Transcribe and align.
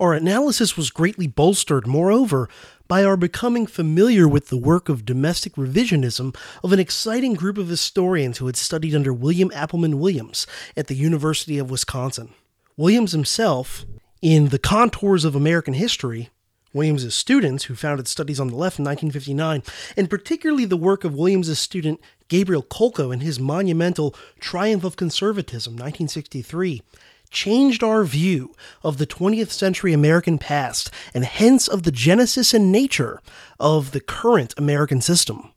Our 0.00 0.12
analysis 0.12 0.76
was 0.76 0.90
greatly 0.90 1.26
bolstered, 1.26 1.84
moreover, 1.84 2.48
by 2.86 3.02
our 3.02 3.16
becoming 3.16 3.66
familiar 3.66 4.28
with 4.28 4.46
the 4.46 4.56
work 4.56 4.88
of 4.88 5.04
domestic 5.04 5.54
revisionism 5.54 6.36
of 6.62 6.72
an 6.72 6.78
exciting 6.78 7.34
group 7.34 7.58
of 7.58 7.66
historians 7.66 8.38
who 8.38 8.46
had 8.46 8.56
studied 8.56 8.94
under 8.94 9.12
William 9.12 9.50
Appleman 9.50 9.98
Williams 9.98 10.46
at 10.76 10.86
the 10.86 10.94
University 10.94 11.58
of 11.58 11.70
Wisconsin. 11.70 12.32
Williams 12.76 13.10
himself, 13.10 13.84
in 14.22 14.50
The 14.50 14.58
Contours 14.60 15.24
of 15.24 15.34
American 15.34 15.74
History, 15.74 16.30
Williams's 16.72 17.14
students, 17.14 17.64
who 17.64 17.74
founded 17.74 18.06
Studies 18.06 18.38
on 18.38 18.48
the 18.48 18.56
Left 18.56 18.78
in 18.78 18.84
1959, 18.84 19.62
and 19.96 20.08
particularly 20.08 20.64
the 20.64 20.76
work 20.76 21.02
of 21.02 21.16
Williams's 21.16 21.58
student 21.58 22.00
Gabriel 22.28 22.62
Kolko 22.62 23.12
in 23.12 23.20
his 23.20 23.40
monumental 23.40 24.14
Triumph 24.38 24.84
of 24.84 24.96
Conservatism, 24.96 25.72
1963, 25.72 26.82
changed 27.30 27.82
our 27.82 28.04
view 28.04 28.54
of 28.82 28.98
the 28.98 29.06
20th 29.06 29.50
century 29.50 29.92
American 29.92 30.38
past 30.38 30.90
and 31.14 31.24
hence 31.24 31.68
of 31.68 31.82
the 31.82 31.92
genesis 31.92 32.54
and 32.54 32.72
nature 32.72 33.20
of 33.58 33.92
the 33.92 34.00
current 34.00 34.54
American 34.56 35.00
system. 35.00 35.52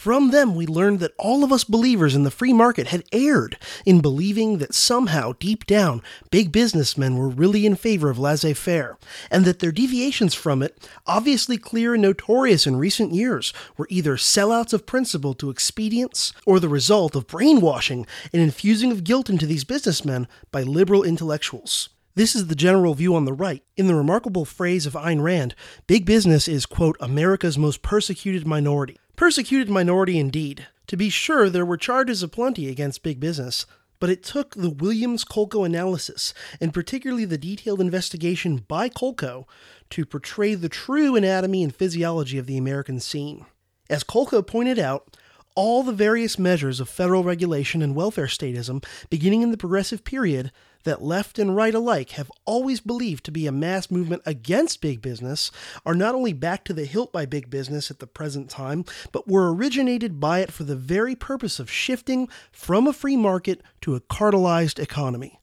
From 0.00 0.30
them, 0.30 0.54
we 0.54 0.66
learned 0.66 1.00
that 1.00 1.12
all 1.18 1.44
of 1.44 1.52
us 1.52 1.62
believers 1.62 2.14
in 2.14 2.22
the 2.22 2.30
free 2.30 2.54
market 2.54 2.86
had 2.86 3.04
erred 3.12 3.58
in 3.84 4.00
believing 4.00 4.56
that 4.56 4.72
somehow, 4.72 5.34
deep 5.38 5.66
down, 5.66 6.00
big 6.30 6.50
businessmen 6.50 7.18
were 7.18 7.28
really 7.28 7.66
in 7.66 7.76
favor 7.76 8.08
of 8.08 8.18
laissez 8.18 8.54
faire, 8.54 8.96
and 9.30 9.44
that 9.44 9.58
their 9.58 9.70
deviations 9.70 10.32
from 10.32 10.62
it, 10.62 10.88
obviously 11.06 11.58
clear 11.58 11.92
and 11.92 12.00
notorious 12.00 12.66
in 12.66 12.76
recent 12.76 13.12
years, 13.12 13.52
were 13.76 13.86
either 13.90 14.16
sellouts 14.16 14.72
of 14.72 14.86
principle 14.86 15.34
to 15.34 15.50
expedience 15.50 16.32
or 16.46 16.58
the 16.58 16.66
result 16.66 17.14
of 17.14 17.26
brainwashing 17.26 18.06
and 18.32 18.40
infusing 18.40 18.90
of 18.90 19.04
guilt 19.04 19.28
into 19.28 19.44
these 19.44 19.64
businessmen 19.64 20.26
by 20.50 20.62
liberal 20.62 21.02
intellectuals. 21.02 21.90
This 22.14 22.34
is 22.34 22.46
the 22.46 22.54
general 22.54 22.94
view 22.94 23.14
on 23.14 23.26
the 23.26 23.34
right. 23.34 23.62
In 23.76 23.86
the 23.86 23.94
remarkable 23.94 24.46
phrase 24.46 24.86
of 24.86 24.94
Ayn 24.94 25.22
Rand, 25.22 25.54
big 25.86 26.06
business 26.06 26.48
is, 26.48 26.64
quote, 26.64 26.96
America's 27.00 27.58
most 27.58 27.82
persecuted 27.82 28.46
minority. 28.46 28.98
Persecuted 29.20 29.68
minority 29.68 30.18
indeed. 30.18 30.66
To 30.86 30.96
be 30.96 31.10
sure, 31.10 31.50
there 31.50 31.66
were 31.66 31.76
charges 31.76 32.22
aplenty 32.22 32.70
against 32.70 33.02
big 33.02 33.20
business, 33.20 33.66
but 33.98 34.08
it 34.08 34.22
took 34.22 34.54
the 34.54 34.70
Williams 34.70 35.26
Kolko 35.26 35.66
analysis, 35.66 36.32
and 36.58 36.72
particularly 36.72 37.26
the 37.26 37.36
detailed 37.36 37.82
investigation 37.82 38.64
by 38.66 38.88
Kolko, 38.88 39.44
to 39.90 40.06
portray 40.06 40.54
the 40.54 40.70
true 40.70 41.16
anatomy 41.16 41.62
and 41.62 41.76
physiology 41.76 42.38
of 42.38 42.46
the 42.46 42.56
American 42.56 42.98
scene. 42.98 43.44
As 43.90 44.04
Kolko 44.04 44.40
pointed 44.40 44.78
out, 44.78 45.18
all 45.54 45.82
the 45.82 45.92
various 45.92 46.38
measures 46.38 46.80
of 46.80 46.88
federal 46.88 47.24
regulation 47.24 47.82
and 47.82 47.94
welfare 47.94 48.26
statism 48.26 48.84
beginning 49.08 49.42
in 49.42 49.50
the 49.50 49.56
progressive 49.56 50.04
period 50.04 50.52
that 50.84 51.02
left 51.02 51.38
and 51.38 51.54
right 51.54 51.74
alike 51.74 52.10
have 52.10 52.30
always 52.44 52.80
believed 52.80 53.24
to 53.24 53.30
be 53.30 53.46
a 53.46 53.52
mass 53.52 53.90
movement 53.90 54.22
against 54.24 54.80
big 54.80 55.02
business 55.02 55.50
are 55.84 55.94
not 55.94 56.14
only 56.14 56.32
back 56.32 56.64
to 56.64 56.72
the 56.72 56.84
hilt 56.84 57.12
by 57.12 57.26
big 57.26 57.50
business 57.50 57.90
at 57.90 57.98
the 57.98 58.06
present 58.06 58.48
time, 58.48 58.84
but 59.12 59.28
were 59.28 59.52
originated 59.52 60.20
by 60.20 60.40
it 60.40 60.52
for 60.52 60.64
the 60.64 60.76
very 60.76 61.14
purpose 61.14 61.58
of 61.58 61.70
shifting 61.70 62.28
from 62.50 62.86
a 62.86 62.92
free 62.92 63.16
market 63.16 63.60
to 63.80 63.94
a 63.94 64.00
cartelized 64.00 64.78
economy. 64.78 65.38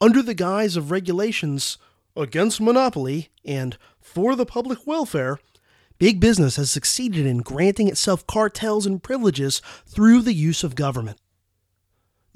Under 0.00 0.22
the 0.22 0.34
guise 0.34 0.76
of 0.76 0.90
regulations 0.90 1.78
against 2.14 2.60
monopoly 2.60 3.30
and 3.44 3.78
for 4.00 4.36
the 4.36 4.46
public 4.46 4.86
welfare, 4.86 5.38
big 5.98 6.20
business 6.20 6.56
has 6.56 6.70
succeeded 6.70 7.26
in 7.26 7.38
granting 7.38 7.88
itself 7.88 8.26
cartels 8.26 8.86
and 8.86 9.02
privileges 9.02 9.60
through 9.86 10.22
the 10.22 10.34
use 10.34 10.62
of 10.62 10.74
government. 10.74 11.18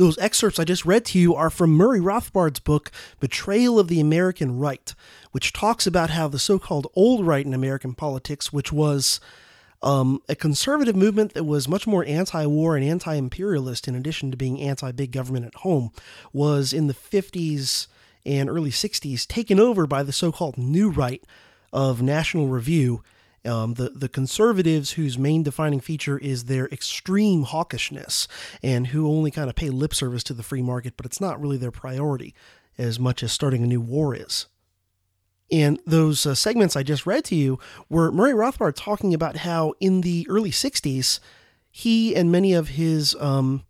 Those 0.00 0.16
excerpts 0.16 0.59
I 0.59 0.65
just 0.65 0.87
read 0.87 1.04
to 1.06 1.19
you 1.19 1.34
are 1.34 1.50
from 1.50 1.76
Murray 1.76 2.00
Rothbard's 2.00 2.59
book, 2.59 2.91
Betrayal 3.21 3.78
of 3.78 3.88
the 3.88 4.00
American 4.00 4.59
Right, 4.59 4.94
which 5.32 5.53
talks 5.53 5.87
about 5.87 6.09
how 6.09 6.26
the 6.26 6.38
so 6.38 6.59
called 6.59 6.87
old 6.94 7.26
right 7.26 7.44
in 7.44 7.53
American 7.53 7.94
politics, 7.94 8.50
which 8.50 8.72
was 8.72 9.21
um, 9.82 10.22
a 10.27 10.34
conservative 10.34 10.97
movement 10.97 11.34
that 11.34 11.44
was 11.44 11.69
much 11.69 11.87
more 11.87 12.03
anti 12.06 12.47
war 12.47 12.77
and 12.77 12.84
anti 12.84 13.15
imperialist, 13.15 13.88
in 13.88 13.94
addition 13.94 14.31
to 14.31 14.38
being 14.38 14.59
anti 14.59 14.91
big 14.92 15.12
government 15.12 15.44
at 15.44 15.56
home, 15.56 15.91
was 16.32 16.72
in 16.72 16.87
the 16.87 16.94
50s 16.94 17.87
and 18.25 18.48
early 18.48 18.71
60s 18.71 19.27
taken 19.27 19.60
over 19.60 19.87
by 19.87 20.03
the 20.03 20.12
so 20.12 20.32
called 20.32 20.56
new 20.56 20.88
right 20.88 21.22
of 21.75 22.00
National 22.00 22.48
Review 22.48 23.03
um, 23.44 23.74
the 23.74 23.90
the 23.90 24.08
conservatives, 24.08 24.92
whose 24.92 25.18
main 25.18 25.42
defining 25.42 25.80
feature 25.80 26.18
is 26.18 26.44
their 26.44 26.66
extreme 26.68 27.44
hawkishness, 27.44 28.26
and 28.62 28.88
who 28.88 29.08
only 29.08 29.30
kind 29.30 29.48
of 29.48 29.56
pay 29.56 29.70
lip 29.70 29.94
service 29.94 30.22
to 30.24 30.34
the 30.34 30.42
free 30.42 30.62
market, 30.62 30.94
but 30.96 31.06
it's 31.06 31.20
not 31.20 31.40
really 31.40 31.56
their 31.56 31.70
priority 31.70 32.34
as 32.78 32.98
much 32.98 33.22
as 33.22 33.32
starting 33.32 33.62
a 33.62 33.66
new 33.66 33.80
war 33.80 34.14
is. 34.14 34.46
And 35.52 35.80
those 35.84 36.26
uh, 36.26 36.34
segments 36.34 36.76
I 36.76 36.82
just 36.82 37.06
read 37.06 37.24
to 37.26 37.34
you 37.34 37.58
were 37.88 38.12
Murray 38.12 38.32
Rothbard 38.32 38.74
talking 38.76 39.12
about 39.12 39.38
how 39.38 39.74
in 39.80 40.02
the 40.02 40.26
early 40.28 40.50
60s, 40.50 41.18
he 41.70 42.14
and 42.14 42.30
many 42.30 42.52
of 42.52 42.68
his 42.68 43.16
um, 43.18 43.64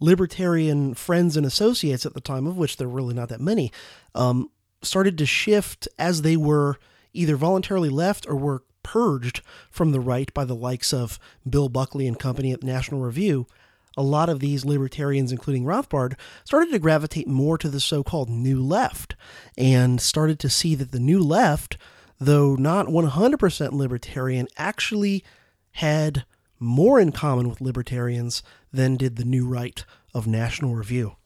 libertarian 0.00 0.94
friends 0.94 1.36
and 1.36 1.44
associates 1.44 2.06
at 2.06 2.14
the 2.14 2.20
time, 2.20 2.46
of 2.46 2.56
which 2.56 2.76
there 2.76 2.88
were 2.88 2.94
really 2.96 3.14
not 3.14 3.28
that 3.28 3.40
many, 3.40 3.70
um, 4.14 4.50
started 4.82 5.18
to 5.18 5.26
shift 5.26 5.88
as 5.98 6.22
they 6.22 6.36
were 6.36 6.78
either 7.12 7.36
voluntarily 7.36 7.88
left 7.88 8.26
or 8.28 8.36
were 8.36 8.62
purged 8.86 9.42
from 9.68 9.90
the 9.90 9.98
right 9.98 10.32
by 10.32 10.44
the 10.44 10.54
likes 10.54 10.92
of 10.92 11.18
Bill 11.48 11.68
Buckley 11.68 12.06
and 12.06 12.16
company 12.16 12.52
at 12.52 12.62
National 12.62 13.00
Review, 13.00 13.48
a 13.96 14.02
lot 14.02 14.28
of 14.28 14.38
these 14.38 14.64
libertarians, 14.64 15.32
including 15.32 15.64
Rothbard, 15.64 16.14
started 16.44 16.70
to 16.70 16.78
gravitate 16.78 17.26
more 17.26 17.58
to 17.58 17.68
the 17.68 17.80
so 17.80 18.04
called 18.04 18.30
New 18.30 18.62
Left 18.62 19.16
and 19.58 20.00
started 20.00 20.38
to 20.38 20.48
see 20.48 20.76
that 20.76 20.92
the 20.92 21.00
New 21.00 21.20
Left, 21.20 21.76
though 22.20 22.54
not 22.54 22.86
100% 22.86 23.72
libertarian, 23.72 24.46
actually 24.56 25.24
had 25.72 26.24
more 26.60 27.00
in 27.00 27.10
common 27.10 27.48
with 27.48 27.60
libertarians 27.60 28.44
than 28.72 28.96
did 28.96 29.16
the 29.16 29.24
New 29.24 29.48
Right 29.48 29.84
of 30.14 30.28
National 30.28 30.76
Review. 30.76 31.16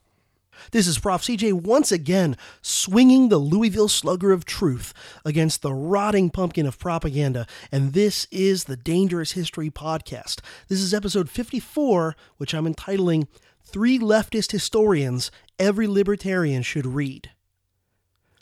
This 0.73 0.87
is 0.87 0.99
Prof. 0.99 1.23
CJ 1.23 1.53
once 1.53 1.91
again 1.93 2.37
swinging 2.63 3.29
the 3.29 3.39
Louisville 3.39 3.89
slugger 3.89 4.33
of 4.33 4.45
truth 4.45 4.93
against 5.25 5.63
the 5.63 5.73
rotting 5.73 6.31
pumpkin 6.31 6.67
of 6.67 6.79
propaganda, 6.79 7.47
and 7.73 7.93
this 7.93 8.27
is 8.31 8.65
the 8.65 8.77
Dangerous 8.77 9.33
History 9.33 9.71
Podcast. 9.71 10.41
This 10.69 10.81
is 10.81 10.95
episode 10.95 11.29
54, 11.29 12.17
which 12.37 12.55
I'm 12.55 12.67
entitling 12.67 13.29
Three 13.63 13.99
Leftist 13.99 14.53
Historians 14.53 15.31
Every 15.59 15.87
Libertarian 15.87 16.63
Should 16.63 16.87
Read. 16.87 17.31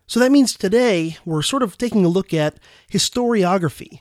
So 0.07 0.21
that 0.21 0.33
means 0.33 0.55
today 0.55 1.19
we're 1.25 1.43
sort 1.43 1.63
of 1.63 1.77
taking 1.77 2.05
a 2.05 2.09
look 2.09 2.33
at 2.33 2.59
historiography. 2.91 4.01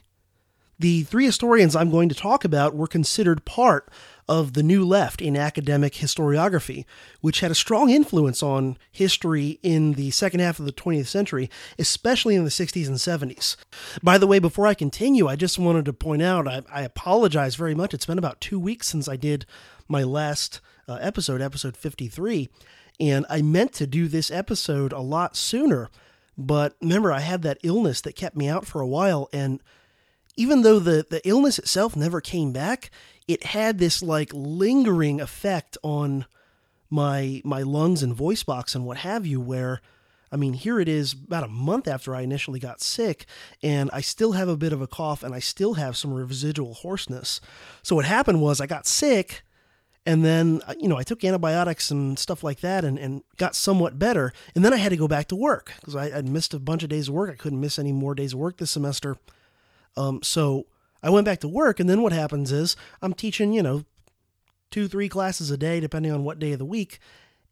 The 0.78 1.02
three 1.02 1.26
historians 1.26 1.74
I'm 1.74 1.90
going 1.90 2.08
to 2.08 2.14
talk 2.14 2.44
about 2.44 2.74
were 2.74 2.86
considered 2.86 3.44
part 3.44 3.90
of 4.28 4.52
the 4.52 4.62
New 4.62 4.84
Left 4.84 5.22
in 5.22 5.36
academic 5.36 5.94
historiography, 5.94 6.84
which 7.20 7.40
had 7.40 7.50
a 7.50 7.54
strong 7.56 7.90
influence 7.90 8.42
on 8.42 8.76
history 8.92 9.58
in 9.62 9.94
the 9.94 10.10
second 10.10 10.40
half 10.40 10.58
of 10.58 10.66
the 10.66 10.72
20th 10.72 11.06
century, 11.06 11.50
especially 11.78 12.34
in 12.34 12.44
the 12.44 12.50
60s 12.50 12.86
and 12.86 12.96
70s. 12.96 13.56
By 14.02 14.18
the 14.18 14.26
way, 14.26 14.38
before 14.38 14.66
I 14.66 14.74
continue, 14.74 15.26
I 15.26 15.36
just 15.36 15.58
wanted 15.58 15.84
to 15.86 15.92
point 15.92 16.22
out 16.22 16.46
I, 16.46 16.62
I 16.70 16.82
apologize 16.82 17.54
very 17.54 17.74
much. 17.74 17.94
It's 17.94 18.06
been 18.06 18.18
about 18.18 18.40
two 18.40 18.60
weeks 18.60 18.88
since 18.88 19.08
I 19.08 19.16
did 19.16 19.46
my 19.88 20.02
last 20.02 20.60
uh, 20.86 20.98
episode, 21.00 21.40
episode 21.40 21.76
53, 21.76 22.48
and 23.00 23.24
I 23.30 23.42
meant 23.42 23.72
to 23.74 23.86
do 23.86 24.08
this 24.08 24.30
episode 24.30 24.92
a 24.92 25.00
lot 25.00 25.36
sooner. 25.36 25.88
But 26.36 26.76
remember, 26.80 27.12
I 27.12 27.20
had 27.20 27.42
that 27.42 27.58
illness 27.62 28.00
that 28.02 28.14
kept 28.14 28.36
me 28.36 28.48
out 28.48 28.66
for 28.66 28.80
a 28.80 28.86
while, 28.86 29.28
and 29.32 29.60
even 30.36 30.62
though 30.62 30.78
the, 30.78 31.04
the 31.08 31.26
illness 31.28 31.58
itself 31.58 31.96
never 31.96 32.20
came 32.20 32.52
back, 32.52 32.90
it 33.28 33.44
had 33.44 33.78
this 33.78 34.02
like 34.02 34.30
lingering 34.32 35.20
effect 35.20 35.76
on 35.82 36.24
my 36.90 37.42
my 37.44 37.62
lungs 37.62 38.02
and 38.02 38.14
voice 38.14 38.42
box 38.42 38.74
and 38.74 38.84
what 38.86 38.96
have 38.96 39.26
you 39.26 39.40
where 39.40 39.80
I 40.32 40.36
mean 40.36 40.54
here 40.54 40.80
it 40.80 40.88
is 40.88 41.12
about 41.12 41.44
a 41.44 41.48
month 41.48 41.86
after 41.86 42.16
I 42.16 42.22
initially 42.22 42.58
got 42.58 42.80
sick 42.80 43.26
and 43.62 43.90
I 43.92 44.00
still 44.00 44.32
have 44.32 44.48
a 44.48 44.56
bit 44.56 44.72
of 44.72 44.80
a 44.80 44.86
cough 44.86 45.22
and 45.22 45.34
I 45.34 45.38
still 45.38 45.74
have 45.74 45.96
some 45.96 46.12
residual 46.12 46.74
hoarseness. 46.74 47.40
So 47.82 47.94
what 47.94 48.06
happened 48.06 48.40
was 48.40 48.60
I 48.60 48.66
got 48.66 48.86
sick 48.86 49.42
and 50.06 50.24
then 50.24 50.62
uh, 50.66 50.74
you 50.80 50.88
know 50.88 50.96
I 50.96 51.02
took 51.02 51.22
antibiotics 51.22 51.90
and 51.90 52.18
stuff 52.18 52.42
like 52.42 52.60
that 52.60 52.84
and, 52.84 52.98
and 52.98 53.22
got 53.36 53.54
somewhat 53.54 53.98
better 53.98 54.32
and 54.54 54.64
then 54.64 54.72
I 54.72 54.78
had 54.78 54.90
to 54.90 54.96
go 54.96 55.08
back 55.08 55.28
to 55.28 55.36
work 55.36 55.74
because 55.76 55.94
I 55.94 56.08
had 56.08 56.26
missed 56.26 56.54
a 56.54 56.58
bunch 56.58 56.82
of 56.82 56.88
days 56.88 57.08
of 57.08 57.14
work. 57.14 57.30
I 57.30 57.36
couldn't 57.36 57.60
miss 57.60 57.78
any 57.78 57.92
more 57.92 58.14
days 58.14 58.32
of 58.32 58.38
work 58.38 58.56
this 58.56 58.70
semester. 58.70 59.18
Um, 59.96 60.22
so 60.22 60.66
I 61.02 61.10
went 61.10 61.24
back 61.24 61.40
to 61.40 61.48
work, 61.48 61.80
and 61.80 61.88
then 61.88 62.02
what 62.02 62.12
happens 62.12 62.50
is 62.52 62.76
I'm 63.00 63.14
teaching, 63.14 63.52
you 63.52 63.62
know, 63.62 63.84
two, 64.70 64.88
three 64.88 65.08
classes 65.08 65.50
a 65.50 65.56
day, 65.56 65.80
depending 65.80 66.12
on 66.12 66.24
what 66.24 66.38
day 66.38 66.52
of 66.52 66.58
the 66.58 66.64
week, 66.64 66.98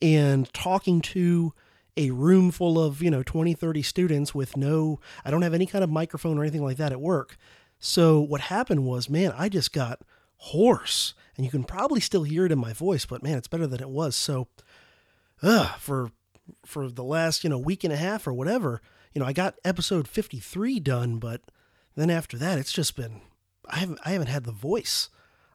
and 0.02 0.52
talking 0.52 1.00
to 1.00 1.52
a 1.96 2.10
room 2.10 2.50
full 2.50 2.78
of, 2.82 3.02
you 3.02 3.10
know, 3.10 3.22
20, 3.22 3.54
30 3.54 3.82
students 3.82 4.34
with 4.34 4.56
no, 4.56 5.00
I 5.25 5.31
don't 5.31 5.43
have 5.43 5.54
any 5.54 5.66
kind 5.66 5.82
of 5.82 5.90
microphone 5.90 6.38
or 6.38 6.43
anything 6.43 6.64
like 6.64 6.76
that 6.76 6.93
at 6.93 7.00
work. 7.00 7.37
So 7.78 8.20
what 8.20 8.43
happened 8.43 8.84
was, 8.84 9.08
man, 9.08 9.32
I 9.37 9.48
just 9.48 9.72
got 9.72 10.00
hoarse. 10.38 11.14
And 11.37 11.44
you 11.44 11.50
can 11.50 11.64
probably 11.64 12.00
still 12.00 12.22
hear 12.22 12.46
it 12.46 12.52
in 12.52 12.58
my 12.58 12.72
voice, 12.72 13.04
but 13.06 13.22
man, 13.22 13.38
it's 13.38 13.48
better 13.48 13.66
than 13.66 13.81
it 13.81 13.90
was. 13.90 14.16
So, 14.16 14.48
uh, 15.43 15.75
for 15.75 16.10
for 16.64 16.88
the 16.88 17.04
last, 17.04 17.44
you 17.44 17.50
know, 17.50 17.58
week 17.58 17.82
and 17.84 17.93
a 17.93 17.96
half 17.96 18.26
or 18.26 18.32
whatever, 18.32 18.81
you 19.12 19.20
know, 19.20 19.26
I 19.26 19.32
got 19.32 19.56
episode 19.64 20.06
53 20.06 20.78
done, 20.81 21.19
but 21.19 21.40
then 21.96 22.08
after 22.08 22.38
that, 22.38 22.58
it's 22.58 22.72
just 22.72 22.96
been 22.96 23.20
I 23.68 23.78
haven't 23.78 24.00
I 24.04 24.10
haven't 24.10 24.28
had 24.28 24.44
the 24.44 24.52
voice. 24.52 25.08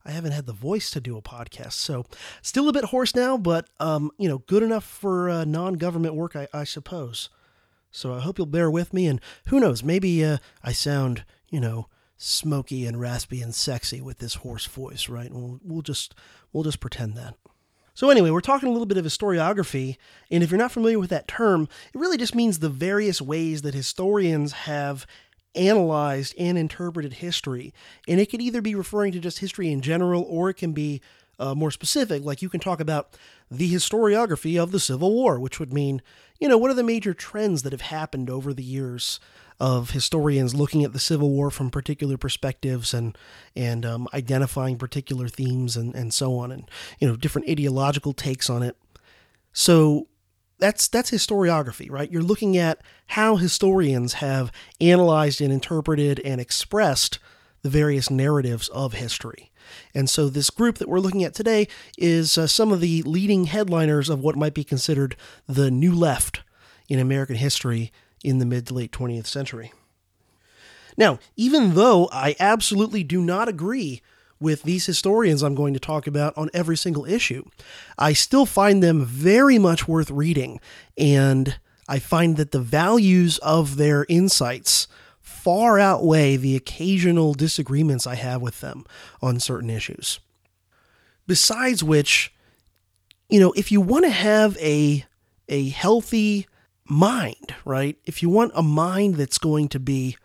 I 0.03 0.11
haven't 0.11 0.31
had 0.31 0.47
the 0.47 0.53
voice 0.53 0.89
to 0.91 0.99
do 1.01 1.15
a 1.15 1.21
podcast, 1.21 1.73
so 1.73 2.05
still 2.41 2.67
a 2.67 2.73
bit 2.73 2.85
hoarse 2.85 3.15
now, 3.15 3.37
but 3.37 3.69
um, 3.79 4.11
you 4.17 4.27
know, 4.27 4.39
good 4.39 4.63
enough 4.63 4.83
for 4.83 5.29
uh, 5.29 5.45
non-government 5.45 6.15
work, 6.15 6.35
I, 6.35 6.47
I, 6.53 6.63
suppose. 6.63 7.29
So 7.91 8.13
I 8.13 8.19
hope 8.19 8.39
you'll 8.39 8.47
bear 8.47 8.71
with 8.71 8.93
me, 8.93 9.05
and 9.05 9.21
who 9.49 9.59
knows, 9.59 9.83
maybe 9.83 10.25
uh, 10.25 10.37
I 10.63 10.71
sound, 10.71 11.23
you 11.49 11.59
know, 11.59 11.87
smoky 12.17 12.85
and 12.87 12.99
raspy 12.99 13.41
and 13.41 13.53
sexy 13.53 14.01
with 14.01 14.17
this 14.17 14.35
hoarse 14.35 14.65
voice, 14.65 15.07
right? 15.07 15.31
We'll, 15.31 15.59
we'll 15.63 15.81
just 15.83 16.15
we'll 16.51 16.63
just 16.63 16.79
pretend 16.79 17.15
that. 17.17 17.35
So 17.93 18.09
anyway, 18.09 18.29
we're 18.29 18.41
talking 18.41 18.69
a 18.69 18.71
little 18.71 18.87
bit 18.87 18.97
of 18.97 19.05
historiography, 19.05 19.97
and 20.31 20.43
if 20.43 20.49
you're 20.49 20.57
not 20.57 20.71
familiar 20.71 20.97
with 20.97 21.09
that 21.09 21.27
term, 21.27 21.67
it 21.93 21.99
really 21.99 22.17
just 22.17 22.33
means 22.33 22.59
the 22.59 22.69
various 22.69 23.21
ways 23.21 23.61
that 23.63 23.73
historians 23.73 24.53
have 24.53 25.05
analyzed 25.55 26.33
and 26.37 26.57
interpreted 26.57 27.13
history. 27.13 27.73
And 28.07 28.19
it 28.19 28.29
could 28.29 28.41
either 28.41 28.61
be 28.61 28.75
referring 28.75 29.11
to 29.13 29.19
just 29.19 29.39
history 29.39 29.71
in 29.71 29.81
general 29.81 30.23
or 30.27 30.49
it 30.49 30.55
can 30.55 30.73
be 30.73 31.01
uh, 31.39 31.55
more 31.55 31.71
specific. 31.71 32.23
Like 32.23 32.41
you 32.41 32.49
can 32.49 32.59
talk 32.59 32.79
about 32.79 33.17
the 33.49 33.73
historiography 33.73 34.61
of 34.61 34.71
the 34.71 34.79
Civil 34.79 35.11
War, 35.11 35.39
which 35.39 35.59
would 35.59 35.73
mean, 35.73 36.01
you 36.39 36.47
know, 36.47 36.57
what 36.57 36.71
are 36.71 36.75
the 36.75 36.83
major 36.83 37.13
trends 37.13 37.63
that 37.63 37.73
have 37.73 37.81
happened 37.81 38.29
over 38.29 38.53
the 38.53 38.63
years 38.63 39.19
of 39.59 39.91
historians 39.91 40.55
looking 40.55 40.83
at 40.83 40.93
the 40.93 40.99
Civil 40.99 41.29
War 41.29 41.51
from 41.51 41.69
particular 41.69 42.17
perspectives 42.17 42.93
and 42.93 43.17
and 43.55 43.85
um, 43.85 44.07
identifying 44.13 44.77
particular 44.77 45.27
themes 45.27 45.77
and, 45.77 45.93
and 45.95 46.13
so 46.13 46.37
on, 46.37 46.51
and 46.51 46.69
you 46.99 47.07
know, 47.07 47.15
different 47.15 47.49
ideological 47.49 48.13
takes 48.13 48.49
on 48.49 48.63
it. 48.63 48.75
So 49.53 50.07
that's 50.61 50.87
that's 50.87 51.11
historiography, 51.11 51.91
right? 51.91 52.09
You're 52.09 52.21
looking 52.21 52.55
at 52.55 52.79
how 53.07 53.35
historians 53.35 54.13
have 54.13 54.51
analyzed 54.79 55.41
and 55.41 55.51
interpreted 55.51 56.21
and 56.23 56.39
expressed 56.39 57.19
the 57.63 57.69
various 57.69 58.09
narratives 58.09 58.69
of 58.69 58.93
history. 58.93 59.51
And 59.93 60.09
so 60.09 60.29
this 60.29 60.49
group 60.49 60.77
that 60.77 60.87
we're 60.87 60.99
looking 60.99 61.23
at 61.23 61.33
today 61.33 61.67
is 61.97 62.37
uh, 62.37 62.47
some 62.47 62.71
of 62.71 62.79
the 62.79 63.01
leading 63.03 63.45
headliners 63.45 64.09
of 64.09 64.19
what 64.19 64.35
might 64.35 64.53
be 64.53 64.63
considered 64.63 65.15
the 65.47 65.71
new 65.71 65.93
left 65.93 66.41
in 66.87 66.99
American 66.99 67.35
history 67.35 67.91
in 68.23 68.37
the 68.37 68.45
mid 68.45 68.67
to 68.67 68.73
late 68.73 68.91
20th 68.91 69.27
century. 69.27 69.73
Now, 70.97 71.19
even 71.35 71.73
though 71.73 72.07
I 72.11 72.35
absolutely 72.39 73.03
do 73.03 73.21
not 73.21 73.47
agree 73.47 74.01
with 74.41 74.63
these 74.63 74.85
historians 74.85 75.43
I'm 75.43 75.55
going 75.55 75.73
to 75.73 75.79
talk 75.79 76.07
about 76.07 76.37
on 76.37 76.49
every 76.53 76.75
single 76.75 77.05
issue. 77.05 77.43
I 77.97 78.13
still 78.13 78.45
find 78.45 78.81
them 78.81 79.05
very 79.05 79.57
much 79.57 79.87
worth 79.87 80.09
reading, 80.09 80.59
and 80.97 81.59
I 81.87 81.99
find 81.99 82.37
that 82.37 82.51
the 82.51 82.59
values 82.59 83.37
of 83.39 83.77
their 83.77 84.05
insights 84.09 84.87
far 85.19 85.79
outweigh 85.79 86.37
the 86.37 86.55
occasional 86.55 87.33
disagreements 87.33 88.05
I 88.05 88.15
have 88.15 88.41
with 88.41 88.61
them 88.61 88.85
on 89.21 89.39
certain 89.39 89.69
issues. 89.69 90.19
Besides 91.27 91.83
which, 91.83 92.33
you 93.29 93.39
know, 93.39 93.51
if 93.53 93.71
you 93.71 93.81
want 93.81 94.05
to 94.05 94.11
have 94.11 94.57
a 94.57 95.05
a 95.47 95.69
healthy 95.69 96.47
mind, 96.85 97.55
right? 97.65 97.97
If 98.05 98.21
you 98.21 98.29
want 98.29 98.51
a 98.55 98.63
mind 98.63 99.15
that's 99.15 99.37
going 99.37 99.67
to 99.69 99.79
be 99.79 100.17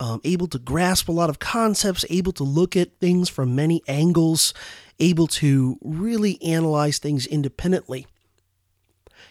um, 0.00 0.20
able 0.24 0.48
to 0.48 0.58
grasp 0.58 1.08
a 1.08 1.12
lot 1.12 1.30
of 1.30 1.38
concepts, 1.38 2.06
able 2.08 2.32
to 2.32 2.42
look 2.42 2.74
at 2.74 2.98
things 2.98 3.28
from 3.28 3.54
many 3.54 3.82
angles, 3.86 4.54
able 4.98 5.26
to 5.26 5.78
really 5.82 6.42
analyze 6.42 6.98
things 6.98 7.26
independently. 7.26 8.06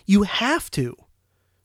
You 0.06 0.24
have 0.24 0.70
to 0.72 0.96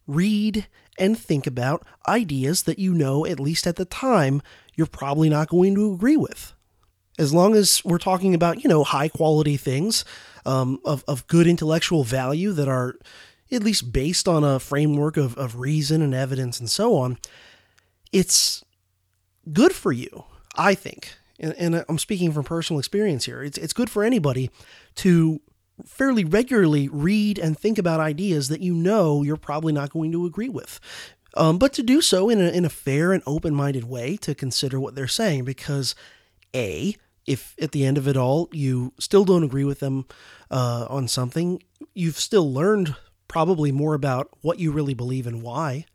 read 0.07 0.67
and 0.99 1.19
think 1.19 1.47
about 1.47 1.87
ideas 2.09 2.63
that 2.63 2.79
you 2.79 2.95
know, 2.95 3.27
at 3.27 3.39
least 3.39 3.67
at 3.67 3.77
the 3.77 3.85
time, 3.85 4.41
you're 4.75 4.87
probably 4.87 5.29
not 5.29 5.49
going 5.49 5.75
to 5.75 5.93
agree 5.93 6.17
with. 6.17 6.55
As 7.19 7.33
long 7.33 7.55
as 7.55 7.83
we're 7.85 7.99
talking 7.99 8.35
about, 8.35 8.65
you 8.65 8.69
know, 8.69 8.85
high 8.85 9.09
quality 9.09 9.57
things 9.57 10.05
um, 10.47 10.81
of, 10.85 11.05
of 11.07 11.27
good 11.27 11.47
intellectual 11.47 12.05
value 12.05 12.53
that 12.53 12.69
are 12.69 12.97
at 13.53 13.63
least 13.63 13.93
based 13.93 14.27
on 14.27 14.43
a 14.43 14.59
framework 14.59 15.17
of, 15.17 15.37
of 15.37 15.57
reason 15.57 16.01
and 16.01 16.15
evidence 16.15 16.59
and 16.59 16.71
so 16.71 16.97
on, 16.97 17.19
it's 18.11 18.65
good 19.53 19.73
for 19.73 19.93
you, 19.93 20.25
I 20.57 20.75
think. 20.75 21.15
And, 21.39 21.55
and 21.55 21.85
I'm 21.89 21.99
speaking 21.99 22.33
from 22.33 22.45
personal 22.45 22.79
experience 22.79 23.25
here. 23.25 23.43
It's, 23.43 23.59
it's 23.59 23.73
good 23.73 23.91
for 23.91 24.05
anybody 24.05 24.51
to 24.97 25.41
fairly 25.85 26.25
regularly 26.25 26.89
read 26.89 27.39
and 27.39 27.59
think 27.59 27.79
about 27.79 28.01
ideas 28.01 28.49
that 28.49 28.61
you 28.61 28.75
know 28.75 29.23
you're 29.23 29.37
probably 29.37 29.73
not 29.73 29.91
going 29.91 30.13
to 30.13 30.27
agree 30.27 30.49
with. 30.49 30.79
Um, 31.37 31.59
but 31.59 31.73
to 31.73 31.83
do 31.83 32.01
so 32.01 32.31
in 32.31 32.41
a, 32.41 32.49
in 32.49 32.65
a 32.65 32.71
fair 32.71 33.13
and 33.13 33.23
open 33.27 33.55
minded 33.55 33.85
way 33.85 34.17
to 34.19 34.35
consider 34.35 34.79
what 34.79 34.95
they're 34.95 35.09
saying, 35.09 35.45
because 35.45 35.97
A, 36.55 36.95
if 37.27 37.57
at 37.61 37.73
the 37.73 37.85
end 37.85 37.99
of 37.99 38.07
it 38.07 38.17
all 38.17 38.49
you 38.53 38.93
still 39.01 39.25
don't 39.25 39.43
agree 39.43 39.65
with 39.65 39.81
them 39.81 40.07
uh, 40.51 40.87
on 40.89 41.09
something, 41.09 41.61
you've 41.93 42.21
still 42.21 42.53
learned 42.53 42.95
probably 43.27 43.73
more 43.73 43.95
about 43.95 44.29
what 44.43 44.61
you 44.61 44.71
really 44.71 44.95
believe 44.95 45.27
and 45.27 45.43
why. 45.43 45.87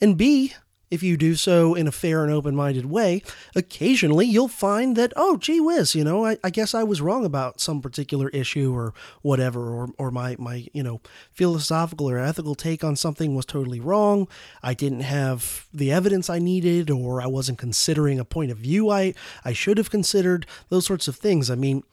And 0.00 0.16
B, 0.16 0.54
if 0.92 1.02
you 1.02 1.16
do 1.16 1.34
so 1.34 1.74
in 1.74 1.88
a 1.88 1.90
fair 1.90 2.22
and 2.22 2.30
open 2.30 2.54
minded 2.54 2.84
way, 2.84 3.22
occasionally 3.56 4.26
you'll 4.26 4.46
find 4.46 4.94
that, 4.94 5.10
oh, 5.16 5.38
gee 5.38 5.58
whiz, 5.58 5.94
you 5.94 6.04
know, 6.04 6.26
I, 6.26 6.36
I, 6.44 6.50
guess 6.50 6.74
I 6.74 6.82
was 6.82 7.00
wrong 7.00 7.24
about 7.24 7.62
some 7.62 7.80
particular 7.80 8.28
issue 8.28 8.76
or 8.76 8.92
whatever, 9.22 9.72
or, 9.72 9.88
or 9.96 10.10
my, 10.10 10.36
my, 10.38 10.68
you 10.74 10.82
know, 10.82 11.00
philosophical 11.32 12.10
or 12.10 12.18
ethical 12.18 12.54
take 12.54 12.84
on 12.84 12.94
something 12.94 13.34
was 13.34 13.46
totally 13.46 13.80
wrong. 13.80 14.28
I 14.62 14.74
didn't 14.74 15.00
have 15.00 15.66
the 15.72 15.90
evidence 15.90 16.28
I 16.28 16.38
needed, 16.38 16.90
or 16.90 17.22
I 17.22 17.26
wasn't 17.26 17.56
considering 17.56 18.20
a 18.20 18.24
point 18.26 18.50
of 18.50 18.58
view 18.58 18.90
I, 18.90 19.14
I 19.46 19.54
should 19.54 19.78
have 19.78 19.90
considered, 19.90 20.44
those 20.68 20.84
sorts 20.84 21.08
of 21.08 21.16
things. 21.16 21.50
I 21.50 21.54
mean, 21.54 21.84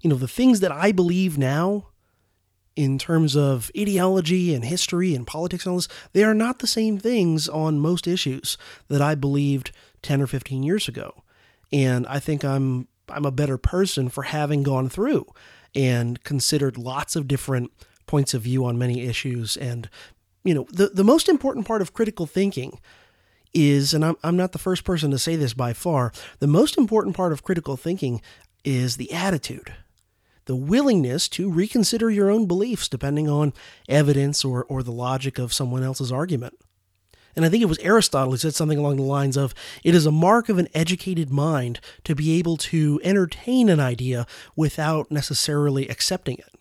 you 0.00 0.10
know, 0.10 0.16
the 0.16 0.26
things 0.26 0.58
that 0.60 0.72
I 0.72 0.90
believe 0.90 1.38
now 1.38 1.86
in 2.78 2.96
terms 2.96 3.34
of 3.34 3.72
ideology 3.76 4.54
and 4.54 4.64
history 4.64 5.12
and 5.12 5.26
politics 5.26 5.66
and 5.66 5.72
all 5.72 5.78
this, 5.78 5.88
they 6.12 6.22
are 6.22 6.32
not 6.32 6.60
the 6.60 6.66
same 6.68 6.96
things 6.96 7.48
on 7.48 7.80
most 7.80 8.06
issues 8.06 8.56
that 8.86 9.02
I 9.02 9.16
believed 9.16 9.72
10 10.02 10.22
or 10.22 10.28
15 10.28 10.62
years 10.62 10.86
ago. 10.86 11.24
And 11.72 12.06
I 12.06 12.20
think 12.20 12.44
I'm 12.44 12.86
I'm 13.08 13.24
a 13.24 13.32
better 13.32 13.58
person 13.58 14.08
for 14.08 14.22
having 14.22 14.62
gone 14.62 14.88
through 14.88 15.26
and 15.74 16.22
considered 16.22 16.78
lots 16.78 17.16
of 17.16 17.26
different 17.26 17.72
points 18.06 18.32
of 18.32 18.42
view 18.42 18.64
on 18.64 18.78
many 18.78 19.00
issues. 19.00 19.56
And, 19.56 19.90
you 20.44 20.54
know, 20.54 20.68
the, 20.70 20.90
the 20.90 21.02
most 21.02 21.28
important 21.28 21.66
part 21.66 21.82
of 21.82 21.94
critical 21.94 22.26
thinking 22.26 22.78
is, 23.52 23.92
and 23.92 24.04
I'm, 24.04 24.16
I'm 24.22 24.36
not 24.36 24.52
the 24.52 24.58
first 24.58 24.84
person 24.84 25.10
to 25.10 25.18
say 25.18 25.34
this 25.34 25.52
by 25.52 25.72
far, 25.72 26.12
the 26.38 26.46
most 26.46 26.78
important 26.78 27.16
part 27.16 27.32
of 27.32 27.42
critical 27.42 27.76
thinking 27.76 28.22
is 28.62 28.98
the 28.98 29.12
attitude 29.12 29.72
the 30.48 30.56
willingness 30.56 31.28
to 31.28 31.50
reconsider 31.50 32.10
your 32.10 32.30
own 32.30 32.46
beliefs 32.46 32.88
depending 32.88 33.28
on 33.28 33.52
evidence 33.86 34.46
or, 34.46 34.64
or 34.64 34.82
the 34.82 34.90
logic 34.90 35.38
of 35.38 35.52
someone 35.52 35.82
else's 35.82 36.10
argument. 36.10 36.58
And 37.36 37.44
I 37.44 37.50
think 37.50 37.62
it 37.62 37.66
was 37.66 37.78
Aristotle 37.80 38.32
who 38.32 38.38
said 38.38 38.54
something 38.54 38.78
along 38.78 38.96
the 38.96 39.02
lines 39.02 39.36
of 39.36 39.54
it 39.84 39.94
is 39.94 40.06
a 40.06 40.10
mark 40.10 40.48
of 40.48 40.56
an 40.58 40.68
educated 40.72 41.30
mind 41.30 41.80
to 42.04 42.14
be 42.14 42.38
able 42.38 42.56
to 42.56 42.98
entertain 43.04 43.68
an 43.68 43.78
idea 43.78 44.26
without 44.56 45.10
necessarily 45.10 45.86
accepting 45.86 46.38
it. 46.38 46.54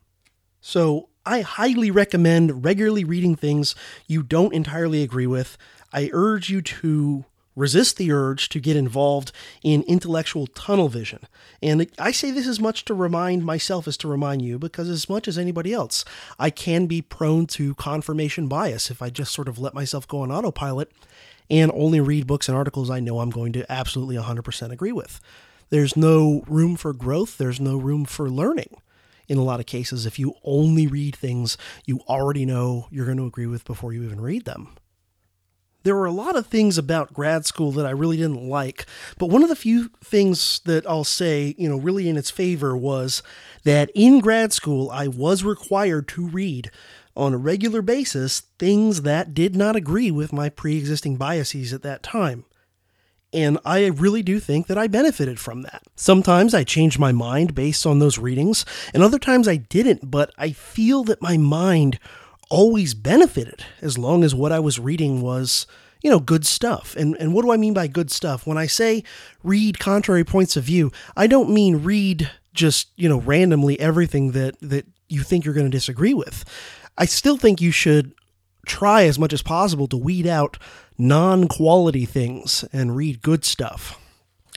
So 0.59 1.07
I 1.25 1.39
highly 1.39 1.89
recommend 1.89 2.65
regularly 2.65 3.05
reading 3.05 3.37
things 3.37 3.73
you 4.05 4.21
don't 4.21 4.53
entirely 4.53 5.01
agree 5.01 5.27
with. 5.27 5.57
I 5.93 6.09
urge 6.11 6.49
you 6.49 6.61
to 6.61 7.23
resist 7.57 7.97
the 7.97 8.11
urge 8.11 8.47
to 8.49 8.59
get 8.61 8.77
involved 8.77 9.31
in 9.63 9.81
intellectual 9.83 10.47
tunnel 10.47 10.87
vision. 10.87 11.19
And 11.61 11.89
I 11.97 12.11
say 12.11 12.31
this 12.31 12.47
as 12.47 12.59
much 12.59 12.85
to 12.85 12.93
remind 12.93 13.43
myself 13.43 13.87
as 13.87 13.97
to 13.97 14.07
remind 14.07 14.43
you, 14.43 14.59
because 14.59 14.87
as 14.87 15.09
much 15.09 15.27
as 15.27 15.37
anybody 15.37 15.73
else, 15.73 16.05
I 16.39 16.51
can 16.51 16.85
be 16.85 17.01
prone 17.01 17.47
to 17.47 17.75
confirmation 17.75 18.47
bias 18.47 18.89
if 18.91 19.01
I 19.01 19.09
just 19.09 19.33
sort 19.33 19.49
of 19.49 19.57
let 19.57 19.73
myself 19.73 20.07
go 20.07 20.21
on 20.21 20.31
autopilot 20.31 20.91
and 21.49 21.71
only 21.73 21.99
read 21.99 22.27
books 22.27 22.47
and 22.47 22.55
articles 22.55 22.89
I 22.89 22.99
know 22.99 23.19
I'm 23.19 23.31
going 23.31 23.53
to 23.53 23.69
absolutely 23.71 24.17
100% 24.17 24.71
agree 24.71 24.91
with. 24.91 25.19
There's 25.69 25.97
no 25.97 26.43
room 26.47 26.75
for 26.77 26.93
growth, 26.93 27.37
there's 27.37 27.59
no 27.59 27.77
room 27.77 28.05
for 28.05 28.29
learning 28.29 28.75
in 29.27 29.37
a 29.37 29.43
lot 29.43 29.59
of 29.59 29.65
cases 29.65 30.05
if 30.05 30.17
you 30.17 30.33
only 30.43 30.87
read 30.87 31.15
things 31.15 31.57
you 31.85 31.99
already 32.07 32.45
know 32.45 32.87
you're 32.89 33.05
going 33.05 33.17
to 33.17 33.25
agree 33.25 33.45
with 33.45 33.65
before 33.65 33.91
you 33.91 34.03
even 34.03 34.21
read 34.21 34.45
them 34.45 34.69
there 35.83 35.95
were 35.95 36.05
a 36.05 36.11
lot 36.11 36.35
of 36.35 36.47
things 36.47 36.77
about 36.77 37.13
grad 37.13 37.45
school 37.45 37.71
that 37.73 37.85
I 37.85 37.91
really 37.91 38.17
didn't 38.17 38.47
like, 38.47 38.85
but 39.17 39.29
one 39.29 39.43
of 39.43 39.49
the 39.49 39.55
few 39.55 39.89
things 40.03 40.61
that 40.65 40.87
I'll 40.89 41.03
say, 41.03 41.55
you 41.57 41.69
know, 41.69 41.77
really 41.77 42.09
in 42.09 42.17
its 42.17 42.29
favor 42.29 42.75
was 42.75 43.23
that 43.63 43.89
in 43.95 44.19
grad 44.19 44.53
school 44.53 44.89
I 44.91 45.07
was 45.07 45.43
required 45.43 46.07
to 46.09 46.27
read 46.27 46.71
on 47.15 47.33
a 47.33 47.37
regular 47.37 47.81
basis 47.81 48.41
things 48.59 49.01
that 49.01 49.33
did 49.33 49.55
not 49.55 49.75
agree 49.75 50.11
with 50.11 50.31
my 50.31 50.49
pre 50.49 50.77
existing 50.77 51.17
biases 51.17 51.73
at 51.73 51.81
that 51.83 52.03
time. 52.03 52.45
And 53.33 53.59
I 53.65 53.87
really 53.87 54.23
do 54.23 54.39
think 54.39 54.67
that 54.67 54.77
I 54.77 54.87
benefited 54.87 55.37
from 55.39 55.63
that. 55.63 55.83
Sometimes 55.95 56.53
I 56.53 56.63
changed 56.63 56.97
my 56.97 57.11
mind 57.11 57.53
based 57.53 57.85
on 57.85 57.99
those 57.99 58.17
readings, 58.17 58.65
and 58.93 59.03
other 59.03 59.19
times 59.19 59.47
I 59.47 59.57
didn't, 59.57 60.09
but 60.09 60.31
I 60.37 60.51
feel 60.51 61.03
that 61.05 61.21
my 61.21 61.35
mind 61.35 61.99
always 62.49 62.93
benefited 62.93 63.63
as 63.81 63.97
long 63.97 64.23
as 64.23 64.33
what 64.33 64.51
I 64.51 64.59
was 64.59 64.79
reading 64.79 65.21
was, 65.21 65.67
you 66.01 66.09
know, 66.09 66.19
good 66.19 66.45
stuff. 66.45 66.95
And 66.95 67.15
and 67.19 67.33
what 67.33 67.43
do 67.43 67.51
I 67.51 67.57
mean 67.57 67.73
by 67.73 67.87
good 67.87 68.11
stuff? 68.11 68.45
When 68.45 68.57
I 68.57 68.67
say 68.67 69.03
read 69.43 69.79
contrary 69.79 70.23
points 70.23 70.55
of 70.55 70.63
view, 70.63 70.91
I 71.15 71.27
don't 71.27 71.49
mean 71.49 71.83
read 71.83 72.29
just, 72.53 72.89
you 72.95 73.07
know, 73.09 73.19
randomly 73.19 73.79
everything 73.79 74.31
that 74.31 74.55
that 74.61 74.85
you 75.09 75.23
think 75.23 75.45
you're 75.45 75.53
going 75.53 75.69
to 75.69 75.77
disagree 75.77 76.13
with. 76.13 76.43
I 76.97 77.05
still 77.05 77.37
think 77.37 77.61
you 77.61 77.71
should 77.71 78.13
try 78.65 79.03
as 79.03 79.17
much 79.17 79.31
as 79.31 79.41
possible 79.41 79.87
to 79.87 79.97
weed 79.97 80.27
out 80.27 80.57
non-quality 80.97 82.05
things 82.05 82.65
and 82.73 82.95
read 82.95 83.21
good 83.21 83.45
stuff. 83.45 83.99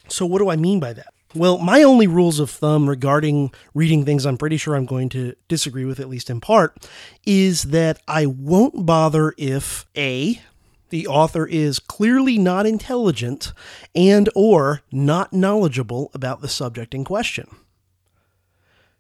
So 0.08 0.26
what 0.26 0.38
do 0.38 0.50
I 0.50 0.56
mean 0.56 0.80
by 0.80 0.92
that? 0.94 1.12
Well, 1.32 1.58
my 1.58 1.84
only 1.84 2.08
rules 2.08 2.40
of 2.40 2.50
thumb 2.50 2.88
regarding 2.88 3.52
reading 3.72 4.04
things 4.04 4.26
I'm 4.26 4.36
pretty 4.36 4.56
sure 4.56 4.74
I'm 4.74 4.86
going 4.86 5.08
to 5.10 5.36
disagree 5.46 5.84
with, 5.84 6.00
at 6.00 6.08
least 6.08 6.28
in 6.28 6.40
part, 6.40 6.88
is 7.24 7.64
that 7.64 8.02
I 8.08 8.26
won't 8.26 8.84
bother 8.84 9.32
if 9.38 9.86
A, 9.96 10.40
the 10.88 11.06
author 11.06 11.46
is 11.46 11.78
clearly 11.78 12.36
not 12.36 12.66
intelligent 12.66 13.52
and 13.94 14.28
or 14.34 14.82
not 14.90 15.32
knowledgeable 15.32 16.10
about 16.14 16.40
the 16.40 16.48
subject 16.48 16.94
in 16.94 17.04
question. 17.04 17.46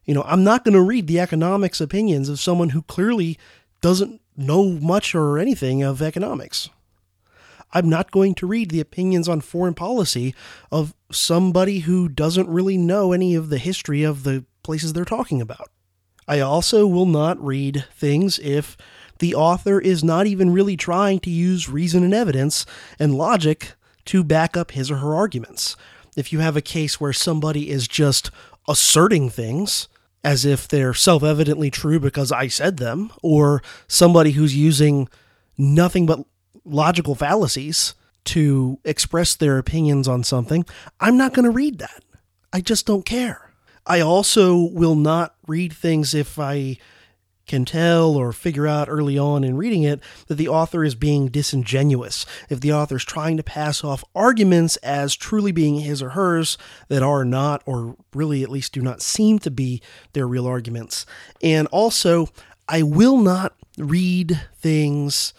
You 0.04 0.14
know, 0.14 0.22
I'm 0.22 0.44
not 0.44 0.64
going 0.64 0.74
to 0.74 0.80
read 0.80 1.08
the 1.08 1.18
economics 1.18 1.80
opinions 1.80 2.28
of 2.28 2.38
someone 2.38 2.68
who 2.70 2.82
clearly 2.82 3.38
doesn't 3.80 4.20
know 4.36 4.64
much 4.64 5.16
or 5.16 5.36
anything 5.36 5.82
of 5.82 6.00
economics. 6.00 6.70
I'm 7.72 7.88
not 7.88 8.10
going 8.10 8.34
to 8.36 8.46
read 8.46 8.70
the 8.70 8.80
opinions 8.80 9.28
on 9.28 9.40
foreign 9.40 9.74
policy 9.74 10.34
of 10.72 10.94
somebody 11.10 11.80
who 11.80 12.08
doesn't 12.08 12.48
really 12.48 12.76
know 12.76 13.12
any 13.12 13.34
of 13.34 13.48
the 13.48 13.58
history 13.58 14.02
of 14.02 14.24
the 14.24 14.44
places 14.62 14.92
they're 14.92 15.04
talking 15.04 15.40
about. 15.40 15.70
I 16.26 16.40
also 16.40 16.86
will 16.86 17.06
not 17.06 17.44
read 17.44 17.86
things 17.94 18.38
if 18.38 18.76
the 19.18 19.34
author 19.34 19.80
is 19.80 20.04
not 20.04 20.26
even 20.26 20.52
really 20.52 20.76
trying 20.76 21.20
to 21.20 21.30
use 21.30 21.68
reason 21.68 22.04
and 22.04 22.14
evidence 22.14 22.66
and 22.98 23.14
logic 23.14 23.72
to 24.06 24.24
back 24.24 24.56
up 24.56 24.72
his 24.72 24.90
or 24.90 24.96
her 24.96 25.14
arguments. 25.14 25.76
If 26.16 26.32
you 26.32 26.40
have 26.40 26.56
a 26.56 26.62
case 26.62 27.00
where 27.00 27.12
somebody 27.12 27.70
is 27.70 27.86
just 27.86 28.30
asserting 28.68 29.30
things 29.30 29.88
as 30.22 30.44
if 30.44 30.68
they're 30.68 30.94
self 30.94 31.22
evidently 31.22 31.70
true 31.70 31.98
because 31.98 32.30
I 32.30 32.48
said 32.48 32.76
them, 32.76 33.10
or 33.22 33.62
somebody 33.88 34.32
who's 34.32 34.54
using 34.54 35.08
nothing 35.56 36.06
but 36.06 36.20
logical 36.64 37.14
fallacies 37.14 37.94
to 38.24 38.78
express 38.84 39.34
their 39.34 39.58
opinions 39.58 40.06
on 40.06 40.24
something, 40.24 40.64
I'm 41.00 41.16
not 41.16 41.34
going 41.34 41.44
to 41.44 41.50
read 41.50 41.78
that. 41.78 42.02
I 42.52 42.60
just 42.60 42.86
don't 42.86 43.06
care. 43.06 43.52
I 43.86 44.00
also 44.00 44.56
will 44.56 44.94
not 44.94 45.34
read 45.46 45.72
things 45.72 46.14
if 46.14 46.38
I 46.38 46.76
can 47.50 47.64
tell 47.64 48.14
or 48.14 48.32
figure 48.32 48.68
out 48.68 48.88
early 48.88 49.18
on 49.18 49.42
in 49.42 49.56
reading 49.56 49.82
it 49.82 50.00
that 50.28 50.36
the 50.36 50.46
author 50.46 50.84
is 50.84 50.94
being 50.94 51.26
disingenuous. 51.26 52.24
If 52.48 52.60
the 52.60 52.72
author 52.72 52.96
is 52.96 53.04
trying 53.04 53.36
to 53.38 53.42
pass 53.42 53.82
off 53.82 54.04
arguments 54.14 54.76
as 54.76 55.16
truly 55.16 55.50
being 55.50 55.80
his 55.80 56.00
or 56.00 56.10
hers 56.10 56.56
that 56.86 57.02
are 57.02 57.24
not, 57.24 57.64
or 57.66 57.96
really 58.14 58.44
at 58.44 58.50
least 58.50 58.72
do 58.72 58.80
not 58.80 59.02
seem 59.02 59.40
to 59.40 59.50
be, 59.50 59.82
their 60.12 60.28
real 60.28 60.46
arguments. 60.46 61.06
And 61.42 61.66
also, 61.68 62.28
I 62.68 62.82
will 62.82 63.18
not 63.18 63.56
read 63.76 64.40
things 64.54 65.34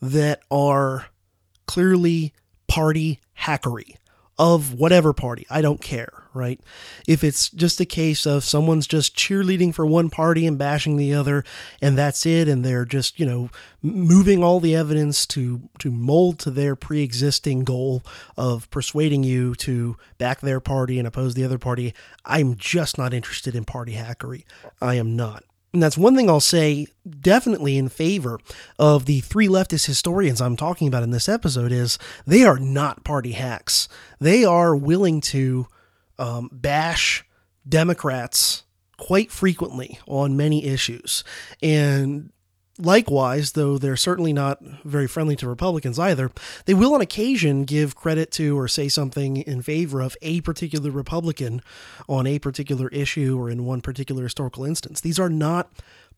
that 0.00 0.40
are 0.50 1.06
clearly 1.66 2.32
party 2.66 3.20
hackery 3.40 3.96
of 4.38 4.74
whatever 4.74 5.12
party. 5.12 5.46
I 5.48 5.62
don't 5.62 5.80
care, 5.80 6.24
right? 6.34 6.60
If 7.06 7.22
it's 7.22 7.48
just 7.50 7.80
a 7.80 7.84
case 7.84 8.26
of 8.26 8.42
someone's 8.42 8.86
just 8.86 9.16
cheerleading 9.16 9.72
for 9.72 9.86
one 9.86 10.10
party 10.10 10.44
and 10.46 10.58
bashing 10.58 10.96
the 10.96 11.14
other, 11.14 11.44
and 11.80 11.96
that's 11.96 12.26
it, 12.26 12.48
and 12.48 12.64
they're 12.64 12.84
just, 12.84 13.20
you 13.20 13.26
know, 13.26 13.50
moving 13.80 14.42
all 14.42 14.58
the 14.58 14.74
evidence 14.74 15.24
to 15.26 15.68
to 15.78 15.90
mold 15.90 16.40
to 16.40 16.50
their 16.50 16.74
pre-existing 16.74 17.62
goal 17.62 18.02
of 18.36 18.68
persuading 18.70 19.22
you 19.22 19.54
to 19.56 19.96
back 20.18 20.40
their 20.40 20.60
party 20.60 20.98
and 20.98 21.06
oppose 21.06 21.34
the 21.34 21.44
other 21.44 21.58
party, 21.58 21.94
I'm 22.24 22.56
just 22.56 22.98
not 22.98 23.14
interested 23.14 23.54
in 23.54 23.64
party 23.64 23.94
hackery. 23.94 24.44
I 24.82 24.94
am 24.94 25.14
not. 25.14 25.44
And 25.74 25.82
that's 25.82 25.98
one 25.98 26.14
thing 26.14 26.30
I'll 26.30 26.38
say 26.38 26.86
definitely 27.18 27.76
in 27.76 27.88
favor 27.88 28.38
of 28.78 29.06
the 29.06 29.20
three 29.20 29.48
leftist 29.48 29.86
historians 29.86 30.40
I'm 30.40 30.56
talking 30.56 30.86
about 30.86 31.02
in 31.02 31.10
this 31.10 31.28
episode 31.28 31.72
is 31.72 31.98
they 32.24 32.44
are 32.44 32.60
not 32.60 33.02
party 33.02 33.32
hacks. 33.32 33.88
They 34.20 34.44
are 34.44 34.76
willing 34.76 35.20
to 35.22 35.66
um, 36.16 36.48
bash 36.52 37.24
Democrats 37.68 38.62
quite 38.98 39.32
frequently 39.32 39.98
on 40.06 40.36
many 40.36 40.64
issues. 40.64 41.24
And 41.60 42.30
Likewise, 42.78 43.52
though 43.52 43.78
they're 43.78 43.96
certainly 43.96 44.32
not 44.32 44.60
very 44.84 45.06
friendly 45.06 45.36
to 45.36 45.48
Republicans 45.48 45.98
either, 45.98 46.32
they 46.64 46.74
will 46.74 46.94
on 46.94 47.00
occasion 47.00 47.64
give 47.64 47.94
credit 47.94 48.32
to 48.32 48.58
or 48.58 48.66
say 48.66 48.88
something 48.88 49.36
in 49.36 49.62
favor 49.62 50.00
of 50.00 50.16
a 50.22 50.40
particular 50.40 50.90
Republican 50.90 51.62
on 52.08 52.26
a 52.26 52.40
particular 52.40 52.88
issue 52.88 53.38
or 53.38 53.48
in 53.48 53.64
one 53.64 53.80
particular 53.80 54.24
historical 54.24 54.64
instance. 54.64 55.00
These 55.00 55.20
are 55.20 55.28
not 55.28 55.70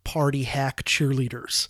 party 0.03 0.45
hack 0.45 0.83
cheerleaders. 0.85 1.69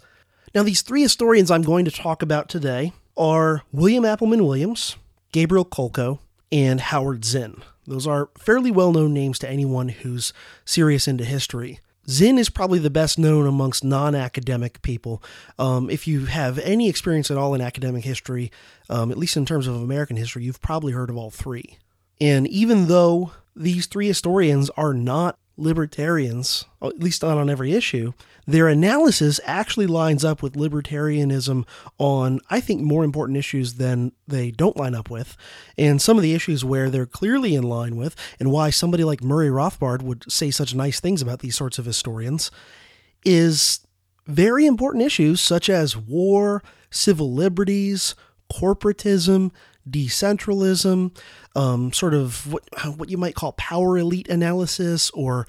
Now, 0.55 0.63
these 0.63 0.83
three 0.83 1.03
historians 1.03 1.51
I'm 1.51 1.63
going 1.63 1.85
to 1.85 1.91
talk 1.91 2.23
about 2.23 2.49
today 2.49 2.93
are 3.17 3.63
William 3.73 4.05
Appleman 4.05 4.47
Williams, 4.47 4.97
Gabriel 5.33 5.65
Kolko, 5.65 6.21
and 6.53 6.81
Howard 6.81 7.25
Zinn. 7.25 7.63
Those 7.89 8.07
are 8.07 8.31
fairly 8.39 8.71
well 8.71 8.93
known 8.93 9.13
names 9.13 9.39
to 9.41 9.49
anyone 9.51 9.89
who's 9.89 10.33
serious 10.65 11.09
into 11.09 11.25
history. 11.25 11.81
Zinn 12.09 12.39
is 12.39 12.51
probably 12.51 12.79
the 12.79 12.91
best 12.91 13.19
known 13.19 13.47
amongst 13.47 13.85
non 13.85 14.15
academic 14.15 14.83
people. 14.83 15.23
Um, 15.59 15.91
if 15.91 16.07
you 16.07 16.27
have 16.27 16.59
any 16.59 16.89
experience 16.89 17.31
at 17.31 17.37
all 17.37 17.55
in 17.55 17.61
academic 17.61 18.05
history, 18.05 18.51
um, 18.89 19.11
at 19.11 19.19
least 19.19 19.37
in 19.37 19.47
terms 19.47 19.67
of 19.67 19.75
American 19.75 20.17
history, 20.17 20.45
you've 20.45 20.61
probably 20.61 20.93
heard 20.93 21.11
of 21.11 21.17
all 21.17 21.31
three. 21.31 21.79
And 22.21 22.47
even 22.49 22.87
though 22.87 23.33
these 23.55 23.87
three 23.87 24.07
historians 24.07 24.71
are 24.71 24.95
not 24.95 25.39
libertarians, 25.57 26.65
at 26.83 26.99
least 26.99 27.23
not 27.23 27.39
on 27.39 27.49
every 27.49 27.73
issue, 27.73 28.13
their 28.47 28.69
analysis 28.69 29.41
actually 29.45 29.87
lines 29.87 30.25
up 30.25 30.43
with 30.43 30.55
libertarianism 30.55 31.67
on, 31.99 32.41
I 32.51 32.61
think, 32.61 32.83
more 32.83 33.05
important 33.05 33.39
issues 33.39 33.75
than 33.75 34.13
they 34.29 34.51
don't 34.51 34.77
line 34.77 34.95
up 34.95 35.11
with. 35.11 35.37
And 35.77 36.01
some 36.01 36.17
of 36.17 36.23
the 36.23 36.35
issues 36.35 36.65
where 36.65 36.91
they're 36.91 37.07
clearly 37.07 37.55
in 37.55 37.65
line 37.65 37.97
with, 37.97 38.15
and 38.39 38.53
why 38.53 38.71
somebody 38.71 39.03
like 39.03 39.23
Murray 39.23 39.49
Rothbard 39.49 40.03
would 40.03 40.31
say 40.31 40.51
such 40.51 40.75
nice 40.75 41.01
things 41.01 41.23
about 41.23 41.41
these 41.41 41.57
sorts 41.57 41.79
of 41.79 41.87
historians, 41.87 42.51
is 43.25 43.81
very 44.27 44.67
important 44.67 45.05
issues 45.05 45.41
such 45.41 45.69
as 45.69 45.97
war, 45.97 46.63
civil 46.91 47.33
liberties, 47.33 48.15
corporatism, 48.53 49.51
decentralism, 49.89 51.17
um, 51.55 51.93
sort 51.93 52.15
of 52.15 52.53
what 52.53 52.65
what 52.97 53.11
you 53.11 53.19
might 53.19 53.35
call 53.35 53.53
power 53.53 53.99
elite 53.99 54.29
analysis, 54.29 55.11
or 55.11 55.47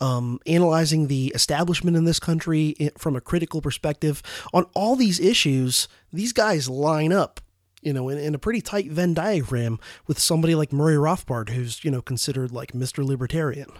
um, 0.00 0.40
analyzing 0.46 1.08
the 1.08 1.28
establishment 1.34 1.96
in 1.96 2.04
this 2.04 2.20
country 2.20 2.90
from 2.96 3.16
a 3.16 3.20
critical 3.20 3.60
perspective. 3.60 4.22
On 4.52 4.64
all 4.74 4.96
these 4.96 5.18
issues, 5.20 5.88
these 6.12 6.32
guys 6.32 6.68
line 6.68 7.12
up 7.12 7.40
you 7.82 7.92
know, 7.92 8.08
in, 8.08 8.18
in, 8.18 8.34
a 8.34 8.38
pretty 8.38 8.60
tight 8.60 8.90
Venn 8.90 9.14
diagram 9.14 9.78
with 10.08 10.18
somebody 10.18 10.54
like 10.54 10.72
Murray 10.72 10.96
Rothbard, 10.96 11.50
who's, 11.50 11.84
you 11.84 11.90
know, 11.92 12.02
considered 12.02 12.50
like 12.50 12.72
Mr. 12.72 13.04
Libertarian. 13.04 13.70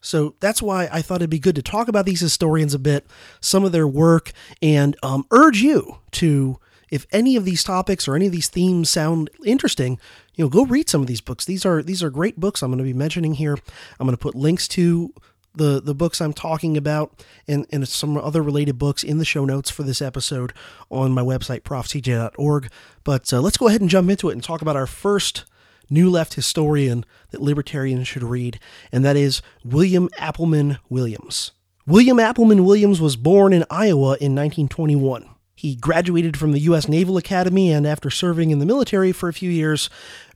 So 0.00 0.34
that's 0.38 0.60
why 0.60 0.88
I 0.92 1.00
thought 1.00 1.16
it'd 1.16 1.30
be 1.30 1.38
good 1.38 1.56
to 1.56 1.62
talk 1.62 1.88
about 1.88 2.04
these 2.04 2.20
historians 2.20 2.74
a 2.74 2.78
bit, 2.78 3.06
some 3.40 3.64
of 3.64 3.72
their 3.72 3.88
work, 3.88 4.32
and 4.60 4.96
um, 5.02 5.26
urge 5.30 5.62
you 5.62 5.98
to, 6.12 6.58
if 6.94 7.06
any 7.10 7.34
of 7.34 7.44
these 7.44 7.64
topics 7.64 8.06
or 8.06 8.14
any 8.14 8.26
of 8.26 8.32
these 8.32 8.46
themes 8.46 8.88
sound 8.88 9.28
interesting, 9.44 9.98
you 10.36 10.44
know, 10.44 10.48
go 10.48 10.64
read 10.64 10.88
some 10.88 11.00
of 11.00 11.08
these 11.08 11.20
books. 11.20 11.44
These 11.44 11.66
are 11.66 11.82
these 11.82 12.04
are 12.04 12.10
great 12.10 12.38
books. 12.38 12.62
I'm 12.62 12.70
going 12.70 12.78
to 12.78 12.84
be 12.84 12.92
mentioning 12.92 13.34
here. 13.34 13.58
I'm 13.98 14.06
going 14.06 14.16
to 14.16 14.22
put 14.22 14.36
links 14.36 14.68
to 14.68 15.12
the 15.56 15.82
the 15.82 15.94
books 15.94 16.20
I'm 16.20 16.32
talking 16.32 16.76
about 16.76 17.24
and, 17.48 17.66
and 17.72 17.86
some 17.88 18.16
other 18.16 18.42
related 18.42 18.78
books 18.78 19.02
in 19.02 19.18
the 19.18 19.24
show 19.24 19.44
notes 19.44 19.70
for 19.70 19.82
this 19.82 20.00
episode 20.00 20.52
on 20.88 21.10
my 21.10 21.20
website 21.22 21.62
profcj.org. 21.62 22.70
But 23.02 23.32
uh, 23.32 23.40
let's 23.40 23.56
go 23.56 23.66
ahead 23.66 23.80
and 23.80 23.90
jump 23.90 24.08
into 24.08 24.28
it 24.28 24.34
and 24.34 24.42
talk 24.42 24.62
about 24.62 24.76
our 24.76 24.86
first 24.86 25.44
New 25.90 26.08
Left 26.08 26.34
historian 26.34 27.04
that 27.32 27.42
libertarians 27.42 28.06
should 28.06 28.22
read, 28.22 28.60
and 28.92 29.04
that 29.04 29.16
is 29.16 29.42
William 29.64 30.08
Appleman 30.10 30.78
Williams. 30.88 31.50
William 31.88 32.18
Appleman 32.18 32.64
Williams 32.64 33.00
was 33.00 33.16
born 33.16 33.52
in 33.52 33.64
Iowa 33.68 34.16
in 34.20 34.32
1921. 34.34 35.33
He 35.64 35.76
graduated 35.76 36.36
from 36.36 36.52
the 36.52 36.60
U.S. 36.60 36.90
Naval 36.90 37.16
Academy 37.16 37.72
and, 37.72 37.86
after 37.86 38.10
serving 38.10 38.50
in 38.50 38.58
the 38.58 38.66
military 38.66 39.12
for 39.12 39.30
a 39.30 39.32
few 39.32 39.50
years, 39.50 39.88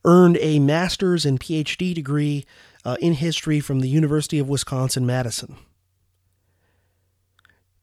earned 0.02 0.38
a 0.40 0.58
master's 0.58 1.26
and 1.26 1.38
PhD 1.38 1.94
degree 1.94 2.46
uh, 2.82 2.96
in 2.98 3.12
history 3.12 3.60
from 3.60 3.80
the 3.80 3.90
University 3.90 4.38
of 4.38 4.48
Wisconsin 4.48 5.04
Madison. 5.04 5.56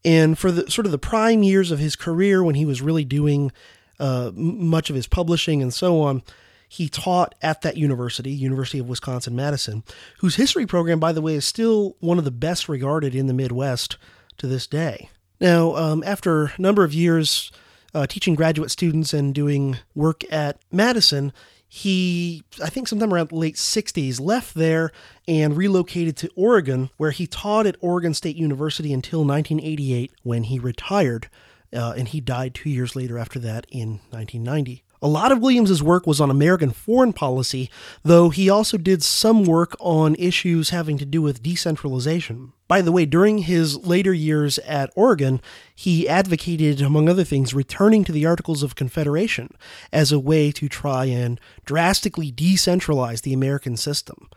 And 0.03 0.39
for 0.39 0.51
the 0.51 0.71
sort 0.71 0.87
of 0.87 0.91
the 0.91 0.97
prime 0.97 1.43
years 1.43 1.69
of 1.69 1.77
his 1.77 1.95
career, 1.95 2.43
when 2.43 2.55
he 2.55 2.65
was 2.65 2.81
really 2.81 3.05
doing 3.05 3.51
uh, 3.99 4.31
much 4.33 4.89
of 4.89 4.95
his 4.95 5.05
publishing 5.05 5.61
and 5.61 5.71
so 5.71 6.01
on, 6.01 6.23
he 6.67 6.89
taught 6.89 7.35
at 7.43 7.61
that 7.61 7.77
university, 7.77 8.31
University 8.31 8.79
of 8.79 8.89
Wisconsin 8.89 9.35
Madison, 9.35 9.83
whose 10.17 10.37
history 10.37 10.65
program, 10.65 10.99
by 10.99 11.11
the 11.11 11.21
way, 11.21 11.35
is 11.35 11.45
still 11.45 11.95
one 11.99 12.17
of 12.17 12.25
the 12.25 12.31
best 12.31 12.67
regarded 12.67 13.13
in 13.13 13.27
the 13.27 13.35
Midwest 13.35 13.97
to 14.37 14.47
this 14.47 14.65
day. 14.65 15.11
Now, 15.39 15.75
um, 15.75 16.03
after 16.05 16.45
a 16.45 16.61
number 16.61 16.83
of 16.83 16.93
years 16.93 17.51
uh, 17.93 18.07
teaching 18.07 18.35
graduate 18.35 18.71
students 18.71 19.13
and 19.13 19.33
doing 19.33 19.77
work 19.93 20.23
at 20.31 20.59
Madison, 20.71 21.33
he, 21.67 22.43
I 22.63 22.69
think 22.69 22.87
sometime 22.87 23.13
around 23.13 23.29
the 23.29 23.35
late 23.35 23.55
60s, 23.55 24.19
left 24.21 24.53
there 24.53 24.91
and 25.27 25.57
relocated 25.57 26.15
to 26.17 26.29
Oregon, 26.35 26.89
where 26.97 27.11
he 27.11 27.27
taught 27.27 27.65
at 27.65 27.75
Oregon 27.81 28.13
State 28.13 28.37
University 28.37 28.93
until 28.93 29.25
1988 29.25 30.11
when 30.23 30.43
he 30.43 30.59
retired. 30.59 31.29
Uh, 31.73 31.93
and 31.97 32.07
he 32.07 32.21
died 32.21 32.53
two 32.53 32.69
years 32.69 32.95
later 32.95 33.17
after 33.17 33.39
that 33.39 33.65
in 33.69 33.99
1990. 34.11 34.83
A 35.01 35.07
lot 35.09 35.31
of 35.31 35.39
Williams's 35.39 35.83
work 35.83 36.07
was 36.07 36.21
on 36.21 36.31
American 36.31 36.71
foreign 36.71 37.11
policy, 37.11 37.69
though 38.03 38.29
he 38.29 38.49
also 38.49 38.77
did 38.77 39.03
some 39.03 39.43
work 39.43 39.75
on 39.79 40.15
issues 40.15 40.69
having 40.69 40.97
to 40.97 41.05
do 41.05 41.21
with 41.21 41.43
decentralization. 41.43 42.53
By 42.67 42.81
the 42.81 42.91
way, 42.91 43.05
during 43.05 43.39
his 43.39 43.77
later 43.85 44.11
years 44.11 44.57
at 44.59 44.91
Oregon, 44.95 45.39
he 45.75 46.09
advocated, 46.09 46.81
among 46.81 47.07
other 47.07 47.23
things, 47.23 47.53
returning 47.53 48.03
to 48.05 48.11
the 48.11 48.25
Articles 48.25 48.63
of 48.63 48.75
Confederation 48.75 49.49
as 49.93 50.11
a 50.11 50.19
way 50.19 50.51
to 50.53 50.67
try 50.67 51.05
and 51.05 51.39
drastically 51.65 52.31
decentralize 52.31 53.21
the 53.21 53.33
American 53.33 53.77
system. 53.77 54.29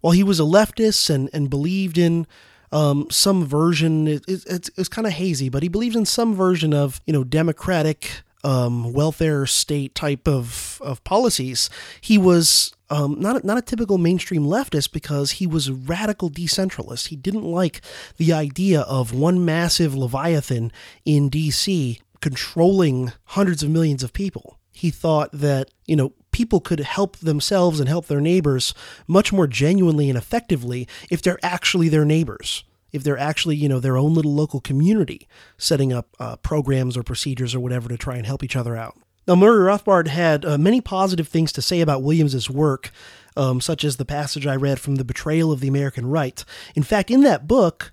While 0.00 0.12
he 0.12 0.24
was 0.24 0.40
a 0.40 0.44
leftist 0.44 1.08
and, 1.08 1.30
and 1.32 1.48
believed 1.48 1.98
in 1.98 2.26
um, 2.72 3.06
some 3.10 3.44
version, 3.44 4.08
it, 4.08 4.24
it, 4.26 4.44
it's, 4.46 4.70
it's 4.76 4.88
kind 4.88 5.06
of 5.06 5.12
hazy, 5.12 5.48
but 5.48 5.62
he 5.62 5.68
believed 5.68 5.96
in 5.96 6.04
some 6.04 6.34
version 6.34 6.74
of, 6.74 7.00
you 7.06 7.12
know, 7.12 7.24
democratic 7.24 8.22
um, 8.44 8.92
welfare 8.92 9.46
state 9.46 9.94
type 9.94 10.28
of, 10.28 10.80
of 10.84 11.02
policies. 11.04 11.68
He 12.00 12.18
was 12.18 12.72
um, 12.90 13.20
not, 13.20 13.44
not 13.44 13.58
a 13.58 13.62
typical 13.62 13.98
mainstream 13.98 14.44
leftist 14.44 14.92
because 14.92 15.32
he 15.32 15.46
was 15.46 15.68
a 15.68 15.74
radical 15.74 16.30
decentralist. 16.30 17.08
He 17.08 17.16
didn't 17.16 17.44
like 17.44 17.80
the 18.16 18.32
idea 18.32 18.82
of 18.82 19.12
one 19.12 19.44
massive 19.44 19.94
Leviathan 19.94 20.72
in 21.04 21.30
DC 21.30 22.00
controlling 22.20 23.12
hundreds 23.26 23.62
of 23.62 23.70
millions 23.70 24.02
of 24.02 24.12
people. 24.12 24.58
He 24.72 24.90
thought 24.90 25.30
that, 25.32 25.70
you 25.86 25.96
know, 25.96 26.12
people 26.30 26.60
could 26.60 26.80
help 26.80 27.16
themselves 27.18 27.80
and 27.80 27.88
help 27.88 28.06
their 28.06 28.20
neighbors 28.20 28.74
much 29.06 29.32
more 29.32 29.46
genuinely 29.46 30.08
and 30.08 30.16
effectively 30.16 30.86
if 31.10 31.20
they're 31.20 31.38
actually 31.42 31.88
their 31.88 32.04
neighbors 32.04 32.64
if 32.92 33.02
they're 33.02 33.18
actually, 33.18 33.56
you 33.56 33.68
know, 33.68 33.80
their 33.80 33.96
own 33.96 34.14
little 34.14 34.34
local 34.34 34.60
community 34.60 35.28
setting 35.56 35.92
up 35.92 36.08
uh, 36.18 36.36
programs 36.36 36.96
or 36.96 37.02
procedures 37.02 37.54
or 37.54 37.60
whatever 37.60 37.88
to 37.88 37.96
try 37.96 38.16
and 38.16 38.26
help 38.26 38.42
each 38.42 38.56
other 38.56 38.76
out. 38.76 38.96
Now, 39.26 39.34
Murray 39.34 39.70
Rothbard 39.70 40.08
had 40.08 40.44
uh, 40.46 40.56
many 40.56 40.80
positive 40.80 41.28
things 41.28 41.52
to 41.52 41.62
say 41.62 41.82
about 41.82 42.02
Williams's 42.02 42.48
work, 42.48 42.90
um, 43.36 43.60
such 43.60 43.84
as 43.84 43.96
the 43.96 44.06
passage 44.06 44.46
I 44.46 44.56
read 44.56 44.80
from 44.80 44.96
The 44.96 45.04
Betrayal 45.04 45.52
of 45.52 45.60
the 45.60 45.68
American 45.68 46.06
Right. 46.06 46.42
In 46.74 46.82
fact, 46.82 47.10
in 47.10 47.22
that 47.24 47.46
book, 47.46 47.92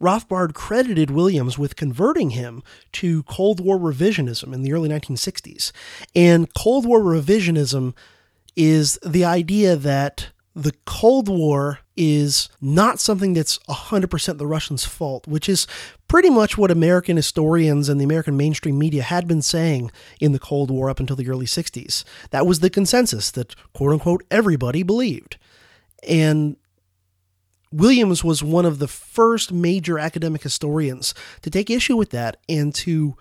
Rothbard 0.00 0.54
credited 0.54 1.10
Williams 1.10 1.58
with 1.58 1.76
converting 1.76 2.30
him 2.30 2.62
to 2.92 3.22
Cold 3.24 3.60
War 3.60 3.78
revisionism 3.78 4.54
in 4.54 4.62
the 4.62 4.72
early 4.72 4.88
1960s. 4.88 5.72
And 6.14 6.52
Cold 6.54 6.86
War 6.86 7.00
revisionism 7.00 7.94
is 8.56 8.98
the 9.04 9.24
idea 9.24 9.76
that 9.76 10.30
the 10.54 10.74
Cold 10.84 11.28
War 11.28 11.80
is 11.96 12.48
not 12.60 12.98
something 12.98 13.34
that's 13.34 13.58
100% 13.68 14.38
the 14.38 14.46
Russians' 14.46 14.84
fault, 14.84 15.26
which 15.28 15.48
is 15.48 15.66
pretty 16.08 16.30
much 16.30 16.58
what 16.58 16.70
American 16.70 17.16
historians 17.16 17.88
and 17.88 18.00
the 18.00 18.04
American 18.04 18.36
mainstream 18.36 18.78
media 18.78 19.02
had 19.02 19.28
been 19.28 19.42
saying 19.42 19.90
in 20.20 20.32
the 20.32 20.38
Cold 20.38 20.70
War 20.70 20.90
up 20.90 20.98
until 20.98 21.16
the 21.16 21.28
early 21.28 21.46
60s. 21.46 22.04
That 22.30 22.46
was 22.46 22.60
the 22.60 22.70
consensus 22.70 23.30
that, 23.32 23.54
quote 23.72 23.92
unquote, 23.92 24.24
everybody 24.30 24.82
believed. 24.82 25.36
And 26.08 26.56
Williams 27.72 28.24
was 28.24 28.42
one 28.42 28.66
of 28.66 28.80
the 28.80 28.88
first 28.88 29.52
major 29.52 29.98
academic 29.98 30.42
historians 30.42 31.14
to 31.42 31.50
take 31.50 31.70
issue 31.70 31.96
with 31.96 32.10
that 32.10 32.38
and 32.48 32.74
to 32.76 33.16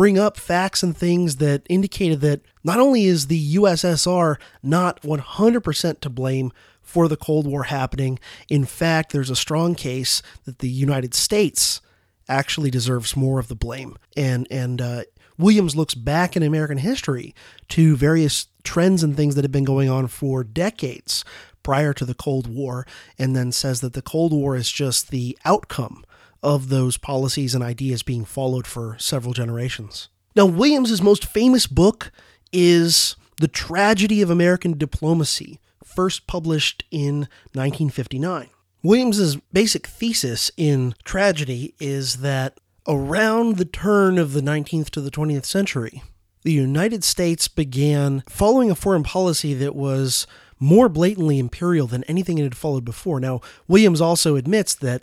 bring 0.00 0.18
up 0.18 0.38
facts 0.38 0.82
and 0.82 0.96
things 0.96 1.36
that 1.36 1.60
indicated 1.68 2.22
that 2.22 2.40
not 2.64 2.80
only 2.80 3.04
is 3.04 3.26
the 3.26 3.56
USSR 3.56 4.36
not 4.62 5.02
100% 5.02 6.00
to 6.00 6.08
blame 6.08 6.50
for 6.80 7.06
the 7.06 7.18
Cold 7.18 7.46
War 7.46 7.64
happening, 7.64 8.18
in 8.48 8.64
fact, 8.64 9.12
there's 9.12 9.28
a 9.28 9.36
strong 9.36 9.74
case 9.74 10.22
that 10.46 10.60
the 10.60 10.70
United 10.70 11.12
States 11.12 11.82
actually 12.30 12.70
deserves 12.70 13.14
more 13.14 13.38
of 13.38 13.48
the 13.48 13.54
blame. 13.54 13.94
And 14.16 14.46
and 14.50 14.80
uh, 14.80 15.02
Williams 15.36 15.76
looks 15.76 15.94
back 15.94 16.34
in 16.34 16.42
American 16.42 16.78
history 16.78 17.34
to 17.68 17.94
various 17.94 18.46
trends 18.64 19.02
and 19.02 19.14
things 19.14 19.34
that 19.34 19.44
have 19.44 19.52
been 19.52 19.64
going 19.64 19.90
on 19.90 20.06
for 20.06 20.42
decades 20.42 21.26
prior 21.62 21.92
to 21.92 22.06
the 22.06 22.14
Cold 22.14 22.46
War, 22.46 22.86
and 23.18 23.36
then 23.36 23.52
says 23.52 23.82
that 23.82 23.92
the 23.92 24.00
Cold 24.00 24.32
War 24.32 24.56
is 24.56 24.72
just 24.72 25.10
the 25.10 25.36
outcome 25.44 26.06
of 26.42 26.68
those 26.68 26.96
policies 26.96 27.54
and 27.54 27.62
ideas 27.62 28.02
being 28.02 28.24
followed 28.24 28.66
for 28.66 28.96
several 28.98 29.32
generations. 29.32 30.08
Now, 30.36 30.46
Williams's 30.46 31.02
most 31.02 31.26
famous 31.26 31.66
book 31.66 32.12
is 32.52 33.16
The 33.40 33.48
Tragedy 33.48 34.22
of 34.22 34.30
American 34.30 34.78
Diplomacy, 34.78 35.60
first 35.84 36.26
published 36.26 36.84
in 36.90 37.28
1959. 37.52 38.48
Williams's 38.82 39.36
basic 39.52 39.86
thesis 39.86 40.50
in 40.56 40.94
tragedy 41.04 41.74
is 41.78 42.18
that 42.18 42.58
around 42.88 43.56
the 43.56 43.64
turn 43.64 44.16
of 44.16 44.32
the 44.32 44.40
19th 44.40 44.90
to 44.90 45.00
the 45.00 45.10
20th 45.10 45.44
century, 45.44 46.02
the 46.42 46.52
United 46.52 47.04
States 47.04 47.48
began 47.48 48.22
following 48.28 48.70
a 48.70 48.74
foreign 48.74 49.02
policy 49.02 49.52
that 49.54 49.76
was 49.76 50.26
more 50.58 50.88
blatantly 50.88 51.38
imperial 51.38 51.86
than 51.86 52.04
anything 52.04 52.38
it 52.38 52.44
had 52.44 52.56
followed 52.56 52.84
before. 52.84 53.20
Now, 53.20 53.40
Williams 53.68 54.00
also 54.00 54.36
admits 54.36 54.74
that 54.76 55.02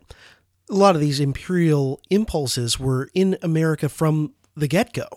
a 0.70 0.76
lot 0.76 0.96
of 0.96 1.02
these 1.02 1.20
imperial 1.20 2.02
impulses 2.10 2.80
were 2.80 3.10
in 3.14 3.38
America 3.42 3.90
from 3.90 4.34
the 4.56 4.68
get 4.68 4.94
go. 4.94 5.08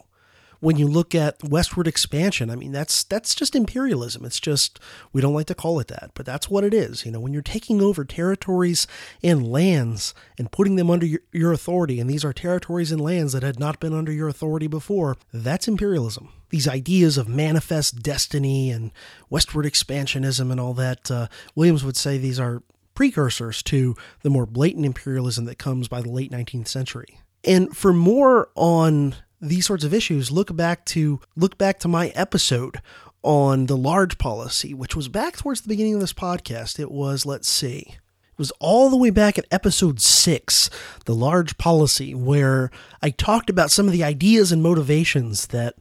When 0.60 0.76
you 0.76 0.86
look 0.86 1.14
at 1.14 1.42
westward 1.42 1.86
expansion, 1.86 2.50
I 2.50 2.54
mean 2.54 2.70
that's 2.70 3.02
that's 3.02 3.34
just 3.34 3.56
imperialism. 3.56 4.26
It's 4.26 4.38
just 4.38 4.78
we 5.10 5.22
don't 5.22 5.32
like 5.32 5.46
to 5.46 5.54
call 5.54 5.80
it 5.80 5.88
that, 5.88 6.10
but 6.12 6.26
that's 6.26 6.50
what 6.50 6.64
it 6.64 6.74
is. 6.74 7.06
You 7.06 7.12
know, 7.12 7.18
when 7.18 7.32
you're 7.32 7.40
taking 7.40 7.80
over 7.80 8.04
territories 8.04 8.86
and 9.22 9.50
lands 9.50 10.12
and 10.36 10.52
putting 10.52 10.76
them 10.76 10.90
under 10.90 11.06
your, 11.06 11.20
your 11.32 11.52
authority, 11.52 11.98
and 11.98 12.10
these 12.10 12.26
are 12.26 12.34
territories 12.34 12.92
and 12.92 13.00
lands 13.00 13.32
that 13.32 13.42
had 13.42 13.58
not 13.58 13.80
been 13.80 13.94
under 13.94 14.12
your 14.12 14.28
authority 14.28 14.66
before, 14.66 15.16
that's 15.32 15.66
imperialism. 15.66 16.28
These 16.50 16.68
ideas 16.68 17.16
of 17.16 17.26
manifest 17.26 18.02
destiny 18.02 18.70
and 18.70 18.92
westward 19.30 19.64
expansionism 19.64 20.50
and 20.50 20.60
all 20.60 20.74
that, 20.74 21.10
uh, 21.10 21.28
Williams 21.54 21.84
would 21.84 21.96
say 21.96 22.18
these 22.18 22.38
are 22.38 22.62
precursors 23.00 23.62
to 23.62 23.96
the 24.20 24.28
more 24.28 24.44
blatant 24.44 24.84
imperialism 24.84 25.46
that 25.46 25.56
comes 25.56 25.88
by 25.88 26.02
the 26.02 26.10
late 26.10 26.30
19th 26.30 26.68
century. 26.68 27.18
And 27.42 27.74
for 27.74 27.94
more 27.94 28.50
on 28.54 29.14
these 29.40 29.64
sorts 29.64 29.84
of 29.84 29.94
issues, 29.94 30.30
look 30.30 30.54
back 30.54 30.84
to 30.84 31.18
look 31.34 31.56
back 31.56 31.78
to 31.78 31.88
my 31.88 32.08
episode 32.08 32.82
on 33.22 33.64
the 33.64 33.76
large 33.76 34.18
policy, 34.18 34.74
which 34.74 34.94
was 34.94 35.08
back 35.08 35.38
towards 35.38 35.62
the 35.62 35.68
beginning 35.68 35.94
of 35.94 36.00
this 36.00 36.12
podcast. 36.12 36.78
It 36.78 36.90
was, 36.90 37.24
let's 37.24 37.48
see, 37.48 37.86
it 37.88 38.38
was 38.38 38.52
all 38.60 38.90
the 38.90 38.98
way 38.98 39.08
back 39.08 39.38
at 39.38 39.46
episode 39.50 39.98
six, 39.98 40.68
The 41.06 41.14
Large 41.14 41.56
Policy, 41.56 42.14
where 42.14 42.70
I 43.00 43.08
talked 43.08 43.48
about 43.48 43.70
some 43.70 43.86
of 43.86 43.92
the 43.94 44.04
ideas 44.04 44.52
and 44.52 44.62
motivations 44.62 45.46
that 45.46 45.76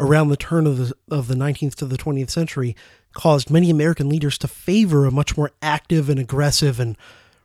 around 0.00 0.30
the 0.30 0.38
turn 0.38 0.66
of 0.66 0.78
the, 0.78 0.94
of 1.10 1.28
the 1.28 1.34
19th 1.34 1.74
to 1.74 1.84
the 1.84 1.98
20th 1.98 2.30
century 2.30 2.74
caused 3.14 3.50
many 3.50 3.70
American 3.70 4.08
leaders 4.08 4.38
to 4.38 4.48
favor 4.48 5.06
a 5.06 5.10
much 5.10 5.36
more 5.36 5.52
active 5.60 6.08
and 6.08 6.18
aggressive 6.18 6.80
and 6.80 6.96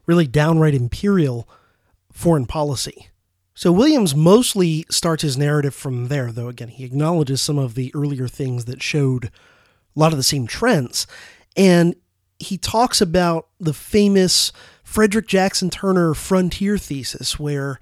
really 0.06 0.28
downright 0.28 0.74
imperial 0.74 1.48
foreign 2.12 2.46
policy. 2.46 3.10
So 3.54 3.72
Williams 3.72 4.16
mostly 4.16 4.86
starts 4.90 5.24
his 5.24 5.38
narrative 5.38 5.74
from 5.74 6.10
there, 6.10 6.32
though 6.32 6.48
again, 6.48 6.68
he 6.68 6.84
acknowledges 6.84 7.42
some 7.42 7.58
of 7.58 7.74
the 7.74 7.92
earlier 7.96 8.28
things 8.28 8.66
that 8.66 8.84
showed 8.84 9.26
a 9.26 9.30
lot 10.00 10.12
of 10.12 10.18
the 10.18 10.24
same 10.24 10.46
trends. 10.46 11.08
And 11.56 11.96
he 12.38 12.58
talks 12.58 13.02
about 13.02 13.48
the 13.60 13.74
famous 13.74 14.52
Frederick 14.84 15.28
Jackson 15.28 15.72
Turner 15.72 16.14
frontier 16.14 16.78
thesis, 16.78 17.40
where 17.40 17.80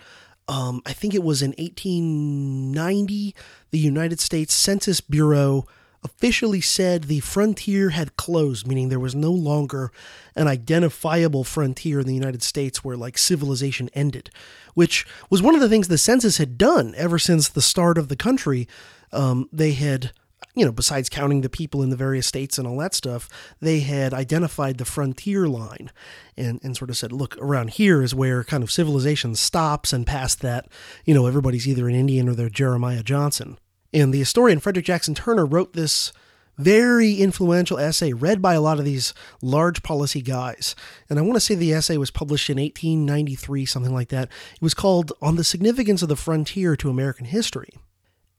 um, 0.48 0.82
I 0.86 0.94
think 0.94 1.14
it 1.14 1.24
was 1.24 1.42
in 1.42 1.52
1890, 1.58 3.36
the 3.72 3.80
United 3.80 4.20
States 4.20 4.54
Census 4.54 5.02
Bureau 5.02 5.66
officially 6.06 6.62
said 6.62 7.06
the 7.06 7.20
frontier 7.20 7.90
had 7.90 8.16
closed, 8.16 8.68
meaning 8.68 8.88
there 8.88 9.00
was 9.00 9.16
no 9.16 9.32
longer 9.32 9.92
an 10.36 10.48
identifiable 10.48 11.44
frontier 11.44 12.00
in 12.00 12.08
the 12.08 12.14
United 12.14 12.44
States 12.44 12.84
where 12.84 12.96
like 12.96 13.18
civilization 13.18 13.90
ended, 13.94 14.30
which 14.76 15.06
was 15.30 15.42
one 15.42 15.56
of 15.56 15.62
the 15.62 15.68
things 15.68 15.88
the 15.88 15.98
census 15.98 16.38
had 16.38 16.58
done 16.58 16.94
ever 16.96 17.18
since 17.18 17.50
the 17.50 17.62
start 17.62 17.98
of 17.98 18.08
the 18.08 18.16
country. 18.16 18.68
Um, 19.12 19.50
they 19.52 19.74
had 19.74 20.12
you 20.54 20.64
know, 20.64 20.72
besides 20.72 21.10
counting 21.10 21.42
the 21.42 21.50
people 21.50 21.84
in 21.84 21.90
the 21.90 21.98
various 21.98 22.28
states 22.28 22.58
and 22.58 22.66
all 22.66 22.78
that 22.78 22.94
stuff, 22.94 23.28
they 23.60 23.82
had 23.82 24.14
identified 24.14 24.78
the 24.78 24.86
frontier 24.86 25.48
line 25.48 25.92
and, 26.38 26.62
and 26.64 26.78
sort 26.78 26.90
of 26.90 26.96
said, 26.96 27.12
look, 27.12 27.38
around 27.40 27.72
here 27.72 28.02
is 28.02 28.16
where 28.16 28.44
kind 28.44 28.64
of 28.64 28.72
civilization 28.72 29.36
stops, 29.36 29.92
and 29.92 30.08
past 30.08 30.42
that, 30.42 30.68
you 31.04 31.14
know, 31.14 31.26
everybody's 31.26 31.68
either 31.68 31.90
an 31.90 31.96
Indian 31.96 32.30
or 32.30 32.36
they're 32.36 32.50
Jeremiah 32.50 33.04
Johnson. 33.04 33.58
And 33.96 34.14
the 34.14 34.20
historian 34.20 34.60
Frederick 34.60 34.86
Jackson 34.86 35.16
Turner 35.16 35.46
wrote 35.46 35.72
this 35.72 36.12
very 36.58 37.16
influential 37.16 37.78
essay 37.80 38.12
read 38.12 38.42
by 38.42 38.54
a 38.54 38.62
lot 38.62 38.78
of 38.78 38.84
these 38.84 39.14
large 39.42 39.84
policy 39.84 40.22
guys. 40.22 40.76
And 41.10 41.18
I 41.18 41.22
want 41.22 41.36
to 41.36 41.40
say 41.40 41.56
the 41.56 41.74
essay 41.74 41.96
was 41.96 42.12
published 42.12 42.50
in 42.50 42.58
1893, 42.58 43.66
something 43.66 43.94
like 43.94 44.10
that. 44.10 44.30
It 44.56 44.62
was 44.62 44.74
called 44.74 45.14
On 45.22 45.38
the 45.38 45.46
Significance 45.46 46.02
of 46.02 46.10
the 46.10 46.18
Frontier 46.18 46.76
to 46.76 46.90
American 46.90 47.26
History. 47.26 47.74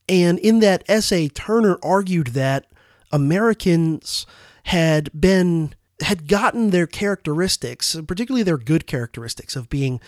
And 0.09 0.39
in 0.39 0.61
that 0.61 0.85
essay, 0.89 1.29
Turner 1.29 1.79
argued 1.83 2.29
that 2.29 2.67
Americans 3.11 4.27
had 4.65 5.11
been 5.19 5.75
had 6.03 6.29
gotten 6.29 6.69
their 6.69 6.87
characteristics, 6.87 7.97
particularly 8.07 8.43
their 8.43 8.59
good 8.59 8.87
characteristics 8.87 9.57
of 9.57 9.71
being 9.71 9.99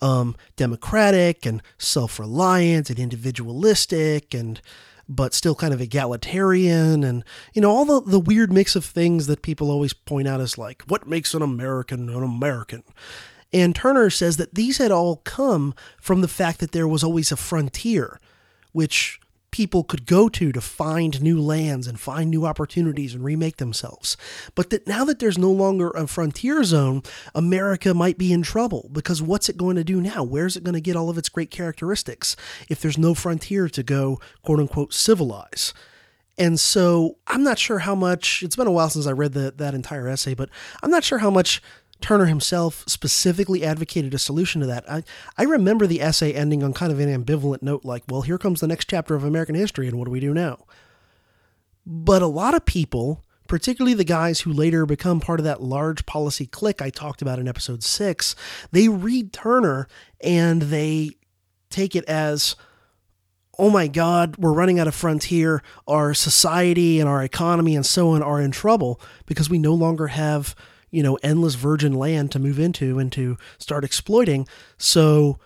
um, 0.00 0.36
democratic 0.56 1.44
and 1.44 1.60
self-reliant 1.78 2.90
and 2.90 2.98
individualistic 3.00 4.34
and 4.34 4.60
but 5.08 5.34
still 5.34 5.54
kind 5.54 5.74
of 5.74 5.80
egalitarian 5.80 7.04
and 7.04 7.24
you 7.54 7.60
know 7.62 7.70
all 7.70 7.84
the, 7.84 8.00
the 8.02 8.20
weird 8.20 8.52
mix 8.52 8.76
of 8.76 8.84
things 8.84 9.26
that 9.26 9.42
people 9.42 9.70
always 9.70 9.92
point 9.92 10.28
out 10.28 10.40
as 10.40 10.56
like 10.56 10.82
what 10.88 11.06
makes 11.06 11.34
an 11.34 11.42
american 11.42 12.08
an 12.08 12.22
american? 12.22 12.82
And 13.54 13.74
turner 13.74 14.08
says 14.08 14.38
that 14.38 14.54
these 14.54 14.78
had 14.78 14.90
all 14.90 15.16
come 15.16 15.74
from 16.00 16.22
the 16.22 16.28
fact 16.28 16.58
that 16.60 16.72
there 16.72 16.88
was 16.88 17.04
always 17.04 17.30
a 17.30 17.36
frontier 17.36 18.18
which 18.72 19.20
people 19.52 19.84
could 19.84 20.06
go 20.06 20.28
to 20.28 20.50
to 20.50 20.60
find 20.60 21.22
new 21.22 21.40
lands 21.40 21.86
and 21.86 22.00
find 22.00 22.30
new 22.30 22.44
opportunities 22.44 23.14
and 23.14 23.22
remake 23.22 23.58
themselves. 23.58 24.16
But 24.56 24.70
that 24.70 24.88
now 24.88 25.04
that 25.04 25.20
there's 25.20 25.38
no 25.38 25.52
longer 25.52 25.90
a 25.90 26.08
frontier 26.08 26.64
zone, 26.64 27.02
America 27.34 27.94
might 27.94 28.18
be 28.18 28.32
in 28.32 28.42
trouble 28.42 28.90
because 28.90 29.22
what's 29.22 29.48
it 29.48 29.56
going 29.56 29.76
to 29.76 29.84
do 29.84 30.00
now? 30.00 30.24
Where's 30.24 30.56
it 30.56 30.64
going 30.64 30.74
to 30.74 30.80
get 30.80 30.96
all 30.96 31.08
of 31.08 31.18
its 31.18 31.28
great 31.28 31.52
characteristics 31.52 32.34
if 32.68 32.80
there's 32.80 32.98
no 32.98 33.14
frontier 33.14 33.68
to 33.68 33.82
go, 33.84 34.18
quote 34.42 34.58
unquote, 34.58 34.92
civilize? 34.92 35.72
And 36.38 36.58
so 36.58 37.18
I'm 37.26 37.42
not 37.42 37.58
sure 37.58 37.80
how 37.80 37.94
much, 37.94 38.42
it's 38.42 38.56
been 38.56 38.66
a 38.66 38.72
while 38.72 38.88
since 38.88 39.06
I 39.06 39.12
read 39.12 39.34
the, 39.34 39.52
that 39.58 39.74
entire 39.74 40.08
essay, 40.08 40.34
but 40.34 40.48
I'm 40.82 40.90
not 40.90 41.04
sure 41.04 41.18
how 41.18 41.30
much 41.30 41.62
Turner 42.02 42.26
himself 42.26 42.84
specifically 42.86 43.64
advocated 43.64 44.12
a 44.12 44.18
solution 44.18 44.60
to 44.60 44.66
that. 44.66 44.90
I, 44.90 45.04
I 45.38 45.44
remember 45.44 45.86
the 45.86 46.02
essay 46.02 46.32
ending 46.32 46.62
on 46.62 46.72
kind 46.72 46.92
of 46.92 46.98
an 46.98 47.08
ambivalent 47.08 47.62
note 47.62 47.84
like, 47.84 48.02
well, 48.08 48.22
here 48.22 48.38
comes 48.38 48.60
the 48.60 48.66
next 48.66 48.90
chapter 48.90 49.14
of 49.14 49.24
American 49.24 49.54
history, 49.54 49.88
and 49.88 49.98
what 49.98 50.04
do 50.04 50.10
we 50.10 50.20
do 50.20 50.34
now? 50.34 50.66
But 51.86 52.22
a 52.22 52.26
lot 52.26 52.54
of 52.54 52.64
people, 52.64 53.24
particularly 53.48 53.94
the 53.94 54.04
guys 54.04 54.40
who 54.40 54.52
later 54.52 54.86
become 54.86 55.20
part 55.20 55.40
of 55.40 55.44
that 55.44 55.62
large 55.62 56.06
policy 56.06 56.46
clique 56.46 56.82
I 56.82 56.90
talked 56.90 57.22
about 57.22 57.38
in 57.38 57.48
episode 57.48 57.82
six, 57.82 58.36
they 58.70 58.88
read 58.88 59.32
Turner 59.32 59.88
and 60.20 60.62
they 60.62 61.12
take 61.70 61.96
it 61.96 62.04
as, 62.04 62.54
oh 63.58 63.70
my 63.70 63.88
God, 63.88 64.36
we're 64.38 64.52
running 64.52 64.78
out 64.78 64.88
of 64.88 64.94
frontier. 64.94 65.62
Our 65.88 66.14
society 66.14 67.00
and 67.00 67.08
our 67.08 67.22
economy 67.22 67.74
and 67.74 67.84
so 67.84 68.10
on 68.10 68.22
are 68.22 68.40
in 68.40 68.50
trouble 68.50 69.00
because 69.26 69.50
we 69.50 69.58
no 69.58 69.74
longer 69.74 70.08
have 70.08 70.54
you 70.92 71.02
know, 71.02 71.18
endless 71.22 71.56
virgin 71.56 71.92
land 71.94 72.30
to 72.30 72.38
move 72.38 72.60
into 72.60 73.00
and 73.00 73.10
to 73.12 73.36
start 73.58 73.82
exploiting. 73.82 74.46
So, 74.78 75.40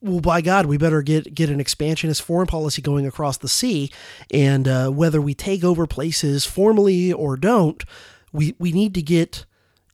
well, 0.00 0.20
by 0.20 0.40
God, 0.40 0.66
we 0.66 0.76
better 0.76 1.02
get 1.02 1.34
get 1.34 1.50
an 1.50 1.58
expansionist 1.58 2.22
foreign 2.22 2.46
policy 2.46 2.80
going 2.80 3.06
across 3.06 3.38
the 3.38 3.48
sea, 3.48 3.90
and 4.32 4.68
uh, 4.68 4.90
whether 4.90 5.20
we 5.20 5.34
take 5.34 5.64
over 5.64 5.86
places 5.86 6.44
formally 6.44 7.12
or 7.12 7.36
don't, 7.36 7.82
we 8.32 8.54
we 8.60 8.70
need 8.70 8.94
to 8.94 9.02
get 9.02 9.46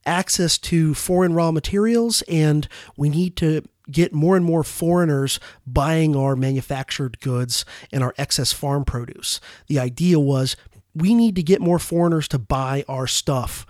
access 0.05 0.59
to 0.59 0.93
foreign 0.95 1.33
raw 1.33 1.51
materials, 1.51 2.23
and 2.23 2.69
we 2.97 3.09
need 3.09 3.37
to 3.37 3.63
get 3.91 4.13
more 4.13 4.37
and 4.37 4.45
more 4.45 4.65
foreigners 4.65 5.39
buying 5.67 6.17
our 6.17 6.35
manufactured 6.35 7.21
goods 7.21 7.65
and 7.93 8.03
our 8.03 8.15
excess 8.19 8.53
farm 8.53 8.85
produce. 8.85 9.41
The 9.69 9.79
idea 9.79 10.19
was 10.19 10.57
we 10.95 11.15
need 11.15 11.37
to 11.37 11.43
get 11.43 11.61
more 11.61 11.79
foreigners 11.79 12.27
to 12.29 12.39
buy 12.39 12.85
our 12.89 13.07
stuff 13.07 13.67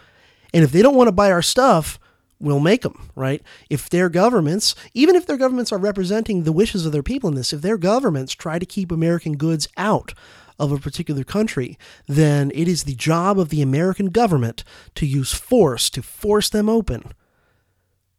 and 0.53 0.65
if 0.65 0.73
they 0.73 0.83
don't 0.83 0.97
want 0.97 1.09
to 1.09 1.13
buy 1.13 1.31
our 1.31 1.43
stuff, 1.43 1.99
we'll 2.39 2.61
make 2.61 2.83
them, 2.83 3.11
right? 3.15 3.43
If 3.71 3.89
their 3.89 4.09
governments, 4.09 4.75
even 4.95 5.17
if 5.17 5.27
their 5.27 5.37
governments 5.37 5.73
are 5.73 5.79
representing 5.79 6.43
the 6.43 6.53
wishes 6.53 6.87
of 6.87 6.93
their 6.93 7.03
people 7.03 7.29
in 7.29 7.35
this, 7.35 7.53
if 7.53 7.63
their 7.63 7.79
governments 7.79 8.33
try 8.33 8.59
to 8.59 8.67
keep 8.67 8.93
American 8.93 9.37
goods 9.37 9.69
out 9.77 10.13
of 10.59 10.73
a 10.73 10.79
particular 10.79 11.25
country, 11.25 11.79
then 12.07 12.51
it 12.55 12.69
is 12.69 12.85
the 12.85 12.95
job 12.95 13.39
of 13.39 13.51
the 13.51 13.63
American 13.63 14.07
government 14.07 14.65
to 14.95 15.07
use 15.07 15.33
force 15.33 15.91
to 15.91 16.03
force 16.03 16.49
them 16.49 16.69
open 16.69 17.13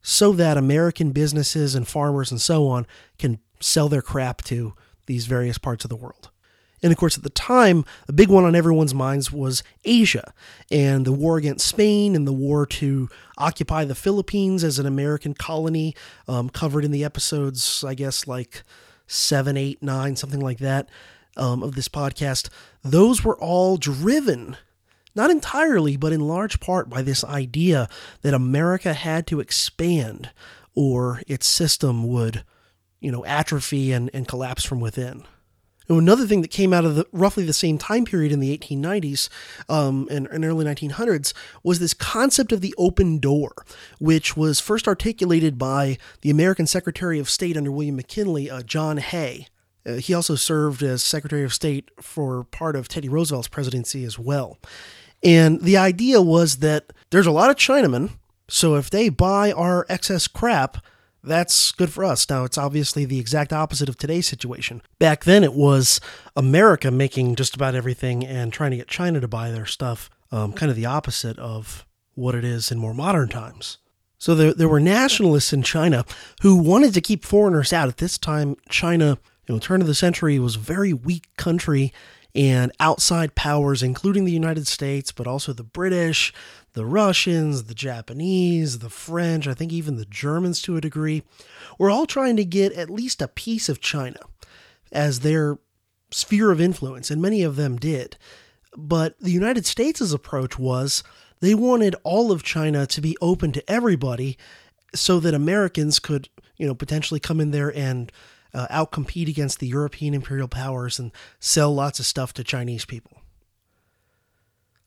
so 0.02 0.32
that 0.32 0.58
American 0.58 1.12
businesses 1.12 1.76
and 1.76 1.88
farmers 1.88 2.32
and 2.32 2.40
so 2.40 2.68
on 2.68 2.86
can 3.18 3.40
sell 3.60 3.90
their 3.90 4.02
crap 4.02 4.42
to 4.44 4.74
these 5.08 5.26
various 5.26 5.58
parts 5.58 5.84
of 5.84 5.90
the 5.90 5.96
world. 5.96 6.30
And 6.84 6.92
of 6.92 6.98
course, 6.98 7.18
at 7.18 7.24
the 7.24 7.30
time, 7.30 7.86
the 8.06 8.14
big 8.14 8.30
one 8.30 8.44
on 8.44 8.56
everyone's 8.56 8.94
minds 8.94 9.32
was 9.32 9.64
Asia 9.84 10.34
and 10.70 11.06
the 11.06 11.12
war 11.12 11.38
against 11.38 11.68
Spain 11.68 12.16
and 12.16 12.28
the 12.28 12.34
war 12.34 12.66
to 12.68 13.10
occupy 13.38 13.84
the 13.84 13.96
Philippines 13.96 14.64
as 14.64 14.78
an 14.78 14.86
American 14.86 15.34
colony, 15.34 15.96
um, 16.28 16.50
covered 16.50 16.86
in 16.86 16.92
the 16.92 17.04
episodes, 17.04 17.84
I 17.84 17.96
guess, 17.96 18.28
like 18.28 18.64
seven, 19.08 19.58
eight, 19.58 19.82
nine, 19.82 20.16
something 20.16 20.40
like 20.40 20.60
that, 20.60 20.90
um, 21.36 21.64
of 21.64 21.76
this 21.76 21.88
podcast. 21.88 22.50
Those 22.84 23.24
were 23.24 23.38
all 23.38 23.78
driven, 23.78 24.58
not 25.16 25.32
entirely, 25.32 25.98
but 25.98 26.14
in 26.14 26.22
large 26.22 26.60
part 26.60 26.90
by 26.90 27.02
this 27.02 27.24
idea 27.24 27.90
that 28.22 28.34
America 28.34 28.94
had 28.94 29.26
to 29.28 29.40
expand 29.40 30.30
or 30.76 31.24
its 31.26 31.48
system 31.48 32.08
would, 32.08 32.44
you 33.00 33.12
know, 33.12 33.26
atrophy 33.26 33.92
and, 33.92 34.12
and 34.14 34.28
collapse 34.28 34.64
from 34.64 34.80
within. 34.80 35.24
Now, 35.90 35.98
another 35.98 36.28
thing 36.28 36.42
that 36.42 36.52
came 36.52 36.74
out 36.74 36.86
of 36.86 36.96
the 36.96 37.06
roughly 37.12 37.46
the 37.46 37.54
same 37.54 37.78
time 37.78 38.06
period 38.06 38.32
in 38.32 38.40
the 38.40 38.58
1890s 38.58 39.30
um, 39.70 40.08
and, 40.12 40.28
and 40.28 40.44
early 40.44 40.66
1900s 40.66 41.34
was 41.64 41.80
this 41.80 41.94
concept 41.94 42.52
of 42.52 42.62
the 42.62 42.76
open 42.78 43.20
door, 43.20 43.54
which 44.00 44.36
was 44.36 44.60
first 44.60 44.88
articulated 44.88 45.58
by 45.58 45.98
the 46.22 46.30
American 46.30 46.68
Secretary 46.68 47.20
of 47.20 47.30
State 47.30 47.56
under 47.56 47.72
William 47.72 47.96
McKinley, 47.96 48.50
uh, 48.50 48.62
John 48.64 48.98
Hay. 48.98 49.48
Uh, 49.86 49.94
he 49.94 50.14
also 50.14 50.36
served 50.36 50.84
as 50.84 51.02
Secretary 51.02 51.44
of 51.44 51.54
State 51.54 51.90
for 52.02 52.44
part 52.44 52.76
of 52.76 52.88
Teddy 52.88 53.08
Roosevelt's 53.08 53.48
presidency 53.48 54.04
as 54.04 54.20
well. 54.20 54.58
And 55.24 55.62
the 55.62 55.78
idea 55.78 56.22
was 56.22 56.58
that 56.58 56.92
there's 57.10 57.26
a 57.26 57.32
lot 57.32 57.50
of 57.50 57.56
Chinamen, 57.56 58.12
so 58.50 58.76
if 58.76 58.90
they 58.90 59.10
buy 59.10 59.52
our 59.52 59.86
excess 59.90 60.28
crap, 60.28 60.78
that's 61.28 61.72
good 61.72 61.92
for 61.92 62.04
us. 62.04 62.30
Now, 62.30 62.44
it's 62.44 62.58
obviously 62.58 63.06
the 63.06 63.20
exact 63.20 63.54
opposite 63.54 63.90
of 63.90 63.98
today's 63.98 64.28
situation. 64.28 64.82
Back 65.00 65.24
then, 65.24 65.44
it 65.44 65.54
was 65.54 66.00
America 66.36 66.92
making 66.92 67.36
just 67.36 67.56
about 67.56 67.76
everything 67.76 68.26
and 68.26 68.52
trying 68.52 68.72
to 68.72 68.78
get 68.78 68.88
China 68.88 69.20
to 69.20 69.28
buy 69.28 69.52
their 69.52 69.66
stuff, 69.66 70.10
um, 70.32 70.54
kind 70.54 70.70
of 70.70 70.76
the 70.76 70.86
opposite 70.86 71.38
of 71.40 71.86
what 72.16 72.36
it 72.36 72.44
is 72.44 72.72
in 72.72 72.80
more 72.80 72.94
modern 72.94 73.30
times. 73.30 73.78
So 74.18 74.34
there, 74.34 74.54
there 74.54 74.70
were 74.70 74.80
nationalists 74.80 75.54
in 75.54 75.62
China 75.62 76.04
who 76.42 76.56
wanted 76.56 76.94
to 76.96 77.02
keep 77.02 77.24
foreigners 77.24 77.72
out. 77.72 77.88
At 77.88 77.98
this 77.98 78.18
time, 78.18 78.56
China, 78.70 79.20
you 79.48 79.56
know, 79.56 79.60
turn 79.60 79.82
of 79.82 79.88
the 79.88 79.94
century 79.94 80.40
was 80.40 80.56
a 80.56 80.60
very 80.60 80.94
weak 80.94 81.28
country 81.38 81.94
and 82.34 82.72
outside 82.80 83.36
powers, 83.36 83.82
including 83.82 84.26
the 84.26 84.32
United 84.32 84.68
States, 84.68 85.12
but 85.12 85.28
also 85.28 85.54
the 85.54 85.64
British, 85.64 86.34
the 86.78 86.86
Russians, 86.86 87.64
the 87.64 87.74
Japanese, 87.74 88.78
the 88.78 88.90
French, 88.92 89.48
I 89.48 89.56
think 89.56 89.74
even 89.74 89.98
the 89.98 90.06
Germans 90.06 90.62
to 90.62 90.78
a 90.78 90.82
degree, 90.82 91.24
were 91.80 91.90
all 91.90 92.06
trying 92.06 92.36
to 92.36 92.46
get 92.46 92.72
at 92.74 92.88
least 92.88 93.20
a 93.20 93.28
piece 93.28 93.68
of 93.68 93.82
China 93.82 94.20
as 94.92 95.22
their 95.22 95.58
sphere 96.12 96.52
of 96.52 96.62
influence, 96.62 97.10
and 97.10 97.20
many 97.20 97.42
of 97.42 97.56
them 97.56 97.78
did. 97.78 98.16
But 98.78 99.20
the 99.20 99.32
United 99.32 99.66
States' 99.66 100.14
approach 100.14 100.60
was 100.60 101.02
they 101.40 101.56
wanted 101.56 101.96
all 102.04 102.32
of 102.32 102.44
China 102.44 102.86
to 102.86 103.02
be 103.02 103.18
open 103.22 103.52
to 103.54 103.68
everybody 103.68 104.38
so 104.94 105.20
that 105.20 105.34
Americans 105.34 105.98
could, 105.98 106.30
you 106.58 106.68
know, 106.68 106.76
potentially 106.76 107.20
come 107.20 107.42
in 107.42 107.50
there 107.50 107.76
and 107.76 108.12
uh, 108.54 108.68
outcompete 108.68 109.28
against 109.28 109.60
the 109.60 109.68
European 109.68 110.14
imperial 110.14 110.48
powers 110.48 111.00
and 111.00 111.12
sell 111.40 111.74
lots 111.74 112.00
of 112.00 112.06
stuff 112.06 112.34
to 112.34 112.44
Chinese 112.44 112.86
people. 112.86 113.18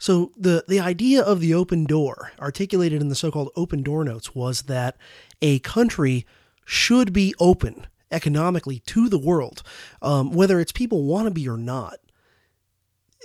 So 0.01 0.33
the 0.37 0.65
the 0.67 0.81
idea 0.81 1.23
of 1.23 1.41
the 1.41 1.55
open 1.55 1.85
door, 1.85 2.33
articulated 2.41 3.01
in 3.03 3.09
the 3.09 3.15
so-called 3.15 3.51
open 3.55 3.83
door 3.83 4.03
notes, 4.03 4.35
was 4.35 4.63
that 4.63 4.97
a 5.43 5.59
country 5.61 6.27
should 6.65 7.13
be 7.13 7.35
open 7.39 7.87
economically 8.11 8.81
to 8.87 9.09
the 9.09 9.19
world, 9.19 9.63
um, 10.03 10.33
whether 10.33 10.59
its 10.59 10.73
people 10.73 11.05
want 11.05 11.27
to 11.27 11.31
be 11.31 11.47
or 11.47 11.59
not. 11.59 11.99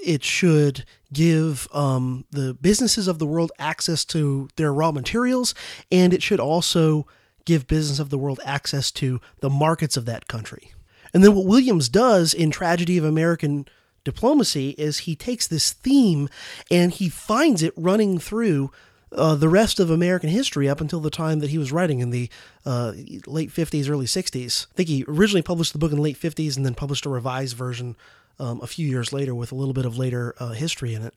It 0.05 0.23
should 0.23 0.83
give 1.13 1.67
um, 1.73 2.25
the 2.31 2.53
businesses 2.53 3.07
of 3.07 3.19
the 3.19 3.25
world 3.25 3.53
access 3.57 4.03
to 4.05 4.49
their 4.57 4.73
raw 4.73 4.91
materials, 4.91 5.55
and 5.89 6.13
it 6.13 6.21
should 6.21 6.41
also 6.41 7.07
give 7.45 7.67
business 7.67 7.99
of 7.99 8.09
the 8.09 8.17
world 8.17 8.41
access 8.43 8.91
to 8.91 9.21
the 9.39 9.49
markets 9.49 9.95
of 9.95 10.05
that 10.05 10.27
country. 10.27 10.73
And 11.13 11.23
then 11.23 11.33
what 11.33 11.45
Williams 11.45 11.87
does 11.87 12.33
in 12.33 12.51
Tragedy 12.51 12.97
of 12.97 13.05
American 13.05 13.65
Diplomacy 14.05 14.69
is 14.77 14.99
he 14.99 15.15
takes 15.15 15.47
this 15.47 15.73
theme 15.73 16.29
and 16.71 16.93
he 16.93 17.09
finds 17.09 17.61
it 17.61 17.73
running 17.75 18.19
through 18.19 18.71
uh, 19.11 19.35
the 19.35 19.49
rest 19.49 19.79
of 19.79 19.89
American 19.89 20.29
history 20.29 20.69
up 20.69 20.79
until 20.79 20.99
the 20.99 21.09
time 21.09 21.39
that 21.39 21.49
he 21.49 21.57
was 21.57 21.71
writing 21.71 21.99
in 21.99 22.11
the 22.11 22.29
uh, 22.65 22.93
late 23.25 23.49
50s, 23.49 23.89
early 23.89 24.05
60s. 24.05 24.67
I 24.67 24.73
think 24.75 24.89
he 24.89 25.05
originally 25.07 25.41
published 25.41 25.73
the 25.73 25.79
book 25.79 25.91
in 25.91 25.97
the 25.97 26.03
late 26.03 26.19
50s 26.19 26.55
and 26.55 26.65
then 26.65 26.75
published 26.75 27.05
a 27.05 27.09
revised 27.09 27.57
version 27.57 27.95
um, 28.39 28.59
a 28.61 28.67
few 28.67 28.87
years 28.87 29.11
later 29.11 29.33
with 29.33 29.51
a 29.51 29.55
little 29.55 29.73
bit 29.73 29.85
of 29.85 29.97
later 29.97 30.35
uh, 30.39 30.49
history 30.49 30.93
in 30.93 31.01
it. 31.01 31.13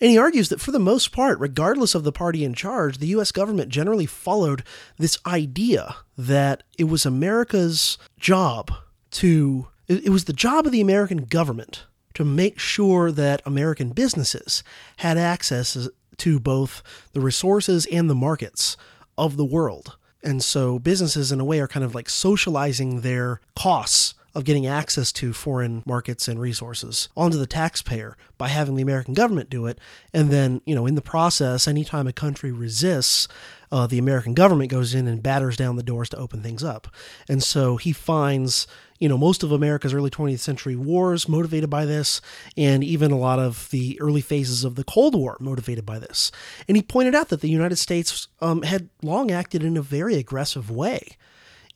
And 0.00 0.10
he 0.10 0.16
argues 0.16 0.48
that 0.48 0.62
for 0.62 0.70
the 0.70 0.78
most 0.78 1.12
part, 1.12 1.38
regardless 1.38 1.94
of 1.94 2.04
the 2.04 2.12
party 2.12 2.42
in 2.42 2.54
charge, 2.54 2.98
the 2.98 3.08
US 3.08 3.32
government 3.32 3.68
generally 3.68 4.06
followed 4.06 4.64
this 4.96 5.18
idea 5.26 5.96
that 6.16 6.62
it 6.78 6.84
was 6.84 7.04
America's 7.04 7.98
job 8.18 8.72
to, 9.12 9.68
it 9.88 10.08
was 10.08 10.24
the 10.24 10.32
job 10.32 10.64
of 10.64 10.72
the 10.72 10.80
American 10.80 11.24
government 11.24 11.84
to 12.14 12.24
make 12.24 12.58
sure 12.58 13.12
that 13.12 13.42
American 13.44 13.90
businesses 13.90 14.62
had 14.98 15.16
access 15.16 15.88
to 16.18 16.40
both 16.40 16.82
the 17.12 17.20
resources 17.20 17.86
and 17.86 18.10
the 18.10 18.14
markets 18.14 18.76
of 19.16 19.36
the 19.36 19.44
world. 19.44 19.96
And 20.22 20.42
so 20.42 20.78
businesses, 20.78 21.32
in 21.32 21.40
a 21.40 21.44
way, 21.44 21.60
are 21.60 21.68
kind 21.68 21.84
of 21.84 21.94
like 21.94 22.10
socializing 22.10 23.00
their 23.00 23.40
costs 23.56 24.14
of 24.34 24.44
getting 24.44 24.66
access 24.66 25.10
to 25.10 25.32
foreign 25.32 25.82
markets 25.84 26.28
and 26.28 26.40
resources 26.40 27.08
onto 27.16 27.36
the 27.36 27.46
taxpayer 27.46 28.16
by 28.38 28.48
having 28.48 28.76
the 28.76 28.82
American 28.82 29.14
government 29.14 29.50
do 29.50 29.66
it. 29.66 29.78
And 30.14 30.30
then, 30.30 30.60
you 30.64 30.74
know, 30.74 30.86
in 30.86 30.94
the 30.94 31.02
process, 31.02 31.66
anytime 31.66 32.06
a 32.06 32.12
country 32.12 32.52
resists, 32.52 33.26
uh, 33.72 33.86
the 33.86 33.98
American 33.98 34.34
government 34.34 34.70
goes 34.70 34.94
in 34.94 35.08
and 35.08 35.22
batters 35.22 35.56
down 35.56 35.76
the 35.76 35.82
doors 35.82 36.08
to 36.10 36.16
open 36.16 36.42
things 36.42 36.62
up. 36.62 36.88
And 37.28 37.42
so 37.42 37.76
he 37.76 37.92
finds, 37.92 38.66
you 39.00 39.08
know, 39.08 39.18
most 39.18 39.42
of 39.42 39.50
America's 39.50 39.94
early 39.94 40.10
20th 40.10 40.40
century 40.40 40.76
wars 40.76 41.28
motivated 41.28 41.70
by 41.70 41.86
this, 41.86 42.20
and 42.56 42.84
even 42.84 43.10
a 43.10 43.18
lot 43.18 43.38
of 43.38 43.68
the 43.70 43.98
early 44.00 44.20
phases 44.20 44.62
of 44.62 44.74
the 44.76 44.84
Cold 44.84 45.14
War 45.14 45.38
motivated 45.40 45.86
by 45.86 45.98
this. 45.98 46.30
And 46.68 46.76
he 46.76 46.82
pointed 46.82 47.14
out 47.14 47.30
that 47.30 47.40
the 47.40 47.48
United 47.48 47.76
States 47.76 48.28
um, 48.40 48.62
had 48.62 48.90
long 49.02 49.30
acted 49.30 49.64
in 49.64 49.78
a 49.78 49.82
very 49.82 50.16
aggressive 50.16 50.70
way, 50.70 51.16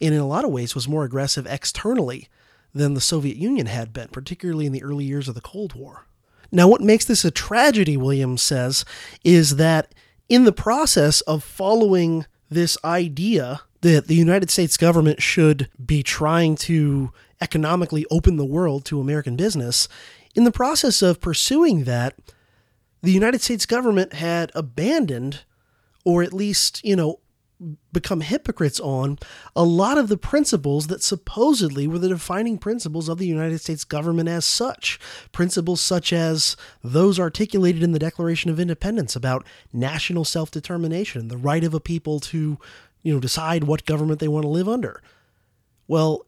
and 0.00 0.14
in 0.14 0.20
a 0.20 0.28
lot 0.28 0.44
of 0.44 0.50
ways 0.50 0.74
was 0.74 0.86
more 0.86 1.04
aggressive 1.04 1.46
externally 1.46 2.28
than 2.74 2.92
the 2.92 3.00
Soviet 3.00 3.38
Union 3.38 3.66
had 3.66 3.92
been, 3.92 4.08
particularly 4.08 4.66
in 4.66 4.72
the 4.72 4.82
early 4.82 5.04
years 5.04 5.26
of 5.26 5.34
the 5.34 5.40
Cold 5.40 5.74
War. 5.74 6.04
Now, 6.52 6.68
what 6.68 6.82
makes 6.82 7.06
this 7.06 7.24
a 7.24 7.30
tragedy, 7.30 7.96
Williams 7.96 8.42
says, 8.42 8.84
is 9.24 9.56
that 9.56 9.94
in 10.28 10.44
the 10.44 10.52
process 10.52 11.22
of 11.22 11.42
following 11.42 12.26
this 12.50 12.76
idea 12.84 13.62
that 13.84 14.06
the 14.06 14.14
United 14.14 14.50
States 14.50 14.78
government 14.78 15.20
should 15.20 15.68
be 15.84 16.02
trying 16.02 16.56
to 16.56 17.12
economically 17.42 18.06
open 18.10 18.38
the 18.38 18.44
world 18.44 18.86
to 18.86 18.98
American 18.98 19.36
business, 19.36 19.88
in 20.34 20.44
the 20.44 20.50
process 20.50 21.02
of 21.02 21.20
pursuing 21.20 21.84
that, 21.84 22.18
the 23.02 23.12
United 23.12 23.42
States 23.42 23.66
government 23.66 24.14
had 24.14 24.50
abandoned, 24.54 25.42
or 26.02 26.22
at 26.22 26.32
least, 26.32 26.82
you 26.82 26.96
know, 26.96 27.20
become 27.92 28.22
hypocrites 28.22 28.80
on 28.80 29.18
a 29.54 29.62
lot 29.62 29.98
of 29.98 30.08
the 30.08 30.16
principles 30.16 30.86
that 30.86 31.02
supposedly 31.02 31.86
were 31.86 31.98
the 31.98 32.08
defining 32.08 32.56
principles 32.56 33.10
of 33.10 33.18
the 33.18 33.26
United 33.26 33.58
States 33.58 33.84
government 33.84 34.30
as 34.30 34.46
such. 34.46 34.98
Principles 35.30 35.82
such 35.82 36.10
as 36.10 36.56
those 36.82 37.20
articulated 37.20 37.82
in 37.82 37.92
the 37.92 37.98
Declaration 37.98 38.50
of 38.50 38.58
Independence 38.58 39.14
about 39.14 39.46
national 39.74 40.24
self 40.24 40.50
determination, 40.50 41.28
the 41.28 41.36
right 41.36 41.64
of 41.64 41.74
a 41.74 41.80
people 41.80 42.18
to, 42.20 42.58
you 43.04 43.14
know, 43.14 43.20
decide 43.20 43.64
what 43.64 43.86
government 43.86 44.18
they 44.18 44.26
want 44.26 44.42
to 44.42 44.48
live 44.48 44.68
under. 44.68 45.00
Well, 45.86 46.26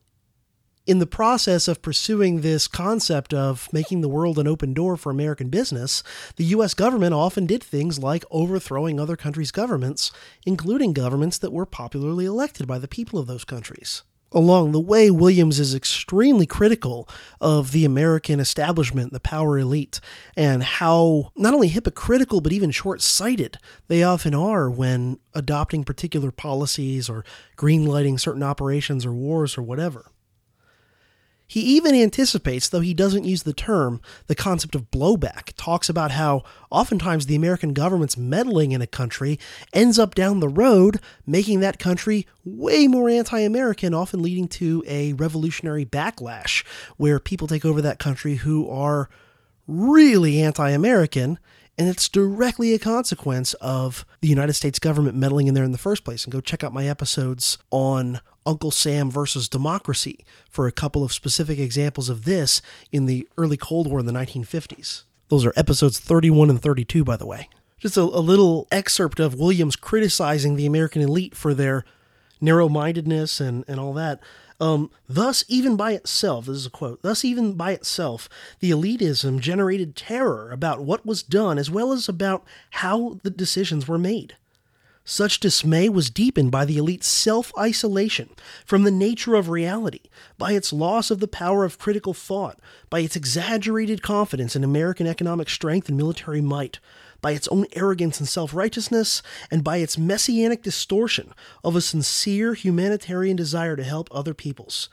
in 0.86 1.00
the 1.00 1.06
process 1.06 1.66
of 1.66 1.82
pursuing 1.82 2.40
this 2.40 2.68
concept 2.68 3.34
of 3.34 3.68
making 3.72 4.02
the 4.02 4.08
world 4.08 4.38
an 4.38 4.46
open 4.46 4.72
door 4.72 4.96
for 4.96 5.10
American 5.10 5.48
business, 5.48 6.04
the 6.36 6.44
US 6.44 6.74
government 6.74 7.12
often 7.12 7.46
did 7.46 7.64
things 7.64 7.98
like 7.98 8.24
overthrowing 8.30 9.00
other 9.00 9.16
countries' 9.16 9.50
governments, 9.50 10.12
including 10.44 10.92
governments 10.92 11.38
that 11.38 11.52
were 11.52 11.66
popularly 11.66 12.24
elected 12.24 12.68
by 12.68 12.78
the 12.78 12.86
people 12.86 13.18
of 13.18 13.26
those 13.26 13.44
countries. 13.44 14.04
Along 14.32 14.72
the 14.72 14.80
way, 14.80 15.10
Williams 15.10 15.60
is 15.60 15.74
extremely 15.74 16.46
critical 16.46 17.08
of 17.40 17.72
the 17.72 17.84
American 17.84 18.40
establishment, 18.40 19.12
the 19.12 19.20
power 19.20 19.58
elite, 19.58 20.00
and 20.36 20.62
how 20.62 21.30
not 21.36 21.54
only 21.54 21.68
hypocritical 21.68 22.40
but 22.40 22.52
even 22.52 22.70
short 22.70 23.00
sighted 23.00 23.58
they 23.88 24.02
often 24.02 24.34
are 24.34 24.68
when 24.68 25.18
adopting 25.34 25.84
particular 25.84 26.32
policies 26.32 27.08
or 27.08 27.24
greenlighting 27.56 28.18
certain 28.18 28.42
operations 28.42 29.06
or 29.06 29.12
wars 29.12 29.56
or 29.56 29.62
whatever. 29.62 30.10
He 31.46 31.60
even 31.60 31.94
anticipates, 31.94 32.68
though 32.68 32.80
he 32.80 32.94
doesn't 32.94 33.24
use 33.24 33.44
the 33.44 33.52
term, 33.52 34.00
the 34.26 34.34
concept 34.34 34.74
of 34.74 34.90
blowback, 34.90 35.52
talks 35.56 35.88
about 35.88 36.10
how 36.10 36.42
oftentimes 36.70 37.26
the 37.26 37.36
American 37.36 37.72
government's 37.72 38.16
meddling 38.16 38.72
in 38.72 38.82
a 38.82 38.86
country 38.86 39.38
ends 39.72 39.98
up 39.98 40.14
down 40.14 40.40
the 40.40 40.48
road 40.48 41.00
making 41.26 41.60
that 41.60 41.78
country 41.78 42.26
way 42.44 42.88
more 42.88 43.08
anti 43.08 43.38
American, 43.38 43.94
often 43.94 44.22
leading 44.22 44.48
to 44.48 44.82
a 44.88 45.12
revolutionary 45.12 45.84
backlash 45.84 46.64
where 46.96 47.20
people 47.20 47.46
take 47.46 47.64
over 47.64 47.80
that 47.80 47.98
country 47.98 48.36
who 48.36 48.68
are 48.68 49.08
really 49.68 50.40
anti 50.40 50.70
American 50.70 51.38
and 51.78 51.88
it's 51.88 52.08
directly 52.08 52.72
a 52.72 52.78
consequence 52.78 53.54
of 53.54 54.06
the 54.20 54.28
United 54.28 54.54
States 54.54 54.78
government 54.78 55.16
meddling 55.16 55.46
in 55.46 55.54
there 55.54 55.64
in 55.64 55.72
the 55.72 55.78
first 55.78 56.04
place. 56.04 56.24
And 56.24 56.32
go 56.32 56.40
check 56.40 56.64
out 56.64 56.72
my 56.72 56.86
episodes 56.86 57.58
on 57.70 58.20
Uncle 58.46 58.70
Sam 58.70 59.10
versus 59.10 59.48
democracy 59.48 60.24
for 60.48 60.66
a 60.66 60.72
couple 60.72 61.04
of 61.04 61.12
specific 61.12 61.58
examples 61.58 62.08
of 62.08 62.24
this 62.24 62.62
in 62.92 63.06
the 63.06 63.28
early 63.36 63.56
Cold 63.56 63.88
War 63.88 64.00
in 64.00 64.06
the 64.06 64.12
1950s. 64.12 65.02
Those 65.28 65.44
are 65.44 65.52
episodes 65.56 65.98
31 65.98 66.50
and 66.50 66.62
32, 66.62 67.04
by 67.04 67.16
the 67.16 67.26
way. 67.26 67.48
Just 67.78 67.96
a, 67.96 68.02
a 68.02 68.22
little 68.22 68.68
excerpt 68.70 69.20
of 69.20 69.34
Williams 69.34 69.76
criticizing 69.76 70.56
the 70.56 70.66
American 70.66 71.02
elite 71.02 71.34
for 71.34 71.52
their 71.52 71.84
narrow 72.40 72.68
mindedness 72.68 73.40
and, 73.40 73.64
and 73.66 73.80
all 73.80 73.92
that. 73.94 74.20
Um, 74.58 74.90
thus, 75.08 75.44
even 75.48 75.76
by 75.76 75.92
itself, 75.92 76.46
this 76.46 76.56
is 76.56 76.66
a 76.66 76.70
quote, 76.70 77.02
thus, 77.02 77.24
even 77.24 77.54
by 77.54 77.72
itself, 77.72 78.28
the 78.60 78.70
elitism 78.70 79.40
generated 79.40 79.94
terror 79.94 80.50
about 80.50 80.82
what 80.82 81.04
was 81.04 81.22
done 81.22 81.58
as 81.58 81.70
well 81.70 81.92
as 81.92 82.08
about 82.08 82.44
how 82.70 83.18
the 83.22 83.30
decisions 83.30 83.86
were 83.86 83.98
made. 83.98 84.36
Such 85.08 85.38
dismay 85.38 85.88
was 85.88 86.10
deepened 86.10 86.50
by 86.50 86.64
the 86.64 86.78
elite's 86.78 87.06
self 87.06 87.52
isolation 87.56 88.30
from 88.64 88.82
the 88.82 88.90
nature 88.90 89.36
of 89.36 89.48
reality, 89.48 90.00
by 90.36 90.50
its 90.52 90.72
loss 90.72 91.12
of 91.12 91.20
the 91.20 91.28
power 91.28 91.62
of 91.64 91.78
critical 91.78 92.12
thought, 92.12 92.58
by 92.90 92.98
its 92.98 93.14
exaggerated 93.14 94.02
confidence 94.02 94.56
in 94.56 94.64
American 94.64 95.06
economic 95.06 95.48
strength 95.48 95.88
and 95.88 95.96
military 95.96 96.40
might, 96.40 96.80
by 97.22 97.30
its 97.30 97.46
own 97.48 97.66
arrogance 97.74 98.18
and 98.18 98.28
self 98.28 98.52
righteousness, 98.52 99.22
and 99.48 99.62
by 99.62 99.76
its 99.76 99.96
messianic 99.96 100.64
distortion 100.64 101.32
of 101.62 101.76
a 101.76 101.80
sincere 101.80 102.54
humanitarian 102.54 103.36
desire 103.36 103.76
to 103.76 103.84
help 103.84 104.08
other 104.10 104.34
peoples. 104.34 104.88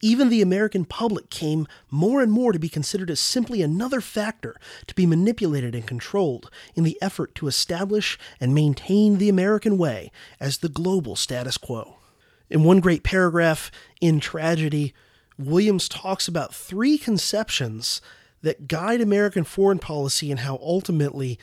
Even 0.00 0.28
the 0.28 0.42
American 0.42 0.84
public 0.84 1.28
came 1.28 1.66
more 1.90 2.22
and 2.22 2.30
more 2.30 2.52
to 2.52 2.58
be 2.58 2.68
considered 2.68 3.10
as 3.10 3.18
simply 3.18 3.62
another 3.62 4.00
factor 4.00 4.54
to 4.86 4.94
be 4.94 5.06
manipulated 5.06 5.74
and 5.74 5.86
controlled 5.86 6.50
in 6.74 6.84
the 6.84 6.96
effort 7.02 7.34
to 7.34 7.48
establish 7.48 8.18
and 8.40 8.54
maintain 8.54 9.18
the 9.18 9.28
American 9.28 9.76
way 9.76 10.12
as 10.38 10.58
the 10.58 10.68
global 10.68 11.16
status 11.16 11.56
quo. 11.56 11.96
In 12.48 12.64
one 12.64 12.80
great 12.80 13.02
paragraph 13.02 13.70
in 14.00 14.20
Tragedy, 14.20 14.94
Williams 15.36 15.88
talks 15.88 16.28
about 16.28 16.54
three 16.54 16.96
conceptions 16.96 18.00
that 18.42 18.68
guide 18.68 19.00
American 19.00 19.44
foreign 19.44 19.78
policy 19.78 20.30
and 20.30 20.40
how 20.40 20.58
ultimately 20.62 21.38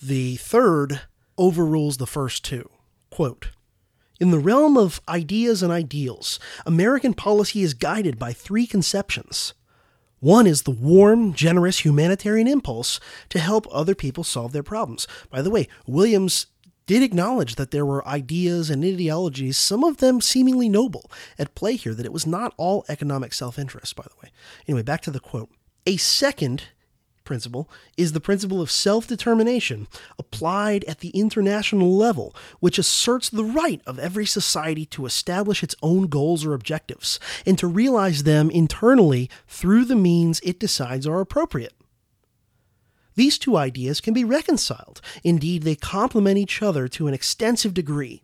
the 0.00 0.36
third 0.36 1.00
overrules 1.36 1.96
the 1.96 2.06
first 2.06 2.44
two. 2.44 2.70
Quote, 3.10 3.50
in 4.20 4.30
the 4.30 4.38
realm 4.38 4.76
of 4.76 5.00
ideas 5.08 5.62
and 5.62 5.72
ideals, 5.72 6.38
American 6.64 7.14
policy 7.14 7.62
is 7.62 7.74
guided 7.74 8.18
by 8.18 8.32
three 8.32 8.66
conceptions. 8.66 9.54
One 10.20 10.46
is 10.46 10.62
the 10.62 10.70
warm, 10.70 11.34
generous 11.34 11.84
humanitarian 11.84 12.48
impulse 12.48 12.98
to 13.28 13.38
help 13.38 13.66
other 13.70 13.94
people 13.94 14.24
solve 14.24 14.52
their 14.52 14.62
problems. 14.62 15.06
By 15.30 15.42
the 15.42 15.50
way, 15.50 15.68
Williams 15.86 16.46
did 16.86 17.02
acknowledge 17.02 17.56
that 17.56 17.70
there 17.70 17.84
were 17.84 18.06
ideas 18.06 18.70
and 18.70 18.84
ideologies, 18.84 19.58
some 19.58 19.84
of 19.84 19.98
them 19.98 20.20
seemingly 20.20 20.68
noble, 20.68 21.10
at 21.38 21.54
play 21.54 21.76
here, 21.76 21.94
that 21.94 22.06
it 22.06 22.12
was 22.12 22.26
not 22.26 22.54
all 22.56 22.84
economic 22.88 23.34
self 23.34 23.58
interest, 23.58 23.94
by 23.96 24.04
the 24.04 24.16
way. 24.22 24.32
Anyway, 24.66 24.82
back 24.82 25.02
to 25.02 25.10
the 25.10 25.20
quote. 25.20 25.50
A 25.84 25.96
second 25.96 26.64
principle 27.26 27.68
is 27.98 28.12
the 28.12 28.20
principle 28.20 28.62
of 28.62 28.70
self 28.70 29.06
determination 29.06 29.86
applied 30.18 30.84
at 30.84 31.00
the 31.00 31.10
international 31.10 31.94
level, 31.94 32.34
which 32.60 32.78
asserts 32.78 33.28
the 33.28 33.44
right 33.44 33.82
of 33.86 33.98
every 33.98 34.24
society 34.24 34.86
to 34.86 35.04
establish 35.04 35.62
its 35.62 35.74
own 35.82 36.06
goals 36.06 36.44
or 36.44 36.54
objectives 36.54 37.20
and 37.44 37.58
to 37.58 37.66
realize 37.66 38.22
them 38.22 38.48
internally 38.50 39.28
through 39.46 39.84
the 39.84 39.96
means 39.96 40.40
it 40.42 40.58
decides 40.58 41.06
are 41.06 41.20
appropriate. 41.20 41.74
These 43.16 43.38
two 43.38 43.56
ideas 43.56 44.00
can 44.00 44.14
be 44.14 44.24
reconciled. 44.24 45.00
Indeed, 45.24 45.62
they 45.62 45.74
complement 45.74 46.38
each 46.38 46.62
other 46.62 46.86
to 46.88 47.06
an 47.06 47.14
extensive 47.14 47.74
degree. 47.74 48.22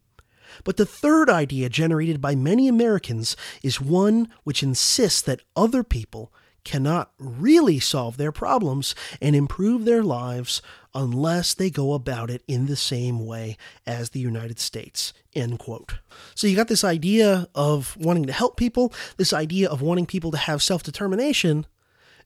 But 0.65 0.77
the 0.77 0.87
third 0.87 1.31
idea 1.31 1.71
generated 1.71 2.21
by 2.21 2.35
many 2.35 2.69
Americans 2.69 3.37
is 3.63 3.81
one 3.81 4.29
which 4.45 4.63
insists 4.63 5.23
that 5.23 5.41
other 5.57 5.83
people 5.83 6.33
cannot 6.65 7.13
really 7.19 7.81
solve 7.81 8.17
their 8.17 8.33
problems 8.33 8.95
and 9.21 9.35
improve 9.35 9.85
their 9.85 10.03
lives 10.03 10.63
unless 10.95 11.55
they 11.55 11.71
go 11.71 11.95
about 11.95 12.31
it 12.31 12.43
in 12.47 12.67
the 12.67 12.77
same 12.77 13.25
way 13.27 13.57
as 13.87 14.11
the 14.11 14.21
United 14.21 14.59
States. 14.59 15.13
End 15.35 15.59
quote. 15.59 15.95
So 16.35 16.47
you 16.47 16.57
got 16.57 16.69
this 16.69 16.85
idea 16.85 17.49
of 17.55 17.97
wanting 17.97 18.27
to 18.27 18.33
help 18.33 18.57
people, 18.57 18.93
this 19.17 19.33
idea 19.33 19.69
of 19.69 19.81
wanting 19.81 20.07
people 20.07 20.31
to 20.33 20.37
have 20.37 20.63
self 20.63 20.83
determination, 20.83 21.67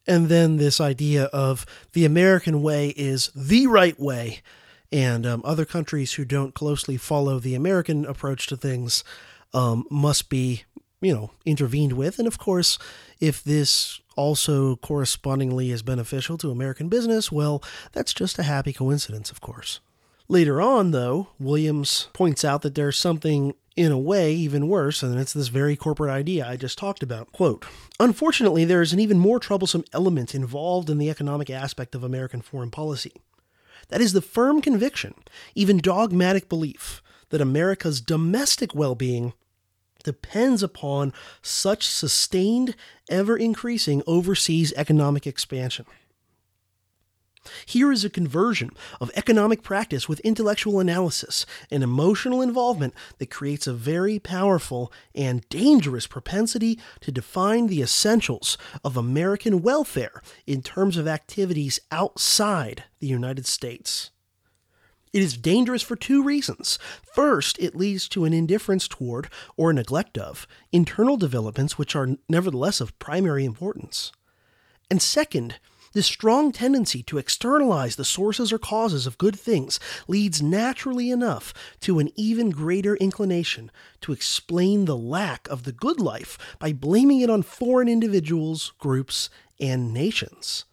and 0.07 0.29
then 0.29 0.57
this 0.57 0.81
idea 0.81 1.25
of 1.27 1.67
the 1.93 2.05
American 2.05 2.63
way 2.63 2.89
is 2.91 3.31
the 3.35 3.67
right 3.67 3.99
way, 3.99 4.41
and 4.93 5.27
um, 5.27 5.43
other 5.45 5.65
countries 5.65 6.15
who 6.15 6.25
don't 6.25 6.55
closely 6.55 6.97
follow 6.97 7.39
the 7.39 7.55
American 7.55 8.05
approach 8.05 8.47
to 8.49 8.57
things 8.57 9.05
um, 9.55 9.85
must 9.91 10.29
be, 10.29 10.65
you 11.01 11.15
know, 11.15 11.31
intervened 11.45 11.93
with. 11.93 12.19
And 12.19 12.27
of 12.27 12.39
course, 12.39 12.79
if 13.21 13.43
this 13.43 14.01
also 14.17 14.77
correspondingly 14.77 15.71
is 15.71 15.83
beneficial 15.83 16.37
to 16.39 16.51
American 16.51 16.89
business, 16.89 17.31
well, 17.31 17.63
that's 17.93 18.13
just 18.13 18.39
a 18.39 18.43
happy 18.43 18.73
coincidence, 18.73 19.31
of 19.31 19.41
course. 19.41 19.81
Later 20.29 20.61
on, 20.61 20.91
though, 20.91 21.29
Williams 21.39 22.09
points 22.13 22.45
out 22.45 22.63
that 22.63 22.75
there's 22.75 22.99
something 22.99 23.55
in 23.77 23.93
a 23.93 23.99
way 23.99 24.33
even 24.33 24.69
worse, 24.69 25.03
and 25.03 25.19
it's 25.21 25.35
this 25.35 25.49
very 25.49 25.77
corporate 25.77 26.11
idea 26.11 26.49
I 26.49 26.57
just 26.57 26.79
talked 26.79 27.03
about. 27.03 27.31
Quote 27.31 27.65
Unfortunately, 28.01 28.65
there 28.65 28.83
is 28.83 28.93
an 28.93 28.99
even 28.99 29.19
more 29.19 29.39
troublesome 29.39 29.85
element 29.93 30.35
involved 30.35 30.91
in 30.91 30.99
the 30.99 31.11
economic 31.11 31.51
aspect 31.51 31.95
of 31.95 32.03
American 32.03 32.41
foreign 32.41 32.71
policy. 32.71 33.13
That 33.89 34.01
is 34.01 34.15
the 34.15 34.23
firm 34.23 34.61
conviction, 34.61 35.15
even 35.55 35.79
dogmatic 35.79 36.49
belief, 36.49 37.03
that 37.29 37.41
America's 37.41 38.01
domestic 38.01 38.75
well 38.75 38.95
being 38.95 39.35
depends 40.07 40.63
upon 40.63 41.13
such 41.43 41.89
sustained, 41.89 42.77
ever 43.11 43.37
increasing 43.37 44.05
overseas 44.07 44.73
economic 44.77 45.27
expansion. 45.27 45.85
Here 47.67 47.91
is 47.91 48.05
a 48.05 48.11
conversion 48.11 48.71
of 49.01 49.11
economic 49.17 49.65
practice 49.65 50.09
with 50.09 50.21
intellectual 50.21 50.79
analysis 50.79 51.45
and 51.73 51.83
emotional 51.83 52.41
involvement 52.41 52.95
that 53.19 53.31
creates 53.31 53.67
a 53.67 53.73
very 53.73 54.21
powerful 54.21 54.93
and 55.13 55.49
dangerous 55.49 56.07
propensity 56.07 56.79
to 57.01 57.11
define 57.11 57.67
the 57.67 57.83
essentials 57.83 58.57
of 58.85 58.97
American 58.97 59.61
welfare 59.61 60.23
in 60.47 60.63
terms 60.63 60.97
of 60.97 61.09
activities 61.09 61.81
outside 61.91 62.85
the 63.01 63.09
United 63.09 63.45
States. 63.47 64.11
It 65.13 65.23
is 65.23 65.37
dangerous 65.37 65.83
for 65.83 65.97
two 65.97 66.23
reasons. 66.23 66.79
First, 67.15 67.59
it 67.59 67.75
leads 67.75 68.09
to 68.11 68.25
an 68.25 68.33
indifference 68.33 68.87
toward, 68.89 69.29
or 69.57 69.73
neglect 69.73 70.19
of, 70.19 70.47
internal 70.73 71.17
developments 71.17 71.79
which 71.79 71.97
are 71.97 72.17
nevertheless 72.29 72.81
of 72.81 72.99
primary 72.99 73.45
importance. 73.45 74.13
And 74.91 75.01
second, 75.01 75.57
this 75.97 76.07
strong 76.07 76.53
tendency 76.53 77.03
to 77.05 77.17
externalize 77.17 77.97
the 77.97 78.05
sources 78.05 78.53
or 78.53 78.59
causes 78.59 79.07
of 79.07 79.17
good 79.17 79.35
things 79.35 79.81
leads 80.07 80.43
naturally 80.43 81.11
enough 81.11 81.55
to 81.81 81.99
an 81.99 82.11
even 82.17 82.51
greater 82.51 82.97
inclination 82.97 83.71
to 84.03 84.13
explain 84.13 84.85
the 84.85 84.97
lack 84.97 85.49
of 85.49 85.63
the 85.63 85.73
good 85.73 85.99
life 85.99 86.37
by 86.59 86.75
blaming 86.75 87.23
it 87.23 87.31
on 87.31 87.43
foreign 87.43 87.89
individuals, 87.89 88.75
groups, 88.79 89.31
and 89.59 89.95
nations. 89.95 90.67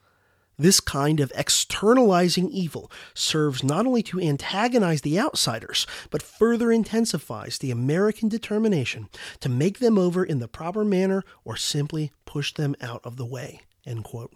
This 0.64 0.80
kind 0.80 1.20
of 1.20 1.30
externalizing 1.36 2.50
evil 2.50 2.90
serves 3.14 3.66
not 3.66 3.86
only 3.86 4.02
to 4.04 4.22
antagonize 4.22 5.02
the 5.02 5.20
outsiders, 5.20 5.86
but 6.10 6.22
further 6.22 6.72
intensifies 6.72 7.58
the 7.58 7.70
American 7.70 8.30
determination 8.30 9.10
to 9.42 9.50
make 9.50 9.80
them 9.80 9.98
over 9.98 10.24
in 10.24 10.40
the 10.40 10.48
proper 10.48 10.86
manner 10.86 11.26
or 11.44 11.58
simply 11.58 12.14
push 12.24 12.54
them 12.54 12.78
out 12.80 13.02
of 13.04 13.18
the 13.18 13.26
way. 13.26 13.64
End 13.86 14.06
quote. 14.06 14.32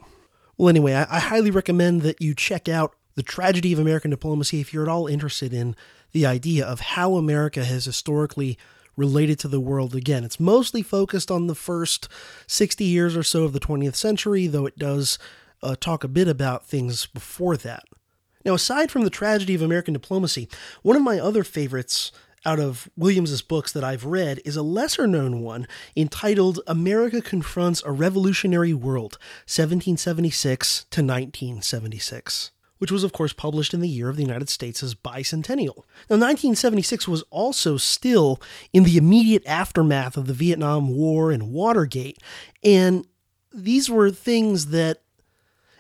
Well, 0.58 0.68
anyway, 0.68 0.96
I, 0.96 1.08
I 1.10 1.20
highly 1.22 1.50
recommend 1.50 2.02
that 2.02 2.22
you 2.22 2.36
check 2.36 2.68
out 2.68 2.98
The 3.16 3.24
Tragedy 3.24 3.72
of 3.72 3.80
American 3.80 4.12
Diplomacy 4.12 4.60
if 4.60 4.74
you're 4.74 4.84
at 4.84 4.90
all 4.90 5.08
interested 5.08 5.54
in 5.54 5.78
the 6.12 6.26
idea 6.26 6.66
of 6.66 6.82
how 6.82 7.16
America 7.16 7.64
has 7.64 7.86
historically 7.86 8.58
related 8.98 9.40
to 9.40 9.48
the 9.48 9.62
world 9.62 9.96
again. 9.96 10.26
It's 10.26 10.42
mostly 10.42 10.82
focused 10.82 11.32
on 11.32 11.48
the 11.48 11.56
first 11.56 12.10
60 12.48 12.84
years 12.84 13.16
or 13.16 13.24
so 13.24 13.46
of 13.46 13.54
the 13.54 13.62
20th 13.62 13.96
century, 13.96 14.48
though 14.48 14.66
it 14.66 14.78
does 14.78 15.18
uh, 15.64 15.76
talk 15.80 16.04
a 16.04 16.10
bit 16.10 16.28
about 16.28 16.66
things 16.66 17.06
before 17.06 17.58
that. 17.58 17.84
Now, 18.46 18.54
aside 18.54 18.92
from 18.92 19.04
the 19.04 19.10
tragedy 19.10 19.56
of 19.56 19.62
American 19.62 19.94
diplomacy, 19.94 20.48
one 20.82 20.96
of 20.96 21.02
my 21.02 21.20
other 21.20 21.44
favorites 21.44 22.12
out 22.46 22.60
of 22.60 22.90
Williams's 22.96 23.42
books 23.42 23.74
that 23.74 23.84
I've 23.84 24.06
read 24.06 24.40
is 24.46 24.56
a 24.56 24.62
lesser 24.62 25.06
known 25.06 25.42
one 25.42 25.68
entitled 25.96 26.62
America 26.66 27.22
Confronts 27.22 27.84
a 27.86 27.92
Revolutionary 27.92 28.74
World, 28.74 29.18
1776 29.46 30.86
to 30.92 31.02
1976 31.02 32.52
which 32.78 32.92
was, 32.92 33.04
of 33.04 33.14
course, 33.14 33.34
published 33.34 33.74
in 33.74 33.80
the 33.80 33.90
year 33.90 34.10
of 34.10 34.18
the 34.18 34.24
United 34.24 34.50
States' 34.50 34.94
bicentennial. 34.94 35.84
Now, 36.10 36.18
1976 36.18 37.08
was 37.08 37.24
also 37.30 37.78
still 37.78 38.42
in 38.72 38.84
the 38.84 38.98
immediate 38.98 39.44
aftermath 39.46 40.18
of 40.18 40.28
the 40.28 40.34
Vietnam 40.34 40.90
War 40.90 41.32
and 41.32 41.52
Watergate, 41.52 42.20
and 42.64 43.08
these 43.52 43.90
were 43.90 44.12
things 44.12 44.68
that 44.68 45.02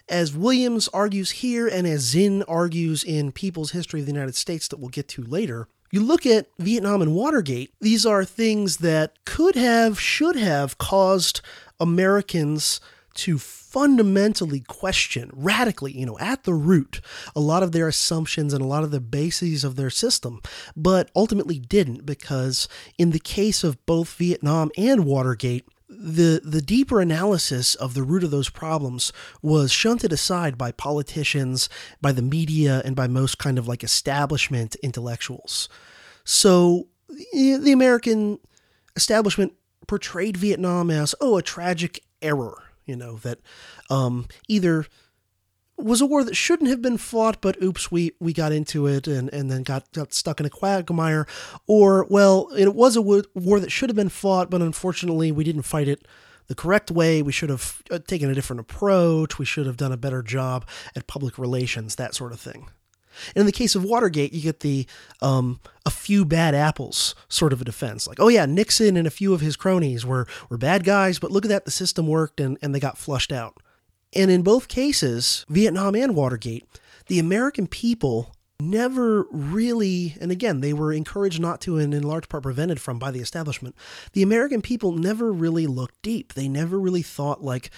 as 0.10 0.36
Williams 0.36 0.88
argues 0.90 1.32
here 1.32 1.68
and 1.68 1.86
as 1.86 2.02
Zinn 2.02 2.44
argues 2.48 3.04
in 3.04 3.32
People's 3.32 3.72
History 3.72 4.00
of 4.00 4.06
the 4.06 4.12
United 4.12 4.36
States 4.36 4.68
that 4.68 4.80
we'll 4.80 4.90
get 4.90 5.08
to 5.10 5.24
later, 5.24 5.68
you 5.92 6.02
look 6.02 6.26
at 6.26 6.48
Vietnam 6.60 7.02
and 7.02 7.14
Watergate, 7.16 7.74
these 7.80 8.06
are 8.06 8.26
things 8.26 8.78
that 8.78 9.14
could 9.26 9.56
have, 9.56 10.00
should 10.00 10.36
have 10.36 10.78
caused 10.78 11.42
Americans 11.80 12.82
to 13.16 13.40
fundamentally 13.40 14.60
question, 14.62 15.32
radically, 15.34 15.92
you 15.92 16.06
know, 16.06 16.18
at 16.20 16.44
the 16.44 16.54
root, 16.54 17.02
a 17.36 17.40
lot 17.40 17.64
of 17.64 17.72
their 17.72 17.88
assumptions 17.88 18.54
and 18.54 18.62
a 18.62 18.68
lot 18.68 18.84
of 18.84 18.92
the 18.92 19.00
bases 19.00 19.64
of 19.64 19.76
their 19.76 19.90
system, 19.90 20.40
but 20.76 21.10
ultimately 21.16 21.58
didn't 21.58 22.06
because 22.06 22.68
in 22.98 23.12
the 23.12 23.20
case 23.20 23.64
of 23.64 23.84
both 23.86 24.14
Vietnam 24.16 24.72
and 24.78 25.06
Watergate, 25.06 25.68
the 26.00 26.42
the 26.44 26.62
deeper 26.62 27.02
analysis 27.02 27.76
of 27.76 27.94
the 27.94 28.04
root 28.04 28.24
of 28.24 28.32
those 28.32 28.50
problems 28.50 29.12
was 29.42 29.72
shunted 29.72 30.14
aside 30.14 30.58
by 30.58 30.72
politicians, 30.72 31.70
by 32.02 32.12
the 32.12 32.22
media, 32.22 32.82
and 32.86 32.96
by 32.96 33.08
most 33.08 33.38
kind 33.40 33.58
of 33.58 33.68
like 33.68 33.84
establishment 33.84 34.76
intellectuals. 34.84 35.68
So 36.24 36.88
the 37.34 37.72
American 37.72 38.40
establishment 38.96 39.54
portrayed 39.88 40.38
Vietnam 40.38 40.92
as 40.92 41.16
oh 41.20 41.38
a 41.38 41.42
tragic 41.42 42.04
error, 42.22 42.64
you 42.86 42.96
know 42.96 43.18
that 43.18 43.40
um, 43.90 44.28
either 44.48 44.86
was 45.78 46.02
a 46.02 46.06
war 46.06 46.24
that 46.24 46.36
shouldn't 46.36 46.70
have 46.70 46.82
been 46.82 46.98
fought, 46.98 47.40
but 47.40 47.62
oops, 47.62 47.92
we, 47.92 48.14
we 48.20 48.34
got 48.34 48.52
into 48.52 48.88
it 48.88 49.08
and, 49.08 49.32
and 49.32 49.50
then 49.52 49.64
got, 49.64 49.92
got 49.92 50.14
stuck 50.14 50.40
in 50.40 50.46
a 50.46 50.50
quagmire. 50.50 51.28
Or, 51.68 52.06
well, 52.10 52.50
it 52.58 52.74
was 52.74 52.96
a 52.96 53.02
war 53.02 53.60
that 53.60 53.72
should 53.72 53.90
have 53.90 53.96
been 53.96 54.10
fought, 54.10 54.50
but 54.50 54.62
unfortunately 54.62 55.32
we 55.32 55.44
didn't 55.44 55.64
fight 55.64 55.88
it 55.88 56.08
the 56.48 56.56
correct 56.56 56.90
way. 56.90 57.22
We 57.22 57.32
should 57.32 57.50
have 57.50 57.84
uh, 57.92 58.00
taken 58.00 58.30
a 58.30 58.34
different 58.34 58.60
approach. 58.60 59.38
We 59.38 59.46
should 59.46 59.66
have 59.68 59.78
done 59.78 59.92
a 59.92 59.98
better 59.98 60.24
job 60.24 60.66
at 60.96 61.08
public 61.08 61.38
relations, 61.38 61.96
that 61.96 62.16
sort 62.16 62.32
of 62.32 62.40
thing. 62.40 62.70
In 63.36 63.46
the 63.46 63.52
case 63.52 63.76
of 63.76 63.84
Watergate, 63.84 64.34
you 64.34 64.42
get 64.42 64.60
the 64.60 64.86
um, 65.22 65.60
a 65.86 65.90
few 65.90 66.24
bad 66.24 66.54
apples 66.54 67.16
sort 67.28 67.52
of 67.52 67.62
a 67.62 67.66
defense. 67.66 68.08
Like, 68.08 68.20
oh 68.20 68.28
yeah, 68.28 68.46
Nixon 68.46 68.96
and 68.96 69.08
a 69.08 69.12
few 69.12 69.34
of 69.34 69.42
his 69.42 69.56
cronies 69.56 70.06
were, 70.06 70.28
were 70.50 70.58
bad 70.58 70.84
guys, 70.84 71.20
but 71.20 71.32
look 71.32 71.46
at 71.46 71.50
that, 71.50 71.66
the 71.66 71.72
system 71.72 72.08
worked 72.08 72.40
and, 72.40 72.58
and 72.62 72.74
they 72.74 72.80
got 72.80 72.98
flushed 72.98 73.32
out. 73.32 73.58
And 74.14 74.32
in 74.32 74.42
both 74.42 74.68
cases, 74.68 75.46
Vietnam 75.50 75.96
and 75.96 76.16
Watergate, 76.16 76.66
the 77.08 77.20
American 77.20 77.68
people 77.68 78.34
never 78.60 79.28
really, 79.32 80.16
and 80.20 80.32
again, 80.32 80.62
they 80.62 80.74
were 80.74 80.92
encouraged 80.92 81.40
not 81.40 81.62
to 81.62 81.78
and 81.78 81.94
in 81.94 82.04
large 82.04 82.28
part 82.28 82.44
prevented 82.44 82.82
from 82.82 82.98
by 82.98 83.12
the 83.12 83.20
establishment. 83.20 83.76
The 84.14 84.24
American 84.24 84.62
people 84.62 84.92
never 84.92 85.32
really 85.32 85.68
looked 85.68 86.02
deep. 86.02 86.34
They 86.34 86.48
never 86.48 86.80
really 86.80 87.04
thought, 87.04 87.44
like, 87.44 87.70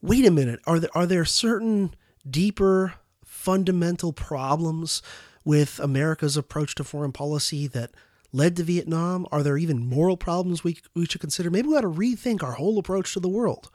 wait 0.00 0.24
a 0.24 0.30
minute, 0.30 0.60
are 0.66 0.78
there, 0.78 0.90
are 0.94 1.06
there 1.06 1.24
certain 1.24 1.94
deeper 2.28 2.94
fundamental 3.24 4.12
problems 4.12 5.02
with 5.44 5.80
America's 5.80 6.36
approach 6.36 6.74
to 6.76 6.84
foreign 6.84 7.12
policy 7.12 7.66
that 7.66 7.90
led 8.32 8.56
to 8.56 8.62
Vietnam? 8.62 9.26
Are 9.32 9.42
there 9.42 9.58
even 9.58 9.88
moral 9.88 10.16
problems 10.16 10.62
we, 10.62 10.78
we 10.94 11.06
should 11.06 11.20
consider? 11.20 11.50
Maybe 11.50 11.68
we 11.68 11.76
ought 11.76 11.80
to 11.80 11.88
rethink 11.88 12.42
our 12.42 12.52
whole 12.52 12.78
approach 12.78 13.12
to 13.14 13.20
the 13.20 13.28
world. 13.28 13.70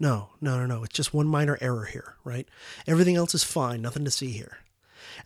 No, 0.00 0.30
no, 0.40 0.58
no, 0.58 0.66
no. 0.66 0.82
It's 0.82 0.94
just 0.94 1.12
one 1.12 1.28
minor 1.28 1.58
error 1.60 1.84
here, 1.84 2.16
right? 2.24 2.48
Everything 2.86 3.16
else 3.16 3.34
is 3.34 3.44
fine, 3.44 3.82
nothing 3.82 4.04
to 4.06 4.10
see 4.10 4.30
here. 4.30 4.58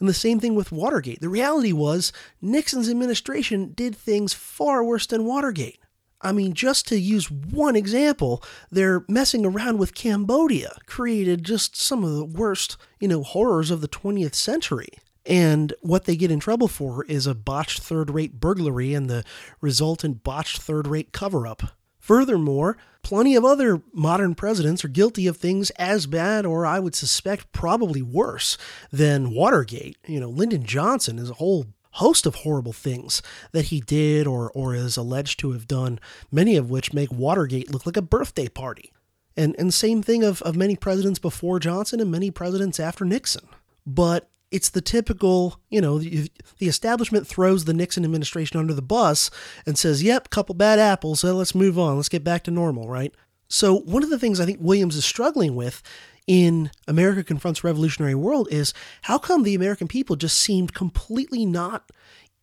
And 0.01 0.09
the 0.09 0.14
same 0.14 0.41
thing 0.41 0.57
with 0.57 0.72
Watergate. 0.72 1.20
The 1.20 1.29
reality 1.29 1.72
was 1.72 2.12
Nixon's 2.43 2.91
administration 2.91 3.72
did 3.75 3.97
things 3.97 4.35
far 4.35 4.83
worse 4.83 5.07
than 5.07 5.25
Watergate. 5.25 5.79
I 6.20 6.33
mean, 6.33 6.55
just 6.55 6.89
to 6.89 6.99
use 6.99 7.31
one 7.31 7.77
example, 7.77 8.43
they're 8.70 9.05
messing 9.09 9.47
around 9.47 9.79
with 9.79 9.95
Cambodia, 9.95 10.77
created 10.87 11.45
just 11.45 11.77
some 11.77 12.03
of 12.03 12.14
the 12.14 12.25
worst, 12.25 12.77
you 12.99 13.07
know, 13.07 13.22
horrors 13.22 13.70
of 13.70 13.81
the 13.81 13.89
20th 13.89 14.35
century. 14.35 14.89
And 15.27 15.72
what 15.83 16.05
they 16.05 16.16
get 16.16 16.31
in 16.31 16.41
trouble 16.41 16.68
for 16.68 17.05
is 17.05 17.27
a 17.27 17.35
botched 17.35 17.81
third 17.81 18.11
rate 18.11 18.41
burglary 18.41 18.95
and 18.95 19.09
the 19.09 19.25
resultant 19.61 20.25
botched 20.25 20.61
third 20.61 20.87
rate 20.87 21.12
cover 21.12 21.47
up. 21.47 21.62
Furthermore, 22.05 22.76
plenty 23.02 23.34
of 23.34 23.46
other 23.46 23.80
modern 23.94 24.34
presidents 24.34 24.84
are 24.84 24.88
guilty 24.88 25.26
of 25.26 25.38
things 25.38 25.70
as 25.70 26.05
bad, 26.07 26.44
or 26.44 26.66
I 26.66 26.78
would 26.78 26.94
suspect 26.94 27.50
probably 27.50 28.02
worse, 28.02 28.59
than 28.92 29.30
Watergate. 29.30 29.96
You 30.07 30.20
know, 30.20 30.28
Lyndon 30.28 30.64
Johnson 30.64 31.18
is 31.18 31.30
a 31.30 31.34
whole 31.34 31.64
host 31.92 32.26
of 32.26 32.34
horrible 32.34 32.74
things 32.74 33.22
that 33.52 33.66
he 33.66 33.80
did 33.80 34.26
or, 34.26 34.52
or 34.55 34.74
is 34.74 34.98
alleged 34.98 35.40
to 35.40 35.52
have 35.52 35.66
done, 35.66 35.98
many 36.30 36.57
of 36.57 36.68
which 36.68 36.92
make 36.92 37.11
Watergate 37.11 37.72
look 37.72 37.86
like 37.86 37.96
a 37.96 38.02
birthday 38.02 38.48
party. 38.48 38.92
And, 39.34 39.57
and 39.59 39.72
same 39.72 40.02
thing 40.02 40.22
of, 40.22 40.42
of 40.42 40.57
many 40.57 40.76
presidents 40.76 41.18
before 41.18 41.59
Johnson 41.59 42.00
and 42.00 42.11
many 42.11 42.30
presidents 42.30 42.78
after 42.78 43.07
Nixon. 43.07 43.48
But 43.86 44.28
it's 44.55 44.70
the 44.70 44.80
typical, 44.80 45.61
you 45.68 45.80
know, 45.80 45.98
the, 45.98 46.30
the, 46.59 46.68
establishment 46.68 47.26
throws 47.26 47.64
the 47.64 47.74
Nixon 47.74 48.05
administration 48.05 48.61
under 48.61 48.72
the 48.72 48.80
bus 48.80 49.28
and 49.66 49.76
says, 49.76 50.00
yep, 50.00 50.30
couple 50.30 50.55
bad 50.55 50.78
apples, 50.78 51.20
so 51.20 51.34
let's 51.34 51.57
move 51.57 51.76
on, 51.76 51.96
let's 51.96 52.09
get 52.09 52.22
back 52.22 52.44
to 52.44 52.52
normal, 52.52 52.88
right? 52.88 53.12
So, 53.48 53.80
one 53.80 54.05
of 54.05 54.11
the 54.11 54.18
things 54.18 54.38
I 54.38 54.46
think 54.46 54.61
Williams 54.61 54.94
is 54.94 55.05
struggling 55.05 55.57
with 55.57 55.82
in 56.28 56.70
America 56.86 57.24
Confronts 57.24 57.64
Revolutionary 57.64 58.14
World 58.14 58.46
is 58.48 58.72
how 59.02 59.18
come 59.18 59.42
the 59.42 59.57
American 59.57 59.88
people 59.88 60.14
just 60.14 60.38
seemed 60.38 60.72
completely 60.72 61.44
not 61.44 61.90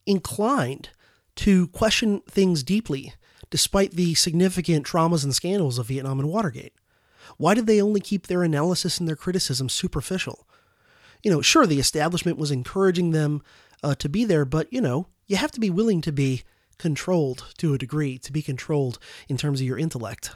inclined 0.05 0.89
to 1.37 1.69
question 1.69 2.19
things 2.27 2.61
deeply, 2.61 3.13
despite 3.49 3.91
the 3.91 4.15
significant 4.15 4.85
traumas 4.85 5.23
and 5.23 5.33
scandals 5.33 5.79
of 5.79 5.87
Vietnam 5.87 6.19
and 6.19 6.27
Watergate? 6.27 6.73
Why 7.37 7.53
did 7.53 7.67
they 7.67 7.81
only 7.81 8.01
keep 8.01 8.27
their 8.27 8.43
analysis 8.43 8.99
and 8.99 9.07
their 9.07 9.15
criticism 9.15 9.69
superficial? 9.69 10.45
You 11.23 11.31
know, 11.31 11.41
sure, 11.41 11.65
the 11.65 11.79
establishment 11.79 12.37
was 12.37 12.51
encouraging 12.51 13.11
them 13.11 13.41
uh, 13.83 13.95
to 13.95 14.09
be 14.09 14.25
there, 14.25 14.45
but, 14.45 14.71
you 14.71 14.81
know, 14.81 15.07
you 15.27 15.37
have 15.37 15.51
to 15.51 15.59
be 15.59 15.69
willing 15.69 16.01
to 16.01 16.11
be 16.11 16.43
controlled 16.77 17.53
to 17.57 17.73
a 17.73 17.77
degree, 17.77 18.17
to 18.17 18.31
be 18.31 18.41
controlled 18.41 18.99
in 19.29 19.37
terms 19.37 19.61
of 19.61 19.67
your 19.67 19.77
intellect. 19.77 20.31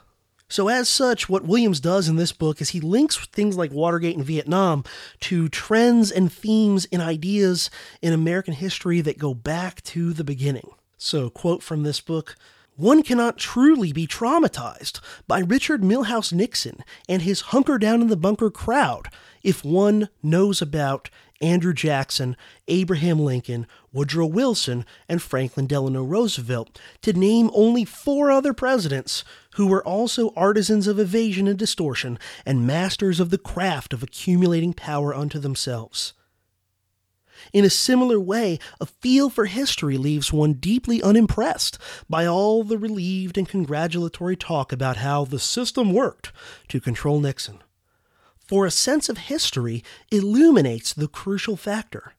So, 0.47 0.67
as 0.67 0.87
such, 0.87 1.27
what 1.27 1.45
Williams 1.45 1.79
does 1.79 2.07
in 2.07 2.17
this 2.17 2.31
book 2.31 2.61
is 2.61 2.69
he 2.69 2.79
links 2.79 3.17
things 3.17 3.57
like 3.57 3.71
Watergate 3.71 4.15
and 4.15 4.23
Vietnam 4.23 4.83
to 5.21 5.49
trends 5.49 6.11
and 6.11 6.31
themes 6.31 6.85
and 6.91 7.01
ideas 7.01 7.71
in 8.01 8.13
American 8.13 8.53
history 8.53 9.01
that 9.01 9.17
go 9.17 9.33
back 9.33 9.81
to 9.83 10.13
the 10.13 10.23
beginning. 10.23 10.69
So, 10.99 11.31
quote 11.31 11.63
from 11.63 11.81
this 11.81 11.99
book 11.99 12.35
one 12.75 13.03
cannot 13.03 13.37
truly 13.37 13.93
be 13.93 14.07
traumatized 14.07 14.99
by 15.27 15.39
Richard 15.39 15.81
Milhous 15.81 16.33
Nixon 16.33 16.83
and 17.07 17.21
his 17.21 17.41
hunker 17.41 17.77
down 17.77 18.01
in 18.01 18.07
the 18.07 18.17
bunker 18.17 18.51
crowd 18.51 19.07
if 19.43 19.63
one 19.63 20.09
knows 20.21 20.61
about 20.61 21.09
Andrew 21.41 21.73
Jackson, 21.73 22.37
Abraham 22.67 23.19
Lincoln, 23.19 23.67
Woodrow 23.91 24.25
Wilson, 24.25 24.85
and 25.07 25.21
Franklin 25.21 25.67
Delano 25.67 26.03
Roosevelt, 26.03 26.79
to 27.01 27.13
name 27.13 27.51
only 27.53 27.85
four 27.85 28.31
other 28.31 28.53
presidents 28.53 29.23
who 29.55 29.67
were 29.67 29.85
also 29.85 30.33
artisans 30.35 30.87
of 30.87 30.99
evasion 30.99 31.47
and 31.47 31.59
distortion 31.59 32.17
and 32.45 32.65
masters 32.65 33.19
of 33.19 33.29
the 33.29 33.37
craft 33.37 33.93
of 33.93 34.01
accumulating 34.01 34.73
power 34.73 35.13
unto 35.13 35.39
themselves. 35.39 36.13
In 37.53 37.65
a 37.65 37.69
similar 37.69 38.19
way, 38.19 38.59
a 38.79 38.85
feel 38.85 39.29
for 39.29 39.45
history 39.45 39.97
leaves 39.97 40.33
one 40.33 40.53
deeply 40.53 41.01
unimpressed 41.01 41.77
by 42.09 42.25
all 42.25 42.63
the 42.63 42.77
relieved 42.77 43.37
and 43.37 43.47
congratulatory 43.47 44.35
talk 44.35 44.71
about 44.71 44.97
how 44.97 45.25
the 45.25 45.39
system 45.39 45.93
worked 45.93 46.31
to 46.69 46.79
control 46.79 47.19
Nixon 47.19 47.59
for 48.47 48.65
a 48.65 48.71
sense 48.71 49.09
of 49.09 49.17
history 49.17 49.83
illuminates 50.11 50.93
the 50.93 51.07
crucial 51.07 51.57
factor. 51.57 52.13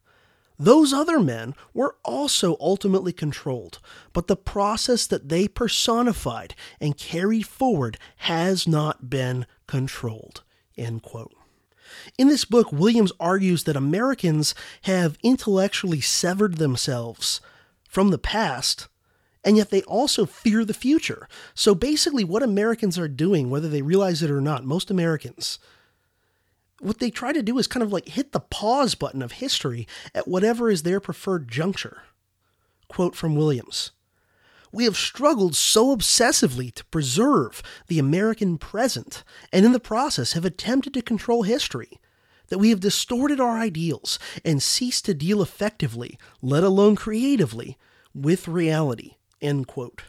Those 0.58 0.92
other 0.92 1.20
men 1.20 1.54
were 1.74 1.96
also 2.02 2.56
ultimately 2.58 3.12
controlled, 3.12 3.78
but 4.12 4.26
the 4.26 4.36
process 4.36 5.06
that 5.06 5.28
they 5.28 5.48
personified 5.48 6.54
and 6.80 6.96
carried 6.96 7.46
forward 7.46 7.98
has 8.16 8.66
not 8.66 9.10
been 9.10 9.46
controlled. 9.66 10.42
End 10.76 11.02
quote. 11.02 11.35
In 12.18 12.28
this 12.28 12.44
book, 12.44 12.72
Williams 12.72 13.12
argues 13.18 13.64
that 13.64 13.76
Americans 13.76 14.54
have 14.82 15.18
intellectually 15.22 16.00
severed 16.00 16.56
themselves 16.56 17.40
from 17.88 18.10
the 18.10 18.18
past, 18.18 18.88
and 19.44 19.56
yet 19.56 19.70
they 19.70 19.82
also 19.82 20.26
fear 20.26 20.64
the 20.64 20.74
future. 20.74 21.28
So 21.54 21.74
basically, 21.74 22.24
what 22.24 22.42
Americans 22.42 22.98
are 22.98 23.08
doing, 23.08 23.50
whether 23.50 23.68
they 23.68 23.82
realize 23.82 24.22
it 24.22 24.30
or 24.30 24.40
not, 24.40 24.64
most 24.64 24.90
Americans, 24.90 25.58
what 26.80 26.98
they 26.98 27.10
try 27.10 27.32
to 27.32 27.42
do 27.42 27.58
is 27.58 27.66
kind 27.66 27.82
of 27.82 27.92
like 27.92 28.08
hit 28.08 28.32
the 28.32 28.40
pause 28.40 28.94
button 28.94 29.22
of 29.22 29.32
history 29.32 29.86
at 30.14 30.28
whatever 30.28 30.70
is 30.70 30.82
their 30.82 31.00
preferred 31.00 31.48
juncture. 31.48 32.02
Quote 32.88 33.16
from 33.16 33.34
Williams 33.34 33.92
We 34.72 34.84
have 34.84 34.96
struggled 34.96 35.54
so 35.54 35.96
obsessively 35.96 36.72
to 36.74 36.84
preserve 36.86 37.62
the 37.86 37.98
American 37.98 38.58
present, 38.58 39.24
and 39.52 39.64
in 39.64 39.72
the 39.72 39.80
process 39.80 40.32
have 40.32 40.44
attempted 40.44 40.94
to 40.94 41.02
control 41.02 41.42
history, 41.42 42.00
that 42.48 42.58
we 42.58 42.70
have 42.70 42.80
distorted 42.80 43.40
our 43.40 43.58
ideals 43.58 44.18
and 44.44 44.62
ceased 44.62 45.04
to 45.06 45.14
deal 45.14 45.42
effectively, 45.42 46.18
let 46.42 46.62
alone 46.62 46.96
creatively, 46.96 47.76
with 48.14 48.48
reality. 48.48 49.16
End 49.40 49.66
quote. 49.66 50.02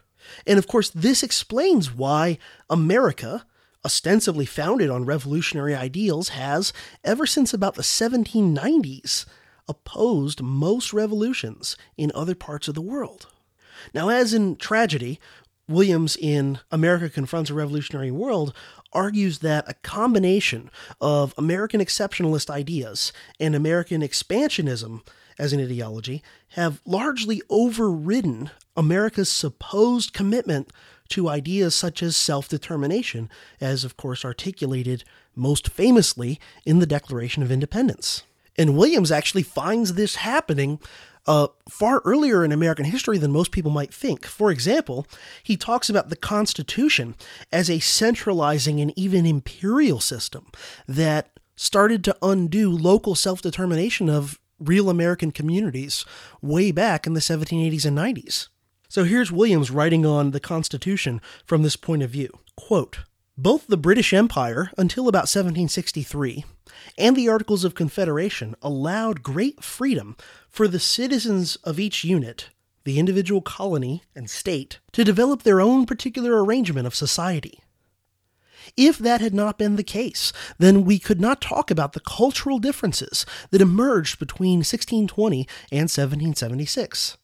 And 0.45 0.57
of 0.59 0.67
course, 0.67 0.89
this 0.89 1.23
explains 1.23 1.93
why 1.93 2.37
America, 2.69 3.45
ostensibly 3.85 4.45
founded 4.45 4.89
on 4.89 5.05
revolutionary 5.05 5.75
ideals, 5.75 6.29
has, 6.29 6.73
ever 7.03 7.25
since 7.25 7.53
about 7.53 7.75
the 7.75 7.81
1790s, 7.81 9.25
opposed 9.67 10.41
most 10.41 10.93
revolutions 10.93 11.77
in 11.97 12.11
other 12.13 12.35
parts 12.35 12.67
of 12.67 12.75
the 12.75 12.81
world. 12.81 13.27
Now, 13.93 14.09
as 14.09 14.33
in 14.33 14.55
tragedy, 14.55 15.19
Williams 15.67 16.15
in 16.15 16.59
America 16.71 17.09
Confronts 17.09 17.49
a 17.49 17.53
Revolutionary 17.53 18.11
World 18.11 18.53
argues 18.93 19.39
that 19.39 19.69
a 19.69 19.73
combination 19.73 20.71
of 21.01 21.33
American 21.37 21.81
exceptionalist 21.81 22.49
ideas 22.49 23.11
and 23.39 23.53
American 23.53 24.01
expansionism 24.01 25.01
as 25.37 25.53
an 25.53 25.59
ideology 25.59 26.23
have 26.49 26.81
largely 26.85 27.41
overridden 27.49 28.49
America's 28.75 29.29
supposed 29.29 30.13
commitment 30.13 30.71
to 31.09 31.29
ideas 31.29 31.75
such 31.75 32.01
as 32.01 32.17
self 32.17 32.49
determination, 32.49 33.29
as 33.61 33.83
of 33.83 33.97
course 33.97 34.25
articulated 34.25 35.03
most 35.35 35.69
famously 35.69 36.39
in 36.65 36.79
the 36.79 36.85
Declaration 36.85 37.43
of 37.43 37.51
Independence. 37.51 38.23
And 38.57 38.75
Williams 38.75 39.11
actually 39.11 39.43
finds 39.43 39.93
this 39.93 40.15
happening 40.15 40.79
uh, 41.27 41.47
far 41.69 42.01
earlier 42.05 42.43
in 42.43 42.51
American 42.51 42.85
history 42.85 43.17
than 43.17 43.31
most 43.31 43.51
people 43.51 43.71
might 43.71 43.93
think. 43.93 44.25
For 44.25 44.51
example, 44.51 45.05
he 45.43 45.57
talks 45.57 45.89
about 45.89 46.09
the 46.09 46.15
Constitution 46.15 47.15
as 47.51 47.69
a 47.69 47.79
centralizing 47.79 48.79
and 48.79 48.93
even 48.95 49.25
imperial 49.25 49.99
system 49.99 50.47
that 50.87 51.39
started 51.55 52.03
to 52.05 52.17
undo 52.21 52.71
local 52.71 53.15
self 53.15 53.41
determination 53.41 54.09
of 54.09 54.39
real 54.59 54.89
American 54.89 55.31
communities 55.31 56.05
way 56.41 56.71
back 56.71 57.05
in 57.05 57.13
the 57.13 57.19
1780s 57.19 57.85
and 57.85 57.97
90s. 57.97 58.47
So 58.89 59.03
here's 59.03 59.31
Williams 59.31 59.69
writing 59.69 60.05
on 60.05 60.31
the 60.31 60.39
Constitution 60.39 61.21
from 61.45 61.61
this 61.61 61.75
point 61.75 62.03
of 62.03 62.09
view. 62.09 62.29
Quote, 62.55 62.99
both 63.37 63.67
the 63.67 63.77
British 63.77 64.13
Empire, 64.13 64.71
until 64.79 65.07
about 65.07 65.29
1763, 65.29 66.43
and 66.97 67.15
the 67.15 67.29
Articles 67.29 67.63
of 67.63 67.75
Confederation 67.75 68.55
allowed 68.63 69.21
great 69.21 69.63
freedom 69.63 70.17
for 70.57 70.67
the 70.67 70.79
citizens 70.79 71.55
of 71.57 71.79
each 71.79 72.03
unit, 72.03 72.49
the 72.83 72.97
individual 72.97 73.41
colony 73.41 74.01
and 74.15 74.27
state, 74.27 74.79
to 74.91 75.03
develop 75.03 75.43
their 75.43 75.61
own 75.61 75.85
particular 75.85 76.43
arrangement 76.43 76.87
of 76.87 76.95
society. 76.95 77.59
If 78.75 78.97
that 78.97 79.21
had 79.21 79.35
not 79.35 79.59
been 79.59 79.75
the 79.75 79.83
case, 79.83 80.33
then 80.57 80.83
we 80.83 80.97
could 80.97 81.21
not 81.21 81.41
talk 81.41 81.69
about 81.69 81.93
the 81.93 81.99
cultural 81.99 82.57
differences 82.57 83.23
that 83.51 83.61
emerged 83.61 84.17
between 84.17 84.61
1620 84.65 85.47
and 85.71 85.91
1776. 85.91 87.17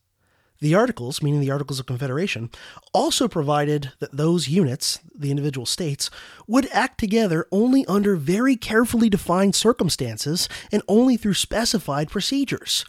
The 0.59 0.75
Articles, 0.75 1.23
meaning 1.23 1.41
the 1.41 1.49
Articles 1.49 1.79
of 1.79 1.87
Confederation, 1.87 2.51
also 2.93 3.27
provided 3.27 3.93
that 3.97 4.15
those 4.15 4.47
units, 4.47 4.99
the 5.15 5.31
individual 5.31 5.65
states, 5.65 6.11
would 6.45 6.69
act 6.71 6.99
together 6.99 7.47
only 7.51 7.83
under 7.87 8.15
very 8.15 8.55
carefully 8.55 9.09
defined 9.09 9.55
circumstances 9.55 10.47
and 10.71 10.83
only 10.87 11.17
through 11.17 11.33
specified 11.33 12.11
procedures. 12.11 12.85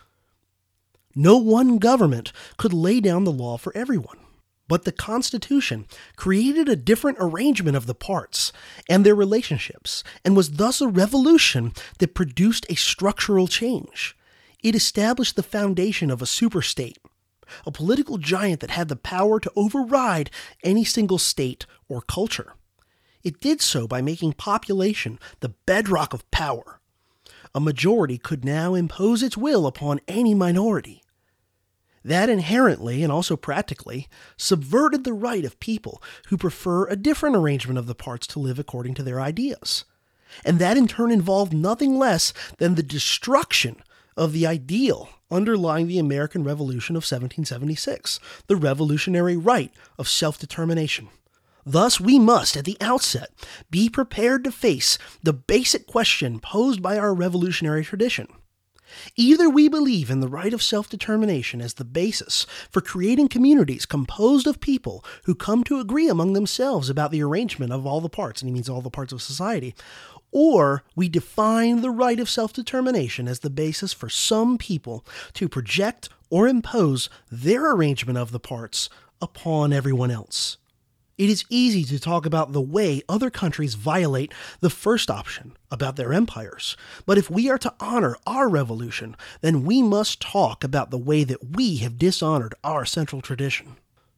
No 1.15 1.37
one 1.37 1.79
government 1.79 2.33
could 2.57 2.73
lay 2.73 3.01
down 3.01 3.25
the 3.25 3.33
law 3.33 3.57
for 3.57 3.77
everyone. 3.77 4.19
But 4.67 4.85
the 4.85 4.93
Constitution 4.93 5.87
created 6.17 6.69
a 6.69 6.77
different 6.77 7.19
arrangement 7.21 7.77
of 7.77 7.87
the 7.87 7.95
parts 7.95 8.51
and 8.89 9.05
their 9.05 9.15
relationships, 9.15 10.03
and 10.25 10.35
was 10.35 10.53
thus 10.53 10.81
a 10.81 10.89
revolution 10.89 11.73
that 11.99 12.15
produced 12.15 12.65
a 12.69 12.75
structural 12.75 13.47
change. 13.47 14.17
It 14.62 14.75
established 14.75 15.37
the 15.37 15.43
foundation 15.43 16.11
of 16.11 16.23
a 16.23 16.27
superstate 16.27 16.97
a 17.67 17.71
political 17.71 18.19
giant 18.19 18.61
that 18.61 18.71
had 18.71 18.89
the 18.89 18.97
power 18.97 19.41
to 19.41 19.53
override 19.57 20.31
any 20.62 20.85
single 20.85 21.19
state 21.19 21.67
or 21.89 22.03
culture. 22.03 22.55
It 23.23 23.41
did 23.41 23.61
so 23.61 23.87
by 23.87 24.03
making 24.03 24.35
population 24.35 25.19
the 25.41 25.55
bedrock 25.67 26.12
of 26.12 26.31
power. 26.31 26.81
A 27.55 27.61
majority 27.61 28.19
could 28.19 28.45
now 28.45 28.75
impose 28.75 29.23
its 29.23 29.37
will 29.37 29.67
upon 29.67 30.01
any 30.09 30.35
minority. 30.35 31.03
That 32.05 32.29
inherently 32.29 33.03
and 33.03 33.11
also 33.11 33.37
practically 33.37 34.09
subverted 34.37 35.05
the 35.05 35.15
right 35.15 35.45
of 35.45 35.59
people 35.59 36.03
who 36.29 36.37
prefer 36.37 36.87
a 36.87 36.97
different 36.97 37.35
arrangement 37.35 37.79
of 37.79 37.87
the 37.87 37.95
parts 37.95 38.27
to 38.29 38.39
live 38.39 38.59
according 38.59 38.95
to 38.95 39.03
their 39.03 39.21
ideas. 39.21 39.85
And 40.45 40.59
that 40.59 40.77
in 40.77 40.87
turn 40.87 41.11
involved 41.11 41.55
nothing 41.55 41.97
less 41.97 42.33
than 42.59 42.75
the 42.75 42.83
destruction 42.83 43.77
of 44.17 44.33
the 44.33 44.47
ideal 44.47 45.09
underlying 45.31 45.89
the 45.89 45.99
American 45.99 46.45
Revolution 46.45 46.95
of 46.95 47.01
1776, 47.01 48.21
the 48.47 48.57
revolutionary 48.57 49.37
right 49.37 49.73
of 49.99 50.09
self 50.09 50.39
determination. 50.39 51.09
Thus, 51.67 51.99
we 51.99 52.19
must, 52.19 52.57
at 52.57 52.67
the 52.67 52.77
outset, 52.81 53.31
be 53.71 53.89
prepared 53.89 54.45
to 54.45 54.53
face 54.53 54.99
the 55.23 55.33
basic 55.33 55.87
question 55.87 56.39
posed 56.39 56.83
by 56.83 56.99
our 56.99 57.15
revolutionary 57.15 57.85
tradition. 57.85 58.29
Either 59.16 59.49
we 59.49 59.68
believe 59.68 60.11
in 60.11 60.20
the 60.20 60.28
right 60.28 60.53
of 60.53 60.62
self 60.62 60.88
determination 60.88 61.61
as 61.61 61.74
the 61.74 61.84
basis 61.84 62.47
for 62.70 62.80
creating 62.80 63.28
communities 63.28 63.86
composed 63.86 64.47
of 64.47 64.61
people 64.61 65.05
who 65.24 65.34
come 65.34 65.64
to 65.64 65.80
agree 65.80 66.09
among 66.09 66.32
themselves 66.32 66.88
about 66.88 67.11
the 67.11 67.22
arrangement 67.22 67.72
of 67.72 67.86
all 67.86 68.01
the 68.01 68.09
parts, 68.09 68.40
and 68.40 68.49
he 68.49 68.55
means 68.55 68.68
all 68.68 68.80
the 68.80 68.90
parts 68.90 69.12
of 69.12 69.22
society, 69.22 69.74
or 70.30 70.82
we 70.97 71.09
define 71.09 71.80
the 71.80 71.90
right 71.90 72.18
of 72.18 72.28
self 72.28 72.53
determination 72.53 73.28
as 73.28 73.40
the 73.40 73.51
basis 73.51 73.92
for 73.92 74.09
some 74.09 74.59
people 74.59 75.07
to 75.32 75.49
project 75.49 76.09
or 76.28 76.49
impose 76.49 77.09
their 77.30 77.72
arrangement 77.72 78.18
of 78.18 78.32
the 78.32 78.40
parts 78.40 78.90
upon 79.22 79.72
everyone 79.72 80.11
else. 80.11 80.59
It 81.17 81.31
is 81.31 81.45
easy 81.49 81.85
to 81.85 82.01
talk 82.01 82.27
about 82.27 82.53
the 82.53 82.61
way 82.61 83.03
other 83.09 83.31
countries 83.31 83.75
violate 83.75 84.33
the 84.59 84.71
first 84.71 85.09
option 85.09 85.57
about 85.71 85.95
their 85.95 86.12
empires, 86.12 86.77
but 87.07 87.19
if 87.19 87.31
we 87.31 87.49
are 87.49 87.59
to 87.59 87.73
honor 87.79 88.17
our 88.27 88.49
revolution, 88.49 89.17
then 89.41 89.65
we 89.65 89.81
must 89.81 90.21
talk 90.21 90.65
about 90.65 90.91
the 90.91 90.99
way 90.99 91.23
that 91.23 91.55
we 91.55 91.77
have 91.77 91.99
dishonored 91.99 92.57
our 92.65 92.85
central 92.85 93.23
tradition. 93.23 93.77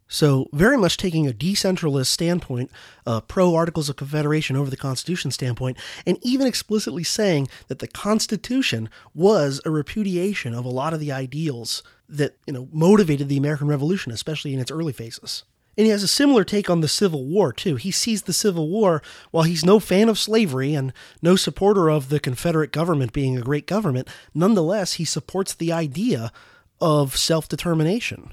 So, 0.09 0.49
very 0.53 0.79
much 0.79 0.97
taking 0.97 1.27
a 1.27 1.33
decentralist 1.33 2.07
standpoint, 2.07 2.71
a 3.05 3.21
pro 3.21 3.55
Articles 3.55 3.91
of 3.91 3.97
Confederation 3.97 4.57
over 4.57 4.71
the 4.71 4.77
Constitution 4.77 5.31
standpoint, 5.31 5.77
and 6.07 6.17
even 6.23 6.47
explicitly 6.47 7.03
saying 7.03 7.49
that 7.67 7.81
the 7.81 7.89
Constitution 7.89 8.89
was 9.15 9.61
a 9.67 9.71
repudiation 9.71 10.55
of 10.55 10.65
a 10.65 10.71
lot 10.71 10.95
of 10.95 11.01
the 11.01 11.13
ideals 11.13 11.83
that 12.09 12.37
you 12.47 12.53
know 12.55 12.69
motivated 12.73 13.29
the 13.29 13.37
American 13.37 13.67
Revolution, 13.67 14.13
especially 14.13 14.55
in 14.55 14.61
its 14.61 14.71
early 14.71 14.93
phases. 14.93 15.43
And 15.77 15.85
he 15.85 15.91
has 15.91 16.03
a 16.03 16.09
similar 16.09 16.43
take 16.43 16.71
on 16.71 16.81
the 16.81 16.89
Civil 16.89 17.27
War, 17.27 17.53
too. 17.53 17.77
He 17.77 17.91
sees 17.91 18.23
the 18.23 18.33
Civil 18.33 18.69
War, 18.69 19.03
while 19.31 19.45
he's 19.45 19.65
no 19.65 19.79
fan 19.79 20.09
of 20.09 20.19
slavery 20.19 20.75
and 20.75 20.93
no 21.21 21.37
supporter 21.37 21.91
of 21.91 22.09
the 22.09 22.19
Confederate 22.19 22.73
government 22.73 23.13
being 23.13 23.37
a 23.37 23.43
great 23.43 23.67
government, 23.67 24.09
nonetheless, 24.35 24.95
he 24.95 25.05
supports 25.05 25.53
the 25.53 25.73
idea 25.73 26.33
of 26.81 27.17
self 27.17 27.49
determination. 27.49 28.33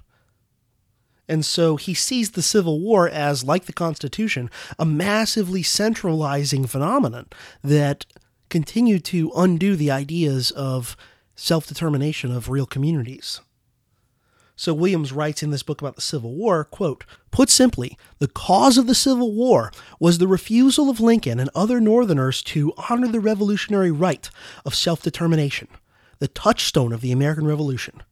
And 1.27 1.45
so 1.45 1.75
he 1.77 1.93
sees 1.93 2.31
the 2.31 2.41
Civil 2.41 2.79
War 2.79 3.09
as, 3.09 3.43
like 3.43 3.65
the 3.65 3.73
Constitution, 3.73 4.49
a 4.77 4.85
massively 4.85 5.63
centralizing 5.63 6.65
phenomenon 6.65 7.27
that 7.63 8.05
continued 8.49 9.03
to 9.05 9.31
undo 9.35 9.75
the 9.75 9.91
ideas 9.91 10.51
of 10.51 10.95
self 11.35 11.67
determination 11.67 12.31
of 12.31 12.49
real 12.49 12.65
communities. 12.65 13.41
So 14.63 14.73
Williams 14.73 15.11
writes 15.11 15.43
in 15.43 15.49
this 15.49 15.61
book 15.61 15.81
about 15.81 15.95
the 15.95 16.01
Civil 16.01 16.35
War, 16.35 16.63
quote, 16.63 17.03
Put 17.31 17.49
simply, 17.49 17.97
the 18.19 18.29
cause 18.29 18.77
of 18.77 18.87
the 18.87 18.95
Civil 18.95 19.33
War 19.33 19.73
was 19.99 20.19
the 20.19 20.25
refusal 20.25 20.89
of 20.89 21.01
Lincoln 21.01 21.37
and 21.37 21.49
other 21.53 21.81
Northerners 21.81 22.41
to 22.43 22.71
honor 22.89 23.09
the 23.09 23.19
revolutionary 23.19 23.91
right 23.91 24.29
of 24.63 24.73
self 24.73 25.01
determination, 25.01 25.67
the 26.19 26.29
touchstone 26.29 26.93
of 26.93 27.01
the 27.01 27.11
American 27.11 27.45
Revolution. 27.45 28.03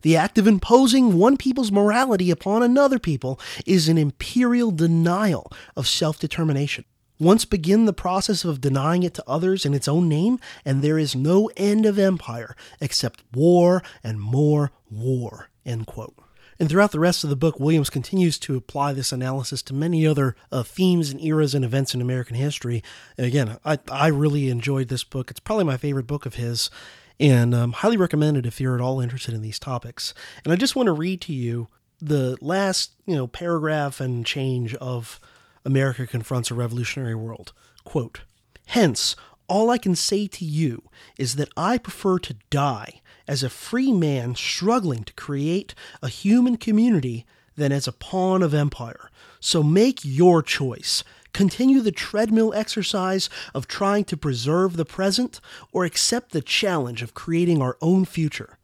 The 0.00 0.16
act 0.16 0.38
of 0.38 0.46
imposing 0.46 1.18
one 1.18 1.36
people's 1.36 1.70
morality 1.70 2.30
upon 2.30 2.62
another 2.62 2.98
people 2.98 3.38
is 3.66 3.86
an 3.86 3.98
imperial 3.98 4.70
denial 4.70 5.52
of 5.76 5.86
self 5.86 6.18
determination. 6.18 6.86
Once 7.18 7.44
begin 7.44 7.84
the 7.84 7.92
process 7.92 8.46
of 8.46 8.62
denying 8.62 9.02
it 9.02 9.12
to 9.12 9.24
others 9.26 9.66
in 9.66 9.74
its 9.74 9.88
own 9.88 10.08
name, 10.08 10.40
and 10.64 10.80
there 10.80 10.98
is 10.98 11.14
no 11.14 11.50
end 11.54 11.84
of 11.84 11.98
empire 11.98 12.56
except 12.80 13.22
war 13.34 13.82
and 14.02 14.18
more 14.18 14.72
war. 14.90 15.50
End 15.66 15.86
quote. 15.86 16.14
And 16.58 16.70
throughout 16.70 16.92
the 16.92 17.00
rest 17.00 17.22
of 17.22 17.28
the 17.28 17.36
book, 17.36 17.60
Williams 17.60 17.90
continues 17.90 18.38
to 18.38 18.56
apply 18.56 18.94
this 18.94 19.12
analysis 19.12 19.60
to 19.64 19.74
many 19.74 20.06
other 20.06 20.36
uh, 20.50 20.62
themes 20.62 21.10
and 21.10 21.22
eras 21.22 21.54
and 21.54 21.64
events 21.64 21.94
in 21.94 22.00
American 22.00 22.36
history. 22.36 22.82
And 23.18 23.26
again, 23.26 23.58
I, 23.64 23.78
I 23.90 24.06
really 24.06 24.48
enjoyed 24.48 24.88
this 24.88 25.04
book. 25.04 25.30
It's 25.30 25.40
probably 25.40 25.64
my 25.64 25.76
favorite 25.76 26.06
book 26.06 26.24
of 26.24 26.36
his 26.36 26.70
and 27.18 27.54
um, 27.54 27.72
highly 27.72 27.96
recommended 27.96 28.46
if 28.46 28.60
you're 28.60 28.74
at 28.74 28.80
all 28.80 29.00
interested 29.00 29.34
in 29.34 29.42
these 29.42 29.58
topics. 29.58 30.14
And 30.44 30.52
I 30.52 30.56
just 30.56 30.76
want 30.76 30.86
to 30.86 30.92
read 30.92 31.20
to 31.22 31.32
you 31.32 31.68
the 32.00 32.36
last, 32.40 32.92
you 33.06 33.14
know, 33.14 33.26
paragraph 33.26 34.00
and 34.00 34.24
change 34.24 34.74
of 34.76 35.20
America 35.64 36.06
Confronts 36.06 36.50
a 36.50 36.54
Revolutionary 36.54 37.14
World. 37.14 37.52
Quote, 37.84 38.20
Hence, 38.66 39.16
all 39.48 39.70
I 39.70 39.78
can 39.78 39.94
say 39.94 40.26
to 40.26 40.44
you 40.44 40.82
is 41.18 41.36
that 41.36 41.48
I 41.56 41.78
prefer 41.78 42.18
to 42.20 42.36
die 42.50 43.00
as 43.28 43.42
a 43.42 43.50
free 43.50 43.92
man 43.92 44.34
struggling 44.34 45.04
to 45.04 45.12
create 45.14 45.74
a 46.02 46.08
human 46.08 46.56
community 46.56 47.26
than 47.56 47.72
as 47.72 47.88
a 47.88 47.92
pawn 47.92 48.42
of 48.42 48.54
empire. 48.54 49.10
So 49.40 49.62
make 49.62 50.00
your 50.04 50.42
choice 50.42 51.02
continue 51.36 51.82
the 51.82 51.92
treadmill 51.92 52.54
exercise 52.54 53.28
of 53.52 53.68
trying 53.68 54.04
to 54.04 54.16
preserve 54.16 54.78
the 54.78 54.86
present, 54.86 55.38
or 55.70 55.84
accept 55.84 56.32
the 56.32 56.40
challenge 56.40 57.02
of 57.02 57.12
creating 57.12 57.60
our 57.60 57.76
own 57.82 58.06
future. 58.06 58.56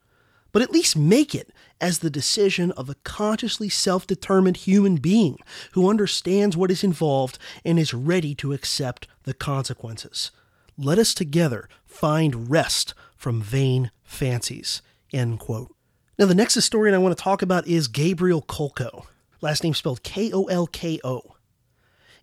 But 0.52 0.62
at 0.62 0.70
least 0.70 0.96
make 0.96 1.34
it 1.34 1.52
as 1.82 1.98
the 1.98 2.08
decision 2.08 2.72
of 2.72 2.88
a 2.88 2.94
consciously 3.04 3.68
self 3.68 4.06
determined 4.06 4.56
human 4.56 4.96
being 4.96 5.38
who 5.72 5.90
understands 5.90 6.56
what 6.56 6.70
is 6.70 6.82
involved 6.82 7.38
and 7.62 7.78
is 7.78 7.92
ready 7.92 8.34
to 8.36 8.54
accept 8.54 9.06
the 9.24 9.34
consequences. 9.34 10.30
Let 10.78 10.98
us 10.98 11.12
together 11.12 11.68
find 11.84 12.50
rest 12.50 12.94
from 13.18 13.42
vain 13.42 13.90
fancies. 14.12 14.82
End 15.12 15.38
quote. 15.38 15.74
Now, 16.18 16.26
the 16.26 16.34
next 16.34 16.54
historian 16.54 16.94
I 16.94 16.98
want 16.98 17.16
to 17.16 17.22
talk 17.22 17.42
about 17.42 17.66
is 17.66 17.88
Gabriel 17.88 18.42
Kolko, 18.42 19.06
last 19.40 19.64
name 19.64 19.74
spelled 19.74 20.02
K 20.02 20.30
O 20.32 20.44
L 20.44 20.66
K 20.66 21.00
O. 21.02 21.22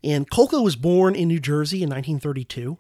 And 0.04 0.30
Kolko 0.30 0.64
was 0.64 0.76
born 0.76 1.16
in 1.16 1.28
New 1.28 1.40
Jersey 1.40 1.84
in 1.84 1.90
1932. 1.90 2.78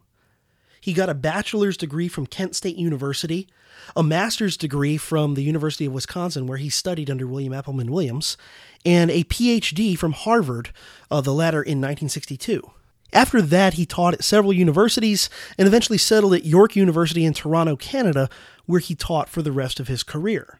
He 0.81 0.93
got 0.93 1.09
a 1.09 1.13
bachelor's 1.13 1.75
degree 1.75 2.07
from 2.07 2.25
Kent 2.25 2.55
State 2.55 2.77
University, 2.77 3.49
a 3.95 4.03
master's 4.03 4.55
degree 4.55 4.95
from 4.95 5.33
the 5.33 5.43
University 5.43 5.85
of 5.85 5.93
Wisconsin, 5.93 6.47
where 6.47 6.57
he 6.57 6.69
studied 6.69 7.09
under 7.09 7.27
William 7.27 7.51
Appleman 7.51 7.89
Williams, 7.89 8.37
and 8.85 9.11
a 9.11 9.25
PhD 9.25 9.97
from 9.97 10.13
Harvard, 10.13 10.71
uh, 11.11 11.19
the 11.19 11.33
latter 11.33 11.61
in 11.61 11.81
1962. 11.81 12.71
After 13.11 13.41
that, 13.41 13.73
he 13.73 13.85
taught 13.85 14.13
at 14.13 14.23
several 14.23 14.53
universities 14.53 15.29
and 15.57 15.67
eventually 15.67 15.97
settled 15.97 16.33
at 16.33 16.45
York 16.45 16.75
University 16.75 17.25
in 17.25 17.33
Toronto, 17.33 17.75
Canada, 17.75 18.29
where 18.65 18.79
he 18.79 18.95
taught 18.95 19.29
for 19.29 19.41
the 19.41 19.51
rest 19.51 19.79
of 19.79 19.87
his 19.87 20.03
career. 20.03 20.59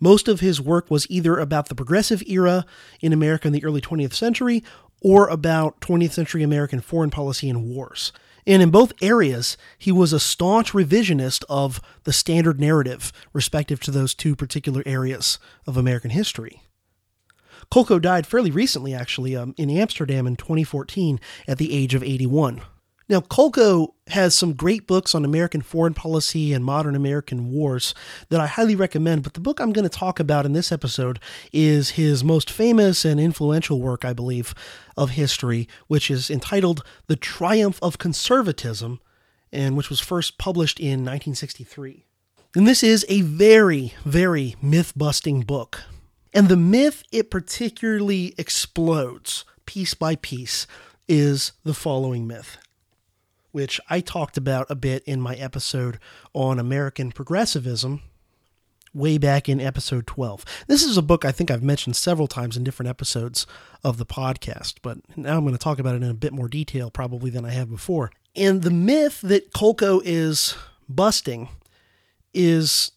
Most 0.00 0.26
of 0.26 0.40
his 0.40 0.60
work 0.60 0.90
was 0.90 1.06
either 1.10 1.38
about 1.38 1.68
the 1.68 1.74
progressive 1.74 2.22
era 2.26 2.66
in 3.00 3.12
America 3.12 3.46
in 3.46 3.52
the 3.52 3.64
early 3.64 3.80
20th 3.80 4.14
century 4.14 4.64
or 5.00 5.28
about 5.28 5.80
20th 5.80 6.12
century 6.12 6.42
American 6.42 6.80
foreign 6.80 7.10
policy 7.10 7.48
and 7.48 7.68
wars. 7.68 8.12
And 8.46 8.62
in 8.62 8.70
both 8.70 8.92
areas, 9.00 9.56
he 9.78 9.92
was 9.92 10.12
a 10.12 10.20
staunch 10.20 10.72
revisionist 10.72 11.44
of 11.48 11.80
the 12.04 12.12
standard 12.12 12.60
narrative 12.60 13.12
respective 13.32 13.80
to 13.80 13.90
those 13.90 14.14
two 14.14 14.36
particular 14.36 14.82
areas 14.84 15.38
of 15.66 15.76
American 15.76 16.10
history. 16.10 16.63
Kolko 17.70 18.00
died 18.00 18.26
fairly 18.26 18.50
recently, 18.50 18.94
actually, 18.94 19.36
um, 19.36 19.54
in 19.56 19.70
Amsterdam 19.70 20.26
in 20.26 20.36
2014 20.36 21.20
at 21.48 21.58
the 21.58 21.72
age 21.72 21.94
of 21.94 22.02
81. 22.02 22.62
Now, 23.06 23.20
Kolko 23.20 23.92
has 24.08 24.34
some 24.34 24.54
great 24.54 24.86
books 24.86 25.14
on 25.14 25.26
American 25.26 25.60
foreign 25.60 25.92
policy 25.92 26.54
and 26.54 26.64
modern 26.64 26.94
American 26.94 27.50
wars 27.50 27.94
that 28.30 28.40
I 28.40 28.46
highly 28.46 28.74
recommend, 28.74 29.22
but 29.22 29.34
the 29.34 29.40
book 29.40 29.60
I'm 29.60 29.74
going 29.74 29.88
to 29.88 29.90
talk 29.90 30.18
about 30.18 30.46
in 30.46 30.54
this 30.54 30.72
episode 30.72 31.20
is 31.52 31.90
his 31.90 32.24
most 32.24 32.50
famous 32.50 33.04
and 33.04 33.20
influential 33.20 33.80
work, 33.80 34.06
I 34.06 34.14
believe, 34.14 34.54
of 34.96 35.10
history, 35.10 35.68
which 35.86 36.10
is 36.10 36.30
entitled 36.30 36.82
The 37.06 37.16
Triumph 37.16 37.78
of 37.82 37.98
Conservatism, 37.98 39.00
and 39.52 39.76
which 39.76 39.90
was 39.90 40.00
first 40.00 40.38
published 40.38 40.80
in 40.80 41.04
1963. 41.04 42.06
And 42.56 42.66
this 42.66 42.82
is 42.82 43.04
a 43.10 43.20
very, 43.20 43.92
very 44.04 44.56
myth 44.62 44.94
busting 44.96 45.42
book. 45.42 45.82
And 46.34 46.48
the 46.48 46.56
myth 46.56 47.04
it 47.12 47.30
particularly 47.30 48.34
explodes 48.36 49.46
piece 49.64 49.94
by 49.94 50.16
piece 50.16 50.66
is 51.08 51.52
the 51.62 51.74
following 51.74 52.26
myth 52.26 52.58
which 53.54 53.80
I 53.88 54.00
talked 54.00 54.36
about 54.36 54.68
a 54.68 54.74
bit 54.74 55.04
in 55.04 55.20
my 55.20 55.36
episode 55.36 56.00
on 56.32 56.58
American 56.58 57.12
progressivism 57.12 58.02
way 58.92 59.16
back 59.16 59.48
in 59.48 59.60
episode 59.60 60.08
12. 60.08 60.44
This 60.66 60.82
is 60.82 60.96
a 60.96 61.02
book 61.02 61.24
I 61.24 61.30
think 61.30 61.52
I've 61.52 61.62
mentioned 61.62 61.94
several 61.94 62.26
times 62.26 62.56
in 62.56 62.64
different 62.64 62.90
episodes 62.90 63.46
of 63.84 63.96
the 63.96 64.04
podcast, 64.04 64.78
but 64.82 64.98
now 65.16 65.36
I'm 65.36 65.44
going 65.44 65.54
to 65.54 65.58
talk 65.58 65.78
about 65.78 65.94
it 65.94 66.02
in 66.02 66.10
a 66.10 66.14
bit 66.14 66.32
more 66.32 66.48
detail 66.48 66.90
probably 66.90 67.30
than 67.30 67.44
I 67.44 67.50
have 67.50 67.70
before. 67.70 68.10
And 68.34 68.62
the 68.62 68.72
myth 68.72 69.20
that 69.20 69.52
Kolko 69.52 70.02
is 70.04 70.56
busting 70.88 71.48
is 72.34 72.90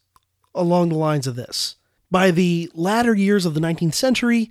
along 0.56 0.90
the 0.90 0.96
lines 0.96 1.28
of 1.28 1.36
this. 1.36 1.76
By 2.10 2.32
the 2.32 2.72
latter 2.74 3.14
years 3.14 3.46
of 3.46 3.54
the 3.54 3.60
19th 3.60 3.94
century, 3.94 4.50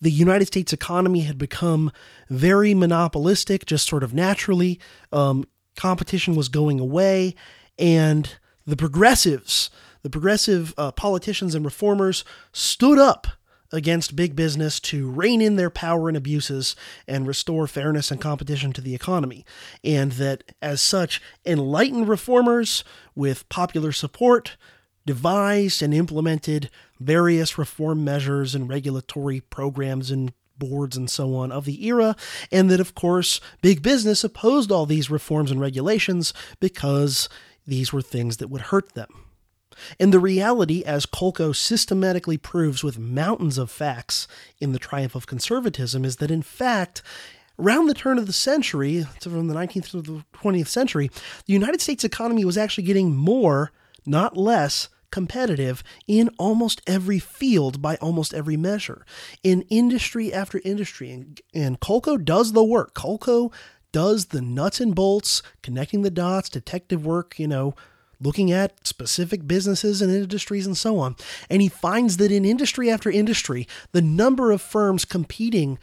the 0.00 0.10
United 0.10 0.46
States 0.46 0.72
economy 0.72 1.20
had 1.20 1.38
become 1.38 1.92
very 2.28 2.74
monopolistic, 2.74 3.64
just 3.64 3.86
sort 3.86 4.02
of 4.02 4.12
naturally. 4.12 4.80
Um, 5.12 5.44
competition 5.76 6.34
was 6.34 6.48
going 6.48 6.80
away, 6.80 7.34
and 7.78 8.36
the 8.66 8.76
progressives, 8.76 9.70
the 10.02 10.10
progressive 10.10 10.74
uh, 10.76 10.92
politicians 10.92 11.54
and 11.54 11.64
reformers, 11.64 12.24
stood 12.52 12.98
up 12.98 13.26
against 13.72 14.16
big 14.16 14.36
business 14.36 14.78
to 14.78 15.10
rein 15.10 15.40
in 15.40 15.56
their 15.56 15.70
power 15.70 16.08
and 16.08 16.16
abuses 16.16 16.76
and 17.08 17.26
restore 17.26 17.66
fairness 17.66 18.10
and 18.10 18.20
competition 18.20 18.72
to 18.72 18.80
the 18.80 18.94
economy. 18.94 19.44
And 19.82 20.12
that, 20.12 20.54
as 20.62 20.80
such, 20.80 21.20
enlightened 21.44 22.08
reformers 22.08 22.84
with 23.14 23.48
popular 23.48 23.92
support 23.92 24.56
devised 25.06 25.82
and 25.82 25.94
implemented 25.94 26.70
various 27.00 27.56
reform 27.56 28.04
measures 28.04 28.54
and 28.54 28.68
regulatory 28.68 29.40
programs 29.40 30.10
and 30.10 30.32
boards 30.58 30.96
and 30.96 31.10
so 31.10 31.34
on 31.34 31.52
of 31.52 31.64
the 31.64 31.86
era, 31.86 32.16
and 32.50 32.70
that, 32.70 32.80
of 32.80 32.94
course, 32.94 33.40
big 33.62 33.82
business 33.82 34.24
opposed 34.24 34.72
all 34.72 34.86
these 34.86 35.10
reforms 35.10 35.50
and 35.50 35.60
regulations 35.60 36.34
because 36.60 37.28
these 37.66 37.92
were 37.92 38.02
things 38.02 38.38
that 38.38 38.48
would 38.48 38.62
hurt 38.62 38.94
them. 38.94 39.08
And 40.00 40.12
the 40.12 40.18
reality, 40.18 40.82
as 40.84 41.04
Kolko 41.04 41.54
systematically 41.54 42.38
proves 42.38 42.82
with 42.82 42.98
mountains 42.98 43.58
of 43.58 43.70
facts 43.70 44.26
in 44.58 44.72
The 44.72 44.78
Triumph 44.78 45.14
of 45.14 45.26
Conservatism, 45.26 46.04
is 46.04 46.16
that 46.16 46.30
in 46.30 46.42
fact, 46.42 47.02
around 47.58 47.86
the 47.86 47.94
turn 47.94 48.18
of 48.18 48.26
the 48.26 48.32
century, 48.32 49.04
from 49.20 49.48
the 49.48 49.54
19th 49.54 49.90
to 49.90 50.02
the 50.02 50.24
20th 50.34 50.68
century, 50.68 51.10
the 51.44 51.52
United 51.52 51.80
States 51.80 52.04
economy 52.04 52.44
was 52.44 52.56
actually 52.56 52.84
getting 52.84 53.14
more, 53.14 53.70
not 54.06 54.36
less, 54.36 54.88
competitive 55.16 55.82
in 56.06 56.28
almost 56.36 56.82
every 56.86 57.18
field 57.18 57.80
by 57.80 57.96
almost 58.02 58.34
every 58.34 58.58
measure, 58.58 59.06
in 59.42 59.62
industry 59.70 60.30
after 60.30 60.60
industry. 60.62 61.10
And, 61.10 61.40
and 61.54 61.80
Kolko 61.80 62.22
does 62.22 62.52
the 62.52 62.62
work. 62.62 62.92
Kolko 62.92 63.50
does 63.92 64.26
the 64.26 64.42
nuts 64.42 64.78
and 64.78 64.94
bolts, 64.94 65.42
connecting 65.62 66.02
the 66.02 66.10
dots, 66.10 66.50
detective 66.50 67.06
work, 67.06 67.38
you 67.38 67.48
know, 67.48 67.74
looking 68.20 68.52
at 68.52 68.86
specific 68.86 69.48
businesses 69.48 70.02
and 70.02 70.12
industries 70.12 70.66
and 70.66 70.76
so 70.76 70.98
on. 70.98 71.16
And 71.48 71.62
he 71.62 71.70
finds 71.70 72.18
that 72.18 72.30
in 72.30 72.44
industry 72.44 72.90
after 72.90 73.10
industry, 73.10 73.66
the 73.92 74.02
number 74.02 74.52
of 74.52 74.60
firms 74.60 75.06
competing 75.06 75.78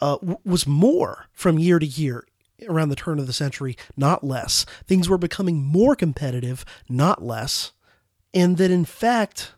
uh, 0.00 0.18
was 0.44 0.64
more 0.64 1.26
from 1.32 1.58
year 1.58 1.80
to 1.80 1.86
year 1.86 2.24
around 2.68 2.90
the 2.90 2.94
turn 2.94 3.18
of 3.18 3.26
the 3.26 3.32
century, 3.32 3.76
not 3.96 4.22
less. 4.22 4.64
Things 4.86 5.08
were 5.08 5.18
becoming 5.18 5.60
more 5.60 5.96
competitive, 5.96 6.64
not 6.88 7.24
less 7.24 7.72
and 8.36 8.58
that 8.58 8.70
in 8.70 8.84
fact 8.84 9.54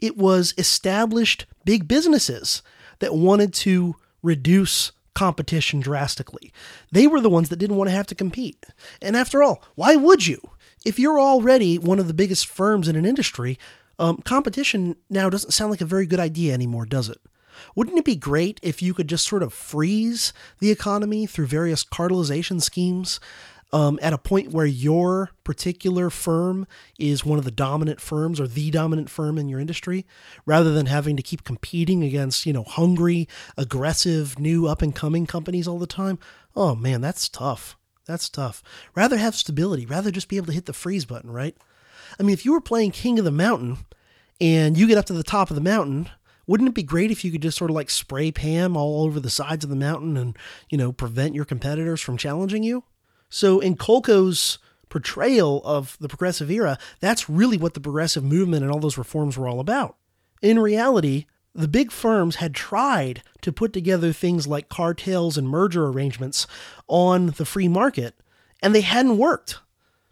it 0.00 0.16
was 0.16 0.54
established 0.58 1.46
big 1.64 1.88
businesses 1.88 2.62
that 3.00 3.14
wanted 3.14 3.52
to 3.52 3.96
reduce 4.22 4.92
competition 5.14 5.80
drastically. 5.80 6.52
They 6.92 7.08
were 7.08 7.20
the 7.20 7.30
ones 7.30 7.48
that 7.48 7.56
didn't 7.56 7.76
want 7.76 7.90
to 7.90 7.96
have 7.96 8.06
to 8.08 8.14
compete. 8.14 8.64
And 9.02 9.16
after 9.16 9.42
all, 9.42 9.64
why 9.74 9.96
would 9.96 10.26
you? 10.26 10.40
If 10.84 10.98
you're 10.98 11.18
already 11.18 11.76
one 11.78 11.98
of 11.98 12.06
the 12.06 12.14
biggest 12.14 12.46
firms 12.46 12.86
in 12.86 12.94
an 12.94 13.04
industry, 13.04 13.58
um, 13.98 14.18
competition 14.18 14.94
now 15.10 15.28
doesn't 15.28 15.50
sound 15.50 15.72
like 15.72 15.80
a 15.80 15.86
very 15.86 16.06
good 16.06 16.20
idea 16.20 16.54
anymore, 16.54 16.86
does 16.86 17.08
it? 17.08 17.18
Wouldn't 17.74 17.98
it 17.98 18.04
be 18.04 18.14
great 18.14 18.60
if 18.62 18.80
you 18.80 18.94
could 18.94 19.08
just 19.08 19.26
sort 19.26 19.42
of 19.42 19.52
freeze 19.52 20.32
the 20.60 20.70
economy 20.70 21.26
through 21.26 21.46
various 21.46 21.84
cartelization 21.84 22.62
schemes 22.62 23.18
um, 23.72 23.98
at 24.00 24.12
a 24.12 24.18
point 24.18 24.52
where 24.52 24.66
your 24.66 25.30
particular 25.44 26.10
firm 26.10 26.66
is 26.98 27.24
one 27.24 27.38
of 27.38 27.44
the 27.44 27.50
dominant 27.50 28.00
firms 28.00 28.40
or 28.40 28.48
the 28.48 28.70
dominant 28.70 29.10
firm 29.10 29.38
in 29.38 29.48
your 29.48 29.60
industry, 29.60 30.06
rather 30.46 30.72
than 30.72 30.86
having 30.86 31.16
to 31.16 31.22
keep 31.22 31.44
competing 31.44 32.02
against, 32.02 32.46
you 32.46 32.52
know, 32.52 32.64
hungry, 32.64 33.28
aggressive, 33.56 34.38
new 34.38 34.66
up 34.66 34.82
and 34.82 34.94
coming 34.94 35.26
companies 35.26 35.68
all 35.68 35.78
the 35.78 35.86
time. 35.86 36.18
Oh 36.56 36.74
man, 36.74 37.00
that's 37.00 37.28
tough. 37.28 37.76
That's 38.06 38.30
tough. 38.30 38.62
Rather 38.94 39.18
have 39.18 39.34
stability, 39.34 39.84
rather 39.84 40.10
just 40.10 40.28
be 40.28 40.38
able 40.38 40.46
to 40.46 40.52
hit 40.52 40.64
the 40.64 40.72
freeze 40.72 41.04
button, 41.04 41.30
right? 41.30 41.54
I 42.18 42.22
mean, 42.22 42.32
if 42.32 42.44
you 42.44 42.52
were 42.52 42.60
playing 42.60 42.92
King 42.92 43.18
of 43.18 43.26
the 43.26 43.30
Mountain 43.30 43.78
and 44.40 44.78
you 44.78 44.86
get 44.86 44.96
up 44.96 45.04
to 45.06 45.12
the 45.12 45.22
top 45.22 45.50
of 45.50 45.56
the 45.56 45.60
mountain, 45.60 46.08
wouldn't 46.46 46.70
it 46.70 46.74
be 46.74 46.82
great 46.82 47.10
if 47.10 47.22
you 47.22 47.30
could 47.30 47.42
just 47.42 47.58
sort 47.58 47.70
of 47.70 47.74
like 47.74 47.90
spray 47.90 48.32
Pam 48.32 48.78
all 48.78 49.04
over 49.04 49.20
the 49.20 49.28
sides 49.28 49.62
of 49.62 49.68
the 49.68 49.76
mountain 49.76 50.16
and, 50.16 50.38
you 50.70 50.78
know, 50.78 50.90
prevent 50.90 51.34
your 51.34 51.44
competitors 51.44 52.00
from 52.00 52.16
challenging 52.16 52.62
you? 52.62 52.84
So 53.28 53.60
in 53.60 53.76
Kolko's 53.76 54.58
portrayal 54.88 55.62
of 55.64 55.96
the 56.00 56.08
progressive 56.08 56.50
era, 56.50 56.78
that's 57.00 57.28
really 57.28 57.58
what 57.58 57.74
the 57.74 57.80
progressive 57.80 58.24
movement 58.24 58.62
and 58.62 58.72
all 58.72 58.80
those 58.80 58.98
reforms 58.98 59.36
were 59.36 59.48
all 59.48 59.60
about. 59.60 59.96
In 60.40 60.58
reality, 60.58 61.26
the 61.54 61.68
big 61.68 61.90
firms 61.90 62.36
had 62.36 62.54
tried 62.54 63.22
to 63.42 63.52
put 63.52 63.72
together 63.72 64.12
things 64.12 64.46
like 64.46 64.68
cartels 64.68 65.36
and 65.36 65.48
merger 65.48 65.86
arrangements 65.86 66.46
on 66.86 67.28
the 67.36 67.44
free 67.44 67.68
market, 67.68 68.14
and 68.62 68.74
they 68.74 68.80
hadn't 68.80 69.18
worked. 69.18 69.58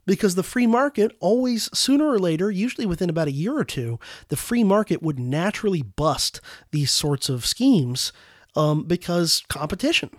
Because 0.07 0.37
the 0.37 0.45
free 0.45 0.69
market 0.69 1.17
always, 1.19 1.69
sooner 1.77 2.07
or 2.07 2.21
later, 2.21 2.49
usually 2.49 2.87
within 2.87 3.11
about 3.11 3.27
a 3.27 3.33
year 3.33 3.57
or 3.57 3.65
two, 3.65 3.99
the 4.29 4.37
free 4.37 4.63
market 4.63 5.03
would 5.03 5.19
naturally 5.19 5.83
bust 5.83 6.41
these 6.71 6.93
sorts 6.93 7.29
of 7.29 7.45
schemes 7.45 8.13
um, 8.55 8.85
because 8.85 9.43
competition. 9.49 10.11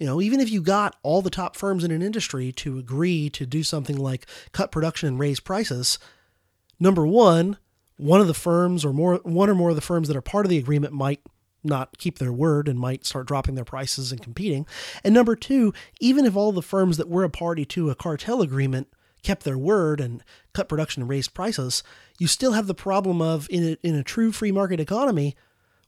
You 0.00 0.06
know, 0.06 0.20
even 0.20 0.40
if 0.40 0.50
you 0.50 0.62
got 0.62 0.96
all 1.02 1.20
the 1.20 1.28
top 1.28 1.54
firms 1.54 1.84
in 1.84 1.90
an 1.90 2.00
industry 2.00 2.52
to 2.52 2.78
agree 2.78 3.28
to 3.30 3.44
do 3.44 3.62
something 3.62 3.98
like 3.98 4.26
cut 4.50 4.72
production 4.72 5.08
and 5.08 5.18
raise 5.18 5.40
prices, 5.40 5.98
number 6.80 7.06
one, 7.06 7.58
one 7.98 8.20
of 8.20 8.26
the 8.26 8.34
firms 8.34 8.82
or 8.82 8.94
more 8.94 9.16
one 9.22 9.50
or 9.50 9.54
more 9.54 9.68
of 9.68 9.76
the 9.76 9.82
firms 9.82 10.08
that 10.08 10.16
are 10.16 10.22
part 10.22 10.46
of 10.46 10.50
the 10.50 10.56
agreement 10.56 10.94
might 10.94 11.20
not 11.62 11.98
keep 11.98 12.18
their 12.18 12.32
word 12.32 12.66
and 12.66 12.78
might 12.78 13.04
start 13.04 13.26
dropping 13.26 13.56
their 13.56 13.64
prices 13.64 14.10
and 14.10 14.22
competing. 14.22 14.66
And 15.04 15.12
number 15.12 15.36
two, 15.36 15.74
even 16.00 16.24
if 16.24 16.34
all 16.34 16.52
the 16.52 16.62
firms 16.62 16.96
that 16.96 17.10
were 17.10 17.24
a 17.24 17.28
party 17.28 17.66
to 17.66 17.90
a 17.90 17.94
cartel 17.94 18.40
agreement 18.40 18.88
kept 19.22 19.44
their 19.44 19.58
word 19.58 20.00
and 20.00 20.24
cut 20.54 20.66
production 20.66 21.02
and 21.02 21.10
raised 21.10 21.34
prices, 21.34 21.82
you 22.18 22.26
still 22.26 22.52
have 22.52 22.66
the 22.66 22.74
problem 22.74 23.20
of 23.20 23.46
in 23.50 23.64
a, 23.64 23.86
in 23.86 23.94
a 23.94 24.02
true 24.02 24.32
free 24.32 24.50
market 24.50 24.80
economy, 24.80 25.36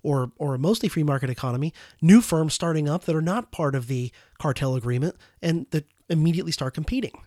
or 0.03 0.33
or 0.37 0.55
a 0.55 0.59
mostly 0.59 0.89
free 0.89 1.03
market 1.03 1.31
economy, 1.31 1.73
new 2.01 2.21
firms 2.21 2.55
starting 2.55 2.89
up 2.89 3.05
that 3.05 3.17
are 3.17 3.23
not 3.23 3.53
part 3.53 3.75
of 3.75 3.87
the 3.87 4.11
cartel 4.39 4.75
agreement 4.75 5.17
and 5.41 5.67
that 5.71 5.87
immediately 6.09 6.53
start 6.53 6.75
competing. 6.75 7.23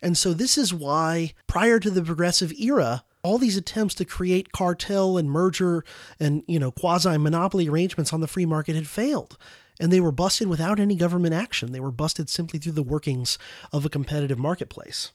And 0.00 0.16
so 0.16 0.32
this 0.32 0.56
is 0.56 0.72
why 0.72 1.32
prior 1.46 1.80
to 1.80 1.90
the 1.90 2.02
progressive 2.02 2.52
era, 2.52 3.04
all 3.22 3.38
these 3.38 3.56
attempts 3.56 3.94
to 3.96 4.04
create 4.04 4.52
cartel 4.52 5.18
and 5.18 5.30
merger 5.30 5.84
and 6.20 6.42
you 6.46 6.58
know 6.58 6.70
quasi 6.70 7.16
monopoly 7.18 7.68
arrangements 7.68 8.12
on 8.12 8.20
the 8.20 8.28
free 8.28 8.46
market 8.46 8.76
had 8.76 8.86
failed 8.86 9.36
and 9.80 9.92
they 9.92 10.00
were 10.00 10.12
busted 10.12 10.48
without 10.48 10.80
any 10.80 10.94
government 10.94 11.34
action. 11.34 11.72
They 11.72 11.80
were 11.80 11.92
busted 11.92 12.28
simply 12.28 12.58
through 12.58 12.72
the 12.72 12.82
workings 12.82 13.38
of 13.72 13.84
a 13.84 13.90
competitive 13.90 14.38
marketplace. 14.38 15.12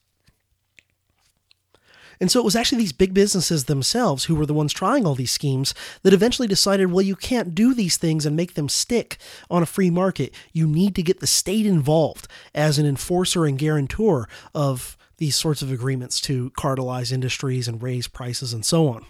And 2.23 2.31
so 2.31 2.39
it 2.39 2.45
was 2.45 2.55
actually 2.55 2.77
these 2.77 2.93
big 2.93 3.13
businesses 3.13 3.65
themselves 3.65 4.23
who 4.23 4.35
were 4.35 4.45
the 4.45 4.53
ones 4.53 4.71
trying 4.71 5.05
all 5.05 5.13
these 5.13 5.29
schemes 5.29 5.73
that 6.03 6.13
eventually 6.13 6.47
decided, 6.47 6.89
well, 6.89 7.01
you 7.01 7.17
can't 7.17 7.53
do 7.53 7.73
these 7.73 7.97
things 7.97 8.25
and 8.25 8.33
make 8.33 8.53
them 8.53 8.69
stick 8.69 9.17
on 9.51 9.61
a 9.61 9.65
free 9.65 9.89
market. 9.89 10.33
You 10.53 10.65
need 10.65 10.95
to 10.95 11.03
get 11.03 11.19
the 11.19 11.27
state 11.27 11.65
involved 11.65 12.29
as 12.55 12.79
an 12.79 12.85
enforcer 12.85 13.45
and 13.45 13.59
guarantor 13.59 14.29
of 14.55 14.95
these 15.17 15.35
sorts 15.35 15.61
of 15.61 15.69
agreements 15.69 16.21
to 16.21 16.51
cartelize 16.51 17.11
industries 17.11 17.67
and 17.67 17.83
raise 17.83 18.07
prices 18.07 18.53
and 18.53 18.63
so 18.63 18.87
on. 18.87 19.05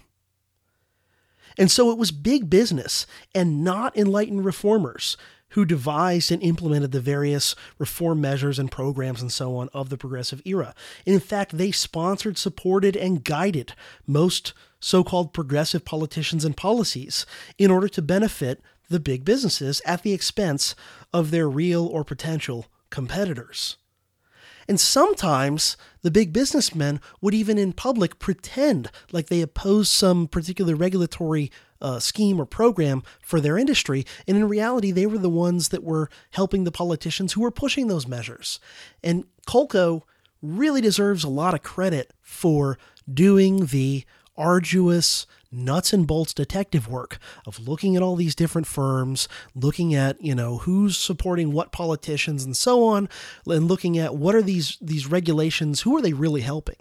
And 1.56 1.70
so 1.70 1.92
it 1.92 2.00
was 2.00 2.10
big 2.10 2.50
business 2.50 3.06
and 3.36 3.64
not 3.64 3.96
enlightened 3.96 4.44
reformers 4.44 5.18
who 5.54 5.66
devised 5.66 6.32
and 6.32 6.42
implemented 6.44 6.92
the 6.92 7.00
various 7.00 7.56
reform 7.78 8.22
measures 8.22 8.60
and 8.60 8.72
programs 8.72 9.22
and 9.22 9.32
so 9.32 9.56
on 9.56 9.70
of 9.74 9.90
the 9.90 9.98
progressive 9.98 10.42
era. 10.46 10.76
In 11.06 11.20
fact, 11.20 11.58
they 11.58 11.72
sponsored, 11.72 12.38
supported, 12.38 12.96
and 12.96 13.24
guided 13.24 13.74
most 14.06 14.54
so 14.80 15.04
called 15.04 15.34
progressive 15.34 15.86
politicians 15.86 16.44
and 16.44 16.58
policies 16.58 17.26
in 17.58 17.72
order 17.72 17.88
to 17.88 18.02
benefit 18.02 18.62
the 18.90 19.00
big 19.00 19.24
businesses 19.24 19.82
at 19.86 20.04
the 20.04 20.14
expense 20.14 20.76
of 21.14 21.32
their 21.32 21.50
real 21.50 21.86
or 21.86 22.04
potential 22.04 22.66
competitors. 22.90 23.78
And 24.68 24.80
sometimes 24.80 25.78
the 26.02 26.12
big 26.12 26.32
businessmen 26.32 27.02
would 27.22 27.34
even 27.34 27.58
in 27.58 27.74
public 27.74 28.20
pretend 28.20 28.90
like 29.12 29.28
they 29.28 29.42
opposed 29.42 29.92
some 29.92 30.28
particular 30.28 30.76
regulatory 30.76 31.52
uh, 31.84 32.00
scheme 32.00 32.40
or 32.40 32.46
program 32.46 33.04
for 33.22 33.40
their 33.40 33.58
industry. 33.58 34.06
And 34.28 34.38
in 34.38 34.48
reality, 34.48 34.92
they 34.92 35.06
were 35.06 35.20
the 35.20 35.30
ones 35.30 35.70
that 35.70 35.84
were 35.84 36.10
helping 36.32 36.64
the 36.64 36.72
politicians 36.72 37.34
who 37.34 37.42
were 37.42 37.52
pushing 37.52 37.88
those 37.88 38.08
measures. 38.08 38.60
And 39.04 39.26
Kolko 39.46 40.04
really 40.42 40.82
deserves 40.82 41.24
a 41.24 41.30
lot 41.30 41.54
of 41.54 41.62
credit 41.62 42.12
for 42.22 42.78
doing 43.12 43.68
the 43.68 44.06
arduous, 44.36 45.28
nuts 45.54 45.94
and 45.94 46.08
bolts 46.08 46.34
detective 46.34 46.88
work 46.88 47.18
of 47.46 47.68
looking 47.68 47.96
at 47.96 48.02
all 48.02 48.16
these 48.16 48.36
different 48.36 48.68
firms, 48.68 49.28
looking 49.56 49.94
at, 49.94 50.22
you 50.22 50.36
know, 50.36 50.60
who's 50.60 50.98
supporting 50.98 51.52
what 51.52 51.72
politicians 51.72 52.44
and 52.44 52.58
so 52.58 52.84
on, 52.84 53.08
and 53.46 53.68
looking 53.68 53.98
at 53.98 54.16
what 54.16 54.36
are 54.36 54.42
these 54.42 54.78
these 54.82 55.08
regulations, 55.08 55.82
who 55.82 55.96
are 55.96 56.02
they 56.02 56.14
really 56.14 56.42
helping? 56.42 56.78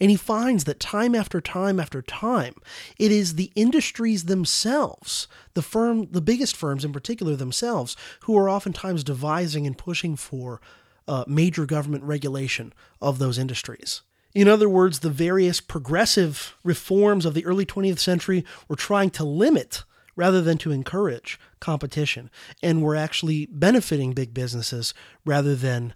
And 0.00 0.10
he 0.10 0.16
finds 0.16 0.64
that 0.64 0.80
time 0.80 1.14
after 1.14 1.40
time 1.40 1.78
after 1.78 2.02
time, 2.02 2.54
it 2.98 3.12
is 3.12 3.34
the 3.34 3.52
industries 3.54 4.24
themselves, 4.24 5.28
the 5.54 5.62
firm, 5.62 6.08
the 6.10 6.20
biggest 6.20 6.56
firms 6.56 6.84
in 6.84 6.92
particular 6.92 7.36
themselves, 7.36 7.96
who 8.22 8.36
are 8.36 8.48
oftentimes 8.48 9.04
devising 9.04 9.66
and 9.66 9.78
pushing 9.78 10.16
for 10.16 10.60
uh, 11.06 11.24
major 11.26 11.66
government 11.66 12.04
regulation 12.04 12.72
of 13.00 13.18
those 13.18 13.38
industries. 13.38 14.02
In 14.34 14.48
other 14.48 14.68
words, 14.68 15.00
the 15.00 15.10
various 15.10 15.60
progressive 15.60 16.56
reforms 16.64 17.26
of 17.26 17.34
the 17.34 17.44
early 17.44 17.66
20th 17.66 17.98
century 17.98 18.44
were 18.68 18.76
trying 18.76 19.10
to 19.10 19.24
limit 19.24 19.84
rather 20.16 20.42
than 20.42 20.58
to 20.58 20.72
encourage 20.72 21.38
competition, 21.60 22.30
and 22.62 22.82
were 22.82 22.96
actually 22.96 23.46
benefiting 23.46 24.12
big 24.12 24.34
businesses 24.34 24.92
rather 25.24 25.54
than 25.54 25.94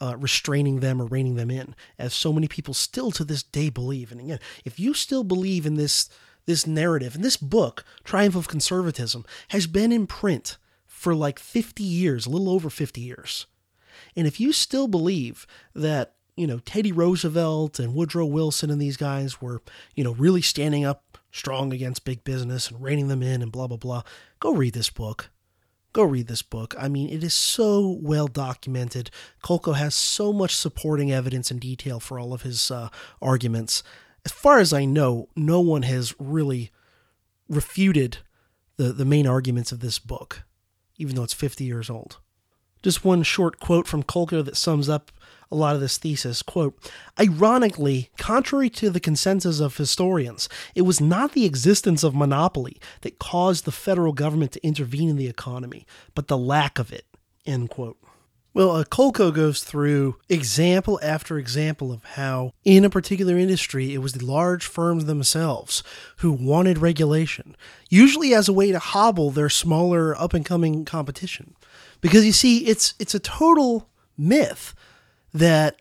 uh, 0.00 0.16
restraining 0.16 0.80
them 0.80 1.00
or 1.00 1.06
reining 1.06 1.36
them 1.36 1.50
in, 1.50 1.74
as 1.98 2.14
so 2.14 2.32
many 2.32 2.46
people 2.46 2.74
still 2.74 3.10
to 3.10 3.24
this 3.24 3.42
day 3.42 3.70
believe. 3.70 4.12
And 4.12 4.20
again, 4.20 4.38
if 4.64 4.78
you 4.78 4.94
still 4.94 5.24
believe 5.24 5.66
in 5.66 5.74
this 5.74 6.08
this 6.44 6.64
narrative, 6.64 7.16
and 7.16 7.24
this 7.24 7.36
book, 7.36 7.84
Triumph 8.04 8.36
of 8.36 8.46
Conservatism, 8.46 9.24
has 9.48 9.66
been 9.66 9.90
in 9.90 10.06
print 10.06 10.58
for 10.86 11.12
like 11.12 11.40
50 11.40 11.82
years, 11.82 12.24
a 12.24 12.30
little 12.30 12.48
over 12.48 12.70
50 12.70 13.00
years. 13.00 13.46
And 14.14 14.28
if 14.28 14.38
you 14.38 14.52
still 14.52 14.86
believe 14.86 15.44
that 15.74 16.14
you 16.36 16.46
know, 16.46 16.58
Teddy 16.60 16.92
Roosevelt 16.92 17.78
and 17.78 17.94
Woodrow 17.94 18.26
Wilson 18.26 18.70
and 18.70 18.80
these 18.80 18.96
guys 18.96 19.40
were, 19.40 19.62
you 19.94 20.04
know, 20.04 20.12
really 20.12 20.42
standing 20.42 20.84
up 20.84 21.18
strong 21.32 21.72
against 21.72 22.04
big 22.04 22.24
business 22.24 22.70
and 22.70 22.82
reining 22.82 23.08
them 23.08 23.22
in 23.22 23.42
and 23.42 23.50
blah, 23.50 23.66
blah, 23.66 23.76
blah. 23.76 24.02
Go 24.38 24.52
read 24.52 24.74
this 24.74 24.90
book. 24.90 25.30
Go 25.94 26.02
read 26.02 26.26
this 26.26 26.42
book. 26.42 26.74
I 26.78 26.88
mean, 26.88 27.08
it 27.08 27.24
is 27.24 27.32
so 27.32 27.98
well 28.02 28.26
documented. 28.26 29.10
Kolko 29.42 29.74
has 29.74 29.94
so 29.94 30.30
much 30.30 30.54
supporting 30.54 31.10
evidence 31.10 31.50
and 31.50 31.58
detail 31.58 32.00
for 32.00 32.18
all 32.18 32.34
of 32.34 32.42
his 32.42 32.70
uh, 32.70 32.90
arguments. 33.22 33.82
As 34.26 34.32
far 34.32 34.58
as 34.58 34.74
I 34.74 34.84
know, 34.84 35.30
no 35.34 35.60
one 35.60 35.82
has 35.82 36.14
really 36.18 36.70
refuted 37.48 38.18
the, 38.76 38.92
the 38.92 39.06
main 39.06 39.26
arguments 39.26 39.72
of 39.72 39.80
this 39.80 39.98
book, 39.98 40.42
even 40.98 41.16
though 41.16 41.22
it's 41.22 41.32
50 41.32 41.64
years 41.64 41.88
old. 41.88 42.18
Just 42.82 43.04
one 43.04 43.22
short 43.22 43.58
quote 43.58 43.86
from 43.86 44.02
Kolko 44.02 44.44
that 44.44 44.56
sums 44.56 44.88
up 44.90 45.10
a 45.50 45.56
lot 45.56 45.74
of 45.74 45.80
this 45.80 45.98
thesis. 45.98 46.42
Quote, 46.42 46.78
Ironically, 47.18 48.10
contrary 48.18 48.70
to 48.70 48.90
the 48.90 49.00
consensus 49.00 49.60
of 49.60 49.76
historians, 49.76 50.48
it 50.74 50.82
was 50.82 51.00
not 51.00 51.32
the 51.32 51.44
existence 51.44 52.02
of 52.02 52.14
monopoly 52.14 52.78
that 53.02 53.18
caused 53.18 53.64
the 53.64 53.72
federal 53.72 54.12
government 54.12 54.52
to 54.52 54.66
intervene 54.66 55.08
in 55.08 55.16
the 55.16 55.28
economy, 55.28 55.86
but 56.14 56.28
the 56.28 56.38
lack 56.38 56.78
of 56.78 56.92
it. 56.92 57.06
End 57.44 57.70
quote. 57.70 57.98
Well, 58.56 58.70
uh, 58.70 58.84
Kolko 58.84 59.34
goes 59.34 59.62
through 59.62 60.16
example 60.30 60.98
after 61.02 61.36
example 61.36 61.92
of 61.92 62.02
how, 62.02 62.52
in 62.64 62.86
a 62.86 62.90
particular 62.90 63.36
industry, 63.36 63.92
it 63.92 63.98
was 63.98 64.14
the 64.14 64.24
large 64.24 64.64
firms 64.64 65.04
themselves 65.04 65.82
who 66.20 66.32
wanted 66.32 66.78
regulation, 66.78 67.54
usually 67.90 68.32
as 68.32 68.48
a 68.48 68.54
way 68.54 68.72
to 68.72 68.78
hobble 68.78 69.30
their 69.30 69.50
smaller 69.50 70.18
up 70.18 70.32
and 70.32 70.46
coming 70.46 70.86
competition. 70.86 71.54
Because 72.00 72.24
you 72.24 72.32
see, 72.32 72.66
it's 72.66 72.94
it's 72.98 73.14
a 73.14 73.20
total 73.20 73.90
myth 74.16 74.74
that 75.38 75.80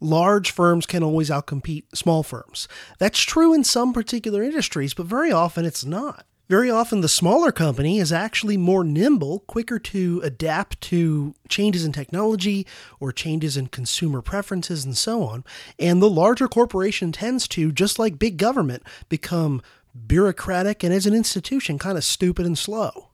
large 0.00 0.50
firms 0.50 0.86
can 0.86 1.02
always 1.02 1.30
outcompete 1.30 1.84
small 1.94 2.22
firms. 2.22 2.68
That's 2.98 3.20
true 3.20 3.54
in 3.54 3.64
some 3.64 3.92
particular 3.92 4.42
industries, 4.42 4.94
but 4.94 5.06
very 5.06 5.32
often 5.32 5.64
it's 5.64 5.84
not. 5.84 6.26
Very 6.48 6.70
often, 6.70 7.00
the 7.00 7.08
smaller 7.08 7.50
company 7.50 7.98
is 7.98 8.12
actually 8.12 8.58
more 8.58 8.84
nimble, 8.84 9.40
quicker 9.46 9.78
to 9.78 10.20
adapt 10.22 10.82
to 10.82 11.34
changes 11.48 11.84
in 11.84 11.92
technology 11.92 12.66
or 13.00 13.10
changes 13.10 13.56
in 13.56 13.68
consumer 13.68 14.20
preferences 14.20 14.84
and 14.84 14.94
so 14.94 15.22
on. 15.22 15.44
And 15.78 16.02
the 16.02 16.10
larger 16.10 16.48
corporation 16.48 17.10
tends 17.10 17.48
to, 17.48 17.72
just 17.72 17.98
like 17.98 18.18
big 18.18 18.36
government, 18.36 18.82
become 19.08 19.62
bureaucratic 20.06 20.82
and 20.82 20.92
as 20.92 21.06
an 21.06 21.14
institution 21.14 21.78
kind 21.78 21.96
of 21.96 22.04
stupid 22.04 22.44
and 22.44 22.58
slow. 22.58 23.08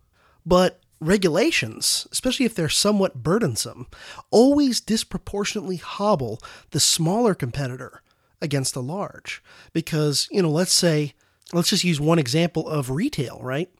But 0.45 0.81
regulations, 1.01 2.07
especially 2.13 2.47
if 2.47 2.55
they're 2.55 2.69
somewhat 2.69 3.23
burdensome, 3.23 3.87
always 4.31 4.81
disproportionately 4.81 5.77
hobble 5.77 6.41
the 6.71 6.81
smaller 6.81 7.35
competitor 7.35 8.03
against 8.41 8.75
the 8.75 8.83
large. 8.83 9.43
Because, 9.73 10.29
you 10.31 10.43
know, 10.43 10.51
let's 10.51 10.73
say, 10.73 11.15
let's 11.53 11.71
just 11.71 11.85
use 11.85 12.01
one 12.01 12.19
example 12.19 12.69
of 12.69 12.91
retail, 12.91 13.41
right? 13.43 13.71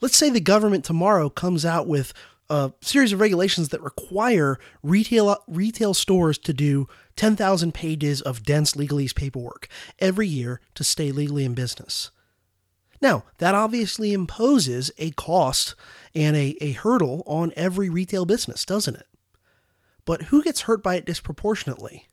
Let's 0.00 0.16
say 0.16 0.30
the 0.30 0.40
government 0.40 0.84
tomorrow 0.84 1.28
comes 1.30 1.64
out 1.64 1.86
with 1.86 2.12
a 2.48 2.72
series 2.80 3.12
of 3.12 3.20
regulations 3.20 3.70
that 3.70 3.82
require 3.82 4.58
retail 4.82 5.36
retail 5.48 5.94
stores 5.94 6.38
to 6.38 6.52
do 6.52 6.86
10,000 7.16 7.74
pages 7.74 8.20
of 8.20 8.44
dense 8.44 8.72
legalese 8.72 9.14
paperwork 9.14 9.68
every 9.98 10.28
year 10.28 10.60
to 10.74 10.84
stay 10.84 11.10
legally 11.10 11.44
in 11.44 11.54
business. 11.54 12.10
Now, 13.06 13.22
that 13.38 13.54
obviously 13.54 14.12
imposes 14.12 14.90
a 14.98 15.12
cost 15.12 15.76
and 16.12 16.34
a, 16.34 16.56
a 16.60 16.72
hurdle 16.72 17.22
on 17.24 17.52
every 17.54 17.88
retail 17.88 18.26
business, 18.26 18.64
doesn't 18.64 18.96
it? 18.96 19.06
But 20.04 20.22
who 20.22 20.42
gets 20.42 20.62
hurt 20.62 20.82
by 20.82 20.96
it 20.96 21.06
disproportionately? 21.06 22.08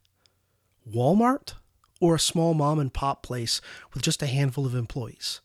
Walmart 0.87 1.55
or 1.99 2.13
a 2.13 2.19
small 2.19 2.53
mom 2.53 2.77
and 2.77 2.93
pop 2.93 3.23
place 3.23 3.59
with 3.91 4.03
just 4.03 4.21
a 4.21 4.27
handful 4.27 4.67
of 4.67 4.75
employees? 4.75 5.41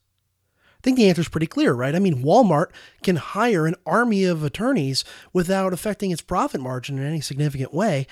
I 0.67 0.81
think 0.83 0.99
the 0.99 1.09
answer 1.09 1.23
is 1.23 1.31
pretty 1.31 1.47
clear, 1.47 1.73
right? 1.73 1.95
I 1.95 1.99
mean, 1.99 2.23
Walmart 2.23 2.67
can 3.03 3.17
hire 3.17 3.67
an 3.67 3.77
army 3.87 4.25
of 4.25 4.45
attorneys 4.45 5.03
without 5.33 5.73
affecting 5.73 6.11
its 6.11 6.21
profit 6.21 6.61
margin 6.61 6.99
in 6.99 7.07
any 7.07 7.23
significant 7.23 7.73
way, 7.73 8.07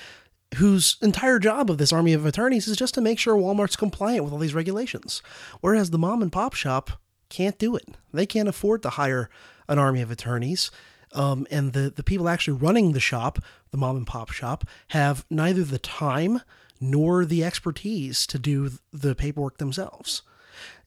whose 0.54 0.96
entire 1.02 1.38
job 1.38 1.70
of 1.70 1.76
this 1.76 1.92
army 1.92 2.14
of 2.14 2.24
attorneys 2.24 2.66
is 2.66 2.78
just 2.78 2.94
to 2.94 3.02
make 3.02 3.18
sure 3.18 3.36
Walmart's 3.36 3.76
compliant 3.76 4.24
with 4.24 4.32
all 4.32 4.38
these 4.38 4.54
regulations. 4.54 5.20
Whereas 5.60 5.90
the 5.90 5.98
mom 5.98 6.22
and 6.22 6.32
pop 6.32 6.54
shop 6.54 6.92
can't 7.28 7.58
do 7.58 7.76
it. 7.76 7.88
They 8.12 8.26
can't 8.26 8.48
afford 8.48 8.82
to 8.82 8.90
hire 8.90 9.28
an 9.68 9.78
army 9.78 10.02
of 10.02 10.10
attorneys. 10.10 10.70
Um, 11.12 11.46
and 11.50 11.72
the, 11.72 11.90
the 11.90 12.02
people 12.02 12.28
actually 12.28 12.58
running 12.58 12.92
the 12.92 13.00
shop, 13.00 13.38
the 13.70 13.78
mom 13.78 13.96
and 13.96 14.06
pop 14.06 14.30
shop, 14.30 14.64
have 14.88 15.24
neither 15.30 15.64
the 15.64 15.78
time 15.78 16.42
nor 16.80 17.24
the 17.24 17.42
expertise 17.42 18.26
to 18.26 18.38
do 18.38 18.72
the 18.92 19.14
paperwork 19.14 19.58
themselves. 19.58 20.22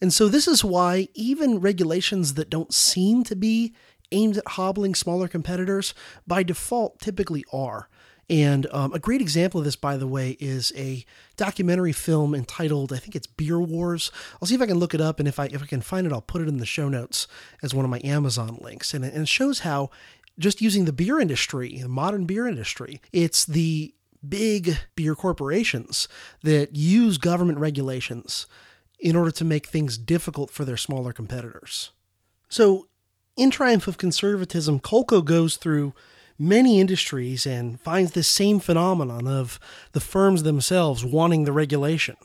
And 0.02 0.14
so, 0.14 0.28
this 0.28 0.48
is 0.48 0.64
why 0.64 1.10
even 1.14 1.60
regulations 1.60 2.36
that 2.36 2.50
don't 2.50 2.74
seem 2.74 3.24
to 3.26 3.36
be 3.36 3.74
aimed 4.12 4.38
at 4.38 4.48
hobbling 4.50 4.96
smaller 4.96 5.28
competitors 5.28 5.94
by 6.26 6.44
default 6.44 7.00
typically 7.00 7.46
are. 7.54 7.88
And 8.30 8.68
um, 8.72 8.94
a 8.94 9.00
great 9.00 9.22
example 9.22 9.60
of 9.60 9.66
this, 9.66 9.76
by 9.76 9.98
the 9.98 10.06
way, 10.08 10.38
is 10.40 10.72
a 10.76 11.04
documentary 11.36 11.94
film 11.94 12.36
entitled, 12.36 12.94
I 12.94 12.98
think 12.98 13.16
it's 13.16 13.26
Beer 13.26 13.60
Wars. 13.60 14.12
I'll 14.40 14.48
see 14.48 14.54
if 14.54 14.62
I 14.62 14.68
can 14.68 14.78
look 14.78 14.94
it 14.94 15.02
up, 15.02 15.20
and 15.20 15.28
if 15.28 15.40
I 15.40 15.46
if 15.46 15.64
I 15.64 15.66
can 15.66 15.82
find 15.82 16.06
it, 16.06 16.14
I'll 16.14 16.22
put 16.22 16.42
it 16.42 16.48
in 16.48 16.58
the 16.58 16.66
show 16.66 16.90
notes 16.90 17.28
as 17.64 17.74
one 17.74 17.86
of 17.86 17.92
my 17.92 18.02
Amazon 18.04 18.60
links. 18.62 18.94
And 18.94 19.04
it, 19.04 19.14
and 19.14 19.24
it 19.24 19.28
shows 19.28 19.60
how 19.60 19.90
just 20.38 20.62
using 20.62 20.86
the 20.86 20.94
beer 20.94 21.20
industry, 21.20 21.80
the 21.82 21.90
modern 21.90 22.26
beer 22.26 22.48
industry, 22.48 23.02
it's 23.12 23.46
the 23.46 23.94
big 24.28 24.78
beer 24.96 25.16
corporations 25.16 26.08
that 26.44 26.76
use 26.76 27.18
government 27.18 27.58
regulations 27.58 28.46
in 29.00 29.16
order 29.16 29.32
to 29.32 29.46
make 29.46 29.68
things 29.68 29.98
difficult 29.98 30.52
for 30.52 30.66
their 30.66 30.78
smaller 30.78 31.14
competitors. 31.14 31.92
So, 32.50 32.88
in 33.38 33.50
Triumph 33.52 33.88
of 33.88 33.98
Conservatism, 33.98 34.82
Kolko 34.82 35.24
goes 35.24 35.56
through 35.56 35.94
many 36.40 36.80
industries 36.80 37.46
and 37.46 37.80
finds 37.82 38.14
this 38.14 38.28
same 38.28 38.60
phenomenon 38.60 39.28
of 39.28 39.60
the 39.92 40.00
firms 40.00 40.44
themselves 40.44 41.04
wanting 41.04 41.44
the 41.44 41.52
regulation. 41.52 42.16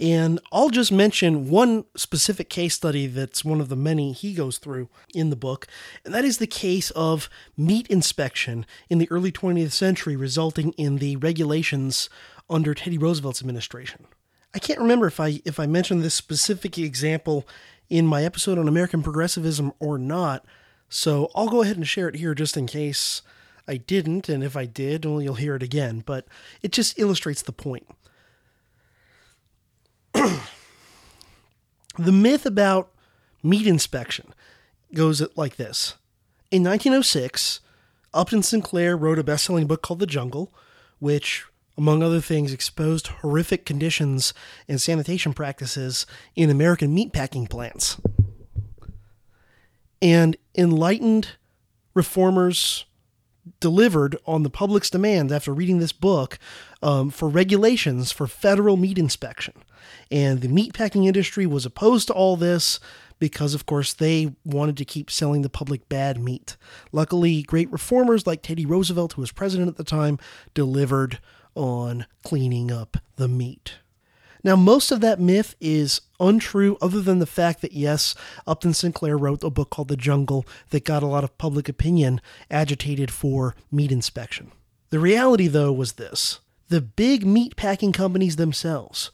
And 0.00 0.40
I'll 0.50 0.70
just 0.70 0.90
mention 0.90 1.50
one 1.50 1.84
specific 1.94 2.48
case 2.48 2.74
study 2.74 3.06
that's 3.06 3.44
one 3.44 3.60
of 3.60 3.68
the 3.68 3.76
many 3.76 4.12
he 4.12 4.32
goes 4.32 4.56
through 4.56 4.88
in 5.12 5.28
the 5.28 5.36
book, 5.36 5.66
and 6.06 6.14
that 6.14 6.24
is 6.24 6.38
the 6.38 6.46
case 6.46 6.90
of 6.92 7.28
meat 7.54 7.86
inspection 7.88 8.64
in 8.88 8.96
the 8.96 9.10
early 9.10 9.30
20th 9.30 9.72
century, 9.72 10.16
resulting 10.16 10.72
in 10.72 10.96
the 10.96 11.16
regulations 11.16 12.08
under 12.48 12.72
Teddy 12.72 12.96
Roosevelt's 12.96 13.42
administration. 13.42 14.06
I 14.54 14.58
can't 14.58 14.80
remember 14.80 15.06
if 15.06 15.20
I 15.20 15.42
if 15.44 15.60
I 15.60 15.66
mentioned 15.66 16.02
this 16.02 16.14
specific 16.14 16.78
example 16.78 17.46
in 17.90 18.06
my 18.06 18.24
episode 18.24 18.58
on 18.58 18.68
American 18.68 19.02
progressivism 19.02 19.70
or 19.80 19.98
not, 19.98 20.46
so 20.88 21.30
I'll 21.34 21.48
go 21.48 21.60
ahead 21.60 21.76
and 21.76 21.86
share 21.86 22.08
it 22.08 22.16
here 22.16 22.34
just 22.34 22.56
in 22.56 22.66
case 22.66 23.20
I 23.70 23.76
didn't, 23.76 24.28
and 24.28 24.42
if 24.42 24.56
I 24.56 24.64
did, 24.66 25.04
well, 25.04 25.22
you'll 25.22 25.34
hear 25.34 25.54
it 25.54 25.62
again, 25.62 26.02
but 26.04 26.26
it 26.60 26.72
just 26.72 26.98
illustrates 26.98 27.40
the 27.40 27.52
point. 27.52 27.86
the 30.12 30.40
myth 31.96 32.44
about 32.44 32.90
meat 33.44 33.68
inspection 33.68 34.34
goes 34.92 35.22
like 35.36 35.54
this. 35.54 35.94
In 36.50 36.64
1906, 36.64 37.60
Upton 38.12 38.42
Sinclair 38.42 38.96
wrote 38.96 39.20
a 39.20 39.24
best 39.24 39.44
selling 39.44 39.68
book 39.68 39.82
called 39.82 40.00
The 40.00 40.06
Jungle, 40.06 40.52
which, 40.98 41.44
among 41.78 42.02
other 42.02 42.20
things, 42.20 42.52
exposed 42.52 43.06
horrific 43.06 43.64
conditions 43.64 44.34
and 44.66 44.80
sanitation 44.80 45.32
practices 45.32 46.06
in 46.34 46.50
American 46.50 46.92
meatpacking 46.92 47.48
plants. 47.48 48.00
And 50.02 50.36
enlightened 50.56 51.36
reformers 51.94 52.84
delivered 53.58 54.16
on 54.26 54.42
the 54.42 54.50
public's 54.50 54.90
demand 54.90 55.32
after 55.32 55.52
reading 55.52 55.78
this 55.78 55.92
book 55.92 56.38
um, 56.82 57.10
for 57.10 57.28
regulations 57.28 58.12
for 58.12 58.26
federal 58.26 58.76
meat 58.76 58.98
inspection. 58.98 59.54
And 60.10 60.40
the 60.40 60.48
meatpacking 60.48 61.06
industry 61.06 61.46
was 61.46 61.66
opposed 61.66 62.08
to 62.08 62.14
all 62.14 62.36
this 62.36 62.78
because, 63.18 63.54
of 63.54 63.66
course, 63.66 63.92
they 63.92 64.34
wanted 64.44 64.76
to 64.78 64.84
keep 64.84 65.10
selling 65.10 65.42
the 65.42 65.50
public 65.50 65.88
bad 65.88 66.18
meat. 66.18 66.56
Luckily, 66.90 67.42
great 67.42 67.70
reformers 67.70 68.26
like 68.26 68.42
Teddy 68.42 68.66
Roosevelt, 68.66 69.12
who 69.12 69.20
was 69.20 69.32
president 69.32 69.68
at 69.68 69.76
the 69.76 69.84
time, 69.84 70.18
delivered 70.54 71.18
on 71.54 72.06
cleaning 72.24 72.70
up 72.70 72.96
the 73.16 73.28
meat. 73.28 73.74
Now, 74.42 74.56
most 74.56 74.90
of 74.90 75.00
that 75.00 75.20
myth 75.20 75.54
is 75.60 76.00
untrue, 76.18 76.78
other 76.80 77.00
than 77.00 77.18
the 77.18 77.26
fact 77.26 77.60
that, 77.60 77.72
yes, 77.72 78.14
Upton 78.46 78.72
Sinclair 78.72 79.18
wrote 79.18 79.44
a 79.44 79.50
book 79.50 79.70
called 79.70 79.88
The 79.88 79.96
Jungle 79.96 80.46
that 80.70 80.84
got 80.84 81.02
a 81.02 81.06
lot 81.06 81.24
of 81.24 81.36
public 81.36 81.68
opinion 81.68 82.20
agitated 82.50 83.10
for 83.10 83.54
meat 83.70 83.92
inspection. 83.92 84.52
The 84.90 84.98
reality, 84.98 85.46
though, 85.46 85.72
was 85.72 85.92
this 85.92 86.40
the 86.68 86.80
big 86.80 87.26
meat 87.26 87.56
packing 87.56 87.92
companies 87.92 88.36
themselves, 88.36 89.10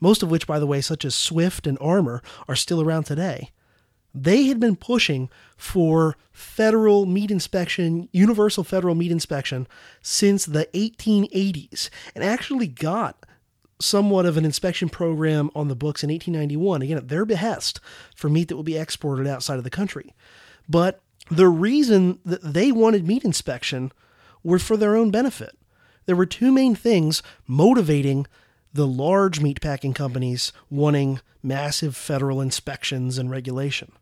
most 0.00 0.22
of 0.22 0.30
which, 0.30 0.46
by 0.46 0.58
the 0.58 0.66
way, 0.66 0.80
such 0.80 1.04
as 1.04 1.14
Swift 1.14 1.66
and 1.66 1.78
Armour, 1.80 2.22
are 2.46 2.56
still 2.56 2.80
around 2.80 3.04
today, 3.04 3.50
they 4.14 4.44
had 4.44 4.58
been 4.58 4.76
pushing 4.76 5.30
for 5.56 6.16
federal 6.32 7.06
meat 7.06 7.30
inspection, 7.30 8.08
universal 8.12 8.64
federal 8.64 8.94
meat 8.94 9.12
inspection, 9.12 9.68
since 10.02 10.44
the 10.44 10.68
1880s, 10.74 11.90
and 12.14 12.24
actually 12.24 12.66
got 12.66 13.24
somewhat 13.80 14.26
of 14.26 14.36
an 14.36 14.44
inspection 14.44 14.88
program 14.88 15.50
on 15.54 15.68
the 15.68 15.76
books 15.76 16.02
in 16.02 16.10
1891, 16.10 16.82
again, 16.82 16.96
at 16.96 17.08
their 17.08 17.24
behest 17.24 17.80
for 18.14 18.28
meat 18.28 18.48
that 18.48 18.56
would 18.56 18.66
be 18.66 18.76
exported 18.76 19.26
outside 19.26 19.58
of 19.58 19.64
the 19.64 19.70
country. 19.70 20.14
But 20.68 21.00
the 21.30 21.48
reason 21.48 22.18
that 22.24 22.42
they 22.42 22.72
wanted 22.72 23.06
meat 23.06 23.24
inspection 23.24 23.92
were 24.42 24.58
for 24.58 24.76
their 24.76 24.96
own 24.96 25.10
benefit. 25.10 25.56
There 26.06 26.16
were 26.16 26.26
two 26.26 26.50
main 26.50 26.74
things 26.74 27.22
motivating 27.46 28.26
the 28.72 28.86
large 28.86 29.40
meatpacking 29.40 29.94
companies 29.94 30.52
wanting 30.70 31.20
massive 31.42 31.96
federal 31.96 32.40
inspections 32.40 33.18
and 33.18 33.30
regulation. 33.30 33.92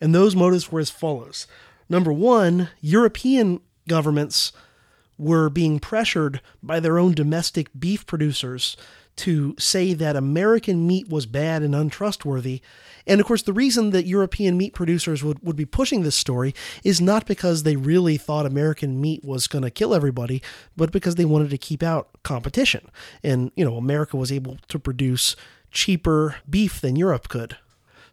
And 0.00 0.14
those 0.14 0.36
motives 0.36 0.70
were 0.70 0.80
as 0.80 0.90
follows. 0.90 1.46
Number 1.88 2.12
one, 2.12 2.70
European 2.80 3.60
governments 3.88 4.52
were 5.18 5.48
being 5.48 5.78
pressured 5.78 6.40
by 6.62 6.80
their 6.80 6.98
own 6.98 7.12
domestic 7.12 7.70
beef 7.78 8.06
producers 8.06 8.76
to 9.16 9.54
say 9.58 9.94
that 9.94 10.16
American 10.16 10.86
meat 10.86 11.08
was 11.08 11.26
bad 11.26 11.62
and 11.62 11.74
untrustworthy. 11.74 12.60
And 13.06 13.20
of 13.20 13.26
course, 13.26 13.42
the 13.42 13.52
reason 13.52 13.90
that 13.90 14.06
European 14.06 14.56
meat 14.56 14.74
producers 14.74 15.22
would, 15.24 15.42
would 15.42 15.56
be 15.56 15.64
pushing 15.64 16.02
this 16.02 16.16
story 16.16 16.54
is 16.84 17.00
not 17.00 17.26
because 17.26 17.62
they 17.62 17.76
really 17.76 18.16
thought 18.16 18.46
American 18.46 19.00
meat 19.00 19.24
was 19.24 19.46
going 19.46 19.62
to 19.62 19.70
kill 19.70 19.94
everybody, 19.94 20.42
but 20.76 20.92
because 20.92 21.14
they 21.14 21.24
wanted 21.24 21.50
to 21.50 21.58
keep 21.58 21.82
out 21.82 22.08
competition. 22.24 22.90
And, 23.22 23.52
you 23.56 23.64
know, 23.64 23.76
America 23.76 24.16
was 24.16 24.32
able 24.32 24.58
to 24.68 24.78
produce 24.78 25.36
cheaper 25.70 26.36
beef 26.48 26.80
than 26.80 26.96
Europe 26.96 27.28
could. 27.28 27.56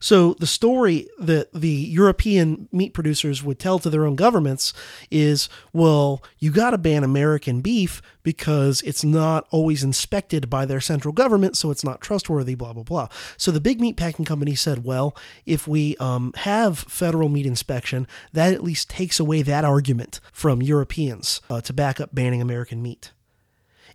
So 0.04 0.34
the 0.34 0.48
story 0.48 1.08
that 1.18 1.54
the 1.54 1.70
European 1.70 2.68
meat 2.74 2.94
producers 2.94 3.42
would 3.42 3.58
tell 3.58 3.80
to 3.80 3.90
their 3.90 4.06
own 4.06 4.18
governments 4.18 4.74
is, 5.10 5.48
well, 5.72 6.22
you 6.40 6.52
got 6.52 6.72
to 6.72 6.78
ban 6.78 7.06
American 7.06 7.62
beef 7.62 8.02
because 8.22 8.82
it's 8.82 9.06
not 9.06 9.48
always 9.50 9.82
inspected 9.82 10.50
by 10.50 10.66
their 10.66 10.82
central 10.82 11.14
government, 11.14 11.56
so 11.56 11.72
it's 11.72 11.86
not 11.86 12.02
trustworthy, 12.02 12.54
blah, 12.54 12.74
blah, 12.74 12.84
blah. 12.84 13.08
So 13.38 13.50
the 13.50 13.62
big 13.62 13.80
meat 13.80 13.96
packing 13.96 14.26
company 14.26 14.56
said, 14.56 14.84
well, 14.84 15.16
if 15.46 15.70
we 15.70 15.96
um, 16.02 16.34
have 16.36 16.80
federal 16.80 17.30
meat 17.30 17.46
inspection, 17.46 18.06
that 18.34 18.52
at 18.52 18.62
least 18.62 18.90
takes 18.90 19.22
away 19.22 19.42
that 19.44 19.64
argument 19.64 20.20
from 20.34 20.62
Europeans 20.62 21.40
uh, 21.50 21.62
to 21.62 21.72
back 21.72 22.02
up 22.02 22.14
banning 22.14 22.42
American 22.42 22.82
meat. 22.82 23.14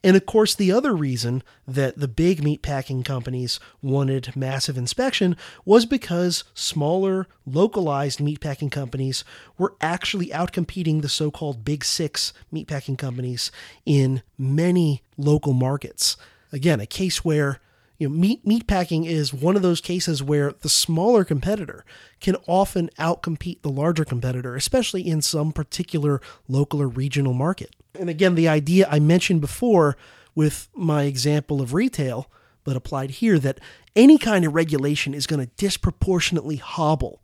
And 0.04 0.16
of 0.16 0.26
course, 0.26 0.54
the 0.54 0.72
other 0.72 0.94
reason 0.94 1.42
that 1.66 1.98
the 1.98 2.08
big 2.08 2.40
meatpacking 2.42 3.04
companies 3.04 3.58
wanted 3.82 4.36
massive 4.36 4.78
inspection 4.78 5.36
was 5.64 5.86
because 5.86 6.44
smaller, 6.54 7.26
localized 7.46 8.20
meatpacking 8.20 8.70
companies 8.70 9.24
were 9.56 9.74
actually 9.80 10.28
outcompeting 10.28 11.02
the 11.02 11.08
so 11.08 11.30
called 11.30 11.64
Big 11.64 11.84
Six 11.84 12.32
meatpacking 12.52 12.98
companies 12.98 13.50
in 13.84 14.22
many 14.36 15.02
local 15.16 15.52
markets. 15.52 16.16
Again, 16.52 16.80
a 16.80 16.86
case 16.86 17.24
where 17.24 17.60
you 17.98 18.08
know, 18.08 18.14
meat 18.14 18.44
meatpacking 18.44 19.06
is 19.06 19.34
one 19.34 19.56
of 19.56 19.62
those 19.62 19.80
cases 19.80 20.22
where 20.22 20.52
the 20.52 20.68
smaller 20.68 21.24
competitor 21.24 21.84
can 22.20 22.36
often 22.46 22.88
outcompete 22.98 23.62
the 23.62 23.70
larger 23.70 24.04
competitor, 24.04 24.54
especially 24.54 25.06
in 25.06 25.20
some 25.20 25.52
particular 25.52 26.20
local 26.46 26.80
or 26.80 26.86
regional 26.86 27.34
market. 27.34 27.74
And 27.94 28.10
again, 28.10 28.34
the 28.34 28.48
idea 28.48 28.88
I 28.90 28.98
mentioned 28.98 29.40
before 29.40 29.96
with 30.34 30.68
my 30.74 31.04
example 31.04 31.60
of 31.60 31.74
retail, 31.74 32.30
but 32.64 32.76
applied 32.76 33.10
here, 33.12 33.38
that 33.38 33.60
any 33.96 34.18
kind 34.18 34.44
of 34.44 34.54
regulation 34.54 35.14
is 35.14 35.26
going 35.26 35.40
to 35.40 35.52
disproportionately 35.56 36.56
hobble 36.56 37.22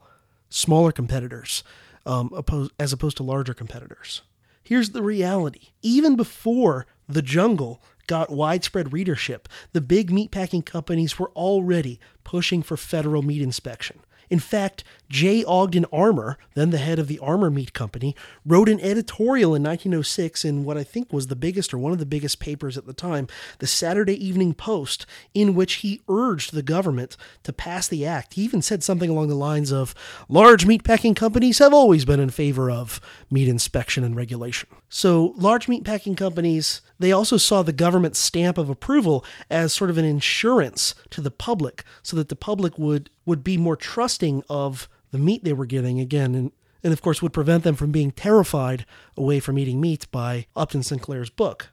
smaller 0.48 0.92
competitors 0.92 1.62
um, 2.06 2.30
opposed, 2.34 2.72
as 2.78 2.92
opposed 2.92 3.16
to 3.18 3.22
larger 3.22 3.54
competitors. 3.54 4.22
Here's 4.62 4.90
the 4.90 5.02
reality 5.02 5.68
even 5.82 6.16
before 6.16 6.86
the 7.08 7.22
jungle 7.22 7.82
got 8.06 8.30
widespread 8.30 8.92
readership, 8.92 9.48
the 9.72 9.80
big 9.80 10.10
meatpacking 10.10 10.64
companies 10.64 11.18
were 11.18 11.30
already 11.30 12.00
pushing 12.22 12.62
for 12.62 12.76
federal 12.76 13.22
meat 13.22 13.42
inspection. 13.42 14.00
In 14.34 14.40
fact, 14.40 14.82
J. 15.08 15.44
Ogden 15.44 15.84
Armour, 15.92 16.38
then 16.54 16.70
the 16.70 16.78
head 16.78 16.98
of 16.98 17.06
the 17.06 17.20
Armour 17.20 17.50
Meat 17.50 17.72
Company, 17.72 18.16
wrote 18.44 18.68
an 18.68 18.80
editorial 18.80 19.54
in 19.54 19.62
1906 19.62 20.44
in 20.44 20.64
what 20.64 20.76
I 20.76 20.82
think 20.82 21.12
was 21.12 21.28
the 21.28 21.36
biggest 21.36 21.72
or 21.72 21.78
one 21.78 21.92
of 21.92 22.00
the 22.00 22.04
biggest 22.04 22.40
papers 22.40 22.76
at 22.76 22.84
the 22.84 22.92
time, 22.92 23.28
the 23.60 23.68
Saturday 23.68 24.16
Evening 24.26 24.52
Post, 24.52 25.06
in 25.34 25.54
which 25.54 25.74
he 25.74 26.00
urged 26.08 26.52
the 26.52 26.64
government 26.64 27.16
to 27.44 27.52
pass 27.52 27.86
the 27.86 28.04
act. 28.04 28.34
He 28.34 28.42
even 28.42 28.60
said 28.60 28.82
something 28.82 29.08
along 29.08 29.28
the 29.28 29.36
lines 29.36 29.70
of 29.70 29.94
large 30.28 30.66
meatpacking 30.66 31.14
companies 31.14 31.60
have 31.60 31.72
always 31.72 32.04
been 32.04 32.18
in 32.18 32.30
favor 32.30 32.68
of 32.68 33.00
meat 33.30 33.46
inspection 33.46 34.02
and 34.02 34.16
regulation. 34.16 34.68
So, 34.88 35.32
large 35.36 35.68
meatpacking 35.68 36.16
companies 36.16 36.80
they 36.98 37.12
also 37.12 37.36
saw 37.36 37.62
the 37.62 37.72
government's 37.72 38.18
stamp 38.18 38.56
of 38.56 38.70
approval 38.70 39.24
as 39.50 39.72
sort 39.72 39.90
of 39.90 39.98
an 39.98 40.04
insurance 40.04 40.94
to 41.10 41.20
the 41.20 41.30
public 41.30 41.84
so 42.02 42.16
that 42.16 42.28
the 42.28 42.36
public 42.36 42.78
would, 42.78 43.10
would 43.26 43.44
be 43.44 43.56
more 43.56 43.76
trusting 43.76 44.42
of 44.48 44.88
the 45.10 45.18
meat 45.18 45.44
they 45.44 45.52
were 45.52 45.66
getting 45.66 46.00
again 46.00 46.34
and, 46.34 46.52
and 46.82 46.92
of 46.92 47.02
course 47.02 47.22
would 47.22 47.32
prevent 47.32 47.64
them 47.64 47.76
from 47.76 47.92
being 47.92 48.10
terrified 48.10 48.84
away 49.16 49.40
from 49.40 49.58
eating 49.58 49.80
meat 49.80 50.10
by 50.10 50.46
Upton 50.56 50.82
Sinclair's 50.82 51.30
book. 51.30 51.70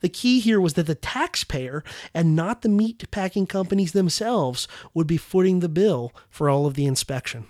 The 0.00 0.08
key 0.08 0.40
here 0.40 0.60
was 0.60 0.74
that 0.74 0.86
the 0.86 0.94
taxpayer 0.94 1.82
and 2.14 2.36
not 2.36 2.62
the 2.62 2.68
meat 2.68 3.10
packing 3.10 3.46
companies 3.46 3.92
themselves 3.92 4.68
would 4.94 5.06
be 5.06 5.16
footing 5.16 5.60
the 5.60 5.68
bill 5.68 6.12
for 6.30 6.48
all 6.48 6.66
of 6.66 6.74
the 6.74 6.86
inspection. 6.86 7.46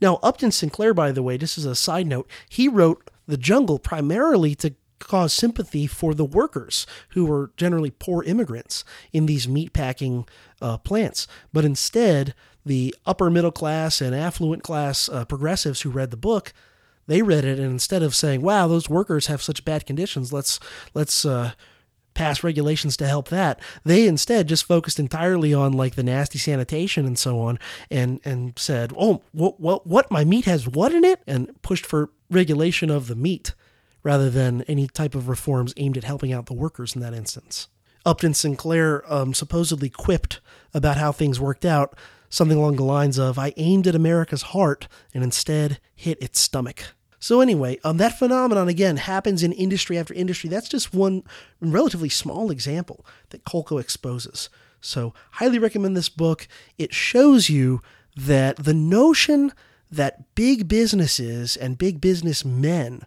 Now, 0.00 0.18
Upton 0.22 0.50
Sinclair, 0.50 0.94
by 0.94 1.12
the 1.12 1.22
way, 1.22 1.36
this 1.36 1.56
is 1.56 1.64
a 1.64 1.74
side 1.74 2.06
note, 2.06 2.28
he 2.48 2.68
wrote 2.68 3.08
The 3.26 3.36
Jungle 3.36 3.78
primarily 3.78 4.54
to 4.56 4.74
cause 4.98 5.32
sympathy 5.32 5.86
for 5.86 6.14
the 6.14 6.24
workers 6.24 6.86
who 7.10 7.24
were 7.24 7.52
generally 7.56 7.90
poor 7.90 8.22
immigrants 8.22 8.84
in 9.12 9.26
these 9.26 9.46
meatpacking 9.46 10.28
uh, 10.60 10.78
plants. 10.78 11.26
But 11.52 11.64
instead, 11.64 12.34
the 12.64 12.94
upper 13.06 13.30
middle 13.30 13.52
class 13.52 14.00
and 14.00 14.14
affluent 14.14 14.62
class 14.62 15.08
uh, 15.08 15.24
progressives 15.24 15.82
who 15.82 15.90
read 15.90 16.10
the 16.10 16.16
book, 16.16 16.52
they 17.06 17.22
read 17.22 17.44
it 17.44 17.58
and 17.58 17.70
instead 17.70 18.02
of 18.02 18.14
saying, 18.14 18.42
"Wow, 18.42 18.68
those 18.68 18.88
workers 18.88 19.26
have 19.26 19.42
such 19.42 19.64
bad 19.64 19.86
conditions. 19.86 20.32
Let's 20.32 20.60
let's 20.94 21.24
uh, 21.24 21.52
pass 22.14 22.44
regulations 22.44 22.96
to 22.98 23.06
help 23.06 23.28
that. 23.28 23.60
They 23.84 24.06
instead 24.06 24.48
just 24.48 24.64
focused 24.64 25.00
entirely 25.00 25.52
on 25.52 25.72
like 25.72 25.94
the 25.94 26.02
nasty 26.02 26.38
sanitation 26.38 27.06
and 27.06 27.18
so 27.18 27.40
on, 27.40 27.58
and 27.90 28.20
and 28.24 28.52
said, 28.56 28.92
"Oh, 28.96 29.22
what 29.32 29.58
what 29.60 29.86
what? 29.86 30.10
My 30.10 30.24
meat 30.24 30.44
has 30.44 30.68
what 30.68 30.94
in 30.94 31.04
it?" 31.04 31.20
and 31.26 31.60
pushed 31.62 31.86
for 31.86 32.10
regulation 32.30 32.90
of 32.90 33.08
the 33.08 33.16
meat 33.16 33.54
rather 34.02 34.30
than 34.30 34.62
any 34.62 34.86
type 34.86 35.14
of 35.14 35.28
reforms 35.28 35.74
aimed 35.76 35.96
at 35.96 36.04
helping 36.04 36.32
out 36.32 36.46
the 36.46 36.54
workers 36.54 36.94
in 36.94 37.02
that 37.02 37.14
instance. 37.14 37.68
Upton 38.04 38.34
Sinclair 38.34 39.04
um, 39.12 39.32
supposedly 39.32 39.88
quipped 39.88 40.40
about 40.74 40.96
how 40.96 41.12
things 41.12 41.38
worked 41.38 41.64
out, 41.64 41.96
something 42.32 42.56
along 42.56 42.76
the 42.76 42.82
lines 42.82 43.18
of, 43.18 43.38
I 43.38 43.52
aimed 43.58 43.86
at 43.86 43.94
America's 43.94 44.42
heart 44.42 44.88
and 45.12 45.22
instead 45.22 45.78
hit 45.94 46.20
its 46.22 46.40
stomach. 46.40 46.82
So, 47.20 47.40
anyway, 47.40 47.78
um, 47.84 47.98
that 47.98 48.18
phenomenon 48.18 48.68
again 48.68 48.96
happens 48.96 49.42
in 49.42 49.52
industry 49.52 49.98
after 49.98 50.14
industry. 50.14 50.48
That's 50.48 50.68
just 50.68 50.94
one 50.94 51.22
relatively 51.60 52.08
small 52.08 52.50
example 52.50 53.04
that 53.28 53.44
Kolko 53.44 53.78
exposes. 53.78 54.48
So, 54.80 55.12
highly 55.32 55.58
recommend 55.58 55.94
this 55.94 56.08
book. 56.08 56.48
It 56.78 56.94
shows 56.94 57.50
you 57.50 57.82
that 58.16 58.56
the 58.56 58.74
notion 58.74 59.52
that 59.90 60.34
big 60.34 60.66
businesses 60.66 61.54
and 61.54 61.78
big 61.78 62.00
business 62.00 62.46
men 62.46 63.02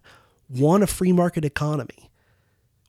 want 0.48 0.84
a 0.84 0.86
free 0.86 1.12
market 1.12 1.44
economy, 1.44 2.10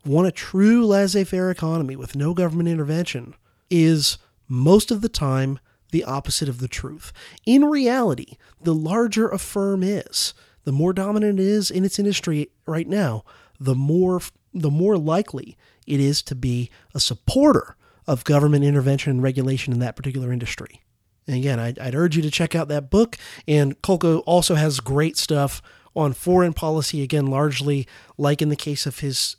want 0.06 0.28
a 0.28 0.32
true 0.32 0.86
laissez 0.86 1.24
faire 1.24 1.50
economy 1.50 1.96
with 1.96 2.16
no 2.16 2.36
government 2.36 2.70
intervention, 2.70 3.34
is 3.72 4.20
most 4.48 4.92
of 4.92 5.02
the 5.02 5.10
time 5.10 5.60
the 5.92 6.04
opposite 6.04 6.50
of 6.50 6.60
the 6.60 6.68
truth. 6.68 7.12
In 7.46 7.66
reality, 7.66 8.38
the 8.62 8.76
larger 8.76 9.30
a 9.30 9.38
firm 9.38 9.84
is, 9.84 10.34
the 10.64 10.72
more 10.72 10.94
dominant 10.94 11.40
it 11.40 11.46
is 11.46 11.72
in 11.72 11.86
its 11.86 12.00
industry 12.00 12.50
right 12.66 12.88
now, 12.88 13.24
the 13.60 13.76
more 13.76 14.22
the 14.54 14.72
more 14.72 14.98
likely 14.98 15.58
it 15.86 16.00
is 16.00 16.22
to 16.24 16.36
be 16.36 16.70
a 16.94 17.00
supporter 17.00 17.76
of 18.08 18.24
government 18.24 18.64
intervention 18.64 19.12
and 19.12 19.24
regulation 19.24 19.74
in 19.74 19.80
that 19.80 19.96
particular 19.96 20.32
industry. 20.32 20.82
And 21.28 21.36
again, 21.36 21.60
I'd, 21.60 21.78
I'd 21.78 21.96
urge 21.96 22.16
you 22.16 22.22
to 22.24 22.32
check 22.32 22.56
out 22.56 22.70
that 22.70 22.90
book. 22.90 23.18
And 23.48 23.80
Kolko 23.82 24.24
also 24.26 24.56
has 24.56 24.80
great 24.80 25.18
stuff 25.18 25.62
on 25.96 26.14
foreign 26.14 26.54
policy, 26.54 27.04
again, 27.04 27.28
largely 27.28 27.88
like 28.18 28.42
in 28.42 28.50
the 28.50 28.56
case 28.56 28.86
of 28.86 29.00
his 29.00 29.36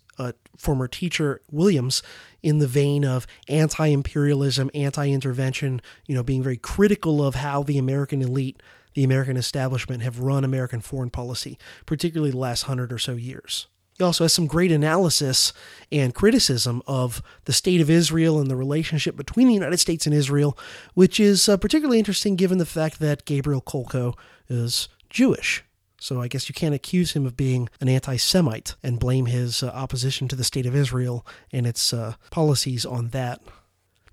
former 0.59 0.89
teacher, 0.89 1.41
Williams, 1.51 2.03
in 2.43 2.59
the 2.59 2.67
vein 2.67 3.05
of 3.05 3.27
anti 3.49 3.87
imperialism, 3.87 4.71
anti 4.75 5.09
intervention, 5.09 5.81
you 6.07 6.15
know, 6.15 6.23
being 6.23 6.43
very 6.43 6.59
critical 6.59 7.25
of 7.25 7.37
how 7.37 7.63
the 7.63 7.79
American 7.79 8.21
elite 8.21 8.61
the 8.95 9.05
American 9.05 9.37
establishment 9.37 10.03
have 10.03 10.19
run 10.19 10.43
American 10.43 10.81
foreign 10.81 11.11
policy, 11.11 11.57
particularly 11.87 12.33
the 12.33 12.37
last 12.39 12.63
hundred 12.63 12.93
or 12.93 12.99
so 12.99 13.13
years. 13.13 13.69
He 13.97 14.03
also 14.05 14.25
has 14.25 14.33
some 14.33 14.47
great 14.47 14.73
analysis 14.73 15.53
and 15.91 16.15
criticism 16.15 16.83
of 16.87 17.23
the 17.45 17.53
state 17.53 17.81
of 17.81 17.91
Israel 17.91 18.41
and 18.41 18.51
the 18.51 18.57
relationship 18.57 19.17
between 19.17 19.49
the 19.49 19.55
United 19.55 19.79
States 19.79 20.07
and 20.07 20.15
Israel, 20.15 20.59
which 20.95 21.21
is 21.21 21.49
uh, 21.49 21.57
particularly 21.57 21.99
interesting 21.99 22.37
given 22.37 22.59
the 22.59 22.67
fact 22.67 23.01
that 23.01 23.25
Gabriel 23.25 23.61
Kolko 23.63 24.15
is 24.49 24.89
Jewish. 25.11 25.65
So 26.01 26.20
I 26.20 26.28
guess 26.28 26.49
you 26.49 26.55
can't 26.55 26.74
accuse 26.74 27.12
him 27.12 27.26
of 27.26 27.36
being 27.36 27.68
an 27.80 27.88
anti 27.88 28.16
Semite 28.16 28.76
and 28.82 29.01
blame 29.01 29.26
his 29.26 29.62
uh, 29.62 29.68
opposition 29.68 30.28
to 30.28 30.36
the 30.36 30.44
state 30.44 30.66
of 30.66 30.76
Israel 30.76 31.26
and 31.53 31.66
its 31.66 31.92
uh, 31.92 32.14
policies 32.30 32.86
on 32.86 33.09
that. 33.09 33.40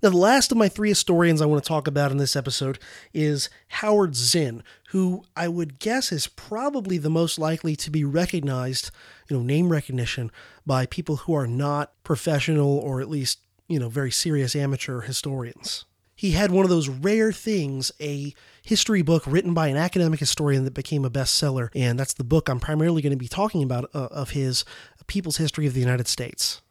Now, 0.02 0.10
the 0.10 0.16
last 0.18 0.52
of 0.52 0.58
my 0.58 0.68
three 0.68 0.90
historians 0.90 1.40
I 1.40 1.46
want 1.46 1.62
to 1.62 1.68
talk 1.68 1.86
about 1.86 2.10
in 2.10 2.18
this 2.18 2.36
episode 2.36 2.78
is 3.14 3.48
Howard 3.68 4.14
Zinn, 4.14 4.62
who 4.90 5.24
I 5.34 5.48
would 5.48 5.78
guess 5.78 6.12
is 6.12 6.26
probably 6.26 6.98
the 6.98 7.08
most 7.08 7.38
likely 7.38 7.74
to 7.76 7.90
be 7.90 8.04
recognized, 8.04 8.90
you 9.28 9.36
know, 9.36 9.42
name 9.42 9.70
recognition 9.70 10.30
by 10.66 10.86
people 10.86 11.16
who 11.16 11.34
are 11.34 11.46
not 11.46 11.92
professional 12.04 12.78
or 12.78 13.00
at 13.00 13.08
least, 13.08 13.40
you 13.68 13.78
know, 13.78 13.88
very 13.88 14.10
serious 14.10 14.54
amateur 14.54 15.00
historians. 15.00 15.86
He 16.14 16.32
had 16.32 16.50
one 16.50 16.64
of 16.64 16.70
those 16.70 16.88
rare 16.88 17.32
things, 17.32 17.92
a 18.00 18.34
history 18.66 19.00
book 19.00 19.22
written 19.26 19.54
by 19.54 19.68
an 19.68 19.76
academic 19.76 20.18
historian 20.18 20.64
that 20.64 20.74
became 20.74 21.04
a 21.04 21.10
bestseller, 21.10 21.68
and 21.74 21.98
that's 21.98 22.14
the 22.14 22.24
book 22.24 22.48
I'm 22.48 22.58
primarily 22.58 23.00
going 23.00 23.12
to 23.12 23.16
be 23.16 23.28
talking 23.28 23.62
about 23.62 23.88
uh, 23.94 24.08
of 24.10 24.30
his 24.30 24.64
People's 25.06 25.36
History 25.36 25.66
of 25.66 25.74
the 25.74 25.80
United 25.80 26.08
States. 26.08 26.62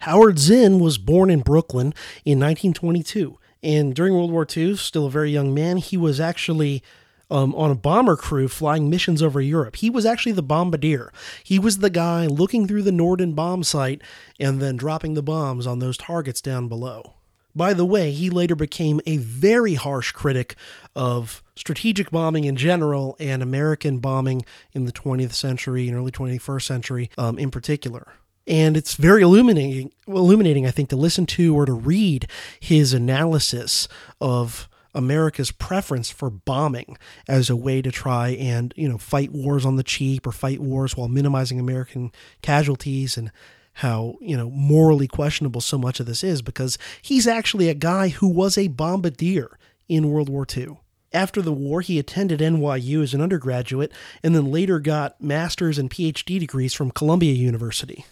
Howard 0.00 0.38
Zinn 0.38 0.80
was 0.80 0.98
born 0.98 1.30
in 1.30 1.40
Brooklyn 1.40 1.94
in 2.24 2.40
1922. 2.40 3.38
And 3.62 3.94
during 3.94 4.14
World 4.14 4.32
War 4.32 4.46
II, 4.54 4.76
still 4.76 5.06
a 5.06 5.10
very 5.10 5.30
young 5.30 5.54
man, 5.54 5.78
he 5.78 5.96
was 5.96 6.20
actually 6.20 6.82
um, 7.30 7.54
on 7.54 7.70
a 7.70 7.76
bomber 7.76 8.16
crew 8.16 8.48
flying 8.48 8.90
missions 8.90 9.22
over 9.22 9.40
Europe. 9.40 9.76
He 9.76 9.88
was 9.88 10.04
actually 10.04 10.32
the 10.32 10.42
bombardier. 10.42 11.12
He 11.42 11.58
was 11.58 11.78
the 11.78 11.88
guy 11.88 12.26
looking 12.26 12.66
through 12.66 12.82
the 12.82 12.92
Norden 12.92 13.32
bomb 13.32 13.62
sight 13.62 14.02
and 14.38 14.60
then 14.60 14.76
dropping 14.76 15.14
the 15.14 15.22
bombs 15.22 15.66
on 15.66 15.78
those 15.78 15.96
targets 15.96 16.42
down 16.42 16.68
below. 16.68 17.14
By 17.54 17.72
the 17.72 17.84
way, 17.84 18.10
he 18.10 18.30
later 18.30 18.56
became 18.56 19.00
a 19.06 19.18
very 19.18 19.74
harsh 19.74 20.12
critic 20.12 20.56
of 20.96 21.42
strategic 21.56 22.10
bombing 22.10 22.44
in 22.44 22.56
general 22.56 23.16
and 23.20 23.42
American 23.42 23.98
bombing 23.98 24.44
in 24.72 24.86
the 24.86 24.92
20th 24.92 25.32
century 25.32 25.88
and 25.88 25.96
early 25.96 26.10
21st 26.10 26.62
century 26.62 27.10
um, 27.16 27.38
in 27.38 27.50
particular. 27.50 28.14
And 28.46 28.76
it's 28.76 28.94
very 28.94 29.22
illuminating, 29.22 29.92
illuminating, 30.06 30.66
I 30.66 30.70
think, 30.70 30.90
to 30.90 30.96
listen 30.96 31.26
to 31.26 31.56
or 31.56 31.64
to 31.64 31.72
read 31.72 32.26
his 32.60 32.92
analysis 32.92 33.88
of 34.20 34.68
America's 34.94 35.50
preference 35.50 36.10
for 36.10 36.30
bombing 36.30 36.96
as 37.26 37.50
a 37.50 37.56
way 37.56 37.82
to 37.82 37.90
try 37.90 38.30
and, 38.30 38.72
you 38.76 38.88
know, 38.88 38.98
fight 38.98 39.32
wars 39.32 39.64
on 39.64 39.76
the 39.76 39.82
cheap 39.82 40.26
or 40.26 40.32
fight 40.32 40.60
wars 40.60 40.96
while 40.96 41.08
minimizing 41.08 41.58
American 41.58 42.12
casualties 42.42 43.16
and 43.16 43.32
how, 43.74 44.16
you 44.20 44.36
know, 44.36 44.50
morally 44.50 45.08
questionable 45.08 45.60
so 45.60 45.76
much 45.76 46.00
of 46.00 46.06
this 46.06 46.22
is 46.22 46.42
because 46.42 46.78
he's 47.02 47.26
actually 47.26 47.68
a 47.68 47.74
guy 47.74 48.08
who 48.08 48.28
was 48.28 48.56
a 48.56 48.68
bombardier 48.68 49.58
in 49.88 50.10
World 50.10 50.28
War 50.28 50.46
II. 50.56 50.78
After 51.12 51.42
the 51.42 51.52
war, 51.52 51.80
he 51.80 51.98
attended 51.98 52.40
NYU 52.40 53.02
as 53.02 53.14
an 53.14 53.20
undergraduate 53.20 53.92
and 54.22 54.34
then 54.34 54.50
later 54.50 54.80
got 54.80 55.20
master's 55.20 55.78
and 55.78 55.90
PhD 55.90 56.40
degrees 56.40 56.74
from 56.74 56.90
Columbia 56.90 57.34
University. 57.34 58.04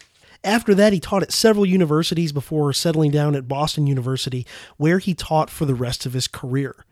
After 0.45 0.75
that, 0.75 0.93
he 0.93 1.01
taught 1.01 1.23
at 1.23 1.33
several 1.33 1.65
universities 1.65 2.33
before 2.33 2.73
settling 2.73 3.13
down 3.13 3.37
at 3.37 3.47
Boston 3.47 3.87
University, 3.87 4.47
where 4.77 4.99
he 4.99 5.15
taught 5.15 5.51
for 5.51 5.65
the 5.65 5.75
rest 5.75 6.05
of 6.05 6.13
his 6.15 6.27
career. 6.27 6.85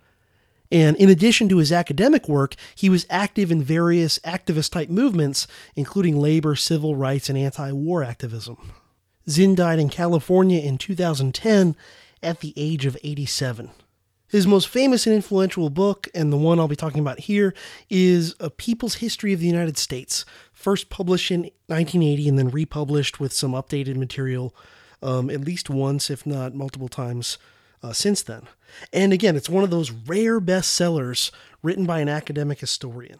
And 0.72 0.96
in 0.96 1.08
addition 1.08 1.48
to 1.48 1.58
his 1.58 1.72
academic 1.72 2.28
work, 2.28 2.54
he 2.74 2.88
was 2.88 3.06
active 3.10 3.50
in 3.50 3.62
various 3.62 4.18
activist 4.20 4.70
type 4.70 4.88
movements, 4.88 5.46
including 5.74 6.20
labor, 6.20 6.54
civil 6.54 6.94
rights, 6.94 7.28
and 7.28 7.36
anti 7.36 7.72
war 7.72 8.04
activism. 8.04 8.72
Zinn 9.28 9.54
died 9.54 9.78
in 9.78 9.88
California 9.88 10.60
in 10.60 10.78
2010 10.78 11.76
at 12.22 12.40
the 12.40 12.52
age 12.56 12.86
of 12.86 12.96
87. 13.02 13.70
His 14.28 14.46
most 14.46 14.68
famous 14.68 15.06
and 15.06 15.16
influential 15.16 15.70
book, 15.70 16.06
and 16.14 16.32
the 16.32 16.36
one 16.36 16.60
I'll 16.60 16.68
be 16.68 16.76
talking 16.76 17.00
about 17.00 17.20
here, 17.20 17.52
is 17.88 18.36
A 18.38 18.48
People's 18.48 18.96
History 18.96 19.32
of 19.32 19.40
the 19.40 19.46
United 19.46 19.76
States, 19.76 20.24
first 20.52 20.88
published 20.88 21.32
in 21.32 21.50
1980 21.66 22.28
and 22.28 22.38
then 22.38 22.48
republished 22.48 23.18
with 23.18 23.32
some 23.32 23.52
updated 23.52 23.96
material 23.96 24.54
um, 25.02 25.30
at 25.30 25.40
least 25.40 25.68
once, 25.68 26.10
if 26.10 26.26
not 26.26 26.54
multiple 26.54 26.88
times 26.88 27.38
uh, 27.82 27.92
since 27.92 28.22
then. 28.22 28.46
And 28.92 29.12
again, 29.12 29.36
it's 29.36 29.48
one 29.48 29.64
of 29.64 29.70
those 29.70 29.90
rare 29.90 30.40
bestsellers 30.40 31.30
written 31.62 31.86
by 31.86 32.00
an 32.00 32.08
academic 32.08 32.60
historian. 32.60 33.18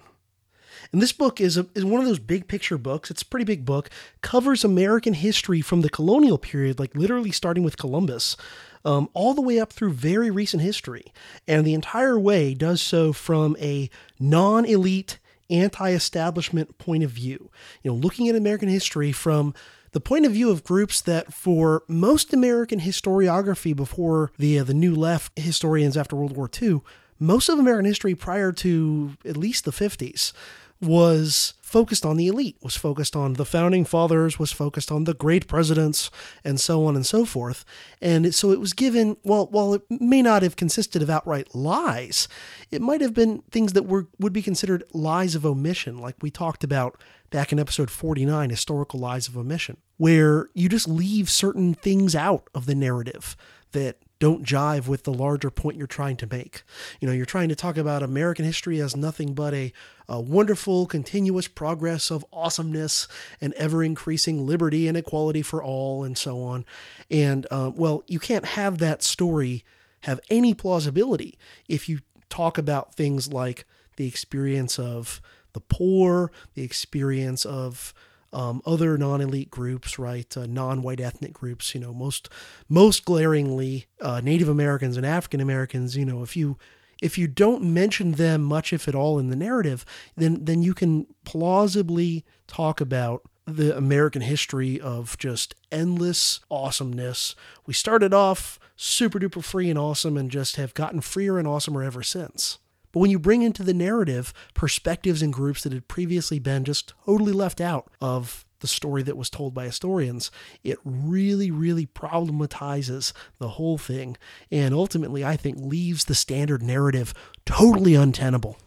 And 0.93 1.01
this 1.01 1.13
book 1.13 1.41
is, 1.41 1.57
a, 1.57 1.67
is 1.75 1.85
one 1.85 2.01
of 2.01 2.07
those 2.07 2.19
big 2.19 2.49
picture 2.49 2.79
books. 2.79 3.11
It's 3.11 3.23
a 3.23 3.27
pretty 3.27 3.45
big 3.45 3.65
book, 3.65 3.91
covers 4.23 4.65
American 4.65 5.15
history 5.15 5.61
from 5.61 5.83
the 5.83 5.91
colonial 5.91 6.39
period, 6.39 6.79
like 6.79 6.95
literally 6.95 7.31
starting 7.31 7.63
with 7.63 7.77
Columbus, 7.77 8.37
um, 8.85 9.09
all 9.15 9.35
the 9.35 9.43
way 9.43 9.61
up 9.61 9.73
through 9.73 9.93
very 9.93 10.31
recent 10.31 10.63
history. 10.63 11.13
And 11.47 11.67
the 11.67 11.75
entire 11.75 12.19
way 12.19 12.55
does 12.55 12.81
so 12.81 13.13
from 13.13 13.57
a 13.61 13.91
non 14.19 14.65
elite, 14.65 15.19
anti 15.49 15.91
establishment 15.91 16.79
point 16.79 17.05
of 17.05 17.11
view. 17.11 17.51
You 17.83 17.91
know, 17.91 17.97
looking 17.97 18.29
at 18.29 18.37
American 18.37 18.69
history 18.69 19.13
from 19.13 19.55
the 19.93 20.01
point 20.01 20.27
of 20.27 20.33
view 20.33 20.51
of 20.51 20.65
groups 20.65 21.01
that, 21.03 21.33
for 21.33 21.83
most 21.89 22.33
American 22.33 22.81
historiography 22.81 23.75
before 23.75 24.31
the 24.39 24.59
uh, 24.59 24.65
the 24.65 24.75
New 24.75 24.95
Left 24.95 25.37
historians 25.39 25.97
after 25.97 26.17
World 26.17 26.37
War 26.37 26.51
II, 26.61 26.81
most 27.19 27.49
of 27.49 27.59
American 27.59 27.87
history 27.87 28.15
prior 28.15 28.53
to 28.53 29.17
at 29.25 29.37
least 29.37 29.65
the 29.65 29.71
50s 29.71 30.33
was 30.81 31.55
focused 31.61 32.05
on 32.05 32.17
the 32.17 32.27
elite, 32.27 32.57
was 32.63 32.75
focused 32.75 33.15
on 33.15 33.35
the 33.35 33.45
founding 33.45 33.85
fathers, 33.85 34.39
was 34.39 34.51
focused 34.51 34.91
on 34.91 35.05
the 35.05 35.15
great 35.15 35.47
presidents, 35.47 36.11
and 36.43 36.59
so 36.59 36.85
on 36.85 36.97
and 36.97 37.07
so 37.07 37.25
forth. 37.25 37.65
And 38.01 38.35
so 38.35 38.51
it 38.51 38.59
was 38.59 38.73
given, 38.73 39.17
well, 39.23 39.47
while 39.47 39.75
it 39.75 39.83
may 39.89 40.21
not 40.21 40.43
have 40.43 40.57
consisted 40.57 41.01
of 41.01 41.11
outright 41.11 41.55
lies, 41.55 42.27
it 42.71 42.83
might 42.83 43.01
have 43.01 43.15
been 43.15 43.43
things 43.51 43.75
that 43.75 43.87
were 43.87 44.09
would 44.19 44.33
be 44.33 44.43
considered 44.43 44.83
lies 44.93 45.35
of 45.35 45.47
omission, 45.47 45.99
like 45.99 46.17
we 46.21 46.31
talked 46.31 46.65
about 46.65 47.01
back 47.31 47.53
in 47.53 47.61
episode 47.61 47.91
49, 47.91 48.51
Historical 48.51 48.99
Lies 48.99 49.29
of 49.29 49.37
Omission, 49.37 49.77
where 49.97 50.49
you 50.55 50.69
just 50.69 50.89
leave 50.89 51.31
certain 51.31 51.75
things 51.75 52.17
out 52.17 52.49
of 52.55 52.67
the 52.67 52.75
narrative 52.75 53.37
that 53.71 53.99
don't 54.21 54.45
jive 54.45 54.87
with 54.87 55.03
the 55.03 55.13
larger 55.13 55.51
point 55.51 55.77
you're 55.77 55.87
trying 55.89 56.17
to 56.19 56.27
make. 56.27 56.63
You 57.01 57.09
know, 57.09 57.15
you're 57.15 57.27
trying 57.27 57.49
to 57.49 57.57
talk 57.57 57.77
about 57.77 58.03
American 58.03 58.45
history 58.45 58.81
as 58.81 58.95
nothing 58.95 59.35
but 59.35 59.53
a, 59.53 59.73
a 60.09 60.21
wonderful, 60.21 60.87
continuous 60.87 61.49
progress 61.49 62.11
of 62.11 62.25
awesomeness 62.33 63.09
and 63.41 63.53
ever 63.55 63.83
increasing 63.83 64.47
liberty 64.47 64.87
and 64.87 64.97
equality 64.97 65.43
for 65.43 65.65
all, 65.65 66.05
and 66.05 66.17
so 66.17 66.43
on. 66.43 66.65
And, 67.11 67.47
uh, 67.51 67.73
well, 67.75 68.05
you 68.07 68.21
can't 68.21 68.45
have 68.45 68.79
that 68.79 69.03
story 69.03 69.65
have 70.05 70.21
any 70.31 70.55
plausibility 70.55 71.39
if 71.69 71.89
you 71.89 72.01
talk 72.29 72.57
about 72.57 72.95
things 72.95 73.33
like 73.33 73.67
the 73.97 74.07
experience 74.07 74.79
of 74.79 75.21
the 75.53 75.61
poor, 75.61 76.31
the 76.55 76.63
experience 76.63 77.45
of 77.45 77.93
um, 78.33 78.63
other 78.65 78.97
non-elite 78.97 79.51
groups, 79.51 79.99
right? 79.99 80.37
Uh, 80.37 80.47
non-white 80.47 81.01
ethnic 81.01 81.33
groups. 81.33 81.75
You 81.75 81.81
know, 81.81 81.93
most 81.93 82.29
most 82.69 83.05
glaringly, 83.05 83.87
uh, 84.01 84.21
Native 84.23 84.49
Americans 84.49 84.97
and 84.97 85.07
African 85.07 85.41
Americans. 85.41 85.97
You 85.97 86.05
know, 86.05 86.23
if 86.23 86.37
you 86.37 86.57
if 87.03 87.17
you 87.17 87.27
don't 87.27 87.63
mention 87.63 88.13
them 88.13 88.43
much, 88.43 88.73
if 88.73 88.87
at 88.87 88.95
all, 88.95 89.19
in 89.19 89.31
the 89.31 89.37
narrative, 89.37 89.85
then 90.17 90.45
then 90.45 90.63
you 90.63 90.75
can 90.75 91.07
plausibly 91.25 92.25
talk 92.47 92.81
about 92.81 93.23
the 93.47 93.77
American 93.77 94.23
history 94.23 94.81
of 94.81 95.19
just 95.19 95.55
endless 95.73 96.41
awesomeness. 96.51 97.35
We 97.67 97.75
started 97.75 98.15
off 98.15 98.59
super 98.77 99.19
duper 99.19 99.43
free 99.43 99.71
and 99.71 99.79
awesome 99.79 100.17
and 100.17 100.31
just 100.31 100.57
have 100.57 100.75
gotten 100.75 101.01
freer 101.01 101.39
and 101.39 101.49
awesomer 101.49 101.85
ever 101.85 102.03
since. 102.03 102.59
But 102.93 103.01
when 103.01 103.11
you 103.11 103.19
bring 103.19 103.43
into 103.43 103.63
the 103.63 103.75
narrative 103.75 104.33
perspectives 104.55 105.23
and 105.23 105.33
groups 105.33 105.63
that 105.63 105.73
had 105.73 105.89
previously 105.89 106.39
been 106.39 106.65
just 106.65 106.93
totally 107.07 107.33
left 107.33 107.61
out 107.61 107.91
of 108.01 108.45
the 108.61 108.67
story 108.67 109.03
that 109.03 109.17
was 109.17 109.31
told 109.31 109.55
by 109.55 109.65
historians, 109.65 110.31
it 110.63 110.79
really, 110.85 111.51
really 111.51 111.87
problematizes 111.87 113.13
the 113.39 113.49
whole 113.51 113.79
thing 113.79 114.17
and 114.51 114.75
ultimately, 114.75 115.25
I 115.25 115.37
think, 115.37 115.59
leaves 115.59 116.05
the 116.05 116.15
standard 116.15 116.63
narrative 116.63 117.15
totally 117.45 117.95
untenable. 117.95 118.59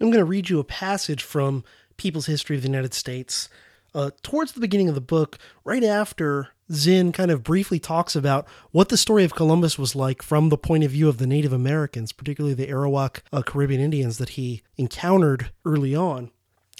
I'm 0.00 0.10
going 0.10 0.18
to 0.18 0.24
read 0.24 0.48
you 0.50 0.58
a 0.58 0.64
passage 0.64 1.22
from 1.22 1.64
People's 1.96 2.26
History 2.26 2.56
of 2.56 2.62
the 2.62 2.68
United 2.68 2.94
States. 2.94 3.48
Uh, 3.94 4.10
towards 4.22 4.52
the 4.52 4.60
beginning 4.60 4.88
of 4.88 4.94
the 4.94 5.00
book, 5.00 5.38
right 5.64 5.84
after 5.84 6.48
Zinn 6.72 7.12
kind 7.12 7.30
of 7.30 7.42
briefly 7.42 7.78
talks 7.78 8.16
about 8.16 8.46
what 8.70 8.88
the 8.88 8.96
story 8.96 9.24
of 9.24 9.34
Columbus 9.34 9.78
was 9.78 9.94
like 9.94 10.22
from 10.22 10.48
the 10.48 10.56
point 10.56 10.84
of 10.84 10.92
view 10.92 11.08
of 11.08 11.18
the 11.18 11.26
Native 11.26 11.52
Americans, 11.52 12.12
particularly 12.12 12.54
the 12.54 12.68
Arawak 12.68 13.20
uh, 13.32 13.42
Caribbean 13.42 13.80
Indians 13.80 14.18
that 14.18 14.30
he 14.30 14.62
encountered 14.76 15.50
early 15.64 15.94
on. 15.94 16.30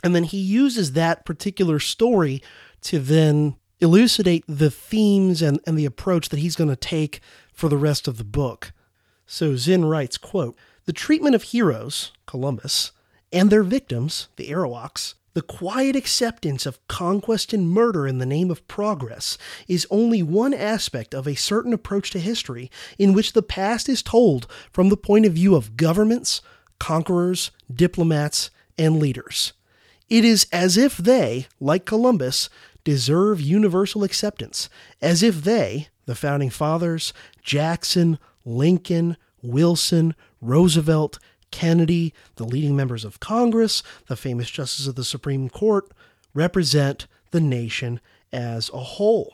And 0.03 0.15
then 0.15 0.25
he 0.25 0.39
uses 0.39 0.93
that 0.93 1.25
particular 1.25 1.79
story 1.79 2.43
to 2.83 2.99
then 2.99 3.57
elucidate 3.81 4.45
the 4.49 4.71
themes 4.71 5.43
and, 5.43 5.61
and 5.67 5.79
the 5.79 5.85
approach 5.85 6.31
that 6.31 6.39
he's 6.39 6.57
going 6.57 6.71
to 6.71 6.77
take 6.77 7.21
for 7.53 7.69
the 7.69 7.77
rest 7.77 8.09
of 8.09 8.17
the 8.17 8.25
book. 8.25 8.73
So 9.27 9.57
Zinn 9.57 9.85
writes, 9.85 10.17
quote, 10.17 10.57
The 10.87 10.93
treatment 10.93 11.35
of 11.35 11.43
heroes, 11.45 12.13
Columbus, 12.27 12.93
and 13.33 13.51
their 13.51 13.63
victims, 13.63 14.29
the 14.37 14.51
Arawaks, 14.51 15.15
the 15.35 15.43
quiet 15.43 15.97
acceptance 15.97 16.67
of 16.67 16.87
conquest 16.89 17.53
and 17.53 17.71
murder 17.71 18.07
in 18.07 18.19
the 18.19 18.27
name 18.27 18.51
of 18.51 18.67
progress 18.69 19.39
is 19.67 19.87
only 19.91 20.23
one 20.23 20.53
aspect 20.53 21.15
of 21.15 21.27
a 21.27 21.35
certain 21.35 21.73
approach 21.73 22.11
to 22.11 22.19
history 22.19 22.71
in 22.99 23.13
which 23.13 23.33
the 23.33 23.43
past 23.43 23.89
is 23.89 24.03
told 24.03 24.47
from 24.73 24.89
the 24.89 24.97
point 24.97 25.25
of 25.25 25.33
view 25.33 25.55
of 25.55 25.77
governments, 25.77 26.43
conquerors, 26.79 27.51
diplomats, 27.75 28.51
and 28.77 28.99
leaders. 28.99 29.53
It 30.09 30.25
is 30.25 30.47
as 30.53 30.77
if 30.77 30.99
they, 30.99 31.47
like 31.61 31.87
Columbus, 31.87 32.51
deserve 32.85 33.41
universal 33.41 34.05
acceptance, 34.05 34.69
as 35.01 35.23
if 35.23 35.43
they, 35.45 35.89
the 36.05 36.15
founding 36.15 36.51
fathers, 36.51 37.15
Jackson, 37.43 38.19
Lincoln, 38.45 39.17
Wilson, 39.41 40.15
Roosevelt, 40.41 41.19
Kennedy, 41.53 42.13
the 42.37 42.45
leading 42.45 42.75
members 42.75 43.05
of 43.05 43.21
Congress, 43.21 43.85
the 44.09 44.17
famous 44.17 44.51
justices 44.51 44.89
of 44.89 44.97
the 44.97 45.05
Supreme 45.05 45.49
Court, 45.49 45.93
represent 46.35 47.07
the 47.31 47.41
nation 47.41 48.01
as 48.33 48.69
a 48.71 48.79
whole. 48.79 49.33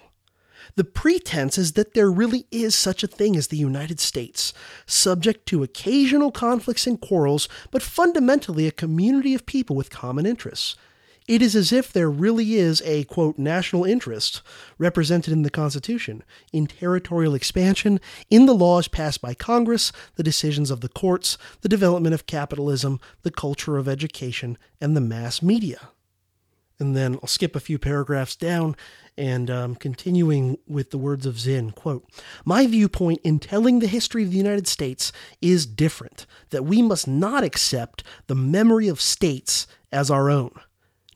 The 0.75 0.85
pretense 0.85 1.57
is 1.57 1.73
that 1.73 1.95
there 1.95 2.11
really 2.11 2.47
is 2.51 2.75
such 2.75 3.03
a 3.03 3.09
thing 3.09 3.37
as 3.37 3.49
the 3.49 3.57
United 3.57 4.01
States, 4.01 4.53
subject 4.87 5.47
to 5.47 5.63
occasional 5.63 6.31
conflicts 6.31 6.87
and 6.87 7.01
quarrels, 7.01 7.49
but 7.71 7.83
fundamentally 7.83 8.67
a 8.67 8.73
community 8.73 9.35
of 9.35 9.47
people 9.47 9.77
with 9.77 9.91
common 9.91 10.27
interests. 10.27 10.77
It 11.29 11.43
is 11.43 11.55
as 11.55 11.73
if 11.73 11.93
there 11.93 12.11
really 12.11 12.55
is 12.55 12.81
a, 12.87 13.05
quote, 13.05 13.37
national 13.37 13.85
interest 13.85 14.41
represented 14.79 15.31
in 15.31 15.43
the 15.43 15.51
Constitution, 15.51 16.25
in 16.55 16.67
territorial 16.67 17.35
expansion, 17.35 18.01
in 18.31 18.47
the 18.47 18.55
laws 18.55 18.89
passed 18.89 19.21
by 19.21 19.35
Congress, 19.35 19.93
the 20.17 20.23
decisions 20.23 20.71
of 20.71 20.81
the 20.81 20.89
courts, 20.89 21.37
the 21.61 21.69
development 21.69 22.15
of 22.15 22.27
capitalism, 22.27 22.99
the 23.23 23.31
culture 23.31 23.77
of 23.77 23.87
education, 23.87 24.57
and 24.81 24.97
the 24.97 25.03
mass 25.03 25.43
media. 25.43 25.91
And 26.81 26.97
then 26.97 27.17
I'll 27.17 27.29
skip 27.29 27.55
a 27.55 27.61
few 27.61 27.79
paragraphs 27.79 28.35
down 28.35 28.75
and 29.19 29.51
um, 29.51 29.75
continuing 29.75 30.57
with 30.67 30.91
the 30.91 30.99
words 30.99 31.27
of 31.27 31.39
Zinn, 31.39 31.73
quote, 31.73 32.09
My 32.47 32.67
viewpoint 32.67 33.21
in 33.23 33.39
telling 33.39 33.81
the 33.81 33.87
history 33.87 34.23
of 34.23 34.31
the 34.31 34.37
United 34.39 34.67
States 34.67 35.13
is 35.43 35.67
different, 35.67 36.25
that 36.51 36.65
we 36.65 36.81
must 36.81 37.07
not 37.07 37.45
accept 37.45 38.03
the 38.29 38.37
memory 38.37 38.89
of 38.89 39.01
states 39.01 39.67
as 39.93 40.11
our 40.11 40.31
own. 40.31 40.53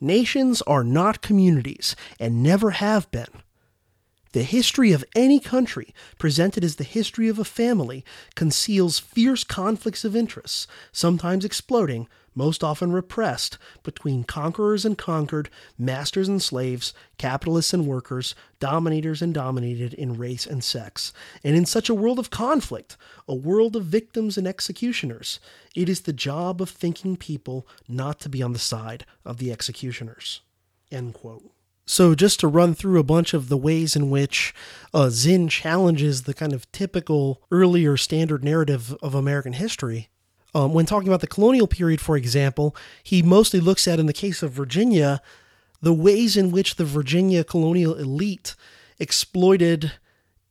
Nations 0.02 0.62
are 0.62 0.82
not 0.82 1.22
communities 1.22 1.94
and 2.18 2.42
never 2.42 2.72
have 2.72 3.08
been. 3.12 3.28
The 4.32 4.42
history 4.42 4.90
of 4.90 5.04
any 5.14 5.38
country, 5.38 5.94
presented 6.18 6.64
as 6.64 6.74
the 6.74 6.82
history 6.82 7.28
of 7.28 7.38
a 7.38 7.44
family, 7.44 8.04
conceals 8.34 8.98
fierce 8.98 9.44
conflicts 9.44 10.04
of 10.04 10.16
interests, 10.16 10.66
sometimes 10.90 11.44
exploding, 11.44 12.08
most 12.34 12.64
often 12.64 12.92
repressed, 12.92 13.58
between 13.82 14.24
conquerors 14.24 14.84
and 14.84 14.96
conquered, 14.96 15.50
masters 15.78 16.28
and 16.28 16.42
slaves, 16.42 16.94
capitalists 17.18 17.74
and 17.74 17.86
workers, 17.86 18.34
dominators 18.58 19.22
and 19.22 19.34
dominated 19.34 19.94
in 19.94 20.16
race 20.16 20.46
and 20.46 20.62
sex. 20.62 21.12
And 21.44 21.56
in 21.56 21.66
such 21.66 21.88
a 21.88 21.94
world 21.94 22.18
of 22.18 22.30
conflict, 22.30 22.96
a 23.28 23.34
world 23.34 23.76
of 23.76 23.84
victims 23.84 24.38
and 24.38 24.46
executioners, 24.46 25.40
it 25.74 25.88
is 25.88 26.02
the 26.02 26.12
job 26.12 26.62
of 26.62 26.70
thinking 26.70 27.16
people 27.16 27.66
not 27.88 28.20
to 28.20 28.28
be 28.28 28.42
on 28.42 28.52
the 28.52 28.58
side 28.58 29.04
of 29.24 29.38
the 29.38 29.52
executioners. 29.52 30.40
End 30.90 31.14
quote. 31.14 31.50
So, 31.84 32.14
just 32.14 32.38
to 32.40 32.48
run 32.48 32.74
through 32.74 33.00
a 33.00 33.04
bunch 33.04 33.34
of 33.34 33.48
the 33.48 33.56
ways 33.56 33.96
in 33.96 34.08
which 34.08 34.54
uh, 34.94 35.10
Zinn 35.10 35.48
challenges 35.48 36.22
the 36.22 36.34
kind 36.34 36.52
of 36.52 36.70
typical 36.70 37.42
earlier 37.50 37.96
standard 37.96 38.44
narrative 38.44 38.96
of 39.02 39.14
American 39.14 39.54
history, 39.54 40.08
um, 40.54 40.72
when 40.72 40.86
talking 40.86 41.08
about 41.08 41.20
the 41.20 41.26
colonial 41.26 41.66
period, 41.66 42.00
for 42.00 42.16
example, 42.16 42.76
he 43.02 43.22
mostly 43.22 43.60
looks 43.60 43.88
at, 43.88 43.98
in 43.98 44.06
the 44.06 44.12
case 44.12 44.42
of 44.42 44.52
Virginia, 44.52 45.22
the 45.80 45.92
ways 45.92 46.36
in 46.36 46.50
which 46.50 46.76
the 46.76 46.84
Virginia 46.84 47.42
colonial 47.42 47.94
elite 47.94 48.54
exploited 48.98 49.92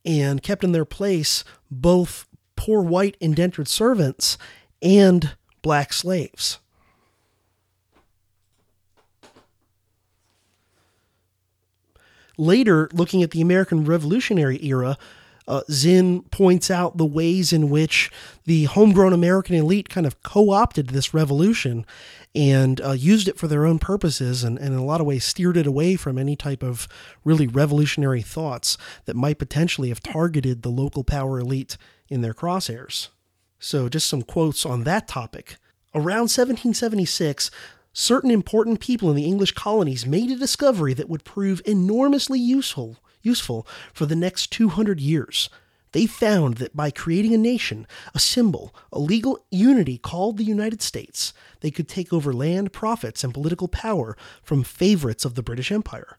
and 0.04 0.42
kept 0.42 0.64
in 0.64 0.72
their 0.72 0.84
place 0.84 1.44
both 1.70 2.26
poor 2.56 2.82
white 2.82 3.16
indentured 3.20 3.68
servants 3.68 4.36
and 4.82 5.36
black 5.62 5.92
slaves. 5.92 6.58
Later, 12.36 12.88
looking 12.92 13.22
at 13.22 13.30
the 13.30 13.40
American 13.40 13.84
Revolutionary 13.84 14.64
era, 14.64 14.98
uh, 15.48 15.62
Zinn 15.70 16.22
points 16.30 16.70
out 16.70 16.96
the 16.96 17.06
ways 17.06 17.52
in 17.52 17.70
which 17.70 18.10
the 18.44 18.64
homegrown 18.64 19.12
American 19.12 19.56
elite 19.56 19.88
kind 19.88 20.06
of 20.06 20.22
co 20.22 20.50
opted 20.50 20.88
this 20.88 21.12
revolution 21.12 21.84
and 22.34 22.80
uh, 22.80 22.92
used 22.92 23.28
it 23.28 23.38
for 23.38 23.46
their 23.46 23.66
own 23.66 23.78
purposes 23.78 24.42
and, 24.44 24.58
and, 24.58 24.68
in 24.68 24.78
a 24.78 24.84
lot 24.84 25.00
of 25.00 25.06
ways 25.06 25.24
steered 25.24 25.56
it 25.56 25.66
away 25.66 25.96
from 25.96 26.16
any 26.16 26.34
type 26.34 26.62
of 26.62 26.88
really 27.24 27.46
revolutionary 27.46 28.22
thoughts 28.22 28.78
that 29.04 29.16
might 29.16 29.38
potentially 29.38 29.90
have 29.90 30.00
targeted 30.00 30.62
the 30.62 30.70
local 30.70 31.04
power 31.04 31.38
elite 31.38 31.76
in 32.08 32.22
their 32.22 32.34
crosshairs. 32.34 33.08
So, 33.58 33.88
just 33.88 34.08
some 34.08 34.22
quotes 34.22 34.64
on 34.64 34.84
that 34.84 35.06
topic. 35.06 35.56
Around 35.94 36.30
1776, 36.30 37.50
certain 37.92 38.30
important 38.30 38.80
people 38.80 39.10
in 39.10 39.16
the 39.16 39.26
English 39.26 39.52
colonies 39.52 40.06
made 40.06 40.30
a 40.30 40.36
discovery 40.36 40.94
that 40.94 41.08
would 41.08 41.24
prove 41.24 41.60
enormously 41.66 42.40
useful 42.40 42.96
useful 43.22 43.66
for 43.92 44.06
the 44.06 44.16
next 44.16 44.50
200 44.52 45.00
years. 45.00 45.48
They 45.92 46.06
found 46.06 46.56
that 46.56 46.74
by 46.74 46.90
creating 46.90 47.34
a 47.34 47.38
nation, 47.38 47.86
a 48.14 48.18
symbol, 48.18 48.74
a 48.90 48.98
legal 48.98 49.44
unity 49.50 49.98
called 49.98 50.38
the 50.38 50.44
United 50.44 50.80
States, 50.80 51.34
they 51.60 51.70
could 51.70 51.88
take 51.88 52.12
over 52.12 52.32
land, 52.32 52.72
profits, 52.72 53.22
and 53.22 53.34
political 53.34 53.68
power 53.68 54.16
from 54.42 54.64
favorites 54.64 55.24
of 55.24 55.34
the 55.34 55.42
British 55.42 55.70
Empire. 55.70 56.18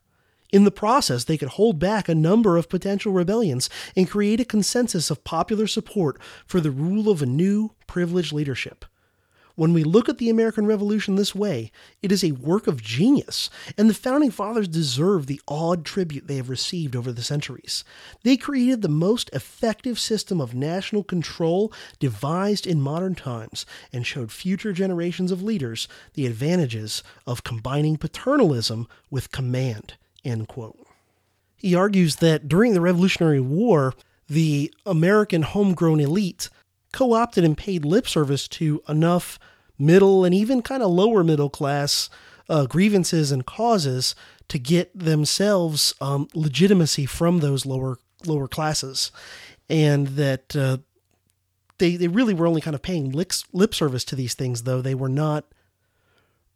In 0.52 0.66
the 0.66 0.72
process, 0.72 1.24
they 1.24 1.38
could 1.38 1.50
hold 1.50 1.80
back 1.80 2.08
a 2.08 2.14
number 2.14 2.58
of 2.58 2.70
potential 2.70 3.12
rebellions 3.12 3.72
and 3.96 4.10
create 4.10 4.40
a 4.40 4.46
consensus 4.46 5.10
of 5.10 5.24
popular 5.24 5.66
support 5.66 6.22
for 6.46 6.62
the 6.62 6.70
rule 6.70 7.10
of 7.10 7.24
a 7.24 7.26
new, 7.26 7.72
privileged 7.88 8.32
leadership. 8.32 8.86
When 9.56 9.72
we 9.72 9.84
look 9.84 10.10
at 10.10 10.18
the 10.18 10.32
American 10.32 10.66
Revolution 10.66 11.16
this 11.16 11.36
way, 11.36 11.72
it 12.02 12.12
is 12.12 12.24
a 12.24 12.32
work 12.32 12.66
of 12.66 12.82
genius, 12.82 13.52
and 13.78 13.88
the 13.88 13.94
Founding 13.94 14.32
Fathers 14.32 14.68
deserve 14.68 15.28
the 15.28 15.40
awed 15.48 15.86
tribute 15.86 16.28
they 16.28 16.38
have 16.38 16.50
received 16.50 16.96
over 16.96 17.12
the 17.12 17.22
centuries. 17.22 17.84
They 18.24 18.36
created 18.36 18.82
the 18.82 18.90
most 18.90 19.30
effective 19.32 20.00
system 20.00 20.42
of 20.42 20.56
national 20.56 21.04
control 21.04 21.72
devised 22.00 22.66
in 22.66 22.82
modern 22.82 23.14
times 23.14 23.68
and 23.92 24.08
showed 24.08 24.32
future 24.32 24.74
generations 24.74 25.32
of 25.32 25.44
leaders 25.44 25.88
the 26.16 26.26
advantages 26.26 27.04
of 27.28 27.44
combining 27.44 27.98
paternalism 27.98 28.88
with 29.12 29.32
command. 29.32 29.94
He 31.58 31.76
argues 31.76 32.16
that 32.18 32.48
during 32.48 32.74
the 32.74 32.82
Revolutionary 32.82 33.40
War, 33.42 33.94
the 34.28 34.74
American 34.86 35.44
homegrown 35.44 36.00
elite 36.00 36.50
co 36.94 37.14
opted 37.14 37.44
and 37.44 37.58
paid 37.58 37.84
lip 37.84 38.08
service 38.08 38.48
to 38.48 38.82
enough 38.88 39.38
middle 39.78 40.24
and 40.24 40.34
even 40.34 40.62
kind 40.62 40.82
of 40.82 40.90
lower 40.90 41.24
middle 41.24 41.50
class 41.50 42.10
uh, 42.50 42.66
grievances 42.66 43.32
and 43.32 43.46
causes 43.46 44.16
to 44.48 44.60
get 44.60 44.98
themselves 44.98 45.94
um, 46.00 46.28
legitimacy 46.34 47.06
from 47.06 47.40
those 47.40 47.66
lower 47.66 47.98
lower 48.26 48.48
classes, 48.48 49.12
and 49.70 50.08
that 50.10 50.56
uh, 50.56 50.78
they 51.80 51.96
they 51.96 52.08
really 52.08 52.34
were 52.34 52.48
only 52.48 52.62
kind 52.62 52.76
of 52.76 52.82
paying 52.82 53.12
lip, 53.12 53.34
lip 53.52 53.74
service 53.74 54.04
to 54.06 54.16
these 54.16 54.34
things, 54.34 54.64
though. 54.64 54.82
They 54.82 54.96
were 54.96 55.10
not 55.10 55.46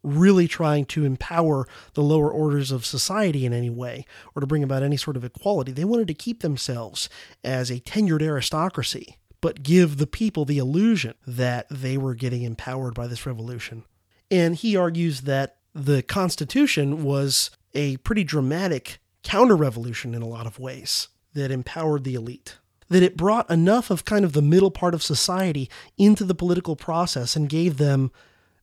really 0.04 0.46
trying 0.46 0.84
to 0.84 1.04
empower 1.04 1.66
the 1.94 2.02
lower 2.02 2.30
orders 2.30 2.70
of 2.70 2.86
society 2.86 3.44
in 3.44 3.52
any 3.52 3.68
way 3.68 4.06
or 4.34 4.40
to 4.40 4.46
bring 4.46 4.62
about 4.62 4.82
any 4.82 4.96
sort 4.96 5.16
of 5.16 5.24
equality. 5.24 5.72
They 5.72 5.84
wanted 5.84 6.06
to 6.08 6.14
keep 6.14 6.40
themselves 6.40 7.08
as 7.42 7.68
a 7.68 7.80
tenured 7.80 8.22
aristocracy 8.22 9.16
but 9.40 9.62
give 9.62 9.98
the 9.98 10.06
people 10.06 10.44
the 10.44 10.58
illusion 10.58 11.14
that 11.26 11.66
they 11.70 11.96
were 11.96 12.14
getting 12.14 12.42
empowered 12.42 12.94
by 12.94 13.06
this 13.06 13.26
revolution. 13.26 13.84
And 14.30 14.56
he 14.56 14.76
argues 14.76 15.22
that 15.22 15.56
the 15.74 16.02
Constitution 16.02 17.02
was 17.02 17.50
a 17.74 17.96
pretty 17.98 18.24
dramatic 18.24 18.98
counter 19.22 19.56
revolution 19.56 20.14
in 20.14 20.22
a 20.22 20.28
lot 20.28 20.46
of 20.46 20.58
ways 20.58 21.08
that 21.34 21.50
empowered 21.50 22.04
the 22.04 22.14
elite. 22.14 22.58
That 22.88 23.02
it 23.02 23.16
brought 23.16 23.50
enough 23.50 23.90
of 23.90 24.04
kind 24.04 24.24
of 24.24 24.32
the 24.32 24.42
middle 24.42 24.70
part 24.70 24.94
of 24.94 25.02
society 25.02 25.68
into 25.98 26.24
the 26.24 26.34
political 26.34 26.74
process 26.74 27.36
and 27.36 27.48
gave 27.48 27.76
them 27.76 28.10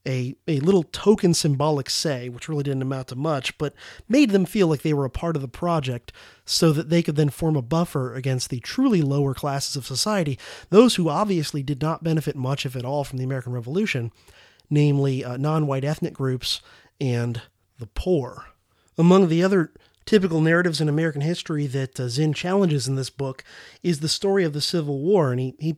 a, 0.05 0.35
a 0.47 0.59
little 0.59 0.83
token 0.83 1.33
symbolic 1.33 1.89
say, 1.89 2.29
which 2.29 2.47
really 2.47 2.63
didn't 2.63 2.81
amount 2.81 3.07
to 3.07 3.15
much, 3.15 3.57
but 3.57 3.73
made 4.07 4.29
them 4.31 4.45
feel 4.45 4.67
like 4.67 4.81
they 4.81 4.93
were 4.93 5.05
a 5.05 5.09
part 5.09 5.35
of 5.35 5.41
the 5.41 5.47
project 5.47 6.11
so 6.45 6.71
that 6.71 6.89
they 6.89 7.01
could 7.01 7.15
then 7.15 7.29
form 7.29 7.55
a 7.55 7.61
buffer 7.61 8.13
against 8.13 8.49
the 8.49 8.59
truly 8.59 9.01
lower 9.01 9.33
classes 9.33 9.75
of 9.75 9.85
society, 9.85 10.37
those 10.69 10.95
who 10.95 11.09
obviously 11.09 11.63
did 11.63 11.81
not 11.81 12.03
benefit 12.03 12.35
much, 12.35 12.65
if 12.65 12.75
at 12.75 12.85
all, 12.85 13.03
from 13.03 13.17
the 13.17 13.25
American 13.25 13.51
Revolution, 13.51 14.11
namely 14.69 15.23
uh, 15.23 15.37
non 15.37 15.67
white 15.67 15.83
ethnic 15.83 16.13
groups 16.13 16.61
and 17.01 17.41
the 17.79 17.87
poor. 17.87 18.45
Among 18.97 19.27
the 19.27 19.43
other 19.43 19.73
typical 20.05 20.39
narratives 20.39 20.79
in 20.79 20.87
American 20.87 21.21
history 21.21 21.65
that 21.67 21.99
uh, 21.99 22.07
Zinn 22.07 22.33
challenges 22.33 22.87
in 22.87 22.95
this 22.95 23.09
book 23.09 23.43
is 23.81 23.99
the 23.99 24.07
story 24.07 24.43
of 24.43 24.53
the 24.53 24.61
Civil 24.61 24.99
War, 24.99 25.31
and 25.31 25.39
he, 25.39 25.55
he 25.59 25.77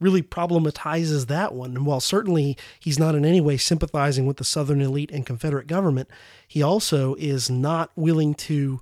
really 0.00 0.22
problematizes 0.22 1.26
that 1.26 1.54
one. 1.54 1.76
And 1.76 1.86
while 1.86 2.00
certainly 2.00 2.56
he's 2.80 2.98
not 2.98 3.14
in 3.14 3.24
any 3.24 3.40
way 3.40 3.56
sympathizing 3.56 4.26
with 4.26 4.38
the 4.38 4.44
Southern 4.44 4.80
elite 4.80 5.10
and 5.10 5.26
Confederate 5.26 5.66
government, 5.66 6.08
he 6.48 6.62
also 6.62 7.14
is 7.16 7.50
not 7.50 7.90
willing 7.94 8.34
to 8.34 8.80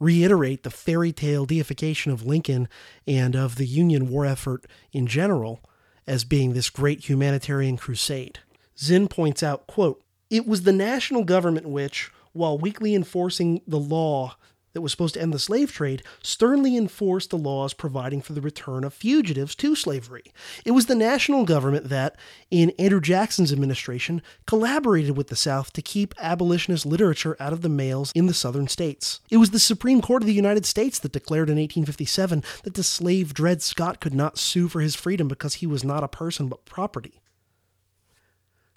reiterate 0.00 0.64
the 0.64 0.70
fairy 0.70 1.12
tale 1.12 1.46
deification 1.46 2.12
of 2.12 2.26
Lincoln 2.26 2.68
and 3.06 3.34
of 3.34 3.56
the 3.56 3.66
Union 3.66 4.10
war 4.10 4.26
effort 4.26 4.66
in 4.92 5.06
general 5.06 5.60
as 6.06 6.24
being 6.24 6.52
this 6.52 6.68
great 6.68 7.08
humanitarian 7.08 7.76
crusade. 7.76 8.40
Zinn 8.78 9.08
points 9.08 9.42
out, 9.42 9.66
quote, 9.66 10.02
It 10.28 10.46
was 10.46 10.62
the 10.62 10.72
national 10.72 11.24
government 11.24 11.68
which, 11.68 12.10
while 12.32 12.58
weakly 12.58 12.94
enforcing 12.94 13.62
the 13.66 13.78
law 13.78 14.36
that 14.74 14.82
was 14.82 14.92
supposed 14.92 15.14
to 15.14 15.22
end 15.22 15.32
the 15.32 15.38
slave 15.38 15.72
trade 15.72 16.02
sternly 16.22 16.76
enforced 16.76 17.30
the 17.30 17.38
laws 17.38 17.72
providing 17.72 18.20
for 18.20 18.34
the 18.34 18.40
return 18.40 18.84
of 18.84 18.92
fugitives 18.92 19.54
to 19.54 19.74
slavery. 19.74 20.24
It 20.64 20.72
was 20.72 20.86
the 20.86 20.94
national 20.94 21.44
government 21.44 21.88
that, 21.88 22.16
in 22.50 22.70
Andrew 22.78 23.00
Jackson's 23.00 23.52
administration, 23.52 24.20
collaborated 24.46 25.16
with 25.16 25.28
the 25.28 25.36
South 25.36 25.72
to 25.72 25.82
keep 25.82 26.14
abolitionist 26.18 26.84
literature 26.84 27.36
out 27.40 27.52
of 27.52 27.62
the 27.62 27.68
mails 27.68 28.12
in 28.14 28.26
the 28.26 28.34
southern 28.34 28.68
states. 28.68 29.20
It 29.30 29.38
was 29.38 29.50
the 29.50 29.58
Supreme 29.58 30.02
Court 30.02 30.22
of 30.22 30.26
the 30.26 30.34
United 30.34 30.66
States 30.66 30.98
that 30.98 31.12
declared 31.12 31.48
in 31.48 31.56
1857 31.56 32.42
that 32.64 32.74
the 32.74 32.82
slave 32.82 33.32
Dred 33.32 33.62
Scott 33.62 34.00
could 34.00 34.14
not 34.14 34.38
sue 34.38 34.68
for 34.68 34.80
his 34.80 34.94
freedom 34.94 35.28
because 35.28 35.54
he 35.54 35.66
was 35.66 35.84
not 35.84 36.04
a 36.04 36.08
person 36.08 36.48
but 36.48 36.64
property. 36.64 37.20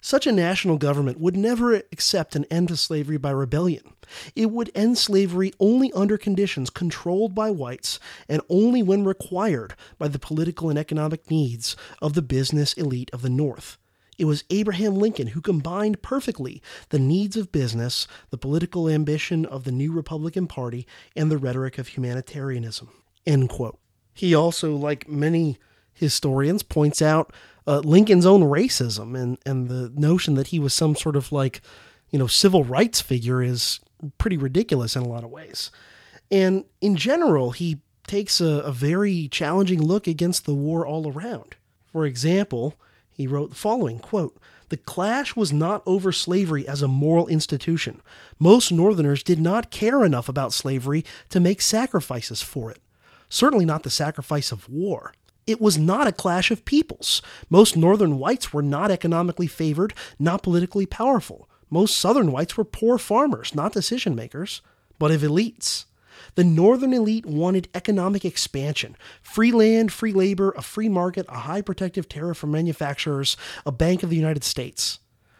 Such 0.00 0.26
a 0.26 0.32
national 0.32 0.78
government 0.78 1.18
would 1.18 1.36
never 1.36 1.74
accept 1.74 2.36
an 2.36 2.44
end 2.50 2.68
to 2.68 2.76
slavery 2.76 3.16
by 3.16 3.30
rebellion. 3.30 3.94
It 4.36 4.50
would 4.50 4.70
end 4.74 4.96
slavery 4.96 5.52
only 5.58 5.92
under 5.92 6.16
conditions 6.16 6.70
controlled 6.70 7.34
by 7.34 7.50
whites 7.50 7.98
and 8.28 8.40
only 8.48 8.82
when 8.82 9.04
required 9.04 9.74
by 9.98 10.08
the 10.08 10.18
political 10.18 10.70
and 10.70 10.78
economic 10.78 11.30
needs 11.30 11.76
of 12.00 12.14
the 12.14 12.22
business 12.22 12.72
elite 12.74 13.10
of 13.12 13.22
the 13.22 13.30
North. 13.30 13.76
It 14.18 14.24
was 14.24 14.44
Abraham 14.50 14.96
Lincoln 14.96 15.28
who 15.28 15.40
combined 15.40 16.02
perfectly 16.02 16.62
the 16.88 16.98
needs 16.98 17.36
of 17.36 17.52
business, 17.52 18.08
the 18.30 18.38
political 18.38 18.88
ambition 18.88 19.44
of 19.44 19.64
the 19.64 19.72
new 19.72 19.92
Republican 19.92 20.46
Party, 20.46 20.86
and 21.14 21.30
the 21.30 21.38
rhetoric 21.38 21.78
of 21.78 21.88
humanitarianism. 21.88 22.88
He 24.14 24.34
also, 24.34 24.74
like 24.74 25.08
many 25.08 25.58
historians, 25.92 26.62
points 26.64 27.00
out 27.00 27.32
uh, 27.68 27.80
Lincoln's 27.80 28.24
own 28.24 28.40
racism 28.40 29.14
and, 29.20 29.36
and 29.44 29.68
the 29.68 29.92
notion 29.94 30.34
that 30.34 30.48
he 30.48 30.58
was 30.58 30.72
some 30.72 30.96
sort 30.96 31.16
of 31.16 31.30
like, 31.30 31.60
you 32.10 32.18
know, 32.18 32.26
civil 32.26 32.64
rights 32.64 33.02
figure 33.02 33.42
is 33.42 33.80
pretty 34.16 34.38
ridiculous 34.38 34.96
in 34.96 35.02
a 35.02 35.08
lot 35.08 35.22
of 35.22 35.30
ways. 35.30 35.70
And 36.30 36.64
in 36.80 36.96
general, 36.96 37.50
he 37.50 37.80
takes 38.06 38.40
a, 38.40 38.60
a 38.60 38.72
very 38.72 39.28
challenging 39.28 39.82
look 39.82 40.06
against 40.06 40.46
the 40.46 40.54
war 40.54 40.86
all 40.86 41.12
around. 41.12 41.56
For 41.92 42.06
example, 42.06 42.74
he 43.10 43.26
wrote 43.26 43.50
the 43.50 43.56
following 43.56 43.98
quote, 43.98 44.38
the 44.70 44.78
clash 44.78 45.36
was 45.36 45.52
not 45.52 45.82
over 45.84 46.10
slavery 46.10 46.66
as 46.66 46.80
a 46.80 46.88
moral 46.88 47.26
institution. 47.28 48.00
Most 48.38 48.72
Northerners 48.72 49.22
did 49.22 49.40
not 49.40 49.70
care 49.70 50.04
enough 50.04 50.28
about 50.28 50.54
slavery 50.54 51.04
to 51.28 51.40
make 51.40 51.60
sacrifices 51.60 52.40
for 52.40 52.70
it. 52.70 52.78
Certainly 53.28 53.66
not 53.66 53.82
the 53.82 53.90
sacrifice 53.90 54.52
of 54.52 54.68
war. 54.70 55.12
It 55.48 55.62
was 55.62 55.78
not 55.78 56.06
a 56.06 56.12
clash 56.12 56.50
of 56.50 56.66
peoples. 56.66 57.22
Most 57.48 57.74
northern 57.74 58.18
whites 58.18 58.52
were 58.52 58.62
not 58.62 58.90
economically 58.90 59.46
favored, 59.46 59.94
not 60.18 60.42
politically 60.42 60.84
powerful. 60.84 61.48
Most 61.70 61.96
southern 61.96 62.32
whites 62.32 62.58
were 62.58 62.64
poor 62.64 62.98
farmers, 62.98 63.54
not 63.54 63.72
decision 63.72 64.14
makers, 64.14 64.60
but 64.98 65.10
of 65.10 65.22
elites. 65.22 65.86
The 66.34 66.44
northern 66.44 66.92
elite 66.92 67.24
wanted 67.24 67.70
economic 67.74 68.26
expansion 68.26 68.94
free 69.22 69.50
land, 69.50 69.90
free 69.90 70.12
labor, 70.12 70.52
a 70.54 70.60
free 70.60 70.90
market, 70.90 71.24
a 71.30 71.38
high 71.38 71.62
protective 71.62 72.10
tariff 72.10 72.36
for 72.36 72.46
manufacturers, 72.46 73.34
a 73.64 73.72
Bank 73.72 74.02
of 74.02 74.10
the 74.10 74.16
United 74.16 74.44
States. 74.44 74.98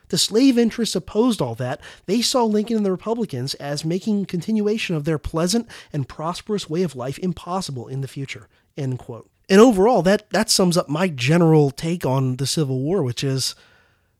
The 0.08 0.16
slave 0.16 0.56
interests 0.56 0.96
opposed 0.96 1.42
all 1.42 1.54
that. 1.56 1.82
They 2.06 2.22
saw 2.22 2.44
Lincoln 2.44 2.78
and 2.78 2.86
the 2.86 2.90
Republicans 2.90 3.52
as 3.56 3.84
making 3.84 4.24
continuation 4.24 4.96
of 4.96 5.04
their 5.04 5.18
pleasant 5.18 5.68
and 5.92 6.08
prosperous 6.08 6.70
way 6.70 6.82
of 6.82 6.96
life 6.96 7.18
impossible 7.18 7.88
in 7.88 8.00
the 8.00 8.08
future. 8.08 8.48
End 8.74 8.98
quote. 8.98 9.28
And 9.48 9.60
overall, 9.60 10.02
that 10.02 10.28
that 10.30 10.50
sums 10.50 10.76
up 10.76 10.88
my 10.88 11.08
general 11.08 11.70
take 11.70 12.04
on 12.04 12.36
the 12.36 12.46
Civil 12.46 12.80
War, 12.80 13.02
which 13.02 13.24
is, 13.24 13.54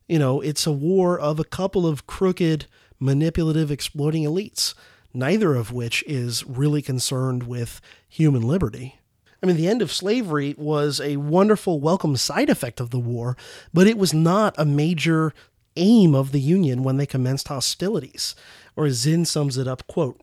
you 0.07 0.17
know, 0.17 0.41
it's 0.41 0.65
a 0.65 0.71
war 0.71 1.19
of 1.19 1.39
a 1.39 1.43
couple 1.43 1.85
of 1.85 2.07
crooked, 2.07 2.65
manipulative, 2.99 3.69
exploiting 3.69 4.23
elites, 4.23 4.73
neither 5.13 5.55
of 5.55 5.71
which 5.71 6.03
is 6.07 6.45
really 6.45 6.81
concerned 6.81 7.43
with 7.43 7.79
human 8.07 8.41
liberty. 8.41 8.99
I 9.41 9.45
mean, 9.45 9.55
the 9.55 9.67
end 9.67 9.81
of 9.81 9.91
slavery 9.91 10.55
was 10.57 10.99
a 10.99 11.17
wonderful, 11.17 11.79
welcome 11.79 12.17
side 12.17 12.49
effect 12.49 12.79
of 12.79 12.89
the 12.89 12.99
war, 12.99 13.37
but 13.73 13.87
it 13.87 13.97
was 13.97 14.13
not 14.13 14.53
a 14.57 14.65
major 14.65 15.33
aim 15.77 16.13
of 16.13 16.31
the 16.31 16.41
Union 16.41 16.83
when 16.83 16.97
they 16.97 17.05
commenced 17.05 17.47
hostilities. 17.47 18.35
Or 18.75 18.85
as 18.85 18.95
Zinn 18.95 19.25
sums 19.25 19.57
it 19.57 19.67
up, 19.67 19.87
quote, 19.87 20.19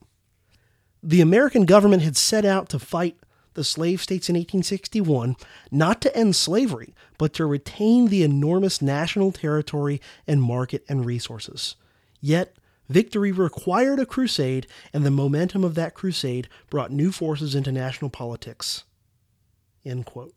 the 1.03 1.21
American 1.21 1.65
government 1.65 2.03
had 2.03 2.17
set 2.17 2.45
out 2.45 2.69
to 2.71 2.79
fight 2.79 3.17
the 3.57 3.65
slave 3.65 4.01
states 4.01 4.29
in 4.29 4.35
1861 4.35 5.35
not 5.73 6.01
to 6.03 6.17
end 6.17 6.37
slavery, 6.37 6.95
but 7.19 7.33
to 7.35 7.45
retain 7.45 8.07
the 8.07 8.23
enormous 8.23 8.81
national 8.81 9.33
territory 9.33 10.01
and 10.27 10.41
market 10.41 10.85
and 10.89 11.05
resources. 11.05 11.75
Yet, 12.21 12.55
victory 12.89 13.33
required 13.33 13.99
a 13.99 14.07
crusade, 14.07 14.69
and 14.93 15.05
the 15.05 15.11
momentum 15.11 15.65
of 15.65 15.75
that 15.75 15.95
crusade 15.95 16.49
brought 16.71 16.93
new 16.93 17.11
forces 17.11 17.55
into 17.55 17.73
national 17.73 18.11
politics. 18.11 18.85
End 19.85 20.07
quote. 20.07 20.35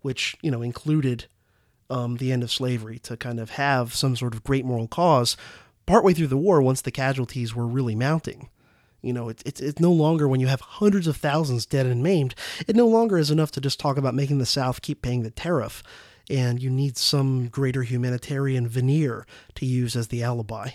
Which, 0.00 0.36
you 0.42 0.50
know, 0.50 0.62
included 0.62 1.26
um, 1.88 2.16
the 2.16 2.32
end 2.32 2.42
of 2.42 2.50
slavery 2.50 2.98
to 3.00 3.16
kind 3.16 3.38
of 3.38 3.50
have 3.50 3.94
some 3.94 4.16
sort 4.16 4.34
of 4.34 4.42
great 4.42 4.64
moral 4.64 4.88
cause 4.88 5.36
partway 5.86 6.14
through 6.14 6.28
the 6.28 6.36
war 6.36 6.62
once 6.62 6.80
the 6.80 6.90
casualties 6.90 7.54
were 7.54 7.66
really 7.66 7.94
mounting. 7.94 8.48
You 9.02 9.12
know, 9.12 9.28
it's, 9.28 9.42
it's, 9.44 9.60
it's 9.60 9.80
no 9.80 9.92
longer 9.92 10.28
when 10.28 10.40
you 10.40 10.46
have 10.46 10.60
hundreds 10.60 11.06
of 11.06 11.16
thousands 11.16 11.66
dead 11.66 11.86
and 11.86 12.02
maimed, 12.02 12.34
it 12.66 12.76
no 12.76 12.86
longer 12.86 13.18
is 13.18 13.30
enough 13.30 13.50
to 13.52 13.60
just 13.60 13.80
talk 13.80 13.96
about 13.96 14.14
making 14.14 14.38
the 14.38 14.46
South 14.46 14.80
keep 14.82 15.02
paying 15.02 15.22
the 15.22 15.30
tariff. 15.30 15.82
and 16.30 16.62
you 16.62 16.70
need 16.70 16.96
some 16.96 17.48
greater 17.48 17.82
humanitarian 17.82 18.68
veneer 18.68 19.26
to 19.56 19.66
use 19.66 19.96
as 19.96 20.08
the 20.08 20.22
alibi. 20.22 20.70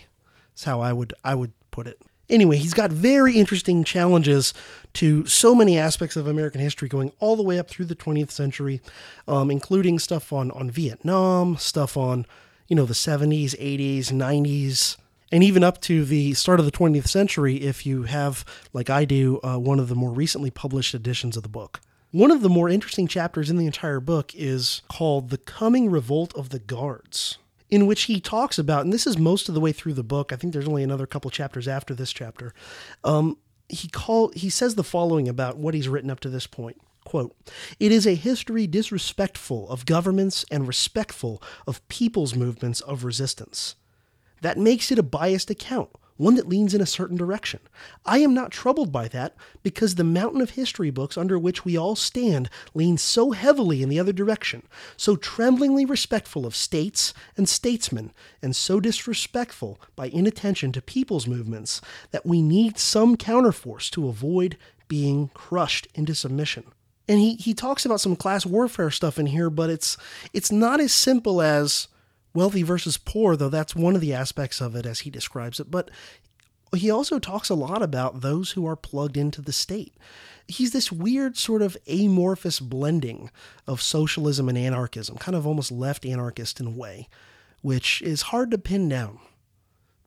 That's 0.50 0.64
how 0.64 0.80
I 0.80 0.92
would 0.92 1.14
I 1.24 1.34
would 1.34 1.52
put 1.70 1.86
it. 1.86 2.00
Anyway, 2.30 2.58
he's 2.58 2.74
got 2.74 2.92
very 2.92 3.36
interesting 3.36 3.84
challenges 3.84 4.52
to 4.92 5.24
so 5.24 5.54
many 5.54 5.78
aspects 5.78 6.14
of 6.14 6.26
American 6.26 6.60
history 6.60 6.86
going 6.88 7.10
all 7.20 7.36
the 7.36 7.42
way 7.42 7.58
up 7.58 7.68
through 7.68 7.86
the 7.86 7.96
20th 7.96 8.30
century, 8.30 8.82
um, 9.26 9.50
including 9.50 9.98
stuff 9.98 10.30
on, 10.30 10.50
on 10.50 10.70
Vietnam, 10.70 11.56
stuff 11.56 11.96
on, 11.96 12.26
you 12.66 12.76
know, 12.76 12.84
the 12.84 12.92
70s, 12.92 13.56
80s, 13.58 14.12
90s, 14.12 14.98
and 15.30 15.44
even 15.44 15.62
up 15.62 15.80
to 15.82 16.04
the 16.04 16.34
start 16.34 16.60
of 16.60 16.66
the 16.66 16.72
20th 16.72 17.08
century 17.08 17.56
if 17.56 17.84
you 17.84 18.04
have, 18.04 18.44
like 18.72 18.90
I 18.90 19.04
do, 19.04 19.40
uh, 19.42 19.58
one 19.58 19.78
of 19.78 19.88
the 19.88 19.94
more 19.94 20.12
recently 20.12 20.50
published 20.50 20.94
editions 20.94 21.36
of 21.36 21.42
the 21.42 21.48
book. 21.48 21.80
One 22.10 22.30
of 22.30 22.40
the 22.40 22.48
more 22.48 22.70
interesting 22.70 23.06
chapters 23.06 23.50
in 23.50 23.58
the 23.58 23.66
entire 23.66 24.00
book 24.00 24.32
is 24.34 24.80
called 24.88 25.28
The 25.28 25.36
Coming 25.38 25.90
Revolt 25.90 26.34
of 26.34 26.48
the 26.48 26.58
Guards 26.58 27.38
in 27.70 27.86
which 27.86 28.02
he 28.04 28.20
talks 28.20 28.58
about, 28.58 28.84
and 28.84 28.92
this 28.92 29.06
is 29.06 29.18
most 29.18 29.48
of 29.48 29.54
the 29.54 29.60
way 29.60 29.72
through 29.72 29.92
the 29.92 30.02
book. 30.02 30.32
I 30.32 30.36
think 30.36 30.52
there's 30.52 30.68
only 30.68 30.82
another 30.82 31.06
couple 31.06 31.30
chapters 31.30 31.68
after 31.68 31.94
this 31.94 32.12
chapter. 32.12 32.54
Um, 33.04 33.36
he 33.68 33.88
call 33.88 34.30
he 34.34 34.48
says 34.48 34.74
the 34.74 34.84
following 34.84 35.28
about 35.28 35.58
what 35.58 35.74
he's 35.74 35.88
written 35.88 36.10
up 36.10 36.20
to 36.20 36.30
this 36.30 36.46
point. 36.46 36.80
Quote, 37.04 37.34
it 37.80 37.92
is 37.92 38.06
a 38.06 38.14
history 38.14 38.66
disrespectful 38.66 39.68
of 39.70 39.86
governments 39.86 40.44
and 40.50 40.66
respectful 40.66 41.42
of 41.66 41.86
people's 41.88 42.34
movements 42.34 42.80
of 42.82 43.04
resistance. 43.04 43.76
That 44.42 44.58
makes 44.58 44.90
it 44.90 44.98
a 44.98 45.02
biased 45.02 45.50
account, 45.50 45.90
one 46.16 46.34
that 46.34 46.48
leans 46.48 46.74
in 46.74 46.80
a 46.80 46.86
certain 46.86 47.16
direction. 47.16 47.60
I 48.04 48.18
am 48.18 48.34
not 48.34 48.50
troubled 48.50 48.92
by 48.92 49.08
that 49.08 49.34
because 49.62 49.94
the 49.94 50.04
mountain 50.04 50.40
of 50.40 50.50
history 50.50 50.90
books 50.90 51.16
under 51.16 51.38
which 51.38 51.64
we 51.64 51.76
all 51.76 51.96
stand 51.96 52.50
leans 52.74 53.02
so 53.02 53.30
heavily 53.30 53.82
in 53.82 53.88
the 53.88 54.00
other 54.00 54.12
direction, 54.12 54.62
so 54.96 55.16
tremblingly 55.16 55.84
respectful 55.84 56.44
of 56.44 56.56
states 56.56 57.14
and 57.36 57.48
statesmen, 57.48 58.12
and 58.42 58.54
so 58.54 58.80
disrespectful 58.80 59.80
by 59.96 60.08
inattention 60.08 60.72
to 60.72 60.82
people's 60.82 61.26
movements 61.26 61.80
that 62.10 62.26
we 62.26 62.42
need 62.42 62.78
some 62.78 63.16
counterforce 63.16 63.90
to 63.90 64.08
avoid 64.08 64.56
being 64.88 65.28
crushed 65.34 65.86
into 65.94 66.14
submission. 66.14 66.64
And 67.08 67.20
he, 67.20 67.36
he 67.36 67.54
talks 67.54 67.86
about 67.86 68.00
some 68.00 68.16
class 68.16 68.44
warfare 68.44 68.90
stuff 68.90 69.18
in 69.18 69.26
here, 69.26 69.48
but 69.48 69.70
it's 69.70 69.96
it's 70.34 70.52
not 70.52 70.80
as 70.80 70.92
simple 70.92 71.40
as 71.40 71.88
wealthy 72.34 72.62
versus 72.62 72.96
poor, 72.96 73.36
though 73.36 73.48
that's 73.48 73.74
one 73.74 73.94
of 73.94 74.00
the 74.00 74.14
aspects 74.14 74.60
of 74.60 74.74
it 74.74 74.86
as 74.86 75.00
he 75.00 75.10
describes 75.10 75.60
it. 75.60 75.70
But 75.70 75.90
he 76.76 76.90
also 76.90 77.18
talks 77.18 77.48
a 77.48 77.54
lot 77.54 77.82
about 77.82 78.20
those 78.20 78.52
who 78.52 78.66
are 78.66 78.76
plugged 78.76 79.16
into 79.16 79.40
the 79.40 79.52
state. 79.52 79.94
He's 80.46 80.72
this 80.72 80.92
weird 80.92 81.36
sort 81.36 81.62
of 81.62 81.76
amorphous 81.86 82.60
blending 82.60 83.30
of 83.66 83.82
socialism 83.82 84.48
and 84.48 84.58
anarchism, 84.58 85.16
kind 85.16 85.36
of 85.36 85.46
almost 85.46 85.72
left 85.72 86.06
anarchist 86.06 86.60
in 86.60 86.66
a 86.66 86.70
way, 86.70 87.08
which 87.62 88.02
is 88.02 88.22
hard 88.22 88.50
to 88.50 88.58
pin 88.58 88.88
down, 88.88 89.18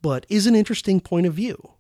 but 0.02 0.26
is 0.30 0.48
an 0.48 0.56
interesting 0.56 1.00
point 1.00 1.26
of 1.26 1.34
view 1.34 1.72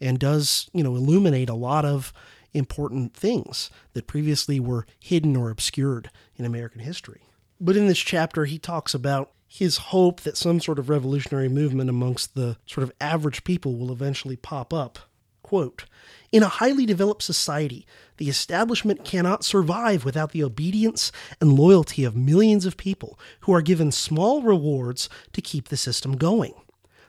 and 0.00 0.18
does, 0.18 0.68
you 0.72 0.82
know, 0.82 0.94
illuminate 0.94 1.48
a 1.48 1.54
lot 1.54 1.84
of 1.84 2.12
important 2.52 3.14
things 3.14 3.70
that 3.92 4.06
previously 4.06 4.60
were 4.60 4.86
hidden 4.98 5.36
or 5.36 5.50
obscured 5.50 6.10
in 6.36 6.44
American 6.44 6.80
history. 6.80 7.22
But 7.60 7.76
in 7.76 7.86
this 7.86 7.98
chapter, 7.98 8.44
he 8.44 8.58
talks 8.58 8.94
about 8.94 9.30
his 9.48 9.78
hope 9.78 10.20
that 10.22 10.36
some 10.36 10.60
sort 10.60 10.78
of 10.78 10.88
revolutionary 10.88 11.48
movement 11.48 11.90
amongst 11.90 12.34
the 12.34 12.56
sort 12.66 12.82
of 12.82 12.92
average 13.00 13.44
people 13.44 13.76
will 13.76 13.92
eventually 13.92 14.36
pop 14.36 14.72
up. 14.72 14.98
Quote, 15.42 15.84
in 16.32 16.42
a 16.42 16.48
highly 16.48 16.84
developed 16.84 17.22
society, 17.22 17.86
the 18.16 18.28
establishment 18.28 19.04
cannot 19.04 19.44
survive 19.44 20.04
without 20.04 20.32
the 20.32 20.42
obedience 20.42 21.12
and 21.40 21.52
loyalty 21.52 22.02
of 22.02 22.16
millions 22.16 22.66
of 22.66 22.76
people 22.76 23.18
who 23.40 23.52
are 23.52 23.62
given 23.62 23.92
small 23.92 24.42
rewards 24.42 25.08
to 25.32 25.40
keep 25.40 25.68
the 25.68 25.76
system 25.76 26.16
going. 26.16 26.54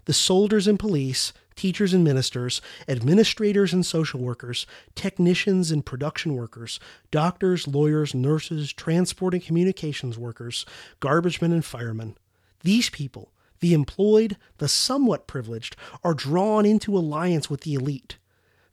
The 0.05 0.13
soldiers 0.13 0.67
and 0.67 0.77
police, 0.77 1.33
teachers 1.55 1.93
and 1.93 2.03
ministers, 2.03 2.61
administrators 2.87 3.73
and 3.73 3.85
social 3.85 4.21
workers, 4.21 4.67
technicians 4.93 5.71
and 5.71 5.85
production 5.85 6.35
workers, 6.35 6.79
doctors, 7.09 7.67
lawyers, 7.67 8.13
nurses, 8.13 8.71
transport 8.71 9.33
and 9.33 9.43
communications 9.43 10.17
workers, 10.17 10.65
garbage 10.99 11.41
men 11.41 11.51
and 11.51 11.65
firemen. 11.65 12.15
These 12.63 12.89
people, 12.89 13.31
the 13.59 13.73
employed, 13.73 14.37
the 14.57 14.67
somewhat 14.67 15.27
privileged, 15.27 15.75
are 16.03 16.13
drawn 16.13 16.65
into 16.65 16.97
alliance 16.97 17.49
with 17.49 17.61
the 17.61 17.73
elite. 17.73 18.17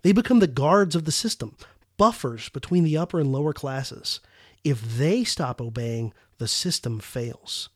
They 0.03 0.13
become 0.13 0.41
the 0.41 0.47
guards 0.47 0.95
of 0.95 1.05
the 1.05 1.13
system, 1.13 1.57
buffers 1.97 2.49
between 2.49 2.85
the 2.85 2.97
upper 2.97 3.21
and 3.21 3.33
lower 3.33 3.53
classes. 3.53 4.21
If 4.63 4.99
they 4.99 5.25
stop 5.25 5.61
obeying, 5.61 6.13
the 6.39 6.49
system 6.49 7.01
fails. 7.01 7.69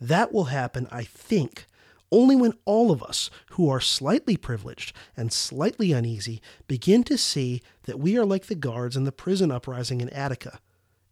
That 0.00 0.32
will 0.32 0.44
happen, 0.44 0.88
I 0.90 1.04
think, 1.04 1.66
only 2.10 2.36
when 2.36 2.52
all 2.64 2.90
of 2.90 3.02
us 3.02 3.30
who 3.50 3.68
are 3.68 3.80
slightly 3.80 4.36
privileged 4.36 4.94
and 5.16 5.32
slightly 5.32 5.92
uneasy 5.92 6.40
begin 6.66 7.02
to 7.04 7.18
see 7.18 7.62
that 7.84 7.98
we 7.98 8.16
are 8.16 8.24
like 8.24 8.46
the 8.46 8.54
guards 8.54 8.96
in 8.96 9.04
the 9.04 9.12
prison 9.12 9.50
uprising 9.50 10.00
in 10.00 10.08
Attica, 10.10 10.60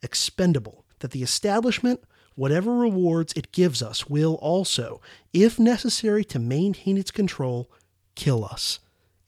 expendable, 0.02 0.84
that 1.00 1.10
the 1.10 1.22
establishment, 1.22 2.02
whatever 2.34 2.76
rewards 2.76 3.32
it 3.34 3.52
gives 3.52 3.82
us, 3.82 4.08
will 4.08 4.34
also, 4.34 5.00
if 5.32 5.58
necessary 5.58 6.24
to 6.24 6.38
maintain 6.38 6.96
its 6.96 7.10
control, 7.10 7.70
kill 8.14 8.44
us. 8.44 8.78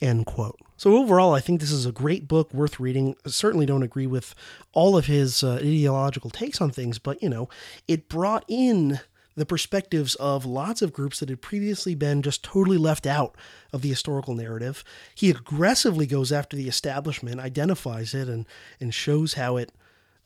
End 0.00 0.26
quote. 0.26 0.58
So, 0.76 0.96
overall, 0.96 1.34
I 1.34 1.40
think 1.40 1.60
this 1.60 1.70
is 1.70 1.86
a 1.86 1.92
great 1.92 2.26
book 2.26 2.52
worth 2.52 2.80
reading. 2.80 3.14
I 3.24 3.30
certainly 3.30 3.64
don't 3.64 3.82
agree 3.82 4.06
with 4.06 4.34
all 4.72 4.96
of 4.96 5.06
his 5.06 5.42
uh, 5.42 5.54
ideological 5.54 6.30
takes 6.30 6.60
on 6.60 6.70
things, 6.70 6.98
but, 6.98 7.22
you 7.22 7.28
know, 7.28 7.48
it 7.86 8.08
brought 8.08 8.44
in 8.48 9.00
the 9.36 9.46
perspectives 9.46 10.14
of 10.16 10.44
lots 10.44 10.82
of 10.82 10.92
groups 10.92 11.20
that 11.20 11.28
had 11.28 11.42
previously 11.42 11.94
been 11.94 12.22
just 12.22 12.42
totally 12.42 12.76
left 12.76 13.06
out 13.06 13.36
of 13.72 13.82
the 13.82 13.88
historical 13.88 14.34
narrative. 14.34 14.84
He 15.14 15.30
aggressively 15.30 16.06
goes 16.06 16.32
after 16.32 16.56
the 16.56 16.68
establishment, 16.68 17.40
identifies 17.40 18.14
it, 18.14 18.28
and 18.28 18.46
and 18.80 18.92
shows 18.92 19.34
how 19.34 19.56
it. 19.56 19.72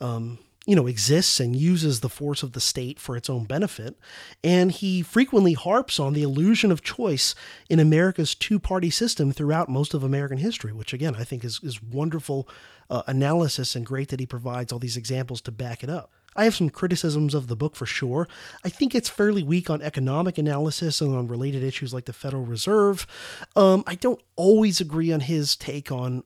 Um, 0.00 0.38
you 0.68 0.76
know, 0.76 0.86
exists 0.86 1.40
and 1.40 1.56
uses 1.56 2.00
the 2.00 2.10
force 2.10 2.42
of 2.42 2.52
the 2.52 2.60
state 2.60 3.00
for 3.00 3.16
its 3.16 3.30
own 3.30 3.44
benefit. 3.44 3.98
And 4.44 4.70
he 4.70 5.00
frequently 5.00 5.54
harps 5.54 5.98
on 5.98 6.12
the 6.12 6.22
illusion 6.22 6.70
of 6.70 6.82
choice 6.82 7.34
in 7.70 7.80
America's 7.80 8.34
two 8.34 8.58
party 8.58 8.90
system 8.90 9.32
throughout 9.32 9.70
most 9.70 9.94
of 9.94 10.04
American 10.04 10.36
history, 10.36 10.74
which 10.74 10.92
again, 10.92 11.16
I 11.18 11.24
think 11.24 11.42
is, 11.42 11.58
is 11.62 11.82
wonderful 11.82 12.46
uh, 12.90 13.00
analysis 13.06 13.74
and 13.74 13.86
great 13.86 14.10
that 14.10 14.20
he 14.20 14.26
provides 14.26 14.70
all 14.70 14.78
these 14.78 14.98
examples 14.98 15.40
to 15.42 15.50
back 15.50 15.82
it 15.82 15.88
up. 15.88 16.12
I 16.36 16.44
have 16.44 16.54
some 16.54 16.68
criticisms 16.68 17.32
of 17.32 17.46
the 17.46 17.56
book 17.56 17.74
for 17.74 17.86
sure. 17.86 18.28
I 18.62 18.68
think 18.68 18.94
it's 18.94 19.08
fairly 19.08 19.42
weak 19.42 19.70
on 19.70 19.80
economic 19.80 20.36
analysis 20.36 21.00
and 21.00 21.16
on 21.16 21.28
related 21.28 21.62
issues 21.62 21.94
like 21.94 22.04
the 22.04 22.12
Federal 22.12 22.44
Reserve. 22.44 23.06
Um, 23.56 23.84
I 23.86 23.94
don't 23.94 24.20
always 24.36 24.82
agree 24.82 25.14
on 25.14 25.20
his 25.20 25.56
take 25.56 25.90
on 25.90 26.24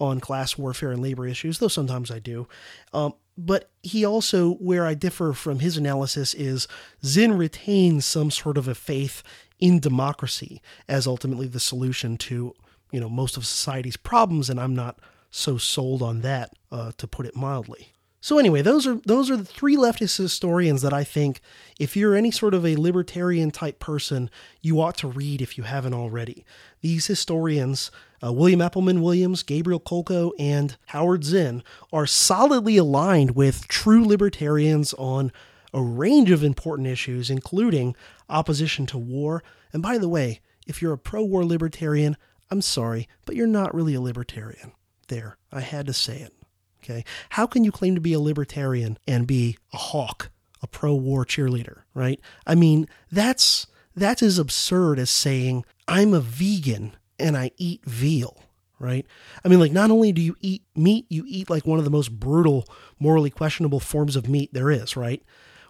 on 0.00 0.20
class 0.20 0.58
warfare 0.58 0.90
and 0.90 1.00
labor 1.00 1.26
issues, 1.26 1.58
though 1.58 1.68
sometimes 1.68 2.10
I 2.10 2.18
do. 2.18 2.48
Um, 2.92 3.14
but 3.36 3.70
he 3.82 4.04
also, 4.04 4.54
where 4.54 4.86
I 4.86 4.94
differ 4.94 5.32
from 5.32 5.58
his 5.58 5.76
analysis, 5.76 6.34
is 6.34 6.68
Zinn 7.04 7.36
retains 7.36 8.04
some 8.04 8.30
sort 8.30 8.56
of 8.56 8.68
a 8.68 8.74
faith 8.74 9.22
in 9.58 9.80
democracy 9.80 10.60
as 10.88 11.06
ultimately 11.06 11.46
the 11.46 11.60
solution 11.60 12.16
to 12.16 12.54
you 12.92 13.00
know 13.00 13.08
most 13.08 13.36
of 13.36 13.46
society's 13.46 13.96
problems, 13.96 14.48
and 14.48 14.60
I'm 14.60 14.74
not 14.74 14.98
so 15.30 15.56
sold 15.58 16.00
on 16.00 16.20
that, 16.20 16.52
uh, 16.70 16.92
to 16.96 17.06
put 17.08 17.26
it 17.26 17.34
mildly. 17.34 17.92
So 18.20 18.38
anyway, 18.38 18.62
those 18.62 18.86
are 18.86 18.94
those 19.04 19.30
are 19.30 19.36
the 19.36 19.44
three 19.44 19.76
leftist 19.76 20.16
historians 20.16 20.80
that 20.80 20.94
I 20.94 21.04
think 21.04 21.40
if 21.78 21.94
you're 21.94 22.14
any 22.14 22.30
sort 22.30 22.54
of 22.54 22.64
a 22.64 22.76
libertarian 22.76 23.50
type 23.50 23.80
person, 23.80 24.30
you 24.62 24.80
ought 24.80 24.96
to 24.98 25.08
read 25.08 25.42
if 25.42 25.58
you 25.58 25.64
haven't 25.64 25.92
already. 25.92 26.44
These 26.80 27.06
historians, 27.06 27.90
uh, 28.24 28.32
William 28.32 28.60
Appleman 28.60 29.02
Williams, 29.02 29.42
Gabriel 29.42 29.80
Kolko, 29.80 30.32
and 30.38 30.76
Howard 30.86 31.24
Zinn, 31.24 31.62
are 31.92 32.06
solidly 32.06 32.76
aligned 32.76 33.32
with 33.32 33.68
true 33.68 34.04
libertarians 34.04 34.94
on 34.94 35.32
a 35.72 35.82
range 35.82 36.30
of 36.30 36.44
important 36.44 36.88
issues, 36.88 37.30
including 37.30 37.94
opposition 38.28 38.86
to 38.86 38.98
war. 38.98 39.42
And 39.72 39.82
by 39.82 39.98
the 39.98 40.08
way, 40.08 40.40
if 40.66 40.80
you're 40.80 40.92
a 40.92 40.98
pro 40.98 41.22
war 41.22 41.44
libertarian, 41.44 42.16
I'm 42.50 42.62
sorry, 42.62 43.08
but 43.26 43.34
you're 43.36 43.46
not 43.46 43.74
really 43.74 43.94
a 43.94 44.00
libertarian. 44.00 44.72
There, 45.08 45.36
I 45.52 45.60
had 45.60 45.86
to 45.86 45.92
say 45.92 46.18
it. 46.18 46.32
Okay. 46.82 47.04
How 47.30 47.46
can 47.46 47.64
you 47.64 47.72
claim 47.72 47.94
to 47.94 48.00
be 48.00 48.12
a 48.12 48.20
libertarian 48.20 48.98
and 49.06 49.26
be 49.26 49.58
a 49.72 49.78
hawk, 49.78 50.30
a 50.62 50.66
pro 50.66 50.94
war 50.94 51.24
cheerleader, 51.24 51.82
right? 51.94 52.20
I 52.46 52.54
mean, 52.54 52.86
that's 53.10 53.66
that's 53.96 54.22
as 54.22 54.38
absurd 54.38 54.98
as 54.98 55.10
saying 55.10 55.64
I'm 55.88 56.14
a 56.14 56.20
vegan 56.20 56.94
and 57.18 57.36
I 57.36 57.50
eat 57.56 57.84
veal, 57.84 58.42
right? 58.78 59.06
I 59.44 59.48
mean, 59.48 59.60
like, 59.60 59.72
not 59.72 59.90
only 59.90 60.12
do 60.12 60.22
you 60.22 60.36
eat 60.40 60.62
meat, 60.74 61.06
you 61.08 61.24
eat 61.26 61.50
like 61.50 61.66
one 61.66 61.78
of 61.78 61.84
the 61.84 61.90
most 61.90 62.18
brutal, 62.18 62.66
morally 62.98 63.30
questionable 63.30 63.80
forms 63.80 64.16
of 64.16 64.28
meat 64.28 64.52
there 64.52 64.70
is, 64.70 64.96
right? 64.96 65.22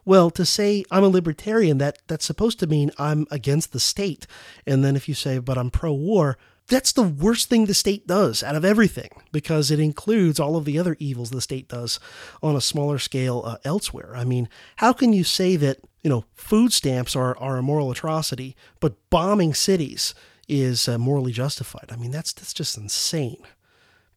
Well, 0.04 0.30
to 0.32 0.44
say 0.44 0.84
I'm 0.90 1.04
a 1.04 1.08
libertarian, 1.08 1.78
that 1.78 1.98
that's 2.06 2.26
supposed 2.26 2.58
to 2.60 2.66
mean 2.66 2.90
I'm 2.98 3.26
against 3.30 3.72
the 3.72 3.80
state. 3.80 4.26
And 4.66 4.84
then 4.84 4.96
if 4.96 5.08
you 5.08 5.14
say, 5.14 5.38
but 5.38 5.56
I'm 5.56 5.70
pro 5.70 5.92
war, 5.92 6.36
that's 6.66 6.92
the 6.92 7.02
worst 7.02 7.48
thing 7.48 7.66
the 7.66 7.74
state 7.74 8.06
does 8.06 8.42
out 8.42 8.54
of 8.54 8.64
everything 8.64 9.10
because 9.32 9.70
it 9.70 9.78
includes 9.78 10.40
all 10.40 10.56
of 10.56 10.64
the 10.64 10.78
other 10.78 10.96
evils 10.98 11.30
the 11.30 11.40
state 11.40 11.68
does 11.68 12.00
on 12.42 12.56
a 12.56 12.60
smaller 12.60 12.98
scale 12.98 13.42
uh, 13.44 13.56
elsewhere. 13.64 14.14
I 14.16 14.24
mean, 14.24 14.48
how 14.76 14.92
can 14.92 15.12
you 15.12 15.24
say 15.24 15.56
that, 15.56 15.78
you 16.02 16.08
know, 16.08 16.24
food 16.34 16.72
stamps 16.72 17.14
are, 17.14 17.36
are 17.36 17.58
a 17.58 17.62
moral 17.62 17.90
atrocity, 17.90 18.56
but 18.80 18.96
bombing 19.10 19.52
cities 19.52 20.14
is 20.48 20.88
uh, 20.88 20.98
morally 20.98 21.32
justified? 21.32 21.90
I 21.90 21.96
mean, 21.96 22.10
that's, 22.10 22.32
that's 22.32 22.54
just 22.54 22.76
insane. 22.76 23.44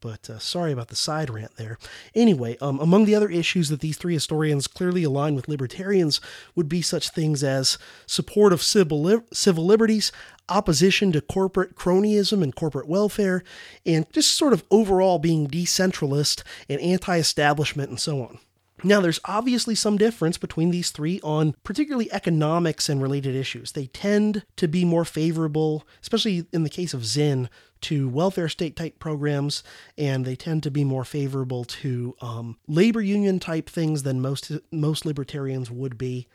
But 0.00 0.30
uh, 0.30 0.38
sorry 0.38 0.72
about 0.72 0.88
the 0.88 0.96
side 0.96 1.28
rant 1.28 1.56
there. 1.56 1.76
Anyway, 2.14 2.56
um, 2.60 2.78
among 2.78 3.04
the 3.04 3.14
other 3.14 3.28
issues 3.28 3.68
that 3.68 3.80
these 3.80 3.96
three 3.96 4.14
historians 4.14 4.68
clearly 4.68 5.02
align 5.02 5.34
with 5.34 5.48
libertarians 5.48 6.20
would 6.54 6.68
be 6.68 6.82
such 6.82 7.10
things 7.10 7.42
as 7.42 7.78
support 8.06 8.52
of 8.52 8.62
civil, 8.62 9.02
li- 9.02 9.22
civil 9.32 9.66
liberties, 9.66 10.12
opposition 10.48 11.12
to 11.12 11.20
corporate 11.20 11.74
cronyism 11.74 12.42
and 12.42 12.54
corporate 12.54 12.86
welfare, 12.86 13.42
and 13.84 14.10
just 14.12 14.36
sort 14.36 14.52
of 14.52 14.64
overall 14.70 15.18
being 15.18 15.48
decentralist 15.48 16.42
and 16.68 16.80
anti 16.80 17.18
establishment 17.18 17.90
and 17.90 18.00
so 18.00 18.22
on. 18.22 18.38
Now, 18.84 19.00
there's 19.00 19.20
obviously 19.24 19.74
some 19.74 19.98
difference 19.98 20.38
between 20.38 20.70
these 20.70 20.90
three 20.90 21.20
on 21.22 21.54
particularly 21.64 22.10
economics 22.12 22.88
and 22.88 23.02
related 23.02 23.34
issues. 23.34 23.72
They 23.72 23.86
tend 23.86 24.44
to 24.56 24.68
be 24.68 24.84
more 24.84 25.04
favorable, 25.04 25.86
especially 26.00 26.46
in 26.52 26.62
the 26.62 26.70
case 26.70 26.94
of 26.94 27.04
Zinn, 27.04 27.48
to 27.82 28.08
welfare 28.08 28.48
state 28.48 28.76
type 28.76 28.98
programs, 28.98 29.62
and 29.96 30.24
they 30.24 30.36
tend 30.36 30.62
to 30.64 30.70
be 30.70 30.84
more 30.84 31.04
favorable 31.04 31.64
to 31.64 32.16
um, 32.20 32.58
labor 32.66 33.00
union 33.00 33.38
type 33.38 33.68
things 33.68 34.02
than 34.02 34.20
most 34.20 34.50
most 34.72 35.06
libertarians 35.06 35.70
would 35.70 35.96
be. 35.96 36.26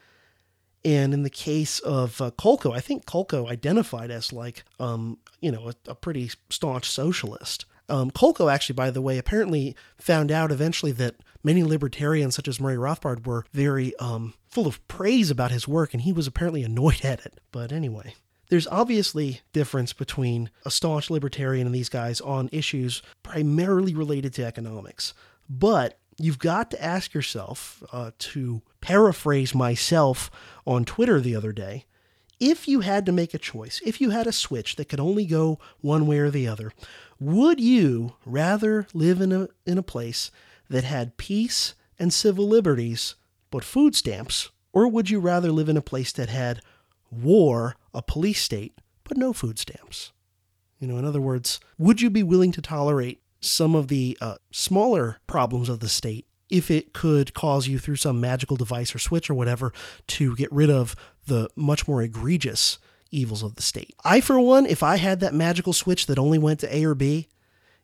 And 0.85 1.13
in 1.13 1.23
the 1.23 1.29
case 1.29 1.79
of 1.79 2.21
uh, 2.21 2.31
I 2.73 2.79
think 2.79 3.05
Kolko 3.05 3.49
identified 3.49 4.11
as 4.11 4.33
like, 4.33 4.63
um, 4.79 5.17
you 5.39 5.51
know, 5.51 5.69
a, 5.69 5.91
a 5.91 5.95
pretty 5.95 6.31
staunch 6.49 6.89
socialist. 6.89 7.65
Um, 7.89 8.11
actually, 8.49 8.75
by 8.75 8.91
the 8.91 9.01
way, 9.01 9.17
apparently 9.17 9.75
found 9.97 10.31
out 10.31 10.51
eventually 10.51 10.91
that 10.93 11.15
many 11.43 11.63
libertarians, 11.63 12.35
such 12.35 12.47
as 12.47 12.59
Murray 12.59 12.77
Rothbard, 12.77 13.25
were 13.25 13.45
very 13.53 13.95
um, 13.97 14.33
full 14.49 14.67
of 14.67 14.85
praise 14.87 15.29
about 15.29 15.51
his 15.51 15.67
work, 15.67 15.93
and 15.93 16.01
he 16.01 16.13
was 16.13 16.27
apparently 16.27 16.63
annoyed 16.63 17.03
at 17.03 17.25
it. 17.25 17.39
But 17.51 17.71
anyway, 17.71 18.15
there's 18.49 18.67
obviously 18.67 19.41
difference 19.51 19.93
between 19.93 20.49
a 20.65 20.71
staunch 20.71 21.09
libertarian 21.09 21.67
and 21.67 21.75
these 21.75 21.89
guys 21.89 22.21
on 22.21 22.49
issues 22.51 23.01
primarily 23.23 23.95
related 23.95 24.33
to 24.35 24.45
economics. 24.45 25.13
But 25.49 25.97
you've 26.17 26.39
got 26.39 26.71
to 26.71 26.83
ask 26.83 27.13
yourself, 27.13 27.83
uh, 27.91 28.11
to 28.17 28.61
paraphrase 28.81 29.55
myself 29.55 30.29
on 30.65 30.85
Twitter 30.85 31.19
the 31.19 31.35
other 31.35 31.51
day, 31.51 31.85
if 32.39 32.67
you 32.67 32.81
had 32.81 33.05
to 33.05 33.11
make 33.11 33.33
a 33.33 33.39
choice, 33.39 33.81
if 33.85 34.01
you 34.01 34.09
had 34.09 34.27
a 34.27 34.31
switch 34.31 34.75
that 34.75 34.89
could 34.89 34.99
only 34.99 35.25
go 35.25 35.59
one 35.81 36.05
way 36.05 36.19
or 36.19 36.29
the 36.29 36.47
other, 36.47 36.73
would 37.19 37.59
you 37.59 38.13
rather 38.25 38.87
live 38.93 39.21
in 39.21 39.31
a, 39.31 39.47
in 39.65 39.77
a 39.77 39.83
place 39.83 40.29
that 40.69 40.83
had 40.83 41.17
peace 41.17 41.75
and 41.99 42.13
civil 42.13 42.47
liberties, 42.47 43.15
but 43.51 43.63
food 43.63 43.95
stamps? 43.95 44.49
Or 44.71 44.87
would 44.87 45.09
you 45.09 45.19
rather 45.19 45.51
live 45.51 45.69
in 45.69 45.77
a 45.77 45.81
place 45.81 46.11
that 46.13 46.29
had 46.29 46.61
war, 47.11 47.75
a 47.93 48.01
police 48.01 48.41
state, 48.41 48.79
but 49.03 49.17
no 49.17 49.33
food 49.33 49.59
stamps? 49.59 50.11
You 50.79 50.87
know, 50.87 50.97
in 50.97 51.05
other 51.05 51.21
words, 51.21 51.59
would 51.77 52.01
you 52.01 52.09
be 52.09 52.23
willing 52.23 52.51
to 52.53 52.61
tolerate 52.61 53.21
some 53.39 53.75
of 53.75 53.87
the 53.87 54.17
uh, 54.19 54.35
smaller 54.51 55.19
problems 55.27 55.69
of 55.69 55.79
the 55.79 55.89
state 55.89 56.25
if 56.49 56.69
it 56.69 56.93
could 56.93 57.33
cause 57.33 57.67
you 57.67 57.79
through 57.79 57.95
some 57.95 58.19
magical 58.19 58.57
device 58.57 58.93
or 58.93 58.99
switch 58.99 59.29
or 59.29 59.33
whatever 59.33 59.73
to 60.07 60.35
get 60.35 60.51
rid 60.51 60.69
of 60.69 60.95
the 61.25 61.49
much 61.55 61.87
more 61.87 62.01
egregious 62.01 62.79
evils 63.11 63.43
of 63.43 63.55
the 63.55 63.61
state. 63.61 63.95
I, 64.03 64.21
for 64.21 64.39
one, 64.39 64.65
if 64.65 64.83
I 64.83 64.97
had 64.97 65.19
that 65.19 65.33
magical 65.33 65.73
switch 65.73 66.07
that 66.07 66.19
only 66.19 66.37
went 66.37 66.59
to 66.61 66.75
A 66.75 66.83
or 66.83 66.95
B, 66.95 67.27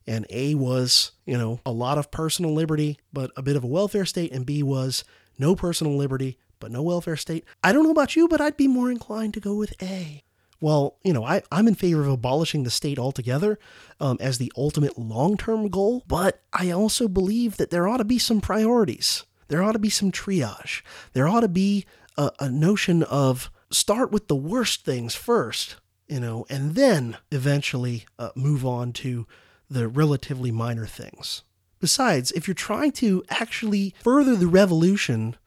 and 0.08 0.26
A 0.30 0.56
was, 0.56 1.12
you 1.26 1.38
know, 1.38 1.60
a 1.66 1.72
lot 1.72 1.98
of 1.98 2.12
personal 2.12 2.54
liberty, 2.54 3.00
but 3.14 3.32
a 3.38 3.42
bit 3.42 3.56
of 3.56 3.64
a 3.64 3.68
welfare 3.68 4.06
state, 4.06 4.32
and 4.32 4.46
B 4.46 4.64
was 4.64 5.04
no 5.38 5.56
personal 5.56 5.96
liberty, 5.96 6.38
but 6.60 6.72
no 6.72 6.82
welfare 6.82 7.18
state. 7.18 7.46
I 7.64 7.72
don't 7.72 7.84
know 7.84 7.92
about 7.92 8.16
you, 8.16 8.28
but 8.28 8.42
I'd 8.42 8.58
be 8.58 8.68
more 8.68 8.92
inclined 8.92 9.34
to 9.36 9.40
go 9.40 9.56
with 9.56 9.74
A. 9.82 10.24
Well, 10.62 10.98
you 11.04 11.14
know, 11.14 11.24
I, 11.24 11.42
I'm 11.52 11.68
in 11.68 11.76
favor 11.76 12.02
of 12.02 12.10
abolishing 12.10 12.64
the 12.64 12.70
state 12.70 13.00
altogether 13.00 13.58
um, 14.00 14.18
as 14.20 14.38
the 14.38 14.52
ultimate 14.58 14.98
long 14.98 15.38
term 15.38 15.70
goal, 15.70 16.04
but 16.08 16.42
I 16.52 16.72
also 16.72 17.08
believe 17.08 17.58
that 17.58 17.70
there 17.70 17.88
ought 17.88 17.98
to 17.98 18.06
be 18.06 18.20
some 18.20 18.42
priorities. 18.42 19.26
There 19.48 19.64
ought 19.64 19.72
to 19.74 19.80
be 19.80 19.90
some 19.90 20.12
triage. 20.12 20.82
There 21.14 21.28
ought 21.28 21.42
to 21.42 21.48
be 21.48 21.86
a, 22.18 22.32
a 22.40 22.50
notion 22.50 23.04
of 23.04 23.50
start 23.72 24.12
with 24.12 24.28
the 24.28 24.36
worst 24.36 24.84
things 24.84 25.16
first, 25.16 25.78
you 26.08 26.20
know, 26.20 26.46
and 26.50 26.76
then 26.76 27.18
eventually 27.32 28.06
uh, 28.18 28.30
move 28.36 28.66
on 28.66 28.92
to 28.94 29.28
the 29.70 29.88
relatively 29.88 30.52
minor 30.52 30.86
things. 30.86 31.44
Besides, 31.80 32.32
if 32.32 32.48
you're 32.48 32.56
trying 32.56 32.92
to 32.94 33.24
actually 33.30 33.94
further 34.04 34.36
the 34.36 34.48
revolution, 34.48 35.38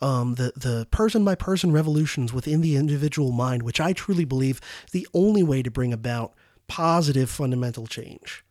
um, 0.00 0.34
the 0.34 0.52
the 0.54 0.86
person 0.90 1.24
by 1.24 1.34
person 1.34 1.72
revolutions 1.72 2.32
within 2.32 2.60
the 2.60 2.76
individual 2.76 3.32
mind, 3.32 3.62
which 3.62 3.80
I 3.80 3.92
truly 3.92 4.24
believe 4.24 4.60
is 4.86 4.92
the 4.92 5.08
only 5.14 5.42
way 5.42 5.62
to 5.62 5.70
bring 5.70 5.92
about 5.92 6.34
positive 6.66 7.30
fundamental 7.30 7.86
change, 7.86 8.44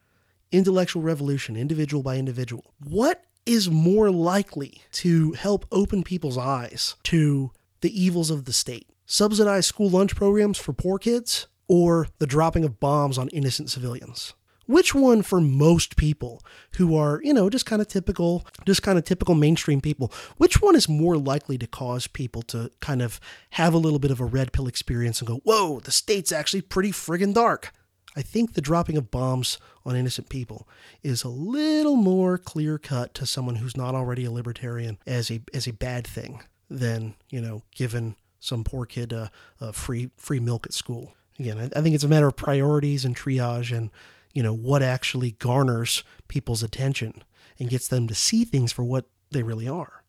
intellectual 0.51 1.03
revolution, 1.03 1.55
individual 1.55 2.01
by 2.01 2.17
individual. 2.17 2.73
What 2.83 3.23
is 3.45 3.69
more 3.69 4.09
likely 4.11 4.81
to 4.91 5.33
help 5.33 5.65
open 5.71 6.03
people's 6.03 6.37
eyes 6.37 6.95
to 7.03 7.51
the 7.81 8.03
evils 8.03 8.29
of 8.31 8.45
the 8.45 8.53
state? 8.53 8.89
Subsidized 9.05 9.67
school 9.67 9.89
lunch 9.89 10.15
programs 10.15 10.57
for 10.57 10.73
poor 10.73 10.97
kids, 10.97 11.47
or 11.67 12.07
the 12.17 12.27
dropping 12.27 12.65
of 12.65 12.79
bombs 12.79 13.17
on 13.17 13.29
innocent 13.29 13.69
civilians? 13.69 14.33
Which 14.67 14.93
one 14.93 15.21
for 15.21 15.41
most 15.41 15.95
people 15.97 16.43
who 16.75 16.95
are, 16.95 17.19
you 17.23 17.33
know, 17.33 17.49
just 17.49 17.65
kind 17.65 17.81
of 17.81 17.87
typical, 17.87 18.45
just 18.65 18.83
kind 18.83 18.97
of 18.97 19.05
typical 19.05 19.33
mainstream 19.33 19.81
people, 19.81 20.11
which 20.37 20.61
one 20.61 20.75
is 20.75 20.87
more 20.87 21.17
likely 21.17 21.57
to 21.57 21.67
cause 21.67 22.05
people 22.05 22.41
to 22.43 22.69
kind 22.79 23.01
of 23.01 23.19
have 23.51 23.73
a 23.73 23.77
little 23.77 23.99
bit 23.99 24.11
of 24.11 24.19
a 24.19 24.25
red 24.25 24.51
pill 24.51 24.67
experience 24.67 25.19
and 25.19 25.27
go, 25.27 25.37
whoa, 25.43 25.79
the 25.79 25.91
state's 25.91 26.31
actually 26.31 26.61
pretty 26.61 26.91
friggin' 26.91 27.33
dark? 27.33 27.73
I 28.17 28.23
think 28.23 28.53
the 28.53 28.61
dropping 28.61 28.97
of 28.97 29.11
bombs 29.11 29.59
on 29.85 29.95
innocent 29.95 30.27
people 30.27 30.67
is 31.03 31.23
a 31.23 31.29
little 31.29 31.95
more 31.95 32.39
clear 32.39 32.79
cut 32.79 33.13
to 33.13 33.27
someone 33.27 33.57
who's 33.57 33.77
not 33.77 33.93
already 33.93 34.25
a 34.25 34.31
libertarian 34.31 34.97
as 35.05 35.29
a 35.29 35.41
as 35.53 35.67
a 35.67 35.73
bad 35.73 36.07
thing 36.07 36.43
than 36.67 37.13
you 37.29 37.39
know 37.39 37.61
giving 37.75 38.15
some 38.39 38.63
poor 38.63 38.87
kid 38.87 39.13
uh, 39.13 39.27
uh, 39.61 39.71
free 39.71 40.09
free 40.17 40.39
milk 40.39 40.65
at 40.65 40.73
school. 40.73 41.13
Again, 41.39 41.59
I, 41.59 41.65
I 41.77 41.81
think 41.83 41.93
it's 41.93 42.03
a 42.03 42.07
matter 42.07 42.27
of 42.27 42.35
priorities 42.35 43.05
and 43.05 43.15
triage 43.15 43.75
and 43.75 43.91
you 44.33 44.43
know 44.43 44.53
what 44.53 44.83
actually 44.83 45.31
garners 45.31 46.03
people's 46.27 46.63
attention 46.63 47.23
and 47.59 47.69
gets 47.69 47.87
them 47.87 48.07
to 48.07 48.15
see 48.15 48.43
things 48.45 48.71
for 48.71 48.83
what 48.83 49.05
they 49.31 49.43
really 49.43 49.67
are. 49.67 50.03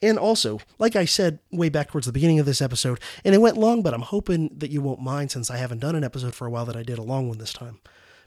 And 0.00 0.18
also, 0.18 0.60
like 0.78 0.94
I 0.94 1.04
said 1.04 1.40
way 1.50 1.68
back 1.68 1.90
towards 1.90 2.06
the 2.06 2.12
beginning 2.12 2.38
of 2.38 2.46
this 2.46 2.62
episode, 2.62 3.00
and 3.24 3.34
it 3.34 3.40
went 3.40 3.56
long, 3.56 3.82
but 3.82 3.94
I'm 3.94 4.02
hoping 4.02 4.50
that 4.56 4.70
you 4.70 4.80
won't 4.80 5.00
mind 5.00 5.30
since 5.30 5.50
I 5.50 5.56
haven't 5.56 5.80
done 5.80 5.96
an 5.96 6.04
episode 6.04 6.34
for 6.34 6.46
a 6.46 6.50
while 6.50 6.66
that 6.66 6.76
I 6.76 6.84
did 6.84 6.98
a 6.98 7.02
long 7.02 7.28
one 7.28 7.38
this 7.38 7.52
time. 7.52 7.80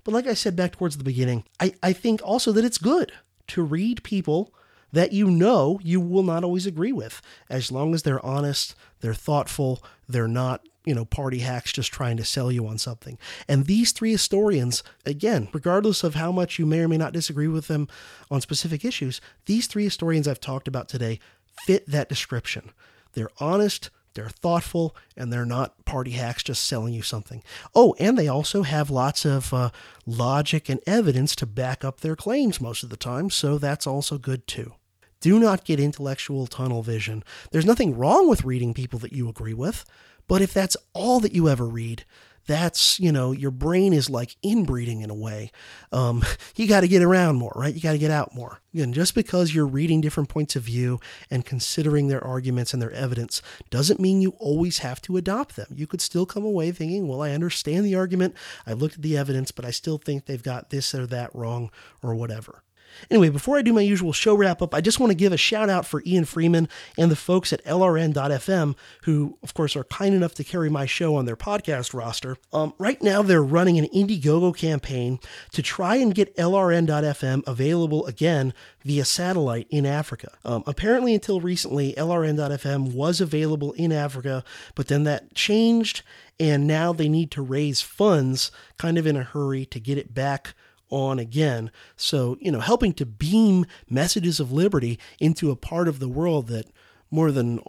But 0.03 0.13
like 0.13 0.27
I 0.27 0.33
said 0.33 0.55
back 0.55 0.73
towards 0.73 0.97
the 0.97 1.03
beginning, 1.03 1.45
I, 1.59 1.73
I 1.81 1.93
think 1.93 2.21
also 2.23 2.51
that 2.51 2.65
it's 2.65 2.77
good 2.77 3.11
to 3.47 3.63
read 3.63 4.03
people 4.03 4.53
that 4.91 5.13
you 5.13 5.29
know 5.29 5.79
you 5.81 6.01
will 6.01 6.23
not 6.23 6.43
always 6.43 6.65
agree 6.65 6.91
with, 6.91 7.21
as 7.49 7.71
long 7.71 7.93
as 7.93 8.03
they're 8.03 8.25
honest, 8.25 8.75
they're 8.99 9.13
thoughtful, 9.13 9.81
they're 10.09 10.27
not, 10.27 10.67
you 10.85 10.95
know, 10.95 11.05
party 11.05 11.39
hacks 11.39 11.71
just 11.71 11.91
trying 11.91 12.17
to 12.17 12.25
sell 12.25 12.51
you 12.51 12.65
on 12.65 12.77
something. 12.77 13.17
And 13.47 13.65
these 13.65 13.91
three 13.91 14.11
historians, 14.11 14.83
again, 15.05 15.47
regardless 15.53 16.03
of 16.03 16.15
how 16.15 16.31
much 16.31 16.57
you 16.57 16.65
may 16.65 16.79
or 16.79 16.87
may 16.87 16.97
not 16.97 17.13
disagree 17.13 17.47
with 17.47 17.67
them 17.67 17.87
on 18.29 18.41
specific 18.41 18.83
issues, 18.83 19.21
these 19.45 19.67
three 19.67 19.83
historians 19.83 20.27
I've 20.27 20.39
talked 20.39 20.67
about 20.67 20.89
today 20.89 21.19
fit 21.65 21.87
that 21.87 22.09
description. 22.09 22.71
They're 23.13 23.29
honest, 23.39 23.89
they're 24.13 24.29
thoughtful, 24.29 24.95
and 25.15 25.31
they're 25.31 25.45
not 25.45 25.85
party 25.85 26.11
hacks 26.11 26.43
just 26.43 26.63
selling 26.65 26.93
you 26.93 27.01
something. 27.01 27.43
Oh, 27.75 27.95
and 27.99 28.17
they 28.17 28.27
also 28.27 28.63
have 28.63 28.89
lots 28.89 29.25
of 29.25 29.53
uh, 29.53 29.69
logic 30.05 30.67
and 30.67 30.81
evidence 30.85 31.35
to 31.37 31.45
back 31.45 31.85
up 31.85 32.01
their 32.01 32.15
claims 32.15 32.59
most 32.59 32.83
of 32.83 32.89
the 32.89 32.97
time, 32.97 33.29
so 33.29 33.57
that's 33.57 33.87
also 33.87 34.17
good 34.17 34.47
too. 34.47 34.73
Do 35.21 35.39
not 35.39 35.65
get 35.65 35.79
intellectual 35.79 36.47
tunnel 36.47 36.81
vision. 36.81 37.23
There's 37.51 37.65
nothing 37.65 37.95
wrong 37.95 38.27
with 38.27 38.43
reading 38.43 38.73
people 38.73 38.97
that 38.99 39.13
you 39.13 39.29
agree 39.29 39.53
with, 39.53 39.85
but 40.31 40.41
if 40.41 40.53
that's 40.53 40.77
all 40.93 41.19
that 41.19 41.33
you 41.33 41.49
ever 41.49 41.65
read, 41.65 42.05
that's, 42.47 43.01
you 43.01 43.11
know, 43.11 43.33
your 43.33 43.51
brain 43.51 43.91
is 43.91 44.09
like 44.09 44.37
inbreeding 44.41 45.01
in 45.01 45.09
a 45.09 45.13
way. 45.13 45.51
Um, 45.91 46.23
you 46.55 46.69
got 46.69 46.81
to 46.81 46.87
get 46.87 47.03
around 47.03 47.35
more, 47.35 47.51
right? 47.53 47.75
You 47.75 47.81
got 47.81 47.91
to 47.91 47.97
get 47.97 48.11
out 48.11 48.33
more. 48.33 48.61
Again, 48.73 48.93
just 48.93 49.13
because 49.13 49.53
you're 49.53 49.67
reading 49.67 49.99
different 49.99 50.29
points 50.29 50.55
of 50.55 50.63
view 50.63 51.01
and 51.29 51.45
considering 51.45 52.07
their 52.07 52.23
arguments 52.23 52.71
and 52.71 52.81
their 52.81 52.93
evidence 52.93 53.41
doesn't 53.69 53.99
mean 53.99 54.21
you 54.21 54.29
always 54.39 54.77
have 54.77 55.01
to 55.01 55.17
adopt 55.17 55.57
them. 55.57 55.67
You 55.75 55.85
could 55.85 55.99
still 55.99 56.25
come 56.25 56.45
away 56.45 56.71
thinking, 56.71 57.09
well, 57.09 57.21
I 57.21 57.31
understand 57.31 57.85
the 57.85 57.95
argument, 57.95 58.33
I've 58.65 58.81
looked 58.81 58.95
at 58.95 59.01
the 59.01 59.17
evidence, 59.17 59.51
but 59.51 59.65
I 59.65 59.71
still 59.71 59.97
think 59.97 60.27
they've 60.27 60.41
got 60.41 60.69
this 60.69 60.95
or 60.95 61.05
that 61.07 61.35
wrong 61.35 61.71
or 62.01 62.15
whatever. 62.15 62.63
Anyway, 63.09 63.29
before 63.29 63.57
I 63.57 63.61
do 63.61 63.73
my 63.73 63.81
usual 63.81 64.13
show 64.13 64.35
wrap 64.35 64.61
up, 64.61 64.73
I 64.73 64.81
just 64.81 64.99
want 64.99 65.11
to 65.11 65.15
give 65.15 65.33
a 65.33 65.37
shout 65.37 65.69
out 65.69 65.85
for 65.85 66.03
Ian 66.05 66.25
Freeman 66.25 66.69
and 66.97 67.09
the 67.09 67.15
folks 67.15 67.51
at 67.51 67.63
LRN.FM, 67.65 68.75
who, 69.03 69.37
of 69.43 69.53
course, 69.53 69.75
are 69.75 69.83
kind 69.85 70.13
enough 70.13 70.33
to 70.35 70.43
carry 70.43 70.69
my 70.69 70.85
show 70.85 71.15
on 71.15 71.25
their 71.25 71.35
podcast 71.35 71.93
roster. 71.93 72.37
Um, 72.53 72.73
right 72.77 73.01
now, 73.01 73.21
they're 73.21 73.43
running 73.43 73.77
an 73.77 73.87
Indiegogo 73.87 74.55
campaign 74.55 75.19
to 75.51 75.61
try 75.61 75.95
and 75.95 76.13
get 76.13 76.35
LRN.FM 76.37 77.43
available 77.47 78.05
again 78.05 78.53
via 78.83 79.05
satellite 79.05 79.67
in 79.69 79.85
Africa. 79.85 80.31
Um, 80.43 80.63
apparently, 80.65 81.13
until 81.13 81.41
recently, 81.41 81.93
LRN.FM 81.93 82.93
was 82.93 83.21
available 83.21 83.73
in 83.73 83.91
Africa, 83.91 84.43
but 84.75 84.87
then 84.87 85.03
that 85.03 85.33
changed, 85.35 86.03
and 86.39 86.67
now 86.67 86.93
they 86.93 87.09
need 87.09 87.31
to 87.31 87.41
raise 87.41 87.81
funds 87.81 88.51
kind 88.77 88.97
of 88.97 89.05
in 89.05 89.15
a 89.15 89.23
hurry 89.23 89.65
to 89.67 89.79
get 89.79 89.97
it 89.97 90.13
back 90.13 90.53
on 90.91 91.17
again. 91.17 91.71
So, 91.95 92.37
you 92.39 92.51
know, 92.51 92.59
helping 92.59 92.93
to 92.93 93.05
beam 93.05 93.65
messages 93.89 94.39
of 94.39 94.51
liberty 94.51 94.99
into 95.19 95.49
a 95.49 95.55
part 95.55 95.87
of 95.87 95.99
the 95.99 96.09
world 96.09 96.47
that 96.47 96.67
more 97.09 97.31
than 97.31 97.61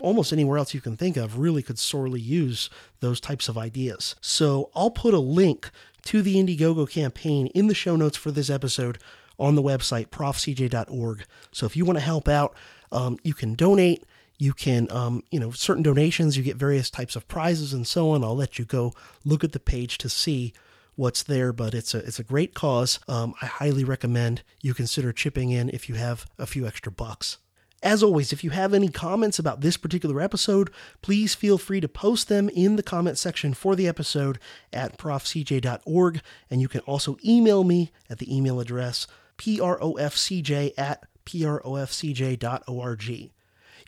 almost 0.00 0.32
anywhere 0.32 0.58
else 0.58 0.74
you 0.74 0.80
can 0.80 0.96
think 0.96 1.16
of 1.16 1.38
really 1.38 1.62
could 1.62 1.78
sorely 1.78 2.20
use 2.20 2.70
those 3.00 3.20
types 3.20 3.48
of 3.48 3.58
ideas. 3.58 4.16
So, 4.20 4.70
I'll 4.74 4.90
put 4.90 5.14
a 5.14 5.18
link 5.18 5.70
to 6.04 6.22
the 6.22 6.36
Indiegogo 6.36 6.90
campaign 6.90 7.46
in 7.48 7.66
the 7.66 7.74
show 7.74 7.96
notes 7.96 8.16
for 8.16 8.30
this 8.30 8.50
episode 8.50 8.98
on 9.38 9.54
the 9.54 9.62
website 9.62 10.08
profcj.org. 10.08 11.24
So, 11.52 11.66
if 11.66 11.76
you 11.76 11.84
want 11.84 11.98
to 11.98 12.04
help 12.04 12.28
out, 12.28 12.56
um, 12.90 13.18
you 13.22 13.34
can 13.34 13.54
donate. 13.54 14.04
You 14.38 14.54
can, 14.54 14.90
um, 14.90 15.22
you 15.30 15.38
know, 15.38 15.50
certain 15.50 15.82
donations, 15.82 16.34
you 16.34 16.42
get 16.42 16.56
various 16.56 16.88
types 16.88 17.14
of 17.14 17.28
prizes 17.28 17.74
and 17.74 17.86
so 17.86 18.12
on. 18.12 18.24
I'll 18.24 18.34
let 18.34 18.58
you 18.58 18.64
go 18.64 18.94
look 19.22 19.44
at 19.44 19.52
the 19.52 19.60
page 19.60 19.98
to 19.98 20.08
see 20.08 20.54
what's 20.96 21.22
there, 21.22 21.52
but 21.52 21.74
it's 21.74 21.94
a 21.94 21.98
it's 21.98 22.18
a 22.18 22.24
great 22.24 22.54
cause. 22.54 22.98
Um, 23.08 23.34
I 23.40 23.46
highly 23.46 23.84
recommend 23.84 24.42
you 24.62 24.74
consider 24.74 25.12
chipping 25.12 25.50
in 25.50 25.70
if 25.70 25.88
you 25.88 25.94
have 25.96 26.26
a 26.38 26.46
few 26.46 26.66
extra 26.66 26.92
bucks. 26.92 27.38
As 27.82 28.02
always, 28.02 28.30
if 28.32 28.44
you 28.44 28.50
have 28.50 28.74
any 28.74 28.90
comments 28.90 29.38
about 29.38 29.62
this 29.62 29.78
particular 29.78 30.20
episode, 30.20 30.70
please 31.00 31.34
feel 31.34 31.56
free 31.56 31.80
to 31.80 31.88
post 31.88 32.28
them 32.28 32.50
in 32.50 32.76
the 32.76 32.82
comment 32.82 33.16
section 33.16 33.54
for 33.54 33.74
the 33.74 33.88
episode 33.88 34.38
at 34.70 34.98
profcj.org. 34.98 36.20
And 36.50 36.60
you 36.60 36.68
can 36.68 36.80
also 36.80 37.16
email 37.24 37.64
me 37.64 37.90
at 38.10 38.18
the 38.18 38.36
email 38.36 38.60
address 38.60 39.06
profcj 39.38 40.74
at 40.76 41.06
profcj.org. 41.24 42.40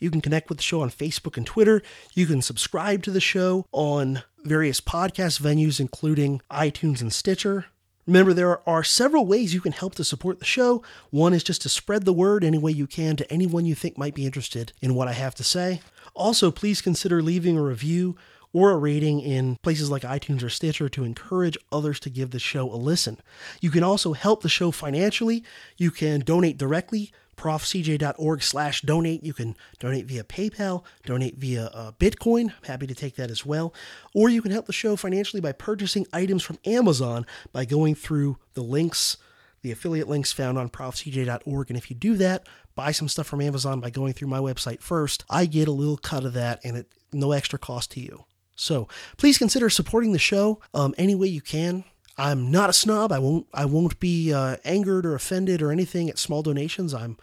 You 0.03 0.11
can 0.11 0.19
connect 0.19 0.49
with 0.49 0.57
the 0.57 0.63
show 0.63 0.81
on 0.81 0.89
Facebook 0.89 1.37
and 1.37 1.45
Twitter. 1.45 1.81
You 2.13 2.25
can 2.25 2.41
subscribe 2.41 3.03
to 3.03 3.11
the 3.11 3.21
show 3.21 3.65
on 3.71 4.23
various 4.43 4.81
podcast 4.81 5.39
venues, 5.39 5.79
including 5.79 6.41
iTunes 6.51 6.99
and 6.99 7.13
Stitcher. 7.13 7.67
Remember, 8.05 8.33
there 8.33 8.67
are 8.67 8.83
several 8.83 9.25
ways 9.25 9.53
you 9.53 9.61
can 9.61 9.71
help 9.71 9.95
to 9.95 10.03
support 10.03 10.39
the 10.39 10.45
show. 10.45 10.83
One 11.09 11.33
is 11.33 11.41
just 11.41 11.61
to 11.61 11.69
spread 11.69 12.03
the 12.03 12.11
word 12.11 12.43
any 12.43 12.57
way 12.57 12.71
you 12.71 12.85
can 12.85 13.15
to 13.15 13.31
anyone 13.31 13.65
you 13.65 13.75
think 13.75 13.97
might 13.97 14.13
be 14.13 14.25
interested 14.25 14.73
in 14.81 14.93
what 14.93 15.07
I 15.07 15.13
have 15.13 15.35
to 15.35 15.43
say. 15.43 15.79
Also, 16.13 16.51
please 16.51 16.81
consider 16.81 17.21
leaving 17.21 17.57
a 17.57 17.63
review 17.63 18.17
or 18.51 18.71
a 18.71 18.77
rating 18.77 19.21
in 19.21 19.55
places 19.63 19.89
like 19.89 20.03
iTunes 20.03 20.43
or 20.43 20.49
Stitcher 20.49 20.89
to 20.89 21.05
encourage 21.05 21.57
others 21.71 21.97
to 22.01 22.09
give 22.09 22.31
the 22.31 22.39
show 22.39 22.69
a 22.69 22.75
listen. 22.75 23.19
You 23.61 23.71
can 23.71 23.83
also 23.83 24.11
help 24.11 24.43
the 24.43 24.49
show 24.49 24.71
financially. 24.71 25.45
You 25.77 25.91
can 25.91 26.19
donate 26.19 26.57
directly 26.57 27.13
profcj.org 27.35 28.43
slash 28.43 28.81
donate. 28.81 29.23
You 29.23 29.33
can 29.33 29.55
donate 29.79 30.05
via 30.05 30.23
PayPal, 30.23 30.83
donate 31.05 31.37
via 31.37 31.65
uh, 31.67 31.91
Bitcoin. 31.93 32.45
I'm 32.45 32.65
happy 32.65 32.87
to 32.87 32.95
take 32.95 33.15
that 33.15 33.31
as 33.31 33.45
well. 33.45 33.73
Or 34.13 34.29
you 34.29 34.41
can 34.41 34.51
help 34.51 34.65
the 34.65 34.73
show 34.73 34.95
financially 34.95 35.41
by 35.41 35.51
purchasing 35.51 36.07
items 36.13 36.43
from 36.43 36.59
Amazon 36.65 37.25
by 37.51 37.65
going 37.65 37.95
through 37.95 38.37
the 38.53 38.63
links, 38.63 39.17
the 39.61 39.71
affiliate 39.71 40.07
links 40.07 40.31
found 40.31 40.57
on 40.57 40.69
profcj.org. 40.69 41.69
And 41.69 41.77
if 41.77 41.89
you 41.89 41.95
do 41.95 42.15
that, 42.17 42.47
buy 42.75 42.91
some 42.91 43.07
stuff 43.07 43.27
from 43.27 43.41
Amazon 43.41 43.79
by 43.79 43.89
going 43.89 44.13
through 44.13 44.27
my 44.27 44.39
website 44.39 44.81
first, 44.81 45.23
I 45.29 45.45
get 45.45 45.67
a 45.67 45.71
little 45.71 45.97
cut 45.97 46.25
of 46.25 46.33
that 46.33 46.59
and 46.63 46.77
it 46.77 46.87
no 47.11 47.31
extra 47.31 47.59
cost 47.59 47.91
to 47.91 47.99
you. 47.99 48.25
So 48.55 48.87
please 49.17 49.37
consider 49.37 49.69
supporting 49.69 50.11
the 50.13 50.19
show 50.19 50.61
um, 50.73 50.93
any 50.97 51.15
way 51.15 51.27
you 51.27 51.41
can. 51.41 51.83
I'm 52.17 52.51
not 52.51 52.69
a 52.69 52.73
snob. 52.73 53.11
I 53.11 53.19
won't. 53.19 53.47
I 53.53 53.65
won't 53.65 53.99
be 53.99 54.33
uh, 54.33 54.57
angered 54.63 55.05
or 55.05 55.15
offended 55.15 55.61
or 55.61 55.71
anything 55.71 56.09
at 56.09 56.19
small 56.19 56.43
donations. 56.43 56.93
I'm, 56.93 57.17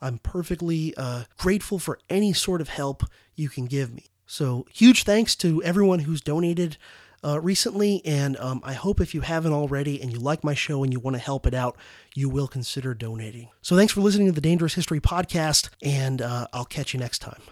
I'm 0.00 0.18
perfectly 0.18 0.94
uh, 0.96 1.24
grateful 1.36 1.78
for 1.78 1.98
any 2.08 2.32
sort 2.32 2.60
of 2.60 2.68
help 2.68 3.02
you 3.34 3.48
can 3.48 3.66
give 3.66 3.92
me. 3.92 4.06
So 4.26 4.66
huge 4.72 5.04
thanks 5.04 5.34
to 5.36 5.62
everyone 5.62 6.00
who's 6.00 6.20
donated 6.20 6.76
uh, 7.24 7.40
recently, 7.40 8.02
and 8.04 8.36
um, 8.38 8.60
I 8.64 8.74
hope 8.74 9.00
if 9.00 9.14
you 9.14 9.22
haven't 9.22 9.52
already 9.52 10.00
and 10.00 10.12
you 10.12 10.18
like 10.18 10.44
my 10.44 10.54
show 10.54 10.84
and 10.84 10.92
you 10.92 11.00
want 11.00 11.16
to 11.16 11.22
help 11.22 11.46
it 11.46 11.54
out, 11.54 11.76
you 12.14 12.28
will 12.28 12.46
consider 12.46 12.94
donating. 12.94 13.48
So 13.62 13.74
thanks 13.76 13.92
for 13.92 14.00
listening 14.00 14.26
to 14.26 14.32
the 14.32 14.40
Dangerous 14.40 14.74
History 14.74 15.00
podcast, 15.00 15.70
and 15.82 16.22
uh, 16.22 16.46
I'll 16.52 16.64
catch 16.64 16.94
you 16.94 17.00
next 17.00 17.18
time. 17.20 17.42